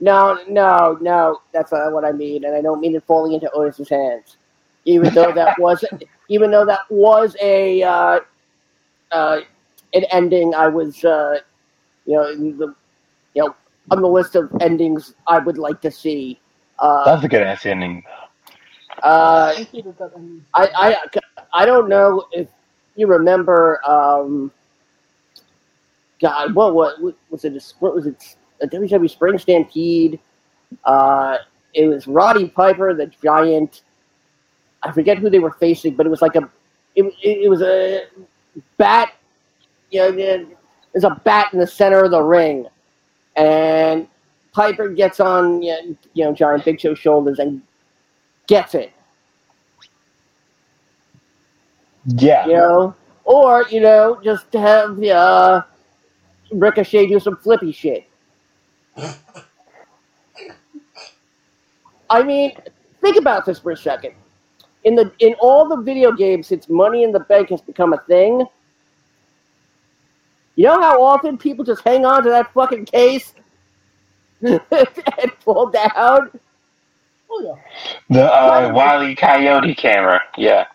No, 0.00 0.38
no, 0.48 0.98
no. 1.00 1.40
That's 1.52 1.72
not 1.72 1.92
what 1.92 2.04
I 2.04 2.12
mean, 2.12 2.44
and 2.44 2.54
I 2.54 2.60
don't 2.62 2.80
mean 2.80 2.94
it 2.94 3.04
falling 3.04 3.32
into 3.32 3.50
Otis's 3.52 3.88
hands. 3.88 4.36
Even 4.84 5.14
though 5.14 5.32
that 5.32 5.58
was, 5.58 5.84
even 6.28 6.50
though 6.50 6.66
that 6.66 6.80
was 6.90 7.36
a 7.40 7.82
uh, 7.82 8.20
uh, 9.12 9.40
an 9.94 10.04
ending, 10.10 10.54
I 10.54 10.68
was, 10.68 11.04
uh, 11.04 11.38
you 12.06 12.14
know, 12.14 12.30
in 12.30 12.58
the, 12.58 12.74
you 13.34 13.44
know, 13.44 13.54
on 13.90 14.02
the 14.02 14.08
list 14.08 14.34
of 14.34 14.50
endings 14.60 15.14
I 15.26 15.38
would 15.38 15.58
like 15.58 15.80
to 15.82 15.90
see. 15.90 16.40
Uh, 16.78 17.04
That's 17.04 17.24
a 17.24 17.28
good 17.28 17.42
ass 17.42 17.64
ending. 17.64 18.02
uh, 19.02 19.54
I 19.56 19.68
hated 19.70 19.96
that 19.98 20.12
ending. 20.16 20.44
I, 20.54 20.68
I, 20.76 21.20
I 21.52 21.66
don't 21.66 21.88
know 21.88 22.26
if 22.32 22.48
you 22.96 23.06
remember. 23.06 23.80
Um, 23.88 24.50
God, 26.20 26.54
what, 26.54 26.74
what 26.74 27.00
was 27.30 27.44
it? 27.44 27.74
What 27.80 27.94
was 27.94 28.06
it? 28.06 28.36
A 28.62 28.66
WWE 28.66 29.10
Spring 29.10 29.38
Stampede. 29.38 30.18
Uh, 30.84 31.38
it 31.72 31.86
was 31.86 32.06
Roddy 32.06 32.48
Piper, 32.48 32.94
the 32.94 33.06
Giant. 33.22 33.82
I 34.82 34.92
forget 34.92 35.18
who 35.18 35.30
they 35.30 35.38
were 35.38 35.52
facing, 35.52 35.94
but 35.94 36.06
it 36.06 36.10
was 36.10 36.22
like 36.22 36.36
a. 36.36 36.48
It, 36.94 37.04
it, 37.22 37.44
it 37.44 37.50
was 37.50 37.62
a 37.62 38.04
bat. 38.76 39.14
You 39.90 40.00
know, 40.00 40.46
there's 40.92 41.04
a 41.04 41.20
bat 41.24 41.52
in 41.52 41.58
the 41.58 41.66
center 41.66 42.04
of 42.04 42.10
the 42.10 42.22
ring, 42.22 42.66
and 43.36 44.06
Piper 44.52 44.88
gets 44.88 45.20
on 45.20 45.62
you 45.62 45.96
know 46.14 46.32
Giant 46.32 46.64
Big 46.64 46.80
Show's 46.80 46.98
shoulders 46.98 47.38
and 47.38 47.60
gets 48.46 48.74
it. 48.74 48.92
Yeah. 52.06 52.46
you 52.46 52.52
know, 52.52 52.94
or 53.24 53.64
you 53.70 53.80
know, 53.80 54.20
just 54.22 54.52
have 54.52 55.02
uh, 55.02 55.62
Ricochet 56.52 57.06
do 57.06 57.18
some 57.18 57.36
flippy 57.36 57.72
shit. 57.72 58.06
I 62.10 62.22
mean, 62.22 62.56
think 63.00 63.16
about 63.16 63.44
this 63.46 63.58
for 63.58 63.72
a 63.72 63.76
second. 63.76 64.14
In 64.84 64.94
the 64.94 65.10
in 65.18 65.34
all 65.40 65.68
the 65.68 65.76
video 65.76 66.12
games, 66.12 66.46
since 66.48 66.68
Money 66.68 67.04
in 67.04 67.12
the 67.12 67.20
Bank 67.20 67.48
has 67.48 67.62
become 67.62 67.92
a 67.92 67.98
thing, 68.06 68.44
you 70.56 70.64
know 70.64 70.80
how 70.80 71.02
often 71.02 71.38
people 71.38 71.64
just 71.64 71.82
hang 71.82 72.04
on 72.04 72.22
to 72.22 72.28
that 72.30 72.52
fucking 72.52 72.84
case 72.84 73.34
and 74.42 74.60
fall 75.40 75.70
down. 75.70 76.30
Oh 77.30 77.42
yeah. 77.42 77.54
The 78.10 78.24
uh, 78.24 78.72
Wily 78.74 79.14
Coyote 79.14 79.74
camera. 79.74 80.20
Yeah. 80.36 80.66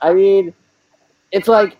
I 0.00 0.12
mean, 0.12 0.52
it's 1.32 1.48
like, 1.48 1.78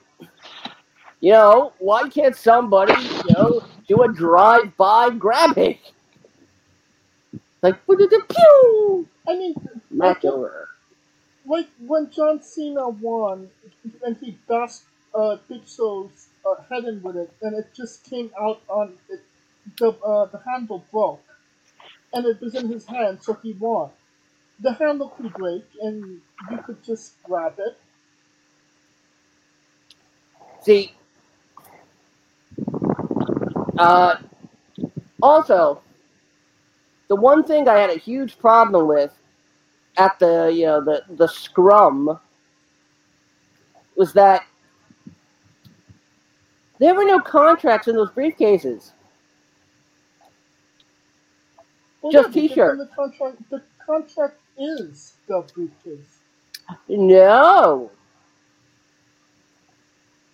you 1.21 1.33
know, 1.33 1.73
why 1.79 2.09
can't 2.09 2.35
somebody, 2.35 2.95
you 3.03 3.35
know, 3.37 3.63
do 3.89 4.03
a 4.03 4.13
drive-by 4.13 5.11
grabbing? 5.11 5.79
Like, 7.63 7.77
pew, 7.87 9.09
I 9.29 9.35
mean, 9.37 9.55
match 9.91 10.25
over. 10.25 10.69
like 11.47 11.69
when 11.87 12.11
John 12.11 12.43
Cena 12.43 12.89
won 12.89 13.51
and 14.05 14.17
he 14.19 14.39
bashed 14.49 14.83
uh, 15.15 15.37
Big 15.49 15.63
Show's 15.69 16.29
uh, 16.47 16.57
head 16.71 16.85
in 16.85 17.03
with 17.03 17.17
it, 17.17 17.33
and 17.43 17.57
it 17.57 17.69
just 17.75 18.05
came 18.05 18.31
out 18.41 18.63
on 18.69 18.95
it. 19.11 19.21
The 19.79 19.91
uh, 19.91 20.27
the 20.27 20.39
handle 20.39 20.85
broke, 20.93 21.25
and 22.13 22.27
it 22.27 22.41
was 22.41 22.55
in 22.55 22.69
his 22.69 22.87
hand, 22.87 23.23
so 23.23 23.35
he 23.43 23.53
won. 23.55 23.91
The 24.61 24.73
handle 24.75 25.11
could 25.11 25.33
break, 25.35 25.65
and 25.83 26.21
you 26.51 26.59
could 26.67 26.83
just 26.85 27.23
grab 27.25 27.55
it. 27.59 27.77
See, 30.63 30.93
uh, 33.79 34.17
also, 35.23 35.81
the 37.09 37.17
one 37.17 37.45
thing 37.45 37.69
I 37.69 37.79
had 37.79 37.91
a 37.91 37.99
huge 37.99 38.39
problem 38.39 38.87
with 38.87 39.17
at 39.97 40.19
the 40.19 40.53
you 40.53 40.67
know 40.67 40.85
the 40.85 41.03
the 41.11 41.29
scrum 41.29 42.19
was 43.97 44.13
that 44.13 44.45
there 46.79 46.95
were 46.95 47.05
no 47.05 47.21
contracts 47.21 47.89
in 47.89 47.95
those 47.95 48.11
briefcases. 48.11 48.93
Well, 52.03 52.13
Just 52.13 52.35
yeah, 52.35 52.49
t-shirt. 52.49 52.79
The 52.79 52.87
contract, 52.95 53.51
the 53.51 53.63
contract 53.87 54.37
is 54.59 55.15
the 55.27 55.45
briefcase. 55.55 56.19
No. 56.89 57.91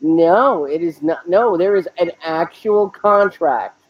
No, 0.01 0.64
it 0.64 0.82
is 0.82 1.02
not. 1.02 1.28
No, 1.28 1.56
there 1.56 1.77
is 1.77 1.89
an 1.98 2.10
actual 2.22 2.89
contract. 2.89 3.81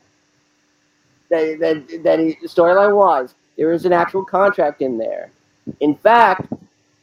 That 1.28 1.58
that 1.60 2.02
that 2.02 2.18
storyline 2.48 2.96
wise, 2.96 3.34
there 3.56 3.72
is 3.72 3.84
an 3.84 3.92
actual 3.92 4.24
contract 4.24 4.82
in 4.82 4.98
there. 4.98 5.30
In 5.78 5.94
fact, 5.94 6.52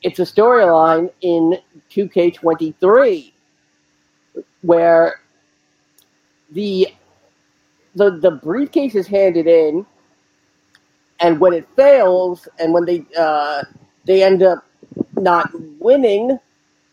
it's 0.03 0.19
a 0.19 0.23
storyline 0.23 1.11
in 1.21 1.57
2K23 1.89 3.31
where 4.61 5.21
the 6.51 6.87
the 7.95 8.11
the 8.11 8.31
briefcase 8.31 8.95
is 8.95 9.07
handed 9.07 9.47
in, 9.47 9.85
and 11.21 11.39
when 11.39 11.53
it 11.53 11.67
fails, 11.77 12.47
and 12.59 12.73
when 12.73 12.83
they 12.83 13.05
uh, 13.17 13.63
they 14.05 14.21
end 14.21 14.43
up 14.43 14.65
not 15.15 15.49
winning, 15.79 16.37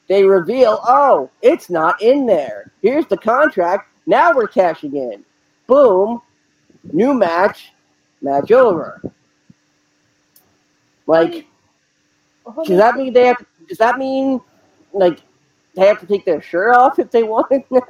they 0.09 0.25
reveal, 0.25 0.81
oh, 0.87 1.31
it's 1.43 1.71
not 1.71 2.01
in 2.03 2.27
there. 2.27 2.73
Here's 2.83 3.07
the 3.07 3.17
contract. 3.17 3.89
Now 4.07 4.35
we're 4.35 4.49
cashing 4.49 4.97
in. 4.97 5.25
Boom. 5.67 6.21
New 6.93 7.15
match. 7.15 7.73
Match 8.21 8.53
over. 8.53 9.01
Like, 11.07 11.47
does 12.65 12.79
that 12.79 12.97
mean 12.97 13.13
they 13.13 13.27
have? 13.27 13.45
Does 13.69 13.79
that 13.79 13.99
mean 13.99 14.41
like 14.93 15.21
they 15.75 15.87
have 15.87 16.01
to 16.01 16.07
take 16.07 16.25
their 16.25 16.41
shirt 16.41 16.75
off 16.75 16.99
if 16.99 17.11
they 17.11 17.23
want 17.23 17.47
it 17.51 17.65
now? 17.71 17.81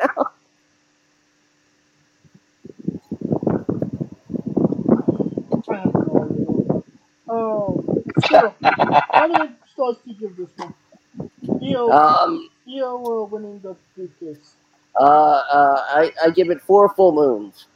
I 5.68 5.76
have 5.76 5.94
no 5.94 6.14
idea. 6.24 6.82
Um, 7.28 8.04
so, 8.28 8.54
how 9.12 9.28
many 9.28 9.54
stars 9.72 9.96
do 10.04 10.10
you 10.10 10.14
give 10.14 10.36
this 10.36 10.48
one? 10.56 10.74
EO, 11.64 11.90
Um. 11.90 12.48
EO 12.68 13.04
uh, 13.04 13.24
winning 13.24 13.60
the 13.60 13.76
briefcase. 13.96 14.54
Uh. 14.98 15.04
Uh. 15.04 15.84
I 15.88 16.12
I 16.24 16.30
give 16.30 16.50
it 16.50 16.60
four 16.62 16.88
full 16.94 17.12
moons. 17.12 17.66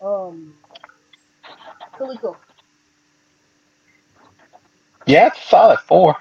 Um, 0.00 0.54
Coleco. 1.98 2.36
Yeah, 5.06 5.28
it's 5.28 5.38
a 5.38 5.48
solid 5.48 5.78
four. 5.80 6.16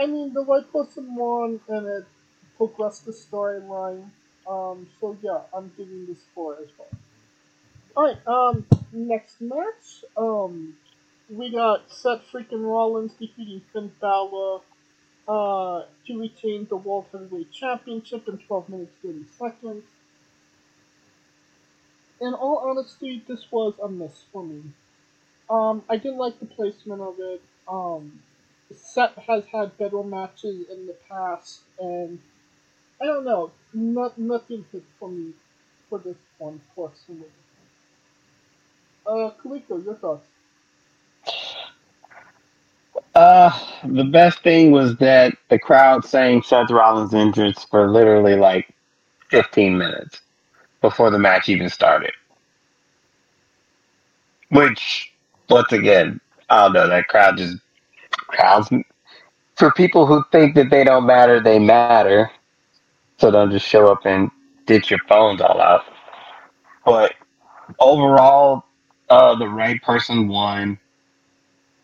I 0.00 0.06
mean, 0.06 0.32
the 0.32 0.44
right 0.44 0.70
person 0.72 1.14
won, 1.16 1.60
and 1.68 1.86
it 1.86 2.04
progressed 2.56 3.06
the 3.06 3.12
storyline. 3.12 4.04
Um, 4.48 4.86
so 5.00 5.16
yeah, 5.22 5.40
I'm 5.54 5.72
giving 5.76 6.06
this 6.06 6.18
four 6.34 6.56
as 6.62 6.68
well. 6.78 6.88
Alright, 7.96 8.26
um, 8.26 8.64
next 8.92 9.40
match, 9.40 10.04
um, 10.16 10.74
we 11.32 11.50
got 11.50 11.90
Seth 11.90 12.22
freaking 12.30 12.64
Rollins 12.64 13.12
defeating 13.12 13.62
Finn 13.72 13.90
Balor, 14.00 14.60
uh, 15.26 15.84
to 16.06 16.20
retain 16.20 16.66
the 16.68 16.76
World 16.76 17.06
Heavyweight 17.12 17.50
Championship 17.52 18.28
in 18.28 18.38
12 18.38 18.68
minutes 18.68 18.92
30 19.02 19.24
seconds. 19.38 19.84
In 22.20 22.34
all 22.34 22.58
honesty, 22.58 23.22
this 23.26 23.50
was 23.50 23.74
a 23.82 23.88
miss 23.88 24.24
for 24.32 24.44
me. 24.44 24.62
Um, 25.48 25.82
I 25.88 25.96
didn't 25.96 26.18
like 26.18 26.38
the 26.38 26.46
placement 26.46 27.00
of 27.00 27.18
it. 27.18 27.42
Um, 27.66 28.22
Seth 28.74 29.16
has 29.16 29.44
had 29.46 29.76
better 29.78 30.02
matches 30.02 30.68
in 30.70 30.86
the 30.86 30.96
past, 31.08 31.60
and 31.78 32.18
I 33.00 33.06
don't 33.06 33.24
know, 33.24 33.52
not, 33.72 34.18
nothing 34.18 34.64
hit 34.72 34.84
for 34.98 35.08
me 35.08 35.32
for 35.88 35.98
this 35.98 36.16
one 36.38 36.60
personally. 36.76 37.30
Uh, 39.06 39.30
Coleco, 39.42 39.84
your 39.84 39.94
thoughts? 39.94 40.26
Uh, 43.14 43.50
the 43.84 44.04
best 44.04 44.42
thing 44.42 44.70
was 44.70 44.96
that 44.96 45.34
the 45.50 45.58
crowd 45.58 46.04
sang 46.04 46.42
Seth 46.42 46.70
Rollins' 46.70 47.12
entrance 47.12 47.64
for 47.64 47.90
literally 47.90 48.36
like 48.36 48.74
15 49.30 49.76
minutes 49.76 50.22
before 50.80 51.10
the 51.10 51.18
match 51.18 51.48
even 51.48 51.68
started. 51.68 52.12
Which, 54.50 55.12
once 55.48 55.72
again, 55.72 56.20
I 56.48 56.64
don't 56.64 56.72
know, 56.74 56.88
that 56.88 57.08
crowd 57.08 57.36
just 57.36 57.58
crowds. 58.28 58.70
For 59.56 59.70
people 59.72 60.06
who 60.06 60.24
think 60.32 60.54
that 60.54 60.70
they 60.70 60.84
don't 60.84 61.06
matter, 61.06 61.40
they 61.40 61.58
matter. 61.58 62.30
So 63.18 63.30
don't 63.30 63.50
just 63.50 63.66
show 63.66 63.92
up 63.92 64.06
and 64.06 64.30
ditch 64.66 64.90
your 64.90 65.00
phones 65.08 65.40
all 65.40 65.60
out. 65.60 65.84
But 66.84 67.14
overall, 67.78 68.64
uh, 69.10 69.34
the 69.36 69.48
right 69.48 69.80
person 69.82 70.28
won. 70.28 70.78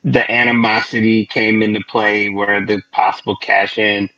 The 0.05 0.31
animosity 0.31 1.27
came 1.27 1.63
into 1.63 1.81
play 1.89 2.29
where 2.31 2.65
the 2.65 2.83
possible 2.93 3.37
cash 3.37 3.79
in 3.79 4.09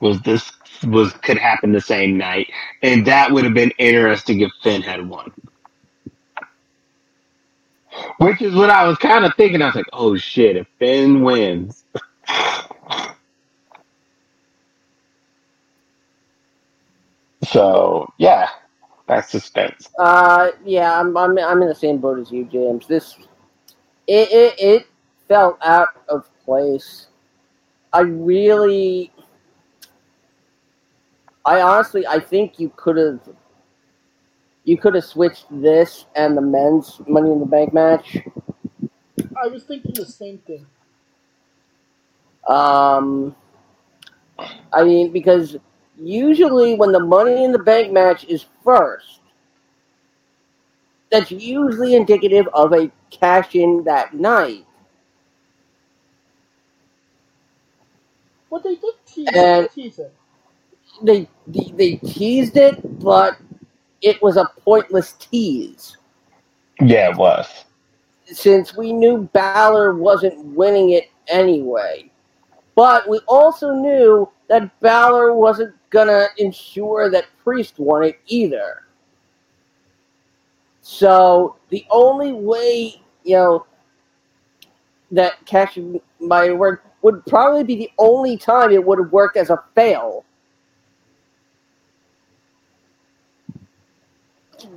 was 0.00 0.20
this 0.22 0.52
was 0.84 1.12
could 1.14 1.38
happen 1.38 1.72
the 1.72 1.80
same 1.80 2.18
night, 2.18 2.50
and 2.82 3.06
that 3.06 3.30
would 3.32 3.44
have 3.44 3.54
been 3.54 3.72
interesting 3.78 4.40
if 4.40 4.50
Finn 4.62 4.82
had 4.82 5.08
won. 5.08 5.32
Which 8.18 8.42
is 8.42 8.54
what 8.54 8.70
I 8.70 8.86
was 8.86 8.98
kind 8.98 9.24
of 9.24 9.34
thinking. 9.36 9.62
I 9.62 9.66
was 9.66 9.74
like, 9.74 9.86
oh 9.92 10.16
shit, 10.16 10.56
if 10.56 10.66
Finn 10.78 11.22
wins. 11.22 11.84
so 17.44 18.12
yeah, 18.18 18.48
that's 19.06 19.30
suspense. 19.30 19.88
Uh, 19.98 20.50
yeah, 20.64 20.98
I'm, 20.98 21.16
I'm, 21.16 21.38
I'm 21.38 21.62
in 21.62 21.68
the 21.68 21.74
same 21.74 21.98
boat 21.98 22.18
as 22.18 22.30
you, 22.30 22.44
James. 22.44 22.86
This, 22.86 23.16
it, 24.06 24.30
it, 24.32 24.54
it 24.58 24.86
felt 25.32 25.56
out 25.64 25.88
of 26.10 26.28
place. 26.44 27.06
I 27.90 28.00
really, 28.00 29.10
I 31.46 31.62
honestly, 31.62 32.06
I 32.06 32.20
think 32.20 32.60
you 32.60 32.70
could 32.76 32.98
have, 32.98 33.20
you 34.64 34.76
could 34.76 34.94
have 34.94 35.06
switched 35.06 35.46
this 35.50 36.04
and 36.14 36.36
the 36.36 36.42
men's 36.42 37.00
Money 37.08 37.32
in 37.32 37.40
the 37.40 37.46
Bank 37.46 37.72
match. 37.72 38.18
I 39.42 39.46
was 39.48 39.64
thinking 39.64 39.94
the 39.94 40.04
same 40.04 40.36
thing. 40.36 40.66
Um, 42.46 43.34
I 44.70 44.84
mean, 44.84 45.12
because 45.12 45.56
usually 45.98 46.74
when 46.74 46.92
the 46.92 47.00
Money 47.00 47.42
in 47.42 47.52
the 47.52 47.58
Bank 47.58 47.90
match 47.90 48.24
is 48.24 48.44
first, 48.62 49.20
that's 51.10 51.30
usually 51.30 51.94
indicative 51.94 52.46
of 52.52 52.74
a 52.74 52.90
cash 53.10 53.54
in 53.54 53.82
that 53.84 54.12
night. 54.12 54.66
Well, 58.52 58.60
they 58.60 58.74
did 58.74 58.94
tease, 59.06 59.28
And- 59.34 59.70
tease 59.70 59.98
it. 59.98 60.12
They, 61.02 61.26
they 61.46 61.72
they 61.74 61.96
teased 61.96 62.58
it, 62.58 63.00
but 63.00 63.38
it 64.02 64.20
was 64.20 64.36
a 64.36 64.44
pointless 64.62 65.12
tease 65.14 65.96
Yeah, 66.78 67.10
it 67.12 67.16
was. 67.16 67.64
since 68.26 68.76
we 68.76 68.92
knew 68.92 69.26
Balor 69.32 69.94
wasn't 69.94 70.44
winning 70.54 70.90
it 70.90 71.08
anyway. 71.28 72.10
But 72.74 73.08
we 73.08 73.20
also 73.26 73.72
knew 73.72 74.28
that 74.48 74.78
Balor 74.80 75.32
wasn't 75.32 75.74
gonna 75.88 76.26
ensure 76.36 77.08
that 77.10 77.24
Priest 77.42 77.78
won 77.78 78.04
it 78.04 78.20
either. 78.26 78.82
So 80.82 81.56
the 81.70 81.86
only 81.88 82.34
way, 82.34 83.00
you 83.24 83.36
know, 83.36 83.66
that 85.10 85.44
cash 85.46 85.78
might 86.20 86.52
work 86.52 86.84
would 87.02 87.24
probably 87.26 87.64
be 87.64 87.76
the 87.76 87.90
only 87.98 88.36
time 88.36 88.70
it 88.70 88.84
would 88.84 88.98
have 88.98 89.12
worked 89.12 89.36
as 89.36 89.50
a 89.50 89.62
fail. 89.74 90.24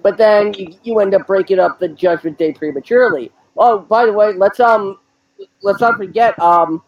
But 0.02 0.18
then 0.18 0.54
you, 0.54 0.76
you 0.84 1.00
end 1.00 1.14
up 1.14 1.28
breaking 1.28 1.60
up 1.60 1.80
the 1.80 1.88
Judgment 1.88 2.38
Day 2.38 2.54
prematurely. 2.54 3.32
Oh, 3.56 3.80
by 3.80 4.06
the 4.06 4.14
way, 4.14 4.34
let's 4.34 4.60
um, 4.60 5.00
let's 5.62 5.80
not 5.80 5.98
forget 5.98 6.38
um, 6.40 6.82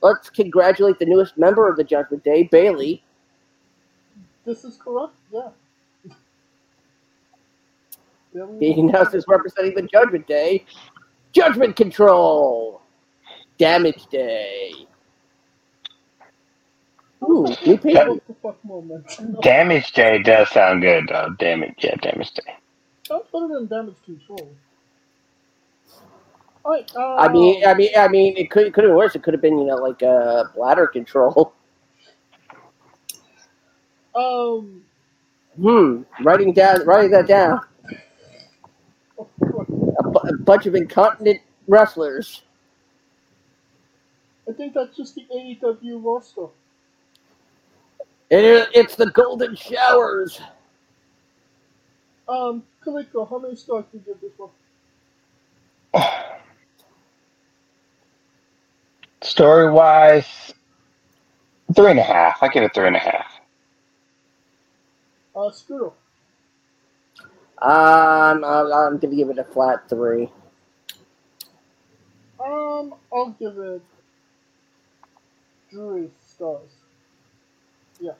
let's 0.00 0.30
congratulate 0.30 0.98
the 0.98 1.06
newest 1.06 1.36
member 1.36 1.68
of 1.68 1.76
the 1.76 1.84
Judgment 1.84 2.22
Day, 2.22 2.44
Bayley. 2.44 3.02
This 4.44 4.64
is 4.64 4.76
correct, 4.76 5.14
yeah. 5.32 5.48
Being 8.60 8.90
announced 8.90 9.14
as 9.14 9.24
representing 9.26 9.74
the 9.74 9.82
Judgment 9.82 10.26
Day. 10.26 10.64
Judgment 11.32 11.74
Control! 11.74 12.80
Damage 13.58 14.06
Day. 14.08 14.72
Ooh, 17.22 17.46
new 17.66 17.78
people. 17.78 18.14
What 18.14 18.26
the 18.28 18.34
fuck 18.42 18.64
moment? 18.64 19.06
Damage 19.42 19.92
Day 19.92 20.22
does 20.22 20.50
sound 20.50 20.82
good, 20.82 21.08
though. 21.08 21.30
Damage, 21.38 21.74
yeah, 21.78 21.96
Damage 21.96 22.32
Day. 22.34 22.54
Don't 23.08 23.30
put 23.30 23.50
it 23.50 23.56
in 23.56 23.66
damage 23.68 23.96
control. 24.04 24.50
Alright, 26.64 26.90
uh, 26.96 27.16
I 27.16 27.28
mean, 27.28 27.64
I 27.66 27.74
mean, 27.74 27.90
I 27.96 28.08
mean, 28.08 28.36
it 28.36 28.50
could 28.50 28.72
could 28.74 28.84
have 28.84 28.90
been 28.90 28.96
worse. 28.96 29.14
It 29.14 29.22
could 29.22 29.34
have 29.34 29.42
been, 29.42 29.58
you 29.58 29.66
know, 29.66 29.76
like 29.76 30.02
uh, 30.02 30.44
bladder 30.54 30.86
control. 30.88 31.54
um, 34.14 34.84
Hmm. 35.60 36.02
Writing 36.22 36.52
down, 36.52 36.84
writing 36.86 37.10
that 37.12 37.26
down. 37.28 37.60
oh. 39.18 39.28
A, 39.98 40.02
bu- 40.04 40.28
a 40.28 40.38
bunch 40.38 40.66
of 40.66 40.74
incontinent 40.74 41.40
wrestlers. 41.68 42.42
I 44.48 44.52
think 44.52 44.74
that's 44.74 44.96
just 44.96 45.14
the 45.14 45.26
AEW 45.34 46.04
roster. 46.04 46.46
It 48.30 48.44
is, 48.44 48.66
it's 48.74 48.96
the 48.96 49.10
golden 49.10 49.54
showers. 49.54 50.40
Um, 52.28 52.64
Coleco, 52.84 53.28
how 53.28 53.38
many 53.38 53.56
stars 53.56 53.84
do 53.92 53.98
you 53.98 54.04
give 54.04 54.20
this 54.20 54.32
one? 54.36 54.50
Story 59.22 59.70
wise, 59.70 60.52
three 61.74 61.90
and 61.90 61.98
a 61.98 62.02
half. 62.02 62.42
I 62.42 62.48
give 62.48 62.62
it 62.64 62.74
three 62.74 62.86
and 62.86 62.96
a 62.96 63.00
half. 63.00 63.40
Uh, 65.34 65.50
Screw. 65.50 65.92
Um, 67.62 68.44
I'm, 68.44 68.72
I'm 68.72 68.98
gonna 68.98 69.16
give 69.16 69.30
it 69.30 69.38
a 69.38 69.44
flat 69.44 69.88
three. 69.88 70.30
Um, 72.44 72.94
I'll 73.12 73.34
give 73.38 73.56
it 73.58 73.82
three 75.70 76.10
stars. 76.20 76.70
Yeah. 78.00 78.12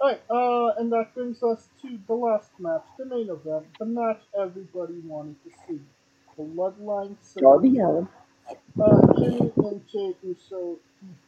Alright, 0.00 0.22
uh, 0.30 0.80
and 0.80 0.92
that 0.92 1.14
brings 1.14 1.42
us 1.42 1.68
to 1.82 1.98
the 2.06 2.14
last 2.14 2.50
match, 2.58 2.84
the 2.98 3.06
main 3.06 3.30
event, 3.30 3.66
the 3.78 3.86
match 3.86 4.20
everybody 4.38 5.00
wanted 5.06 5.36
to 5.44 5.50
see. 5.66 5.80
Bloodline 6.38 7.16
Darby 7.38 7.78
Allin. 7.78 8.08
Uh, 8.80 9.00
Jimmy 9.18 9.52
and 9.58 9.82
Jey 9.88 10.14
Uso 10.24 10.78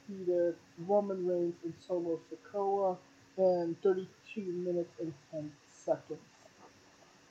defeated 0.09 0.57
Roman 0.89 1.27
Reigns 1.27 1.55
and 1.65 1.75
Solo 1.87 2.21
Sikoa 2.31 2.99
in 3.39 3.77
32 3.83 4.43
minutes 4.43 4.91
and 5.01 5.15
10 5.33 5.53
seconds. 5.71 6.21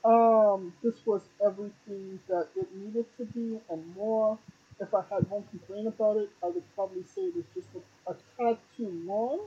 Um, 0.04 0.74
this 0.82 0.94
was 1.06 1.22
everything 1.44 2.20
that 2.28 2.48
it 2.56 2.68
needed 2.76 3.06
to 3.18 3.26
be 3.26 3.60
and 3.70 3.96
more. 3.96 4.38
If 4.80 4.94
I 4.94 5.02
had 5.10 5.30
one 5.30 5.44
complaint 5.50 5.88
about 5.88 6.16
it, 6.18 6.30
I 6.42 6.46
would 6.46 6.64
probably 6.74 7.04
say 7.04 7.22
it 7.22 7.36
was 7.36 7.44
just 7.54 7.68
a, 7.74 8.10
a 8.12 8.16
tad 8.38 8.58
too 8.76 8.90
long. 9.06 9.40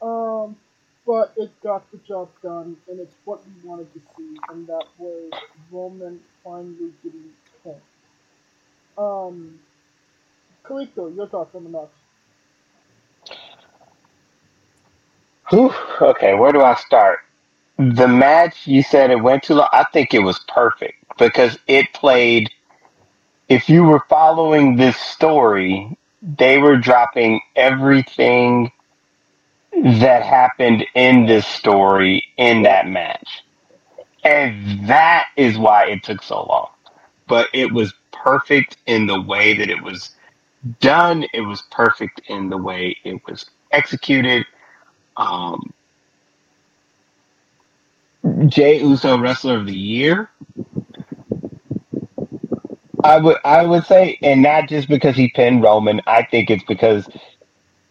Um, 0.00 0.56
but 1.06 1.32
it 1.36 1.50
got 1.62 1.90
the 1.90 1.98
job 1.98 2.28
done, 2.42 2.76
and 2.88 3.00
it's 3.00 3.14
what 3.24 3.40
we 3.46 3.68
wanted 3.68 3.92
to 3.94 4.00
see, 4.16 4.38
and 4.50 4.66
that 4.66 4.84
was 4.98 5.32
Roman 5.70 6.20
finally 6.44 6.92
getting 7.02 7.30
pinned. 7.62 7.76
Um, 8.96 9.60
Coleco, 10.64 11.14
your 11.14 11.28
thoughts 11.28 11.54
on 11.54 11.64
the 11.64 11.70
match? 11.70 11.88
Whew. 15.50 15.72
Okay, 16.00 16.34
where 16.34 16.52
do 16.52 16.60
I 16.62 16.74
start? 16.74 17.20
the 17.78 18.08
match 18.08 18.66
you 18.66 18.82
said 18.82 19.10
it 19.10 19.22
went 19.22 19.44
too 19.44 19.54
long. 19.54 19.68
I 19.72 19.84
think 19.92 20.12
it 20.12 20.20
was 20.20 20.38
perfect 20.48 20.96
because 21.16 21.58
it 21.66 21.92
played. 21.94 22.50
If 23.48 23.68
you 23.68 23.84
were 23.84 24.04
following 24.08 24.76
this 24.76 24.96
story, 24.96 25.96
they 26.22 26.58
were 26.58 26.76
dropping 26.76 27.40
everything 27.56 28.72
that 29.72 30.22
happened 30.22 30.84
in 30.94 31.26
this 31.26 31.46
story 31.46 32.24
in 32.36 32.62
that 32.62 32.88
match. 32.88 33.44
And 34.24 34.86
that 34.88 35.28
is 35.36 35.56
why 35.56 35.86
it 35.86 36.02
took 36.02 36.22
so 36.22 36.44
long. 36.44 36.68
But 37.26 37.48
it 37.54 37.72
was 37.72 37.94
perfect 38.12 38.76
in 38.86 39.06
the 39.06 39.20
way 39.20 39.56
that 39.56 39.70
it 39.70 39.82
was 39.82 40.10
done. 40.80 41.24
It 41.32 41.42
was 41.42 41.62
perfect 41.70 42.20
in 42.28 42.50
the 42.50 42.58
way 42.58 42.96
it 43.04 43.20
was 43.26 43.46
executed. 43.70 44.44
Um, 45.16 45.72
Jey 48.48 48.80
Uso 48.80 49.18
Wrestler 49.18 49.56
of 49.56 49.66
the 49.66 49.76
Year. 49.76 50.30
I 53.08 53.18
would 53.18 53.38
I 53.44 53.64
would 53.66 53.86
say, 53.86 54.18
and 54.22 54.42
not 54.42 54.68
just 54.68 54.88
because 54.88 55.16
he 55.16 55.30
pinned 55.30 55.62
Roman. 55.62 56.00
I 56.06 56.24
think 56.24 56.50
it's 56.50 56.64
because 56.64 57.08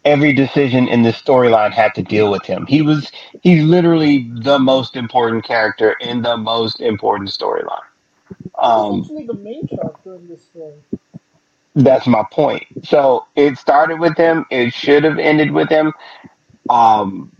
every 0.04 0.32
decision 0.32 0.88
in 0.88 1.02
this 1.02 1.20
storyline 1.20 1.72
had 1.72 1.94
to 1.96 2.02
deal 2.02 2.30
with 2.30 2.46
him. 2.46 2.66
He 2.66 2.82
was 2.82 3.12
he's 3.42 3.64
literally 3.64 4.30
the 4.42 4.58
most 4.58 4.96
important 4.96 5.44
character 5.44 5.92
in 6.00 6.22
the 6.22 6.36
most 6.38 6.80
important 6.80 7.30
storyline. 7.30 7.84
Um, 8.58 9.10
actually 9.10 9.26
the 9.26 9.34
main 9.34 9.66
character 9.66 10.14
in 10.16 10.28
this 10.28 10.44
story. 10.44 10.82
that's 11.76 12.06
my 12.06 12.24
point. 12.32 12.64
So 12.84 13.26
it 13.36 13.58
started 13.58 14.00
with 14.00 14.16
him. 14.16 14.46
It 14.50 14.72
should 14.74 15.04
have 15.04 15.18
ended 15.18 15.52
with 15.52 15.70
him. 15.70 15.92
Um, 16.70 17.32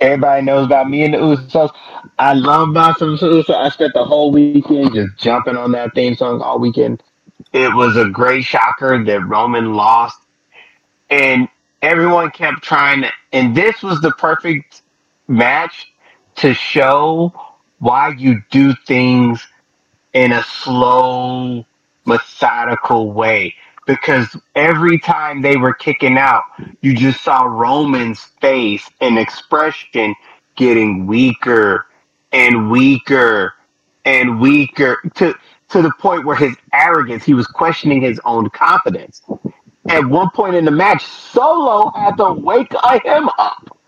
everybody 0.00 0.42
knows 0.42 0.66
about 0.66 0.88
me 0.88 1.04
and 1.04 1.14
the 1.14 1.18
Usos. 1.18 1.72
I 2.18 2.32
love 2.32 2.68
Bossum 2.68 3.18
Usos. 3.18 3.50
I 3.50 3.68
spent 3.68 3.92
the 3.94 4.04
whole 4.04 4.30
weekend 4.30 4.94
just 4.94 5.16
jumping 5.16 5.56
on 5.56 5.72
that 5.72 5.94
theme 5.94 6.16
song 6.16 6.40
all 6.40 6.58
weekend. 6.58 7.02
It 7.52 7.74
was 7.74 7.96
a 7.96 8.08
great 8.08 8.44
shocker 8.44 9.02
that 9.02 9.20
Roman 9.26 9.74
lost, 9.74 10.18
and 11.08 11.48
everyone 11.82 12.30
kept 12.30 12.62
trying 12.62 13.02
to. 13.02 13.10
And 13.32 13.54
this 13.54 13.82
was 13.82 14.00
the 14.00 14.12
perfect 14.12 14.82
match 15.28 15.92
to 16.36 16.54
show 16.54 17.32
why 17.78 18.10
you 18.10 18.42
do 18.50 18.74
things 18.86 19.46
in 20.12 20.32
a 20.32 20.42
slow, 20.42 21.64
methodical 22.04 23.12
way. 23.12 23.54
Because 23.86 24.36
every 24.54 24.98
time 24.98 25.42
they 25.42 25.56
were 25.56 25.74
kicking 25.74 26.18
out, 26.18 26.44
you 26.82 26.94
just 26.96 27.22
saw 27.22 27.42
Roman's 27.44 28.20
face 28.40 28.88
and 29.00 29.18
expression 29.18 30.14
getting 30.56 31.06
weaker 31.06 31.86
and 32.32 32.70
weaker 32.70 33.54
and 34.04 34.40
weaker 34.40 34.98
to 35.16 35.34
to 35.70 35.82
the 35.82 35.92
point 36.00 36.26
where 36.26 36.36
his 36.36 36.56
arrogance, 36.74 37.24
he 37.24 37.34
was 37.34 37.46
questioning 37.46 38.02
his 38.02 38.20
own 38.24 38.50
confidence. 38.50 39.22
At 39.88 40.04
one 40.06 40.30
point 40.30 40.56
in 40.56 40.64
the 40.64 40.70
match, 40.72 41.04
Solo 41.04 41.90
had 41.92 42.16
to 42.18 42.32
wake 42.34 42.72
him 43.04 43.30
up, 43.38 43.78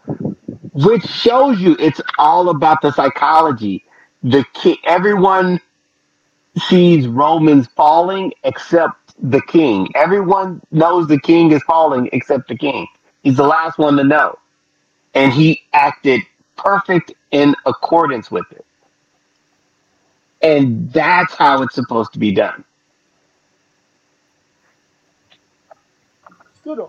which 0.75 1.05
shows 1.05 1.61
you 1.61 1.77
it's 1.79 2.01
all 2.19 2.51
about 2.51 2.83
the 2.83 2.93
psychology. 2.93 3.85
The 4.25 4.45
ki- 4.55 4.81
everyone 4.85 5.61
sees 6.69 7.09
Romans 7.09 7.69
falling 7.77 8.33
except 8.45 9.02
the 9.23 9.41
king. 9.43 9.89
Everyone 9.95 10.61
knows 10.73 11.07
the 11.07 11.21
king 11.21 11.53
is 11.53 11.63
falling 11.63 12.11
except 12.13 12.49
the 12.49 12.57
king. 12.57 12.87
He's 13.23 13.37
the 13.37 13.47
last 13.47 13.79
one 13.79 13.97
to 13.97 14.05
know. 14.05 14.39
And 15.15 15.33
he 15.33 15.63
acted 15.73 16.23
perfect 16.57 17.13
in 17.31 17.55
accordance 17.65 18.31
with 18.31 18.51
it. 18.51 18.67
And 20.43 20.93
that's 20.93 21.35
how 21.35 21.63
it's 21.63 21.75
supposed 21.75 22.13
to 22.15 22.19
be 22.19 22.33
done. 22.33 22.65
Scooter. 26.57 26.87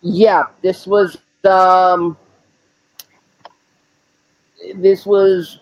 Yeah, 0.00 0.44
this 0.62 0.86
was 0.86 1.18
um, 1.44 2.16
this 4.76 5.04
was 5.04 5.58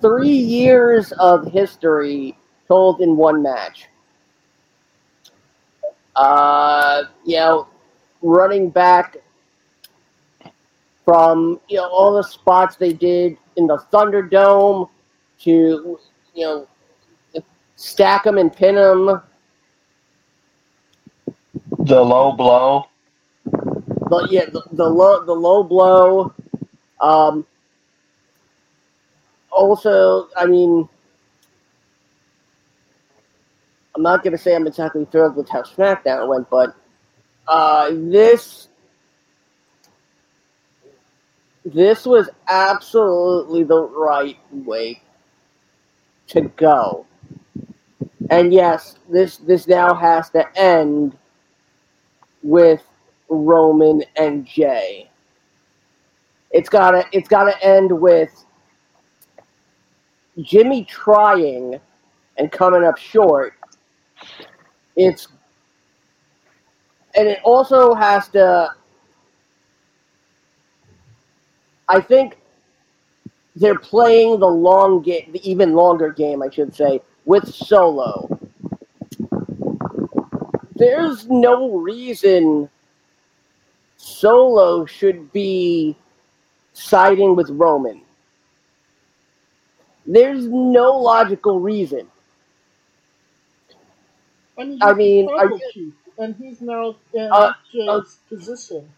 three 0.00 0.28
years 0.28 1.12
of 1.12 1.50
history 1.52 2.36
told 2.68 3.00
in 3.00 3.16
one 3.16 3.42
match. 3.42 3.88
Uh, 6.14 7.04
you 7.24 7.36
know, 7.36 7.68
running 8.22 8.70
back 8.70 9.16
from 11.04 11.60
you 11.68 11.76
know 11.76 11.88
all 11.88 12.14
the 12.14 12.22
spots 12.22 12.76
they 12.76 12.92
did 12.92 13.36
in 13.56 13.66
the 13.66 13.78
Thunderdome 13.92 14.88
to 15.40 15.98
you 16.34 16.44
know 16.44 16.68
stack 17.76 18.24
them 18.24 18.38
and 18.38 18.54
pin 18.54 18.74
them. 18.74 19.22
The 21.78 22.02
low 22.02 22.32
blow. 22.32 22.86
But 24.08 24.32
yeah, 24.32 24.46
the, 24.46 24.62
the 24.72 24.88
low 24.88 25.24
the 25.24 25.32
low 25.32 25.62
blow. 25.62 26.32
Um, 27.00 27.46
also, 29.50 30.28
I 30.36 30.46
mean, 30.46 30.88
I'm 33.96 34.02
not 34.02 34.22
gonna 34.22 34.36
say 34.36 34.54
I'm 34.54 34.66
exactly 34.66 35.06
thrilled 35.10 35.36
with 35.36 35.48
how 35.48 35.62
SmackDown 35.62 36.28
went, 36.28 36.50
but 36.50 36.76
uh, 37.48 37.90
this 37.92 38.68
this 41.64 42.04
was 42.04 42.28
absolutely 42.46 43.64
the 43.64 43.80
right 43.80 44.38
way 44.52 45.00
to 46.28 46.42
go. 46.42 47.06
And 48.28 48.52
yes, 48.52 48.98
this 49.08 49.38
this 49.38 49.66
now 49.66 49.94
has 49.94 50.28
to 50.30 50.46
end 50.58 51.16
with 52.42 52.82
Roman 53.30 54.04
and 54.16 54.44
Jay. 54.44 55.08
It's 56.50 56.68
gotta 56.68 57.06
it's 57.12 57.28
gotta 57.28 57.56
end 57.64 57.90
with 57.98 58.44
Jimmy 60.42 60.84
trying 60.84 61.80
and 62.36 62.52
coming 62.52 62.84
up 62.84 62.98
short. 62.98 63.54
It's 64.96 65.28
and 67.14 67.28
it 67.28 67.40
also 67.44 67.94
has 67.94 68.28
to 68.28 68.70
I 71.88 72.00
think 72.00 72.36
they're 73.54 73.78
playing 73.78 74.40
the 74.40 74.46
long 74.46 75.02
game, 75.02 75.30
the 75.32 75.50
even 75.50 75.74
longer 75.74 76.12
game, 76.12 76.42
I 76.42 76.50
should 76.50 76.74
say, 76.74 77.00
with 77.24 77.48
Solo. 77.48 78.28
There's 80.74 81.26
no 81.28 81.76
reason 81.78 82.68
Solo 83.96 84.84
should 84.84 85.32
be 85.32 85.96
siding 86.74 87.34
with 87.34 87.48
Roman. 87.50 88.02
There's 90.04 90.46
no 90.46 90.98
logical 90.98 91.60
reason. 91.60 92.08
And 94.58 94.72
he's 94.72 94.82
I 94.82 94.92
mean, 94.94 95.26
the 95.26 95.32
you- 95.50 95.70
chief, 95.72 95.94
and 96.18 96.34
he's 96.36 96.60
now 96.60 96.96
in 97.12 97.28
Uh, 97.32 97.52
uh, 97.88 98.00
position. 98.28 98.88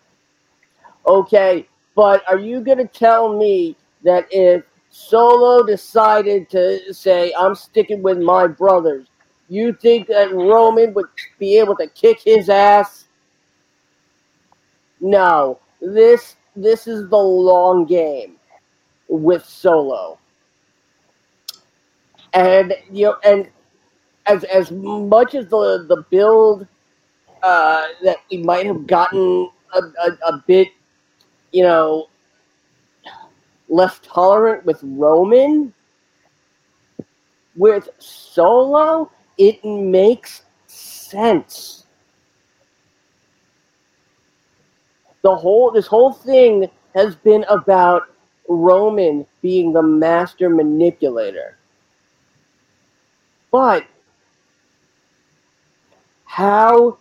Okay, 1.06 1.66
but 1.94 2.22
are 2.28 2.38
you 2.38 2.60
going 2.60 2.78
to 2.78 2.86
tell 2.86 3.36
me 3.36 3.76
that 4.04 4.26
if 4.30 4.62
Solo 4.90 5.62
decided 5.64 6.48
to 6.50 6.92
say, 6.94 7.32
I'm 7.38 7.54
sticking 7.54 8.02
with 8.02 8.18
my 8.18 8.46
brothers, 8.46 9.06
you 9.48 9.72
think 9.72 10.06
that 10.08 10.32
Roman 10.32 10.92
would 10.94 11.06
be 11.38 11.58
able 11.58 11.76
to 11.76 11.86
kick 11.88 12.20
his 12.20 12.48
ass? 12.48 13.06
No. 15.00 15.58
This 15.80 16.36
this 16.56 16.86
is 16.86 17.08
the 17.08 17.16
long 17.16 17.84
game 17.86 18.36
with 19.08 19.44
Solo. 19.44 20.18
And 22.34 22.74
you 22.90 23.06
know, 23.06 23.16
and 23.24 23.48
as 24.28 24.44
as 24.44 24.70
much 24.70 25.34
as 25.34 25.46
the 25.46 25.86
the 25.88 26.04
build 26.10 26.66
uh, 27.42 27.86
that 28.02 28.18
we 28.30 28.38
might 28.38 28.66
have 28.66 28.86
gotten 28.86 29.48
a, 29.74 29.78
a, 29.78 30.18
a 30.26 30.44
bit 30.46 30.68
you 31.52 31.62
know, 31.62 32.08
less 33.68 34.00
tolerant 34.02 34.64
with 34.64 34.80
Roman, 34.82 35.72
with 37.56 37.88
Solo, 37.98 39.10
it 39.36 39.64
makes 39.64 40.42
sense. 40.66 41.84
The 45.22 45.34
whole 45.34 45.70
this 45.70 45.86
whole 45.86 46.12
thing 46.12 46.70
has 46.94 47.16
been 47.16 47.44
about 47.48 48.02
Roman 48.48 49.26
being 49.42 49.72
the 49.72 49.82
master 49.82 50.48
manipulator. 50.48 51.56
But 53.50 53.84
how 56.28 56.98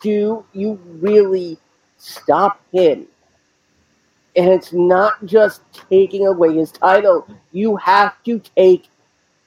do 0.00 0.44
you 0.52 0.80
really 1.00 1.56
stop 1.96 2.60
him? 2.72 3.06
And 4.36 4.48
it's 4.48 4.72
not 4.72 5.24
just 5.24 5.62
taking 5.88 6.26
away 6.26 6.56
his 6.56 6.72
title. 6.72 7.26
You 7.52 7.76
have 7.76 8.20
to 8.24 8.40
take 8.56 8.88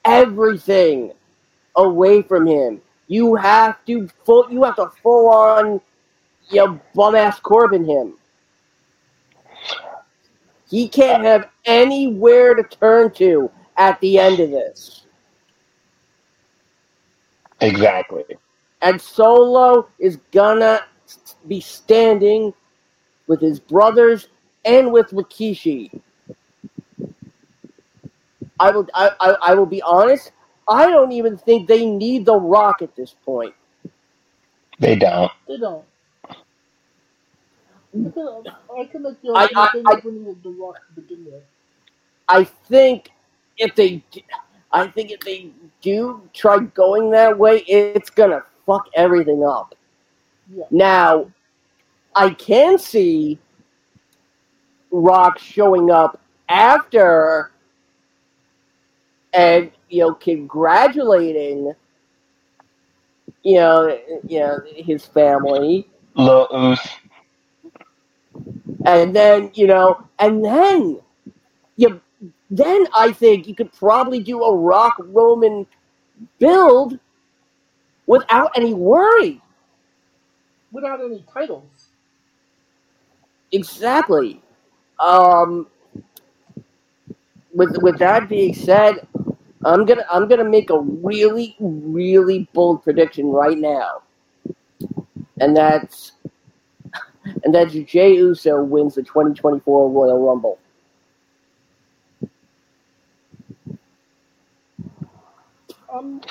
everything 0.06 1.12
away 1.76 2.22
from 2.22 2.48
him. 2.48 2.82
You 3.08 3.36
have 3.36 3.84
to 3.86 4.08
full 4.26 4.48
you 4.50 4.64
have 4.64 4.78
to 4.78 4.90
full 5.04 5.28
on 5.28 5.82
you 6.50 6.66
know, 6.66 6.80
bum 6.96 7.16
ass 7.16 7.38
Corbin 7.42 7.84
him. 7.84 8.14
He 10.70 10.88
can't 10.88 11.26
have 11.26 11.50
anywhere 11.66 12.56
to 12.56 12.64
turn 12.64 13.12
to 13.16 13.52
at 13.76 14.00
the 14.00 14.20
end 14.20 14.40
of 14.40 14.52
this. 14.52 15.06
Exactly. 17.60 18.24
And 18.82 19.02
Solo 19.02 19.90
is 20.00 20.18
gonna 20.32 20.82
be 21.48 21.60
standing 21.60 22.54
with 23.28 23.42
his 23.42 23.60
brothers 23.60 24.28
and 24.66 24.92
with 24.92 25.10
Rikishi. 25.12 26.02
I 28.60 28.72
will 28.72 28.88
I, 28.94 29.12
I, 29.20 29.36
I 29.42 29.54
will 29.56 29.66
be 29.66 29.82
honest, 29.82 30.32
I 30.68 30.88
don't 30.88 31.12
even 31.12 31.38
think 31.38 31.68
they 31.68 31.86
need 31.86 32.26
the 32.26 32.36
rock 32.36 32.82
at 32.82 32.96
this 32.96 33.16
point. 33.26 33.54
They 34.80 34.96
don't. 34.96 35.32
They 35.48 35.58
don't. 35.58 35.84
I 37.96 38.10
can, 38.10 38.28
I 38.78 38.86
can 38.86 39.04
make 39.04 39.22
the 39.22 39.30
I- 39.30 39.50
I- 39.56 39.70
I- 39.88 40.02
needed 40.06 40.44
the 40.44 40.50
rock 40.50 40.76
to 40.88 41.02
begin 41.02 41.26
with. 41.26 41.44
I 42.28 42.44
think 42.44 43.10
if 43.58 43.74
they, 43.76 44.04
I 44.72 44.88
think 44.88 45.12
if 45.12 45.22
they 45.22 45.52
do 45.82 46.22
try 46.34 46.60
going 46.60 47.12
that 47.12 47.38
way, 47.38 47.60
it's 47.60 48.10
gonna 48.10 48.44
fuck 48.68 48.88
everything 48.94 49.44
up. 49.44 49.74
Yeah. 50.54 50.66
Now, 50.70 51.32
I 52.16 52.30
can 52.30 52.78
see 52.78 53.40
Rock 54.92 55.40
showing 55.40 55.90
up 55.90 56.22
after 56.48 57.52
and 59.34 59.72
you 59.90 60.00
know 60.00 60.14
congratulating 60.14 61.74
you 63.44 63.56
know 63.56 64.00
you 64.26 64.40
know 64.40 64.62
his 64.78 65.06
family 65.06 65.90
Lil 66.16 66.78
and 68.88 69.16
then 69.16 69.52
you 69.54 69.68
know, 69.68 70.02
and 70.20 70.44
then 70.44 71.00
you, 71.76 72.02
then 72.50 72.88
I 72.96 73.12
think 73.12 73.48
you 73.48 73.56
could 73.56 73.72
probably 73.74 74.22
do 74.22 74.44
a 74.44 74.56
Rock 74.56 74.96
Roman 75.00 75.68
build 76.40 76.98
without 78.08 78.52
any 78.56 78.74
worry. 78.74 79.42
Without 80.72 81.00
any 81.02 81.24
titles. 81.32 81.90
Exactly. 83.52 84.42
Um, 85.00 85.68
with 87.54 87.78
with 87.82 87.98
that 88.00 88.28
being 88.28 88.54
said, 88.54 89.08
I'm 89.64 89.86
gonna 89.86 90.06
I'm 90.12 90.28
gonna 90.28 90.44
make 90.44 90.70
a 90.70 90.80
really 90.80 91.56
really 91.60 92.50
bold 92.54 92.84
prediction 92.84 93.28
right 93.28 93.58
now, 93.58 94.02
and 95.40 95.56
that's 95.56 96.14
and 97.44 97.54
that's 97.54 97.74
Jey 97.74 98.16
Uso 98.16 98.62
wins 98.64 98.96
the 98.96 99.04
2024 99.04 99.90
Royal 99.90 100.26
Rumble. 100.26 100.60
I'm, 105.94 106.22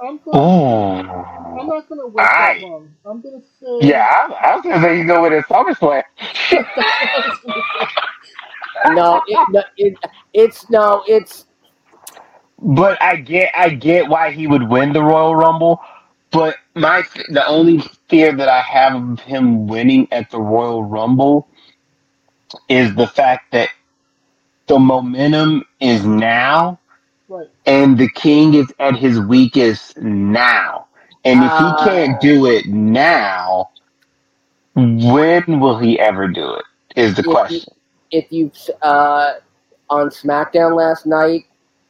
I'm 0.00 0.18
Oh. 0.32 1.02
going. 1.04 1.26
I'm 1.58 1.68
not 1.68 1.88
gonna 1.88 2.06
wait 2.08 2.36
Aye. 2.36 2.38
that 2.38 2.58
long. 2.60 2.94
I'm 3.06 3.20
gonna 3.22 3.42
say. 3.60 3.82
Yeah, 3.82 4.06
I, 4.06 4.32
I 4.50 4.56
was 4.56 4.64
gonna 4.64 4.82
say 4.82 4.98
you 4.98 5.06
go 5.06 5.22
with 5.22 5.32
a 5.34 5.42
SummerSlam. 5.52 6.02
No, 8.84 9.22
it, 9.26 9.40
no 9.48 9.62
it, 9.76 9.98
it's 10.34 10.70
no, 10.70 11.04
it's 11.06 11.46
But 12.60 13.02
I 13.02 13.16
get, 13.16 13.52
I 13.56 13.70
get 13.70 14.08
why 14.08 14.32
he 14.32 14.46
would 14.46 14.68
win 14.68 14.92
the 14.92 15.02
Royal 15.02 15.36
Rumble. 15.36 15.80
But 16.32 16.56
my, 16.74 17.04
the 17.30 17.46
only 17.46 17.80
fear 18.08 18.32
that 18.36 18.48
I 18.48 18.60
have 18.62 18.96
of 18.96 19.20
him 19.20 19.66
winning 19.68 20.08
at 20.12 20.30
the 20.30 20.40
Royal 20.40 20.84
Rumble 20.84 21.48
is 22.68 22.94
the 22.96 23.06
fact 23.08 23.52
that 23.52 23.70
the 24.68 24.78
momentum 24.78 25.64
is 25.80 26.04
now, 26.06 26.80
right. 27.28 27.48
and 27.66 27.98
the 27.98 28.08
King 28.10 28.54
is 28.54 28.72
at 28.78 28.96
his 28.96 29.18
weakest 29.20 29.96
now. 29.98 30.86
And 31.24 31.42
if 31.42 31.50
Ah. 31.50 31.76
he 31.84 31.90
can't 31.90 32.20
do 32.20 32.46
it 32.46 32.66
now, 32.66 33.70
when 34.74 35.58
will 35.60 35.78
he 35.78 35.98
ever 35.98 36.28
do 36.28 36.54
it? 36.54 36.64
Is 36.96 37.14
the 37.14 37.20
If 37.20 37.26
you- 37.26 37.32
question. 37.32 37.74
if 38.12 38.32
you 38.32 38.50
uh, 38.82 39.34
on 39.90 40.08
SmackDown 40.10 40.76
last 40.76 41.06
night, 41.06 41.44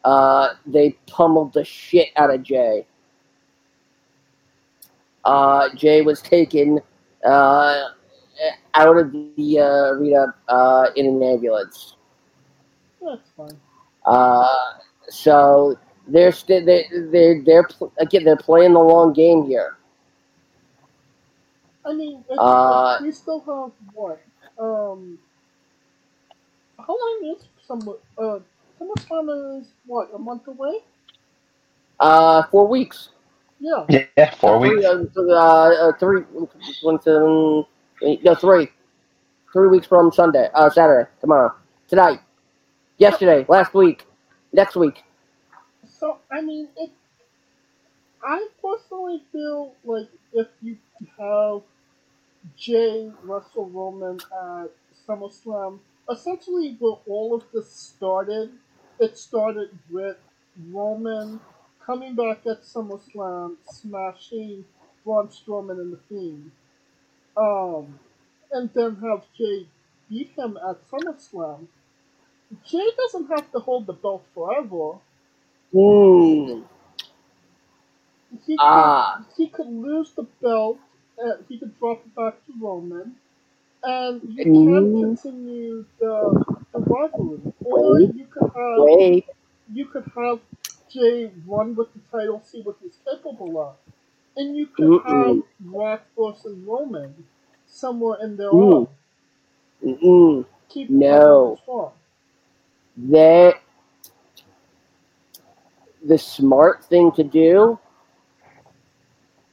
uh, 0.05 0.51
they 0.67 0.93
pummeled 1.07 1.53
the 1.53 1.65
shit 1.65 2.09
out 2.17 2.31
of 2.33 2.43
Jay. 2.43 2.87
Uh, 5.25 5.69
Jay 5.75 6.03
was 6.03 6.23
taken 6.23 6.81
uh, 7.25 7.89
out 8.75 8.97
of 8.97 9.13
the 9.13 9.59
uh, 9.61 9.91
arena 9.95 10.27
uh, 10.49 10.87
in 10.95 11.07
an 11.07 11.23
ambulance. 11.23 11.97
That's 13.03 13.21
fine. 13.37 13.59
So 15.09 15.78
they're 16.09 16.33
st- 16.33 16.66
they 16.66 16.87
they 17.11 17.41
they're 17.45 17.65
pl- 17.65 17.93
again 17.99 18.24
they're 18.24 18.37
playing 18.37 18.73
the 18.74 18.81
long 18.81 19.12
game 19.12 19.45
here. 19.47 19.77
I 21.85 21.93
mean, 21.95 22.24
it's, 22.28 22.39
Uh, 22.39 22.99
we 23.03 23.12
still 23.12 23.41
have 23.41 23.73
what? 23.95 24.20
Um, 24.59 25.19
how 26.78 26.97
long 26.99 27.37
is 27.37 27.45
some? 27.66 27.81
Uh, 28.19 28.39
SummerSlam 28.81 29.61
is 29.61 29.69
what? 29.87 30.11
A 30.15 30.19
month 30.19 30.47
away? 30.49 30.81
Uh, 32.01 32.43
four 32.51 32.66
weeks. 32.66 33.11
Yeah. 33.61 33.87
Yeah, 34.16 34.35
four 34.35 34.59
Three, 34.61 34.77
weeks. 34.77 34.87
uh, 34.87 35.05
uh, 35.16 35.35
uh, 35.35 35.93
three, 35.99 36.23
one, 36.83 37.01
seven, 37.01 37.65
eight, 38.03 38.23
no, 38.24 38.35
three. 38.35 38.69
Three 39.53 39.69
weeks 39.69 39.87
from 39.87 40.12
Sunday, 40.12 40.51
uh, 40.53 40.69
Saturday, 40.69 41.09
tomorrow, 41.20 41.55
tonight, 41.89 42.20
yesterday, 42.99 43.47
last 43.49 43.73
week, 43.73 44.05
next 44.57 44.77
week. 44.77 45.05
So 45.89 46.19
I 46.33 46.43
mean, 46.43 46.69
it. 46.77 46.91
I 48.23 48.49
personally 48.62 49.23
feel 49.33 49.74
like 49.85 50.09
if 50.33 50.49
you 50.62 50.78
have 51.19 51.62
Jay 52.57 53.12
Russell 53.23 53.69
Roman 53.70 54.19
at 54.33 54.70
SummerSlam, 55.09 55.81
essentially 56.11 56.77
where 56.81 56.97
all 57.07 57.35
of 57.35 57.45
this 57.53 57.70
started, 57.70 58.53
it 59.01 59.19
started 59.19 59.70
with 59.91 60.16
Roman 60.70 61.41
coming 61.85 62.16
back 62.16 62.47
at 62.47 62.62
SummerSlam, 62.62 63.57
smashing 63.66 64.65
Braun 65.05 65.28
Strowman 65.28 65.81
and 65.81 65.93
the 65.93 66.01
Fiend, 66.09 66.53
um, 67.37 68.01
and 68.53 68.70
then 68.74 68.97
have 68.97 69.24
Jay 69.37 69.69
beat 70.11 70.33
him 70.37 70.59
at 70.69 70.89
SummerSlam. 70.91 71.69
Jay 72.66 72.89
doesn't 72.98 73.28
have 73.28 73.51
to 73.52 73.60
hold 73.60 73.86
the 73.86 73.94
belt 73.94 74.27
forever. 74.35 74.98
Hmm. 75.73 76.62
He 78.47 78.59
Ah. 78.59 78.66
could, 78.70 79.24
he 79.36 79.48
could 79.48 79.68
lose 79.68 80.12
the 80.14 80.27
belt. 80.43 80.78
Uh, 81.23 81.43
he 81.48 81.59
could 81.59 81.78
drop 81.78 82.02
it 82.06 82.14
back 82.16 82.44
to 82.47 82.52
Roman, 82.60 83.16
and 83.85 84.23
you 84.24 84.47
can 84.62 84.90
Mm. 84.94 84.98
continue 84.98 85.86
the, 86.01 86.36
the 86.73 86.81
rivalry. 86.81 87.40
Or 87.64 88.01
Wait. 88.01 88.14
you 88.14 88.27
could 88.27 88.44
have 88.55 88.86
Wait, 88.86 89.27
you 89.73 89.86
could 89.86 90.05
have 90.16 90.40
Jay 90.93 91.31
run 91.47 91.77
with 91.77 91.89
the 91.94 92.01
title, 92.12 92.43
see 92.44 92.62
what 92.62 92.77
he's 92.82 92.98
capable 93.05 93.60
of, 93.60 93.77
and 94.36 94.56
you 94.56 94.66
could 94.66 94.90
Mm-mm. 94.90 95.05
have 95.05 95.43
Rock 95.64 96.02
versus 96.18 96.59
Roman 96.66 97.14
somewhere 97.66 98.18
in 98.23 98.36
there. 98.36 98.52
Mm. 98.52 98.89
mm 99.85 100.47
Keep 100.70 100.90
No. 100.90 101.60
That 102.97 103.55
the 106.05 106.18
smart 106.18 106.85
thing 106.85 107.12
to 107.12 107.24
do. 107.24 107.78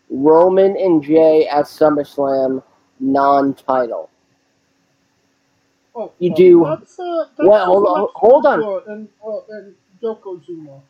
Roman 0.10 0.78
and 0.78 1.04
Jay 1.04 1.48
at 1.48 1.66
SummerSlam, 1.66 2.62
non-title. 3.00 4.10
Oh, 5.96 6.12
You 6.20 6.32
uh, 6.32 6.36
do- 6.36 6.66
That's, 6.70 7.00
uh, 7.00 7.26
that's 7.38 7.50
Well, 7.50 7.66
hold 7.66 7.86
on, 7.88 8.08
hold 8.14 8.46
on. 8.46 8.84
And, 8.88 9.10
uh, 9.26 9.40
and 9.50 9.76
Yokozuna. 10.02 10.82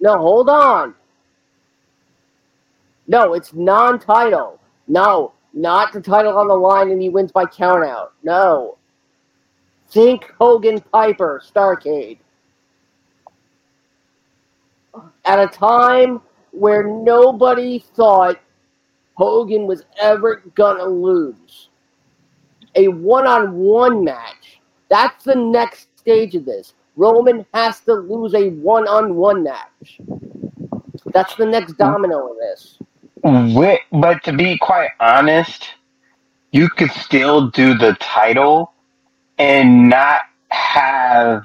No, 0.00 0.18
hold 0.18 0.48
on. 0.48 0.94
No, 3.06 3.34
it's 3.34 3.54
non-title. 3.54 4.60
No, 4.88 5.32
not 5.52 5.92
the 5.92 6.00
title 6.00 6.36
on 6.36 6.48
the 6.48 6.54
line 6.54 6.90
and 6.90 7.00
he 7.00 7.08
wins 7.08 7.32
by 7.32 7.44
countout. 7.44 8.08
No. 8.22 8.78
Think 9.90 10.32
Hogan 10.38 10.80
Piper 10.92 11.42
Starcade. 11.44 12.18
At 15.24 15.38
a 15.38 15.46
time 15.46 16.20
where 16.50 16.84
nobody 16.84 17.78
thought 17.78 18.40
Hogan 19.14 19.66
was 19.66 19.84
ever 20.00 20.42
gonna 20.54 20.84
lose. 20.84 21.68
A 22.74 22.88
one-on-one 22.88 24.04
match 24.04 24.60
That's 24.88 25.24
the 25.24 25.34
next 25.34 25.88
stage 25.98 26.34
of 26.34 26.44
this. 26.44 26.74
Roman 26.96 27.44
has 27.52 27.80
to 27.80 27.94
lose 27.94 28.34
a 28.34 28.50
one-on-one 28.50 29.42
match. 29.42 30.00
That's 31.06 31.34
the 31.34 31.46
next 31.46 31.72
domino 31.74 32.32
in 32.32 32.38
this. 32.38 32.78
But 33.90 34.22
to 34.24 34.32
be 34.32 34.56
quite 34.58 34.90
honest, 35.00 35.70
you 36.52 36.68
could 36.68 36.92
still 36.92 37.48
do 37.48 37.74
the 37.74 37.94
title 37.94 38.72
and 39.38 39.88
not 39.88 40.22
have 40.48 41.44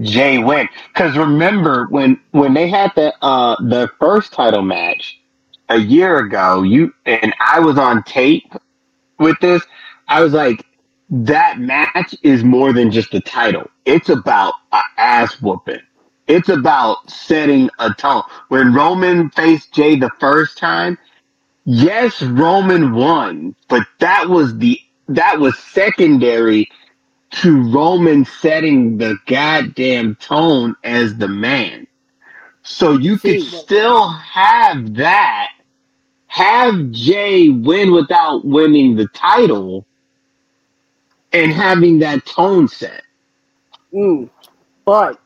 Jay 0.00 0.38
win. 0.38 0.68
Because 0.92 1.16
remember 1.16 1.86
when 1.90 2.20
when 2.32 2.54
they 2.54 2.68
had 2.68 2.92
the 2.94 3.14
uh 3.22 3.56
the 3.62 3.90
first 3.98 4.32
title 4.32 4.62
match 4.62 5.20
a 5.68 5.78
year 5.78 6.18
ago, 6.18 6.62
you 6.62 6.94
and 7.06 7.34
I 7.40 7.60
was 7.60 7.78
on 7.78 8.02
tape 8.04 8.52
with 9.18 9.38
this. 9.40 9.62
I 10.08 10.22
was 10.22 10.32
like, 10.32 10.64
that 11.10 11.58
match 11.58 12.14
is 12.22 12.44
more 12.44 12.72
than 12.72 12.90
just 12.90 13.14
a 13.14 13.20
title. 13.20 13.70
It's 13.84 14.08
about 14.08 14.54
a 14.72 14.80
ass 14.96 15.40
whooping. 15.40 15.80
It's 16.26 16.48
about 16.48 17.10
setting 17.10 17.70
a 17.78 17.92
tone. 17.94 18.22
When 18.48 18.74
Roman 18.74 19.30
faced 19.30 19.72
Jay 19.72 19.96
the 19.96 20.10
first 20.20 20.58
time, 20.58 20.98
yes, 21.64 22.22
Roman 22.22 22.94
won, 22.94 23.56
but 23.68 23.86
that 24.00 24.28
was 24.28 24.56
the 24.58 24.80
that 25.08 25.40
was 25.40 25.58
secondary 25.58 26.70
to 27.30 27.70
Roman 27.70 28.24
setting 28.24 28.98
the 28.98 29.18
goddamn 29.26 30.16
tone 30.16 30.74
as 30.84 31.16
the 31.16 31.28
man. 31.28 31.86
So 32.62 32.92
you 32.92 33.18
could 33.18 33.42
still 33.42 34.08
have 34.08 34.94
that, 34.94 35.50
have 36.26 36.90
Jay 36.90 37.48
win 37.48 37.92
without 37.92 38.44
winning 38.44 38.96
the 38.96 39.08
title, 39.08 39.86
and 41.32 41.52
having 41.52 41.98
that 42.00 42.24
tone 42.26 42.68
set. 42.68 43.02
mm, 43.92 44.28
but 44.84 45.20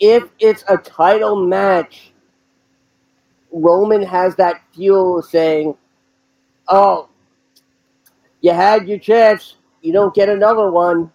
if 0.00 0.24
it's 0.38 0.64
a 0.68 0.76
title 0.76 1.46
match, 1.46 2.12
Roman 3.52 4.02
has 4.02 4.34
that 4.36 4.62
fuel 4.74 5.22
saying, 5.22 5.76
"Oh, 6.68 7.08
you 8.40 8.52
had 8.52 8.88
your 8.88 8.98
chance. 8.98 9.56
You 9.82 9.92
don't 9.92 10.14
get 10.14 10.28
another 10.28 10.70
one." 10.70 11.12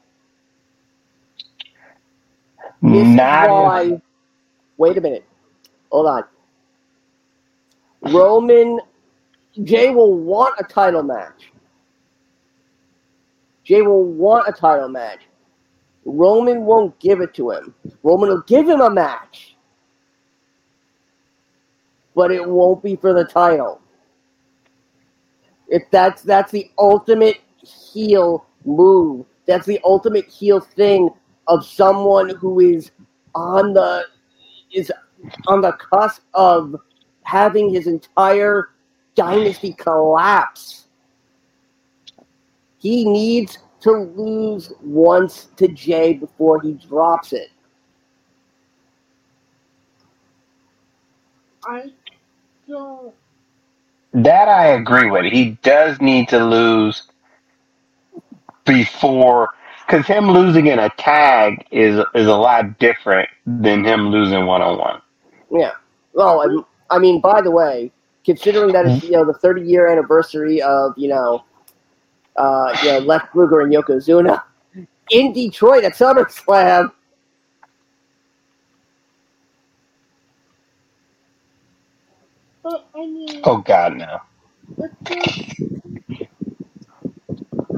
This 2.82 3.08
Not 3.08 3.50
why. 3.50 4.02
Wait 4.78 4.98
a 4.98 5.02
minute. 5.02 5.26
Hold 5.92 6.08
on. 6.08 6.24
Roman 8.14 8.80
Jay 9.64 9.90
will 9.90 10.18
want 10.18 10.56
a 10.60 10.64
title 10.64 11.04
match. 11.04 11.52
Jay 13.64 13.82
will 13.82 14.04
want 14.04 14.48
a 14.48 14.52
title 14.52 14.88
match. 14.88 15.22
Roman 16.06 16.62
won't 16.62 16.98
give 17.00 17.20
it 17.22 17.34
to 17.34 17.52
him. 17.52 17.74
Roman 18.04 18.30
will 18.30 18.44
give 18.44 18.70
him 18.70 18.80
a 18.80 18.90
match, 18.90 19.58
but 22.16 22.32
it 22.32 22.48
won't 22.48 22.82
be 22.82 22.96
for 22.96 23.14
the 23.14 23.26
title. 23.26 23.82
If 25.68 25.84
that's 25.92 26.22
that's 26.22 26.52
the 26.52 26.72
ultimate 26.78 27.40
heel 27.58 28.47
move. 28.66 29.26
That's 29.46 29.66
the 29.66 29.80
ultimate 29.84 30.26
heel 30.26 30.60
thing 30.60 31.10
of 31.48 31.66
someone 31.66 32.30
who 32.36 32.60
is 32.60 32.92
on 33.36 33.74
the 33.74 34.06
is 34.74 34.92
on 35.48 35.62
the 35.62 35.72
cusp 35.74 36.22
of 36.34 36.76
having 37.24 37.74
his 37.74 37.88
entire 37.88 38.70
dynasty 39.16 39.74
collapse. 39.74 40.88
He 42.80 43.06
needs 43.06 43.58
to 43.82 43.92
lose 43.92 44.72
once 44.82 45.50
to 45.58 45.68
Jay 45.68 46.14
before 46.14 46.62
he 46.62 46.74
drops 46.74 47.34
it. 47.34 47.50
I 51.66 51.92
don't. 52.68 53.14
that 54.14 54.48
I 54.48 54.68
agree 54.68 55.10
with. 55.10 55.26
He 55.26 55.58
does 55.64 56.00
need 56.00 56.30
to 56.30 56.44
lose 56.44 57.04
before, 58.68 59.50
because 59.88 60.06
him 60.06 60.30
losing 60.30 60.68
in 60.68 60.80
a 60.80 60.90
tag 60.98 61.66
is 61.72 62.00
is 62.14 62.28
a 62.28 62.36
lot 62.36 62.78
different 62.80 63.30
than 63.46 63.84
him 63.84 64.10
losing 64.10 64.46
one 64.46 64.62
on 64.62 64.78
one. 64.78 65.02
Yeah. 65.52 65.72
Well, 66.14 66.66
I, 66.90 66.96
I 66.96 67.00
mean, 67.00 67.22
by 67.22 67.42
the 67.42 67.52
way, 67.52 67.92
considering 68.26 68.74
that 68.74 68.86
it's 68.86 69.04
you 69.04 69.12
know 69.12 69.26
the 69.26 69.34
30 69.34 69.62
year 69.62 69.88
anniversary 69.88 70.62
of 70.62 70.94
you 70.98 71.10
know, 71.10 71.44
uh, 72.36 72.78
you 72.84 72.92
know 72.92 73.00
Lex 73.00 73.26
Luger 73.34 73.62
and 73.62 73.74
Yokozuna 73.74 74.44
in 75.12 75.34
Detroit 75.34 75.84
at 75.84 75.94
SummerSlam. 75.94 76.92
But 82.64 82.90
I 82.94 83.00
mean, 83.06 83.42
Oh 83.46 83.60
God, 83.60 83.96
no. 83.96 84.20
it 84.78 84.92
just. 85.06 85.62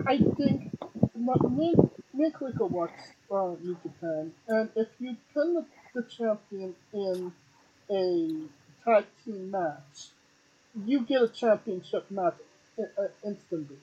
I 0.07 0.18
think 0.18 0.78
my- 1.19 1.49
me, 1.49 1.75
me 2.13 2.31
and 2.31 2.67
watch 2.67 2.97
uh, 3.31 3.55
New 3.61 3.77
Japan, 3.83 4.33
and 4.47 4.71
if 4.75 4.89
you 4.99 5.17
pin 5.33 5.55
the, 5.55 5.65
the 5.95 6.03
champion 6.09 6.75
in 6.93 7.33
a 7.91 8.49
tag 8.85 9.05
team 9.25 9.51
match, 9.51 10.09
you 10.75 11.05
get 11.05 11.21
a 11.23 11.29
championship 11.29 12.11
match 12.11 12.35
uh, 12.79 13.07
instantly. 13.25 13.79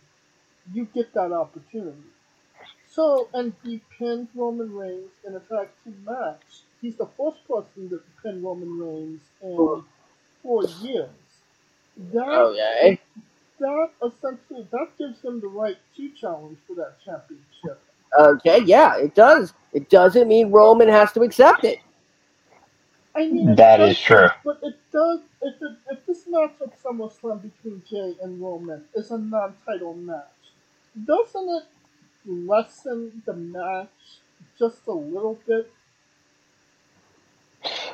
You 0.72 0.86
get 0.86 1.14
that 1.14 1.32
opportunity. 1.32 2.10
So, 2.86 3.30
and 3.34 3.54
he 3.62 3.82
pinned 3.98 4.28
Roman 4.34 4.72
Reigns 4.74 5.12
in 5.26 5.36
a 5.36 5.40
tag 5.40 5.70
team 5.84 6.04
match. 6.04 6.64
He's 6.80 6.96
the 6.96 7.06
first 7.18 7.46
person 7.48 7.90
to 7.90 8.00
pin 8.22 8.42
Roman 8.42 8.78
Reigns 8.78 9.22
in 9.42 9.84
four 10.42 10.64
years. 10.64 11.10
That 12.12 12.50
Okay. 12.82 13.00
That 13.60 13.90
essentially 14.04 14.66
that 14.72 14.88
gives 14.98 15.20
them 15.22 15.40
the 15.40 15.48
right 15.48 15.76
to 15.96 16.10
challenge 16.12 16.58
for 16.66 16.76
that 16.76 16.96
championship. 17.04 17.82
Okay. 18.18 18.62
Yeah, 18.64 18.96
it 18.96 19.14
does. 19.14 19.54
It 19.72 19.90
doesn't 19.90 20.28
mean 20.28 20.50
Roman 20.50 20.88
has 20.88 21.12
to 21.12 21.22
accept 21.22 21.64
it. 21.64 21.78
I 23.14 23.26
mean, 23.28 23.50
it 23.50 23.56
That 23.56 23.78
does, 23.78 23.92
is 23.92 24.00
true. 24.00 24.28
but 24.44 24.60
it 24.62 24.76
does. 24.92 25.20
If 25.42 25.54
it, 25.62 25.76
if 25.90 26.06
this 26.06 26.24
match 26.28 26.54
at 26.62 26.80
SummerSlam 26.82 27.42
between 27.42 27.82
Jay 27.88 28.14
and 28.22 28.40
Roman 28.40 28.84
is 28.94 29.10
a 29.10 29.18
non-title 29.18 29.94
match, 29.94 30.24
doesn't 31.06 31.48
it 31.48 31.64
lessen 32.26 33.22
the 33.26 33.34
match 33.34 33.88
just 34.58 34.86
a 34.86 34.92
little 34.92 35.38
bit? 35.46 35.70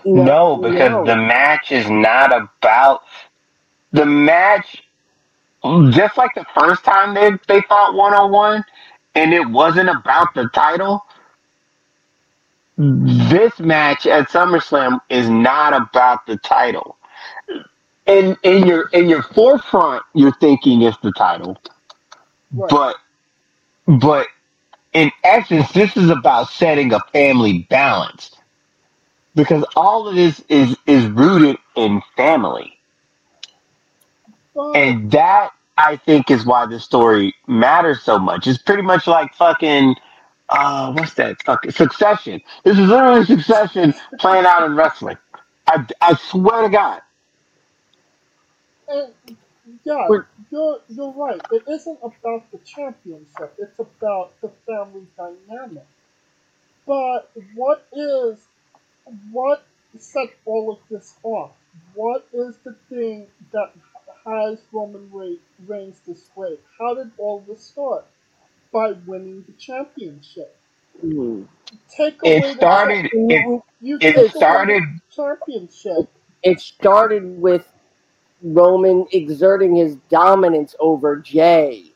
No, 0.04 0.56
because 0.56 0.90
no. 0.90 1.04
the 1.04 1.16
match 1.16 1.72
is 1.72 1.88
not 1.90 2.32
about 2.36 3.02
the 3.92 4.04
match. 4.06 4.82
Just 5.90 6.18
like 6.18 6.34
the 6.34 6.46
first 6.58 6.84
time 6.84 7.14
they 7.14 7.30
they 7.48 7.62
fought 7.62 7.94
one 7.94 8.14
on 8.14 8.32
one, 8.32 8.64
and 9.14 9.34
it 9.34 9.48
wasn't 9.48 9.90
about 9.90 10.34
the 10.34 10.48
title. 10.54 11.02
This 12.78 13.58
match 13.60 14.06
at 14.06 14.28
SummerSlam 14.30 15.00
is 15.10 15.28
not 15.30 15.74
about 15.74 16.26
the 16.26 16.38
title. 16.38 16.98
In 18.06 18.36
in 18.44 18.66
your 18.66 18.88
in 18.90 19.08
your 19.08 19.22
forefront, 19.22 20.04
you're 20.14 20.36
thinking 20.40 20.82
it's 20.82 20.98
the 21.02 21.12
title, 21.12 21.58
Right. 22.52 22.70
but 22.70 22.96
but 23.86 24.28
in 24.94 25.12
essence, 25.24 25.72
this 25.72 25.96
is 25.96 26.10
about 26.10 26.50
setting 26.50 26.92
a 26.94 27.00
family 27.12 27.66
balance 27.70 28.32
because 29.36 29.64
all 29.76 30.08
of 30.08 30.16
this 30.16 30.40
is 30.48 30.76
is 30.86 31.06
rooted 31.06 31.58
in 31.76 32.02
family. 32.16 32.78
And 34.74 35.10
that 35.12 35.50
I 35.78 35.96
think 35.96 36.30
is 36.30 36.46
why 36.46 36.66
this 36.66 36.84
story 36.84 37.34
matters 37.48 38.02
so 38.02 38.18
much. 38.18 38.46
It's 38.46 38.62
pretty 38.62 38.82
much 38.82 39.06
like 39.06 39.34
fucking 39.34 39.96
uh 40.48 40.92
what's 40.92 41.14
that 41.14 41.42
fucking 41.44 41.72
succession. 41.72 42.40
This 42.64 42.78
is 42.78 42.88
literally 42.88 43.24
succession 43.26 43.94
playing 44.18 44.46
out 44.46 44.64
in 44.64 44.76
wrestling. 44.76 45.18
I, 45.68 45.86
I 46.00 46.14
swear 46.16 46.62
to 46.62 46.68
God. 46.70 47.00
and, 48.88 49.14
yeah, 49.84 50.10
you're 50.50 50.80
you're 50.88 51.12
right. 51.14 51.42
It 51.50 51.64
isn't 51.68 51.98
about 52.02 52.50
the 52.52 52.60
championship. 52.64 53.54
It's 53.58 53.78
about 53.78 54.32
the 54.42 54.52
family 54.66 55.06
dynamic. 55.16 55.86
But 56.86 57.30
what 57.54 57.86
is 57.92 58.40
what 59.32 59.66
set 59.98 60.30
all 60.46 60.72
of 60.72 60.80
this 60.90 61.16
off? 61.22 61.52
What 61.94 62.26
is 62.32 62.58
the 62.64 62.76
thing 62.90 63.28
that 63.52 63.72
has 64.24 64.64
Roman 64.72 65.10
Re- 65.10 65.40
Reigns 65.66 66.00
this 66.06 66.30
way? 66.36 66.58
How 66.78 66.94
did 66.94 67.12
all 67.18 67.40
this 67.40 67.62
start? 67.64 68.06
By 68.72 68.92
winning 68.92 69.44
the 69.46 69.52
championship. 69.54 70.56
Hmm. 71.00 71.44
Take 71.88 72.22
away 72.22 72.32
It 72.38 72.44
started 72.56 73.10
the 73.10 73.12
it 73.28 73.46
you 73.80 74.00
it 74.00 74.16
take 74.16 74.34
away 74.36 74.60
started 74.60 74.82
the 74.94 75.00
championship. 75.14 76.10
It 76.42 76.60
started 76.60 77.40
with 77.40 77.66
Roman 78.42 79.06
exerting 79.12 79.76
his 79.76 79.96
dominance 80.10 80.74
over 80.80 81.16
Jey 81.16 81.94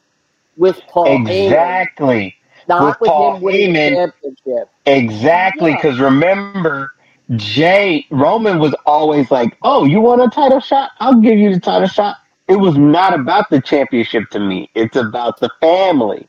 with 0.56 0.80
Paul 0.88 1.20
Heyman. 1.20 1.80
exactly. 1.86 2.36
not 2.68 2.84
with, 2.84 2.98
With 3.00 3.10
Paul 3.10 3.36
him 3.36 3.42
winning 3.42 3.72
the 3.72 3.80
Heyman. 3.80 3.92
championship. 3.92 4.70
Exactly, 4.86 5.72
Yeah. 5.72 5.76
because 5.76 6.00
remember, 6.00 6.92
Jey 7.34 8.06
Roman 8.10 8.58
was 8.60 8.74
always 8.86 9.30
like, 9.30 9.56
"Oh, 9.62 9.84
you 9.84 10.00
want 10.00 10.22
a 10.22 10.28
title 10.28 10.60
shot? 10.60 10.92
I'll 11.00 11.20
give 11.20 11.38
you 11.38 11.52
the 11.54 11.60
title 11.60 11.88
shot." 11.88 12.16
It 12.48 12.56
was 12.56 12.76
not 12.78 13.14
about 13.14 13.50
the 13.50 13.60
championship 13.60 14.30
to 14.30 14.40
me. 14.40 14.70
It's 14.74 14.96
about 14.96 15.40
the 15.40 15.50
family. 15.60 16.28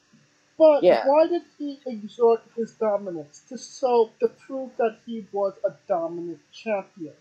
But 0.57 0.83
Yeah. 0.83 1.05
why 1.05 1.27
did 1.27 1.43
he 1.57 1.79
exert 1.85 2.41
his 2.55 2.73
dominance? 2.75 3.43
To 3.49 3.57
so 3.57 4.11
to 4.21 4.29
prove 4.47 4.71
that 4.77 4.97
he 5.05 5.27
was 5.31 5.53
a 5.65 5.71
dominant 5.87 6.39
champion. 6.51 7.13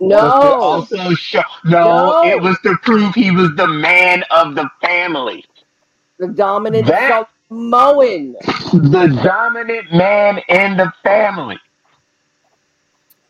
No, 0.00 0.18
also 0.18 1.14
show 1.14 1.42
no, 1.64 2.22
No. 2.22 2.22
it 2.22 2.42
was 2.42 2.58
to 2.64 2.76
prove 2.82 3.14
he 3.14 3.30
was 3.30 3.50
the 3.56 3.68
man 3.68 4.24
of 4.30 4.54
the 4.54 4.68
family, 4.82 5.44
the 6.18 6.28
dominant 6.28 6.86
That- 6.86 7.28
Samoan. 7.48 8.36
the 8.72 9.20
dominant 9.24 9.92
man 9.92 10.40
in 10.48 10.76
the 10.76 10.92
family, 11.04 11.58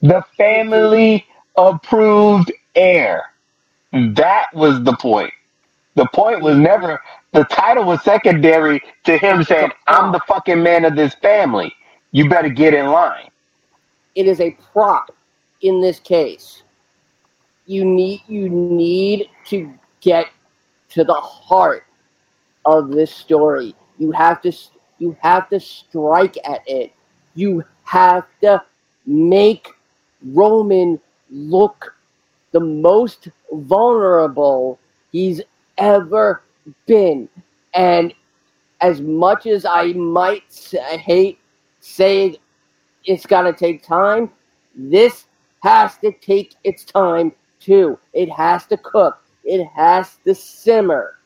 the 0.02 0.24
family 0.36 1.26
approved 1.56 2.52
heir. 2.74 3.24
That 3.92 4.46
was 4.54 4.82
the 4.84 4.96
point. 4.96 5.32
The 5.94 6.06
point 6.14 6.42
was 6.42 6.56
never 6.56 7.00
the 7.32 7.44
title 7.44 7.84
was 7.84 8.02
secondary 8.02 8.80
to 9.04 9.18
him 9.18 9.42
saying, 9.42 9.72
"I'm 9.86 10.12
the 10.12 10.20
fucking 10.20 10.62
man 10.62 10.84
of 10.84 10.94
this 10.94 11.14
family. 11.16 11.74
You 12.12 12.28
better 12.28 12.48
get 12.48 12.74
in 12.74 12.86
line." 12.86 13.30
It 14.14 14.26
is 14.26 14.40
a 14.40 14.52
prop 14.72 15.10
in 15.62 15.80
this 15.80 15.98
case. 15.98 16.62
You 17.66 17.84
need 17.84 18.22
you 18.28 18.48
need 18.48 19.28
to 19.46 19.72
get 20.00 20.26
to 20.90 21.04
the 21.04 21.14
heart 21.14 21.84
of 22.64 22.90
this 22.90 23.14
story. 23.14 23.74
You 23.98 24.12
have 24.12 24.40
to 24.42 24.52
you 24.98 25.16
have 25.20 25.48
to 25.50 25.58
strike 25.58 26.36
at 26.44 26.62
it. 26.66 26.92
You 27.34 27.64
have 27.84 28.26
to 28.42 28.62
make 29.06 29.68
Roman 30.22 31.00
look 31.30 31.94
the 32.52 32.60
most 32.60 33.28
vulnerable 33.52 34.78
he's 35.12 35.40
ever 35.76 36.42
been. 36.86 37.28
And 37.74 38.14
as 38.80 39.00
much 39.00 39.46
as 39.46 39.64
I 39.64 39.92
might 39.92 40.52
hate 40.72 41.38
saying 41.80 42.36
it's 43.04 43.26
got 43.26 43.42
to 43.42 43.52
take 43.52 43.82
time, 43.82 44.30
this 44.74 45.26
has 45.62 45.96
to 45.98 46.12
take 46.12 46.54
its 46.64 46.84
time 46.84 47.32
too. 47.60 47.98
It 48.12 48.30
has 48.30 48.66
to 48.66 48.76
cook. 48.76 49.18
It 49.44 49.66
has 49.74 50.18
to 50.24 50.34
simmer. 50.34 51.16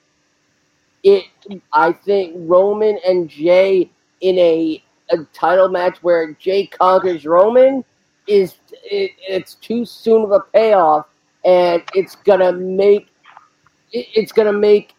It, 1.03 1.25
I 1.73 1.93
think 1.93 2.35
Roman 2.39 2.99
and 3.07 3.29
Jey 3.29 3.91
in 4.21 4.39
a, 4.39 4.83
a 5.11 5.19
title 5.33 5.69
match 5.69 5.99
where 6.03 6.33
Jey 6.35 6.67
conquers 6.67 7.27
Roman 7.27 7.85
is 8.27 8.57
it, 8.85 9.13
it's 9.29 9.55
too 9.55 9.85
soon 9.85 10.23
of 10.23 10.33
a 10.33 10.41
payoff, 10.41 11.07
and 11.45 11.83
it's 11.95 12.17
gonna 12.17 12.53
make 12.53 13.09
it, 13.93 14.07
it's 14.15 14.33
gonna 14.33 14.53
make 14.53 14.95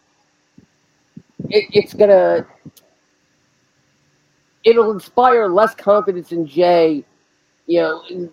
it, 1.50 1.66
it's 1.72 1.94
gonna 1.94 2.46
it'll 4.64 4.92
inspire 4.92 5.48
less 5.48 5.76
confidence 5.76 6.32
in 6.32 6.46
Jey, 6.46 7.04
you 7.68 7.82
know, 7.82 8.30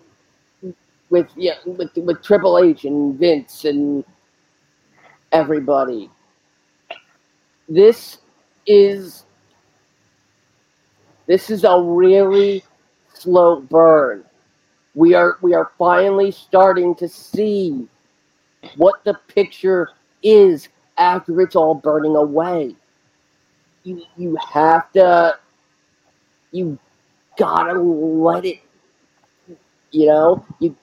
with 1.09 1.27
yeah 1.35 1.55
with 1.65 1.91
with 1.97 2.23
Triple 2.23 2.59
H 2.59 2.85
and 2.85 3.17
Vince 3.19 3.65
and 3.65 4.03
everybody. 5.31 6.09
This 7.69 8.19
is 8.65 9.25
this 11.27 11.49
is 11.49 11.63
a 11.63 11.81
really 11.81 12.63
slow 13.13 13.61
burn. 13.61 14.23
We 14.93 15.13
are 15.13 15.37
we 15.41 15.53
are 15.53 15.71
finally 15.77 16.31
starting 16.31 16.95
to 16.95 17.07
see 17.07 17.87
what 18.75 19.03
the 19.03 19.13
picture 19.27 19.89
is 20.21 20.69
after 20.97 21.39
it's 21.41 21.55
all 21.55 21.75
burning 21.75 22.15
away. 22.15 22.75
You 23.83 24.03
you 24.17 24.37
have 24.53 24.91
to 24.93 25.37
you 26.51 26.77
gotta 27.37 27.79
let 27.79 28.45
it 28.45 28.59
you 29.91 30.07
know? 30.07 30.45
You 30.59 30.75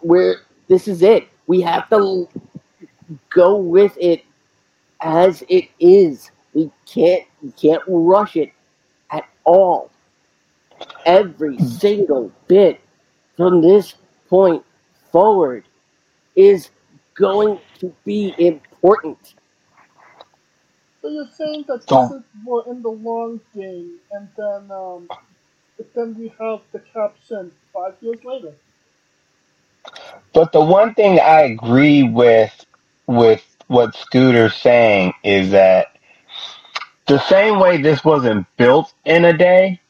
where 0.00 0.36
this 0.68 0.86
is 0.88 1.02
it. 1.02 1.28
We 1.46 1.60
have 1.62 1.88
to 1.90 2.28
go 3.30 3.56
with 3.56 3.96
it 4.00 4.24
as 5.00 5.42
it 5.48 5.68
is. 5.80 6.30
We 6.52 6.70
can't 6.86 7.24
we 7.42 7.52
can't 7.52 7.82
rush 7.86 8.36
it 8.36 8.52
at 9.10 9.28
all. 9.44 9.90
Every 11.06 11.56
hmm. 11.56 11.64
single 11.64 12.32
bit 12.48 12.80
from 13.36 13.62
this 13.62 13.94
point 14.28 14.64
forward 15.12 15.64
is 16.36 16.70
going 17.16 17.58
to 17.80 17.94
be 18.04 18.34
important 18.38 19.34
So 21.02 21.08
you're 21.08 21.28
saying 21.28 21.64
that 21.68 21.86
this 21.86 21.86
Don't- 21.86 22.12
is 22.12 22.22
more 22.42 22.64
in 22.68 22.82
the 22.82 22.90
long 22.90 23.40
game, 23.54 24.00
and 24.12 24.28
then 24.36 24.70
um, 24.72 25.08
then 25.94 26.16
we 26.18 26.28
have 26.40 26.60
the 26.72 26.80
caption 26.80 27.52
five 27.72 27.94
years 28.00 28.18
later. 28.24 28.54
But 30.34 30.52
the 30.52 30.64
one 30.64 30.94
thing 30.94 31.20
I 31.20 31.42
agree 31.42 32.04
with 32.04 32.52
with 33.06 33.44
what 33.68 33.94
Scooter's 33.96 34.56
saying 34.56 35.14
is 35.24 35.50
that 35.52 35.88
the 37.06 37.20
same 37.20 37.60
way 37.60 37.80
this 37.82 38.04
wasn't 38.04 38.46
built 38.58 38.94
in 39.04 39.24
a 39.26 39.36
day, 39.36 39.80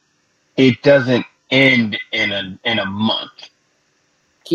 it 0.57 0.83
doesn't 0.83 1.27
end 1.55 1.99
in 2.13 2.33
a 2.33 2.59
in 2.65 2.79
a 2.79 2.87
month. 2.87 3.51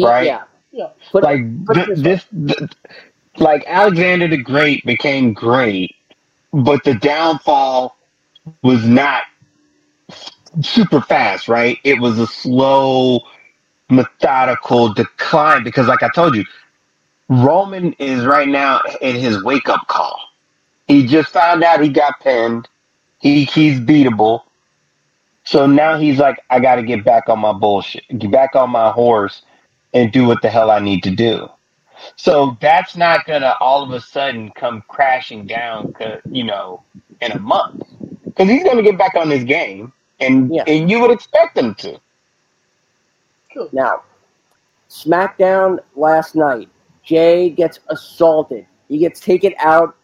Right. 0.05 0.25
yeah 0.25 0.43
Yeah. 0.71 0.89
Put- 1.11 1.23
like 1.23 1.41
put 1.65 1.77
it 1.77 1.85
th- 1.87 1.97
this 1.97 2.25
this, 2.31 2.57
th- 2.57 2.71
like 3.37 3.63
Alexander 3.67 4.27
the 4.27 4.37
Great 4.37 4.85
became 4.85 5.33
great, 5.33 5.95
but 6.53 6.83
the 6.83 6.95
downfall 6.95 7.97
was 8.63 8.85
not 8.85 9.23
super 10.61 11.01
fast, 11.01 11.47
right? 11.47 11.79
It 11.83 11.99
was 11.99 12.19
a 12.19 12.27
slow, 12.27 13.21
methodical 13.89 14.93
decline 14.93 15.63
because, 15.63 15.87
like 15.87 16.03
I 16.03 16.09
told 16.09 16.35
you, 16.35 16.45
Roman 17.29 17.93
is 17.93 18.25
right 18.25 18.47
now 18.47 18.81
in 19.01 19.15
his 19.15 19.43
wake 19.43 19.69
up 19.69 19.87
call. 19.87 20.19
He 20.87 21.05
just 21.05 21.29
found 21.31 21.63
out 21.63 21.81
he 21.81 21.89
got 21.89 22.19
pinned. 22.21 22.67
He 23.19 23.45
he's 23.45 23.79
beatable. 23.79 24.43
So 25.49 25.65
now 25.65 25.97
he's 25.97 26.19
like, 26.19 26.43
I 26.51 26.59
got 26.59 26.75
to 26.75 26.83
get 26.83 27.03
back 27.03 27.27
on 27.27 27.39
my 27.39 27.53
bullshit, 27.53 28.03
get 28.19 28.29
back 28.29 28.55
on 28.55 28.69
my 28.69 28.91
horse, 28.91 29.41
and 29.95 30.11
do 30.11 30.27
what 30.27 30.43
the 30.43 30.49
hell 30.49 30.69
I 30.69 30.77
need 30.77 31.01
to 31.01 31.09
do. 31.09 31.49
So 32.17 32.55
that's 32.61 32.95
not 32.95 33.25
gonna 33.25 33.55
all 33.59 33.81
of 33.81 33.89
a 33.89 33.99
sudden 33.99 34.51
come 34.51 34.83
crashing 34.87 35.47
down, 35.47 35.95
you 36.29 36.43
know, 36.43 36.83
in 37.19 37.31
a 37.31 37.39
month, 37.39 37.81
because 38.25 38.47
he's 38.47 38.63
gonna 38.63 38.83
get 38.83 38.95
back 38.95 39.15
on 39.15 39.31
his 39.31 39.43
game, 39.43 39.91
and 40.19 40.53
Yeah. 40.53 40.65
and 40.67 40.87
you 40.87 40.99
would 40.99 41.09
expect 41.09 41.57
him 41.57 41.73
to. 41.75 41.99
Cool. 43.51 43.69
Now, 43.71 44.03
SmackDown 44.87 45.79
last 45.95 46.35
night, 46.35 46.69
Jey 47.01 47.49
gets 47.49 47.79
assaulted. 47.89 48.67
He 48.87 48.99
gets 48.99 49.19
taken 49.19 49.55
out 49.57 49.95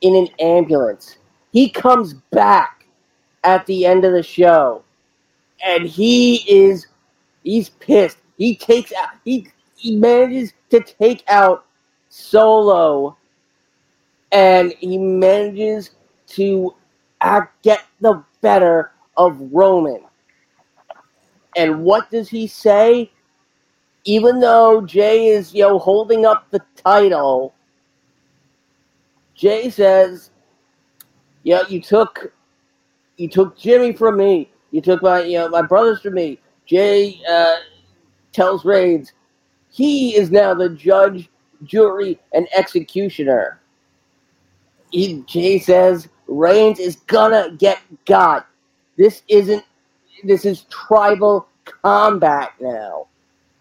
in 0.00 0.14
an 0.14 0.28
ambulance. 0.38 1.16
He 1.50 1.68
comes 1.68 2.14
back 2.30 2.86
at 3.42 3.66
the 3.66 3.84
end 3.84 4.04
of 4.04 4.12
the 4.12 4.22
show, 4.22 4.84
and 5.62 5.86
he 5.86 6.36
is 6.50 6.86
he's 7.44 7.70
pissed. 7.70 8.18
He 8.36 8.56
takes 8.56 8.92
out 8.92 9.10
he 9.24 9.48
he 9.76 9.96
manages 9.96 10.52
to 10.70 10.80
take 10.80 11.24
out 11.28 11.64
Solo, 12.08 13.16
and 14.30 14.74
he 14.80 14.98
manages 14.98 15.90
to 16.28 16.74
get 17.62 17.84
the 18.00 18.22
better 18.40 18.92
of 19.16 19.38
Roman. 19.52 20.04
And 21.56 21.84
what 21.84 22.10
does 22.10 22.28
he 22.28 22.46
say? 22.46 23.10
Even 24.04 24.40
though 24.40 24.80
Jey 24.84 25.28
is, 25.28 25.54
you 25.54 25.62
know, 25.62 25.78
holding 25.78 26.26
up 26.26 26.50
the 26.50 26.60
title, 26.76 27.54
Jey 29.34 29.70
says, 29.70 30.30
"Yeah, 31.44 31.62
you 31.68 31.80
took, 31.80 32.32
you 33.16 33.28
took 33.28 33.56
Jimmy 33.56 33.92
from 33.92 34.16
me. 34.16 34.51
You 34.72 34.80
took 34.80 35.02
my, 35.02 35.22
you 35.22 35.38
know, 35.38 35.48
my 35.48 35.62
brothers 35.62 36.00
from 36.00 36.14
me." 36.14 36.40
Jey 36.66 37.20
uh, 37.28 37.56
tells 38.32 38.64
Reigns, 38.64 39.12
he 39.70 40.16
is 40.16 40.30
now 40.30 40.54
the 40.54 40.70
judge, 40.70 41.28
jury, 41.64 42.18
and 42.32 42.46
executioner. 42.54 43.60
He, 44.90 45.22
Jey 45.26 45.58
says 45.58 46.08
Reigns 46.26 46.78
is 46.78 46.96
gonna 47.06 47.56
get 47.58 47.78
got. 48.04 48.46
This 48.96 49.22
isn't. 49.28 49.64
This 50.24 50.44
is 50.44 50.62
tribal 50.70 51.48
combat 51.64 52.52
now. 52.60 53.06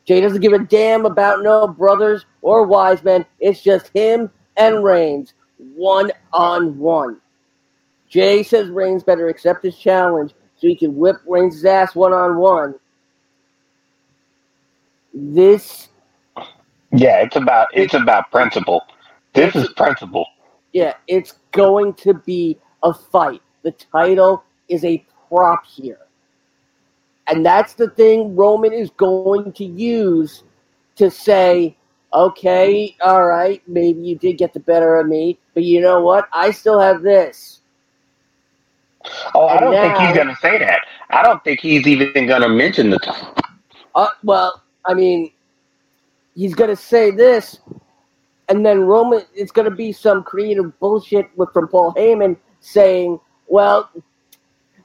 Jey 0.06 0.22
doesn't 0.22 0.42
give 0.42 0.54
a 0.54 0.60
damn 0.60 1.06
about 1.06 1.44
no 1.44 1.68
brothers 1.68 2.26
or 2.42 2.66
wise 2.66 3.04
men. 3.04 3.26
It's 3.40 3.62
just 3.62 3.90
him 3.94 4.30
and 4.58 4.84
Reigns, 4.84 5.34
one 5.76 6.12
on 6.34 6.78
one. 6.78 7.22
Jay 8.10 8.44
says 8.44 8.70
Reigns 8.70 9.04
better 9.04 9.30
accept 9.30 9.64
his 9.64 9.78
challenge 9.78 10.34
so 10.62 10.68
he 10.68 10.76
can 10.76 10.96
whip 10.96 11.18
Reigns' 11.28 11.66
ass 11.66 11.96
one 11.96 12.14
on 12.14 12.38
one. 12.38 12.76
This 15.14 15.90
Yeah, 16.92 17.18
it's 17.18 17.36
about 17.36 17.68
it's 17.74 17.96
about 17.96 18.30
principle. 18.32 18.84
This 19.34 19.56
is 19.56 19.70
principle. 19.70 20.28
Yeah, 20.72 20.94
it's 21.08 21.34
going 21.52 21.96
to 21.96 22.14
be 22.14 22.60
a 22.84 22.94
fight. 22.94 23.42
The 23.64 23.72
title 23.72 24.44
is 24.70 24.86
a 24.86 25.04
prop 25.28 25.66
here. 25.66 26.00
And 27.28 27.46
that's 27.46 27.74
the 27.74 27.90
thing 27.90 28.36
Roman 28.36 28.74
is 28.74 28.90
going 28.92 29.54
to 29.54 29.66
use 29.66 30.44
to 30.96 31.10
say, 31.10 31.76
okay, 32.14 32.96
all 33.02 33.26
right, 33.26 33.62
maybe 33.68 34.02
you 34.02 34.18
did 34.18 34.38
get 34.38 34.54
the 34.54 34.60
better 34.60 34.98
of 34.98 35.08
me, 35.08 35.40
but 35.54 35.64
you 35.64 35.82
know 35.82 36.02
what? 36.02 36.28
I 36.34 36.52
still 36.52 36.80
have 36.80 37.02
this. 37.02 37.61
Oh, 39.34 39.48
I 39.48 39.60
don't 39.60 39.73
think 39.73 39.98
he's 39.98 40.15
gonna 40.15 40.38
say 40.41 40.57
that. 40.60 40.82
I 41.10 41.23
don't 41.23 41.44
think 41.44 41.60
he's 41.60 41.88
even 41.88 42.28
gonna 42.28 42.49
mention 42.49 42.90
the 42.90 42.99
title. 42.99 43.36
Uh, 43.95 44.07
well, 44.23 44.64
I 44.86 44.94
mean, 44.94 45.32
he's 46.36 46.56
going 46.56 46.69
to 46.69 46.76
say 46.76 47.11
this, 47.11 47.60
and 48.49 48.65
then 48.65 48.82
Roman, 48.82 49.23
it's 49.34 49.52
going 49.52 49.69
to 49.69 49.76
be 49.76 49.91
some 49.91 50.23
creative 50.23 50.78
bullshit 50.80 51.30
with, 51.36 51.52
from 51.53 51.68
Paul 51.68 51.94
Heyman 51.94 52.38
saying, 52.60 53.19
well, 53.48 53.90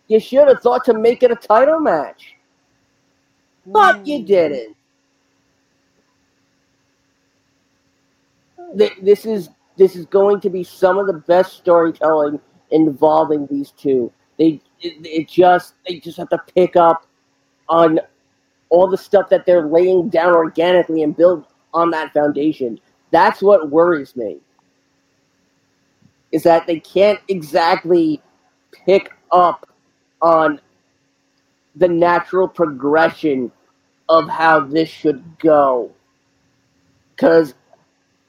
you 0.08 0.20
should 0.20 0.48
have 0.48 0.60
thought 0.60 0.84
to 0.86 0.94
make 0.94 1.22
it 1.22 1.30
a 1.30 1.36
title 1.36 1.80
match. 1.80 2.34
But 3.66 4.06
you 4.06 4.22
didn't. 4.22 4.76
This 8.74 9.26
is 9.26 9.48
this 9.76 9.96
is 9.96 10.06
going 10.06 10.40
to 10.40 10.50
be 10.50 10.62
some 10.62 10.98
of 10.98 11.06
the 11.06 11.14
best 11.14 11.56
storytelling 11.56 12.40
involving 12.70 13.46
these 13.46 13.72
two. 13.72 14.12
They 14.38 14.60
it, 14.80 14.94
it 15.04 15.28
just 15.28 15.74
they 15.86 15.98
just 15.98 16.18
have 16.18 16.28
to 16.30 16.42
pick 16.54 16.76
up 16.76 17.06
on 17.68 18.00
all 18.68 18.88
the 18.88 18.98
stuff 18.98 19.28
that 19.30 19.46
they're 19.46 19.66
laying 19.66 20.08
down 20.08 20.34
organically 20.34 21.02
and 21.02 21.16
build 21.16 21.46
on 21.72 21.90
that 21.90 22.12
foundation. 22.12 22.80
That's 23.10 23.40
what 23.40 23.70
worries 23.70 24.16
me. 24.16 24.38
Is 26.32 26.42
that 26.42 26.66
they 26.66 26.80
can't 26.80 27.20
exactly 27.28 28.20
pick 28.84 29.12
up 29.30 29.68
on 30.20 30.60
the 31.76 31.88
natural 31.88 32.48
progression 32.48 33.52
of 34.08 34.28
how 34.28 34.60
this 34.60 34.88
should 34.88 35.38
go. 35.38 35.92
Because 37.14 37.54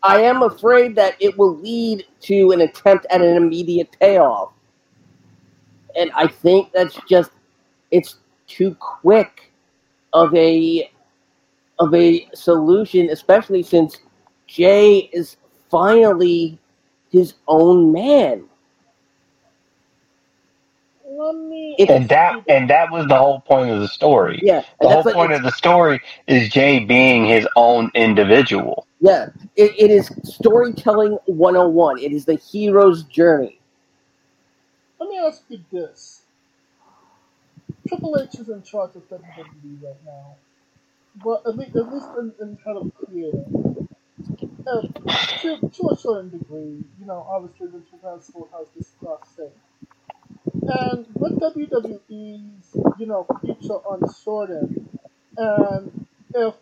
I 0.07 0.21
am 0.21 0.41
afraid 0.41 0.95
that 0.95 1.17
it 1.19 1.37
will 1.37 1.57
lead 1.57 2.05
to 2.21 2.51
an 2.51 2.61
attempt 2.61 3.05
at 3.09 3.21
an 3.21 3.35
immediate 3.35 3.93
payoff. 3.99 4.53
And 5.97 6.09
I 6.15 6.27
think 6.27 6.71
that's 6.71 6.97
just 7.09 7.31
it's 7.91 8.15
too 8.47 8.73
quick 8.79 9.51
of 10.13 10.33
a 10.33 10.89
of 11.79 11.93
a 11.93 12.29
solution, 12.33 13.09
especially 13.09 13.63
since 13.63 13.99
Jey 14.47 15.09
is 15.11 15.35
finally 15.69 16.57
his 17.11 17.33
own 17.49 17.91
man. 17.91 18.45
Let 21.17 21.35
me. 21.35 21.75
It- 21.79 21.89
And 21.89 22.07
that 22.09 22.43
and 22.47 22.69
that 22.69 22.91
was 22.91 23.07
the 23.07 23.15
whole 23.17 23.39
point 23.41 23.71
of 23.71 23.79
the 23.79 23.87
story. 23.87 24.39
Yeah, 24.43 24.61
The 24.79 24.87
whole 24.89 25.03
point 25.03 25.33
of 25.33 25.41
the 25.41 25.51
story 25.51 25.99
is 26.27 26.49
Jey 26.49 26.79
being 26.85 27.25
his 27.25 27.47
own 27.55 27.89
individual. 27.95 28.85
yeah, 29.01 29.29
it, 29.55 29.71
it 29.77 29.89
is 29.91 30.11
storytelling 30.23 31.17
101. 31.25 31.97
It 31.99 32.11
is 32.11 32.25
the 32.25 32.35
hero's 32.35 33.03
journey. 33.03 33.59
Let 34.99 35.09
me 35.09 35.17
ask 35.17 35.41
you 35.49 35.59
this. 35.71 36.21
Triple 37.87 38.19
H 38.19 38.35
is 38.39 38.49
in 38.49 38.61
charge 38.61 38.95
of 38.95 39.09
WWE 39.09 39.81
right 39.83 39.95
now. 40.05 40.35
But 41.23 41.41
at 41.47 41.57
least, 41.57 41.75
at 41.75 41.91
least 41.91 42.07
in, 42.19 42.33
in 42.41 42.57
kind 42.63 42.77
of 42.77 42.91
creative. 42.95 43.45
Uh, 44.67 44.81
to, 45.41 45.69
to 45.69 45.89
a 45.91 45.95
certain 45.97 46.29
degree, 46.29 46.83
you 46.99 47.05
know, 47.05 47.25
obviously 47.29 47.67
the 47.67 47.81
Transform 48.01 48.49
has 48.57 48.67
discussed 48.77 49.39
it. 49.39 49.55
And 50.67 51.05
with 51.13 51.39
WWE's, 51.39 52.75
you 52.99 53.05
know, 53.05 53.25
future 53.41 53.79
uncertain, 53.89 54.89
and 55.37 56.05
if 56.35 56.55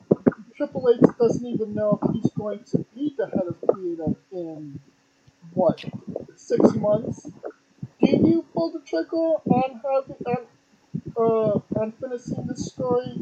Triple 0.56 0.90
H 0.94 1.10
doesn't 1.20 1.46
even 1.46 1.74
know 1.74 2.00
if 2.02 2.14
he's 2.14 2.32
going 2.34 2.64
to 2.72 2.86
be 2.96 3.16
the 3.18 3.26
head 3.26 3.48
of 3.48 3.58
creative 3.68 4.16
in, 4.32 4.80
what, 5.54 5.84
six 6.36 6.74
months? 6.76 7.32
Can 8.00 8.26
you 8.26 8.46
pull 8.54 8.72
the 8.72 8.80
trigger 8.82 9.16
on 9.16 9.82
having 9.84 10.16
on, 10.28 10.46
uh, 11.18 11.80
on 11.80 11.92
finishing 11.94 12.46
the 12.46 12.56
story 12.56 13.20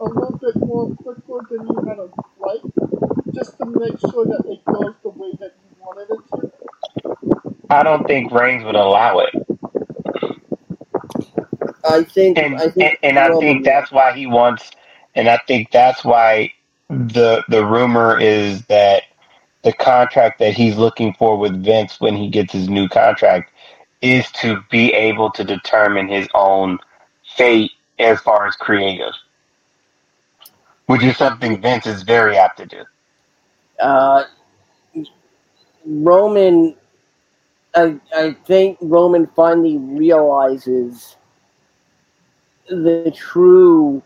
a 0.00 0.04
little 0.04 0.38
bit 0.38 0.56
more 0.56 0.94
quicker 0.96 1.46
than 1.50 1.66
you 1.66 1.76
had 1.86 1.98
like, 2.40 2.62
just 3.34 3.58
to 3.58 3.66
make 3.66 3.98
sure 4.00 4.24
that 4.24 4.44
it 4.46 4.64
goes 4.64 4.94
the 5.02 5.10
way 5.10 5.32
that 5.40 5.52
you 5.52 5.76
wanted 5.80 6.08
it 6.10 6.22
to? 6.30 6.52
I 7.70 7.82
don't 7.82 8.06
think 8.06 8.32
Reigns 8.32 8.64
would 8.64 8.76
allow 8.76 9.18
it. 9.18 9.53
I 11.88 12.02
think, 12.04 12.38
and 12.38 12.56
I 12.56 12.68
think, 12.68 12.98
and, 13.02 13.16
and 13.16 13.34
I 13.34 13.38
think 13.38 13.64
that's 13.64 13.92
why 13.92 14.12
he 14.12 14.26
wants, 14.26 14.70
and 15.14 15.28
I 15.28 15.38
think 15.46 15.70
that's 15.70 16.04
why 16.04 16.52
the 16.88 17.44
the 17.48 17.64
rumor 17.64 18.18
is 18.20 18.62
that 18.66 19.04
the 19.62 19.72
contract 19.72 20.38
that 20.38 20.54
he's 20.54 20.76
looking 20.76 21.14
for 21.14 21.38
with 21.38 21.64
Vince 21.64 22.00
when 22.00 22.16
he 22.16 22.28
gets 22.28 22.52
his 22.52 22.68
new 22.68 22.88
contract 22.88 23.50
is 24.02 24.30
to 24.32 24.62
be 24.70 24.92
able 24.92 25.30
to 25.30 25.44
determine 25.44 26.08
his 26.08 26.28
own 26.34 26.78
fate 27.36 27.72
as 27.98 28.20
far 28.20 28.46
as 28.46 28.56
creative, 28.56 29.12
which 30.86 31.02
is 31.02 31.16
something 31.16 31.60
Vince 31.60 31.86
is 31.86 32.02
very 32.02 32.36
apt 32.36 32.58
to 32.58 32.66
do. 32.66 32.84
uh, 33.80 34.24
Roman, 35.86 36.76
I, 37.74 37.98
I 38.14 38.32
think 38.46 38.78
Roman 38.80 39.26
finally 39.28 39.78
realizes 39.78 41.16
the 42.68 43.12
true 43.16 44.02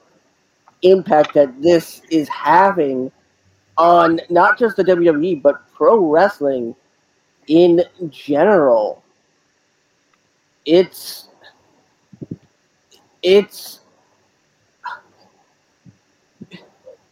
impact 0.82 1.34
that 1.34 1.60
this 1.60 2.02
is 2.10 2.28
having 2.28 3.10
on 3.76 4.20
not 4.30 4.58
just 4.58 4.76
the 4.76 4.84
WWE 4.84 5.40
but 5.40 5.62
pro 5.74 5.98
wrestling 5.98 6.74
in 7.46 7.82
general. 8.10 9.02
It's 10.64 11.28
it's 13.22 13.80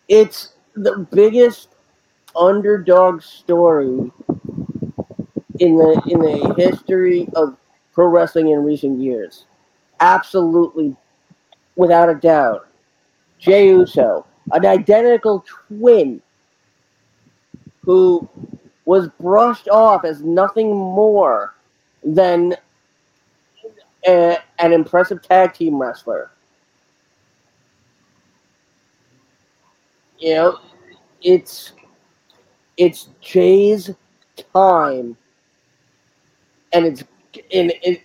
it's 0.09 0.52
the 0.74 1.06
biggest 1.12 1.68
underdog 2.36 3.23
story 3.23 4.10
in 5.59 5.77
the 5.77 6.02
in 6.06 6.20
the 6.20 6.55
history 6.56 7.28
of 7.35 7.56
pro 7.93 8.06
wrestling 8.06 8.51
in 8.51 8.62
recent 8.62 9.01
years. 9.01 9.47
Absolutely, 10.01 10.94
without 11.77 12.09
a 12.09 12.15
doubt. 12.15 12.66
Jey 13.39 13.69
Uso, 13.69 14.27
an 14.53 14.66
identical 14.66 15.44
twin 15.47 16.20
who 17.82 18.28
was 18.86 19.09
brushed 19.20 19.69
off 19.69 20.05
as 20.05 20.23
nothing 20.23 20.70
more 20.74 21.55
than 22.03 22.55
a, 24.07 24.39
an 24.59 24.73
impressive 24.73 25.23
tag 25.23 25.53
team 25.55 25.81
wrestler. 25.81 26.31
You 30.19 30.35
know, 30.35 30.59
it's 31.20 31.73
it's 32.78 33.09
Jey's 33.20 33.90
time, 34.55 35.16
and 36.73 36.86
it's 36.86 37.05
it 37.35 38.03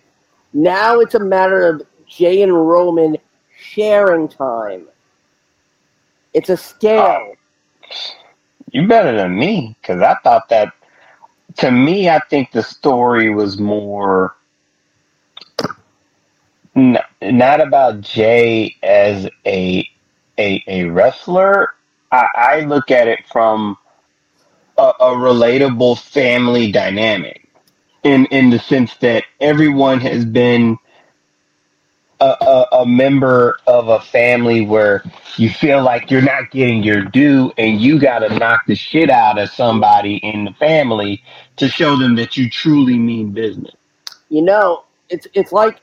now 0.52 1.00
it's 1.00 1.14
a 1.14 1.20
matter 1.20 1.66
of 1.66 1.82
Jey 2.06 2.42
and 2.42 2.52
Roman 2.52 3.16
sharing 3.74 4.28
time. 4.28 4.86
It's 6.34 6.50
a 6.50 6.56
scale. 6.56 7.00
Oh. 7.00 7.34
You 8.70 8.86
better 8.88 9.16
than 9.16 9.38
me 9.38 9.76
because 9.80 10.02
I 10.02 10.16
thought 10.22 10.48
that. 10.50 10.72
To 11.58 11.70
me, 11.70 12.08
I 12.08 12.18
think 12.30 12.52
the 12.52 12.62
story 12.62 13.28
was 13.30 13.58
more 13.58 14.34
n- 16.76 16.98
not 17.22 17.60
about 17.60 18.00
Jey 18.00 18.76
as 18.82 19.28
a 19.46 19.88
a, 20.38 20.64
a 20.66 20.84
wrestler. 20.84 21.74
I, 22.10 22.26
I 22.34 22.60
look 22.60 22.90
at 22.90 23.08
it 23.08 23.20
from 23.30 23.76
a, 24.78 24.92
a 25.00 25.10
relatable 25.16 26.00
family 26.00 26.72
dynamic, 26.72 27.46
in 28.04 28.26
in 28.26 28.50
the 28.50 28.58
sense 28.58 28.96
that 28.98 29.24
everyone 29.40 30.00
has 30.00 30.24
been 30.24 30.78
a, 32.22 32.36
a, 32.40 32.68
a 32.82 32.86
member 32.86 33.58
of 33.66 33.88
a 33.88 34.00
family 34.00 34.64
where 34.64 35.02
you 35.36 35.50
feel 35.50 35.82
like 35.82 36.10
you're 36.10 36.22
not 36.22 36.50
getting 36.52 36.82
your 36.82 37.02
due 37.02 37.52
and 37.58 37.80
you 37.80 37.98
got 37.98 38.20
to 38.20 38.38
knock 38.38 38.60
the 38.66 38.76
shit 38.76 39.10
out 39.10 39.38
of 39.38 39.50
somebody 39.50 40.16
in 40.18 40.44
the 40.44 40.52
family 40.52 41.22
to 41.56 41.68
show 41.68 41.96
them 41.96 42.14
that 42.14 42.36
you 42.36 42.48
truly 42.48 42.96
mean 42.96 43.32
business. 43.32 43.74
You 44.28 44.42
know, 44.42 44.84
it's 45.08 45.26
it's 45.34 45.50
like 45.52 45.80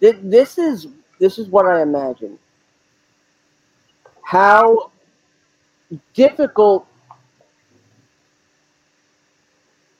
th- 0.00 0.18
this 0.22 0.58
is 0.58 0.86
this 1.18 1.38
is 1.38 1.48
what 1.48 1.64
I 1.64 1.80
imagine. 1.80 2.38
How 4.22 4.90
difficult 6.12 6.86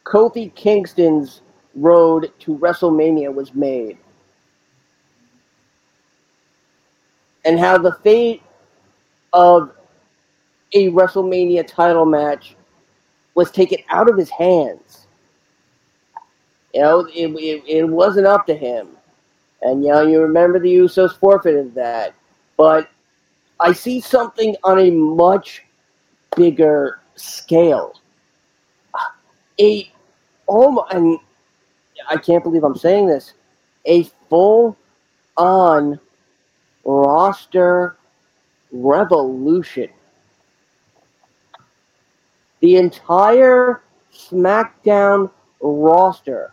Kofi 0.05 0.55
Kingston's 0.55 1.41
road 1.75 2.33
to 2.41 2.59
WrestleMania 2.59 3.33
was 3.33 3.55
made. 3.55 3.99
And 7.47 7.59
how 7.59 7.79
the 7.79 7.93
fate 8.03 8.43
of 9.33 9.73
a 10.73 10.89
WrestleMania 10.89 11.67
title 11.67 12.05
match 12.05 12.57
was 13.35 13.51
taken 13.51 13.79
out 13.89 14.11
of 14.11 14.19
his 14.19 14.31
hands. 14.31 15.07
You 16.75 16.81
know, 16.83 17.01
it, 17.07 17.29
it, 17.29 17.63
it 17.67 17.85
wasn't 17.85 18.27
up 18.27 18.47
to 18.49 18.55
him. 18.55 18.89
And, 19.63 19.83
you 19.83 19.91
know, 19.91 20.03
you 20.03 20.21
remember 20.21 20.59
the 20.59 20.75
Usos 20.75 21.19
forfeited 21.19 21.75
that. 21.75 22.15
But 22.57 22.91
I 23.61 23.73
see 23.73 24.01
something 24.01 24.57
on 24.65 24.79
a 24.79 24.91
much 24.91 25.65
bigger 26.37 27.01
scale. 27.15 27.95
A, 29.61 29.91
oh, 30.49 30.85
and 30.91 31.19
I 32.09 32.17
can't 32.17 32.43
believe 32.43 32.65
I'm 32.65 32.77
saying 32.77 33.07
this, 33.07 33.33
a 33.87 34.03
full 34.29 34.77
on 35.37 35.99
roster 36.87 37.97
revolution. 38.71 39.91
The 42.61 42.77
entire 42.77 43.83
SmackDown 44.13 45.31
roster, 45.61 46.53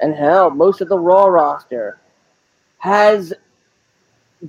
and 0.00 0.14
hell, 0.14 0.50
most 0.50 0.80
of 0.80 0.88
the 0.88 0.98
Raw 0.98 1.26
roster, 1.26 1.98
has 2.78 3.32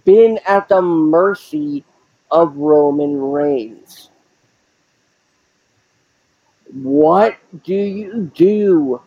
been 0.06 0.40
at 0.48 0.70
the 0.70 0.82
mercy 0.82 1.84
of 2.30 2.56
Roman 2.56 3.20
Reigns. 3.20 4.10
What 6.72 7.38
do 7.64 7.74
you 7.74 8.32
do 8.34 9.02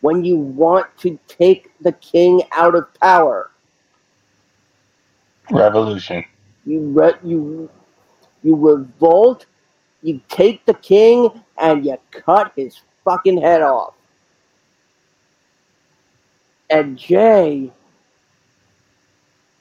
when 0.00 0.24
you 0.24 0.36
want 0.36 0.86
to 0.98 1.18
take 1.28 1.72
the 1.80 1.92
king 1.92 2.42
out 2.52 2.74
of 2.74 2.92
power? 3.00 3.50
Revolution. 5.50 6.24
You 6.66 6.80
re- 6.80 7.18
you 7.24 7.70
you 8.42 8.56
revolt. 8.56 9.46
You 10.02 10.20
take 10.28 10.64
the 10.66 10.74
king 10.74 11.30
and 11.58 11.84
you 11.86 11.96
cut 12.10 12.52
his 12.56 12.80
fucking 13.04 13.40
head 13.40 13.62
off. 13.62 13.94
And 16.70 16.98
Jey, 16.98 17.72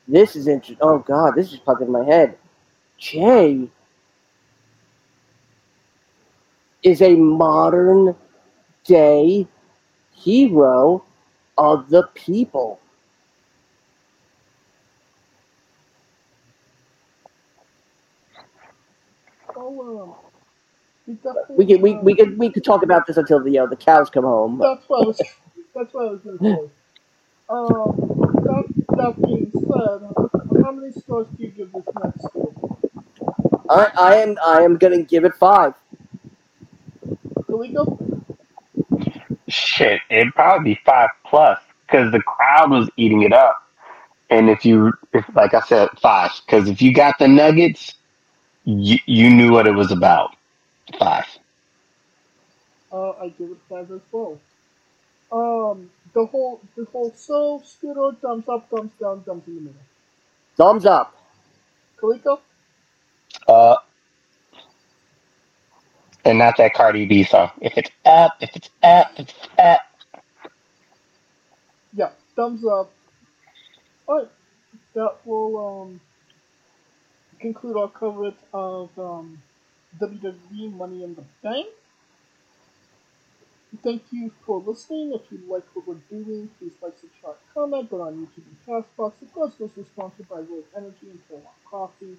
this 0.08 0.36
is 0.36 0.48
interesting. 0.48 0.78
Oh 0.82 1.00
God, 1.00 1.34
this 1.36 1.54
is 1.54 1.60
in 1.82 1.92
my 1.92 2.06
head. 2.06 2.38
Jey 2.98 3.70
is 6.84 7.02
a 7.02 7.16
modern 7.16 8.16
day 8.86 9.48
hero 10.14 11.06
of 11.58 11.90
the 11.90 12.04
people. 12.16 12.80
We 21.08 21.14
definitely. 21.16 21.56
We 21.58 21.66
could 21.66 21.82
we, 21.82 21.94
we 21.96 22.16
could 22.16 22.38
we 22.38 22.50
could 22.50 22.64
talk 22.64 22.84
about 22.84 23.06
this 23.08 23.18
until 23.18 23.44
the 23.44 23.60
uh, 23.60 23.66
the 23.66 23.76
cows 23.76 24.10
come 24.10 24.24
home. 24.24 24.60
That's 24.60 24.88
what 24.88 25.04
I 25.04 25.08
was. 25.08 25.22
That's 25.76 25.94
what 25.94 26.08
I 26.08 26.12
was 26.12 26.22
gonna 26.22 26.38
say. 26.40 26.70
Um, 27.50 27.98
that 28.44 28.64
that 28.98 29.28
being 29.28 29.52
said, 29.52 30.64
how 30.64 30.72
many 30.72 30.92
stars 30.92 31.28
do 31.36 31.44
you 31.44 31.50
give 31.50 31.72
this 31.74 31.84
next 32.04 32.30
story? 32.30 32.54
I, 33.70 33.92
I 33.98 34.16
am 34.18 34.38
I 34.46 34.62
am 34.62 34.78
gonna 34.78 35.02
give 35.02 35.26
it 35.26 35.34
five. 35.36 35.74
Can 37.46 37.60
we 37.60 37.70
go? 37.70 38.00
Shit, 39.48 40.02
it'd 40.10 40.34
probably 40.34 40.76
be 40.76 40.80
five 40.86 41.10
plus 41.26 41.60
because 41.86 42.12
the 42.12 42.22
crowd 42.22 42.72
was 42.72 42.90
eating 42.98 43.24
it 43.24 43.34
up. 43.34 43.58
And 44.30 44.50
if 44.50 44.66
you, 44.66 44.94
if 45.14 45.26
like 45.36 45.54
I 45.54 45.62
said, 45.62 45.90
five 46.02 46.32
because 46.46 46.70
if 46.70 46.82
you 46.82 46.94
got 46.94 47.20
the 47.20 47.28
nuggets, 47.28 47.94
you 48.66 48.98
you 49.06 49.30
knew 49.30 49.52
what 49.52 49.68
it 49.68 49.74
was 49.74 49.92
about. 49.92 50.36
Five. 51.00 51.26
Uh, 52.92 53.12
I 53.12 53.30
give 53.30 53.50
it 53.52 53.58
five 53.70 53.92
as 53.92 54.02
well. 54.12 54.40
Um, 55.32 55.90
the 56.14 56.26
whole 56.26 56.62
the 56.76 56.86
whole 56.86 57.12
so 57.16 57.62
Scooter 57.66 58.16
thumbs 58.22 58.48
up, 58.48 58.70
thumbs 58.70 58.92
down, 59.00 59.24
thumbs 59.24 59.44
in 59.48 59.56
the 59.56 59.62
middle. 59.62 59.82
Thumbs 60.56 60.86
up. 60.86 61.16
Coleco? 62.00 62.40
Uh, 63.48 63.76
and 66.26 66.38
not 66.38 66.56
that 66.58 66.74
Cardi 66.74 67.06
B 67.06 67.24
song. 67.24 67.52
If 67.62 67.78
it's 67.78 67.90
up, 68.06 68.36
if 68.42 68.56
it's 68.56 68.70
up, 68.84 69.12
if 69.18 69.30
it's 69.30 69.48
up. 69.58 69.82
Yeah, 71.94 72.12
thumbs 72.36 72.64
up. 72.66 72.92
Alright, 74.08 74.30
that 74.94 75.18
will 75.26 75.82
um 75.82 76.02
conclude 77.44 77.76
our 77.76 77.90
coverage 77.90 78.42
of 78.54 78.90
um 78.98 79.38
WWE 80.00 80.74
Money 80.78 81.04
in 81.04 81.14
the 81.14 81.26
Bank. 81.44 81.68
Thank 83.84 84.04
you 84.12 84.32
for 84.46 84.62
listening. 84.62 85.12
If 85.14 85.24
you 85.30 85.40
like 85.52 85.66
what 85.74 85.88
we're 85.88 86.06
doing, 86.10 86.50
please 86.58 86.72
like, 86.82 86.94
subscribe, 87.02 87.36
comment. 87.54 87.90
Go 87.90 88.02
on 88.02 88.14
YouTube 88.14 88.46
and 88.52 88.60
Castbox. 88.66 89.14
Of 89.22 89.34
course, 89.34 89.54
this 89.60 89.72
is 89.78 89.88
sponsored 89.88 90.30
by 90.30 90.38
Rogue 90.38 90.72
Energy 90.78 91.10
and 91.10 91.20
Fairmont 91.28 91.64
Coffee. 91.70 92.16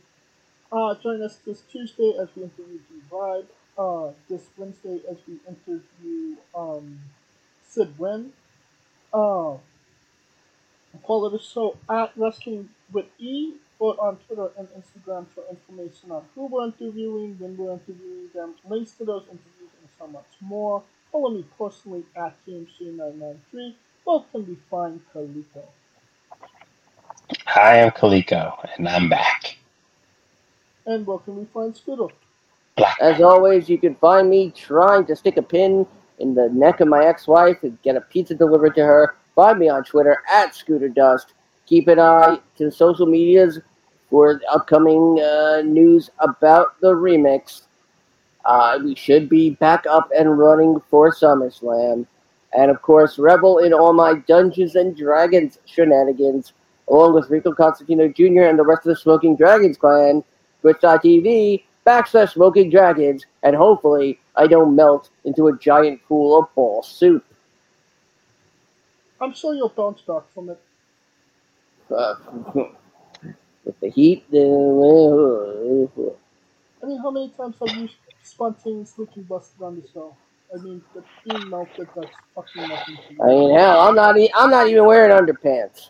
Uh, 0.71 0.95
join 1.03 1.23
us 1.23 1.39
this 1.47 1.63
Tuesday 1.73 2.13
as 2.21 2.29
we 2.37 2.43
interview 2.43 2.79
G 2.89 3.01
Vibe. 3.11 3.47
Uh, 3.79 4.11
this 4.29 4.43
Wednesday 4.59 5.01
as 5.11 5.17
we 5.27 5.39
interview 5.49 6.37
um, 6.55 7.01
Sid 7.67 7.99
Wynn. 7.99 8.33
Uh, 9.13 9.57
follow 11.07 11.31
the 11.31 11.39
show 11.39 11.77
at 11.89 12.13
Wrestling 12.17 12.69
with 12.93 13.07
E, 13.19 13.55
or 13.79 14.01
on 14.01 14.17
Twitter 14.27 14.51
and 14.59 14.69
Instagram 14.69 15.27
for 15.35 15.43
information 15.51 16.11
on 16.11 16.25
who 16.35 16.47
we're 16.47 16.67
interviewing, 16.67 17.37
when 17.39 17.57
we're 17.57 17.73
interviewing 17.73 18.29
them, 18.35 18.55
links 18.69 18.93
to 18.93 19.05
those 19.05 19.23
interviews, 19.25 19.71
and 19.81 19.89
so 19.99 20.07
much 20.07 20.27
more. 20.41 20.83
Follow 21.11 21.31
me 21.31 21.45
personally 21.59 22.05
at 22.17 22.35
TMC993. 22.47 23.75
Both 24.05 24.31
can 24.33 24.43
be 24.43 24.59
found 24.71 25.01
Coleco. 25.15 25.63
Hi, 27.47 27.83
I'm 27.83 27.91
Coleco, 27.91 28.69
and 28.77 28.89
I'm 28.89 29.09
back. 29.09 29.57
And 30.87 31.07
where 31.07 31.19
can 31.19 31.37
we 31.37 31.47
find 31.47 31.75
Scooter? 31.77 32.15
Black. 32.77 32.97
As 33.01 33.21
always, 33.21 33.69
you 33.69 33.79
can 33.79 33.95
find 33.95 34.29
me 34.29 34.51
trying 34.51 35.07
to 35.07 35.17
stick 35.17 35.37
a 35.37 35.43
pin 35.43 35.87
in 36.19 36.35
the 36.35 36.49
neck 36.51 36.81
of 36.81 36.89
my 36.89 37.05
ex-wife 37.07 37.63
and 37.63 37.81
get 37.83 37.97
a 37.97 38.01
pizza 38.01 38.35
delivered 38.35 38.75
to 38.75 38.85
her. 38.85 39.15
Find 39.35 39.59
me 39.59 39.69
on 39.69 39.85
Twitter 39.85 40.23
at 40.33 40.55
Scooter 40.55 40.89
Dust. 40.89 41.35
Keep 41.67 41.89
an 41.89 41.99
eye 41.99 42.39
to 42.57 42.71
social 42.71 43.07
medias 43.07 43.59
for 44.11 44.41
upcoming 44.51 45.21
uh, 45.21 45.63
news 45.63 46.11
about 46.19 46.81
the 46.81 46.93
remix. 46.93 47.63
Uh, 48.45 48.79
we 48.85 48.95
should 48.95 49.29
be 49.29 49.51
back 49.51 49.87
up 49.87 50.11
and 50.17 50.39
running 50.39 50.81
for 50.91 51.11
SummerSlam. 51.11 52.07
And 52.57 52.71
of 52.71 52.83
course, 52.83 53.19
revel 53.19 53.59
in 53.59 53.73
all 53.73 53.93
my 53.93 54.15
Dungeons 54.15 54.77
and 54.77 54.97
Dragons 54.97 55.59
shenanigans, 55.65 56.53
along 56.89 57.15
with 57.15 57.31
Rico 57.31 57.53
Constantino 57.53 58.09
Jr. 58.09 58.43
and 58.43 58.59
the 58.59 58.65
rest 58.65 58.87
of 58.87 58.91
the 58.91 58.97
Smoking 58.97 59.37
Dragons 59.37 59.77
clan. 59.77 60.23
Twitch.tv 60.61 61.65
backslash 61.87 62.33
Smoking 62.33 62.71
Dragons, 62.71 63.27
and 63.43 63.55
hopefully 63.55 64.19
I 64.37 64.47
don't 64.47 64.75
melt 64.75 65.11
into 65.25 65.49
a 65.49 65.59
giant 65.59 66.03
pool 66.07 66.39
of 66.39 66.55
ball 66.55 66.83
soup. 66.83 67.25
I'm 69.21 69.35
sure 69.35 69.55
you'll 69.55 69.69
bounce 69.69 70.01
back 70.03 70.23
from 70.33 70.51
it. 70.51 70.61
Uh, 71.97 72.17
with 73.65 73.81
the 73.81 73.91
heat, 73.91 74.25
I 76.83 76.87
mean, 76.87 76.99
how 76.99 77.11
many 77.11 77.31
times 77.31 77.57
have 77.61 77.77
you 77.77 77.89
spontaneously 78.23 79.07
busted 79.29 79.63
on 79.63 79.81
the 79.81 79.89
show? 79.93 80.17
I 80.55 80.59
mean, 80.63 80.83
the 80.95 81.03
being 81.25 81.49
melted, 81.51 81.89
that's 81.97 82.17
fucking 82.35 82.69
nothing 82.69 82.97
to 82.97 83.23
I 83.23 83.27
mean, 83.29 83.55
hell, 83.55 83.81
I'm 83.81 83.95
not. 83.95 84.19
E- 84.19 84.31
I'm 84.35 84.51
not 84.51 84.69
even 84.69 84.85
wearing 84.87 85.17
underpants. 85.17 85.89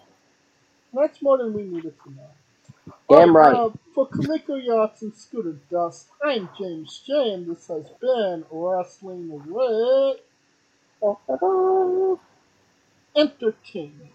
That's 0.92 1.20
more 1.22 1.38
than 1.38 1.52
we 1.52 1.62
needed 1.64 1.94
to 2.04 2.10
know. 2.12 2.30
Damn 3.10 3.36
right. 3.36 3.56
Uh, 3.56 3.70
for 3.94 4.08
Coleco 4.08 4.60
Yachts 4.64 5.02
and 5.02 5.14
Scooter 5.14 5.56
Dust, 5.70 6.08
I'm 6.24 6.48
James 6.58 7.02
J, 7.06 7.32
and 7.34 7.50
this 7.50 7.66
has 7.68 7.90
been 8.00 8.44
Wrestling 8.50 9.42
with 9.46 10.18
Entertainment. 13.16 14.12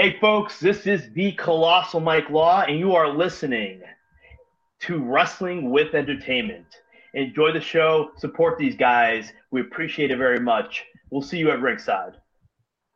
Hey, 0.00 0.16
folks, 0.20 0.60
this 0.60 0.86
is 0.86 1.10
the 1.14 1.32
Colossal 1.32 1.98
Mike 1.98 2.30
Law, 2.30 2.62
and 2.62 2.78
you 2.78 2.94
are 2.94 3.08
listening 3.08 3.82
to 4.82 5.02
Wrestling 5.02 5.72
with 5.72 5.92
Entertainment. 5.92 6.66
Enjoy 7.14 7.50
the 7.50 7.60
show, 7.60 8.12
support 8.16 8.58
these 8.58 8.76
guys. 8.76 9.32
We 9.50 9.60
appreciate 9.60 10.12
it 10.12 10.18
very 10.18 10.38
much. 10.38 10.84
We'll 11.10 11.20
see 11.20 11.38
you 11.38 11.50
at 11.50 11.60
ringside. 11.60 12.12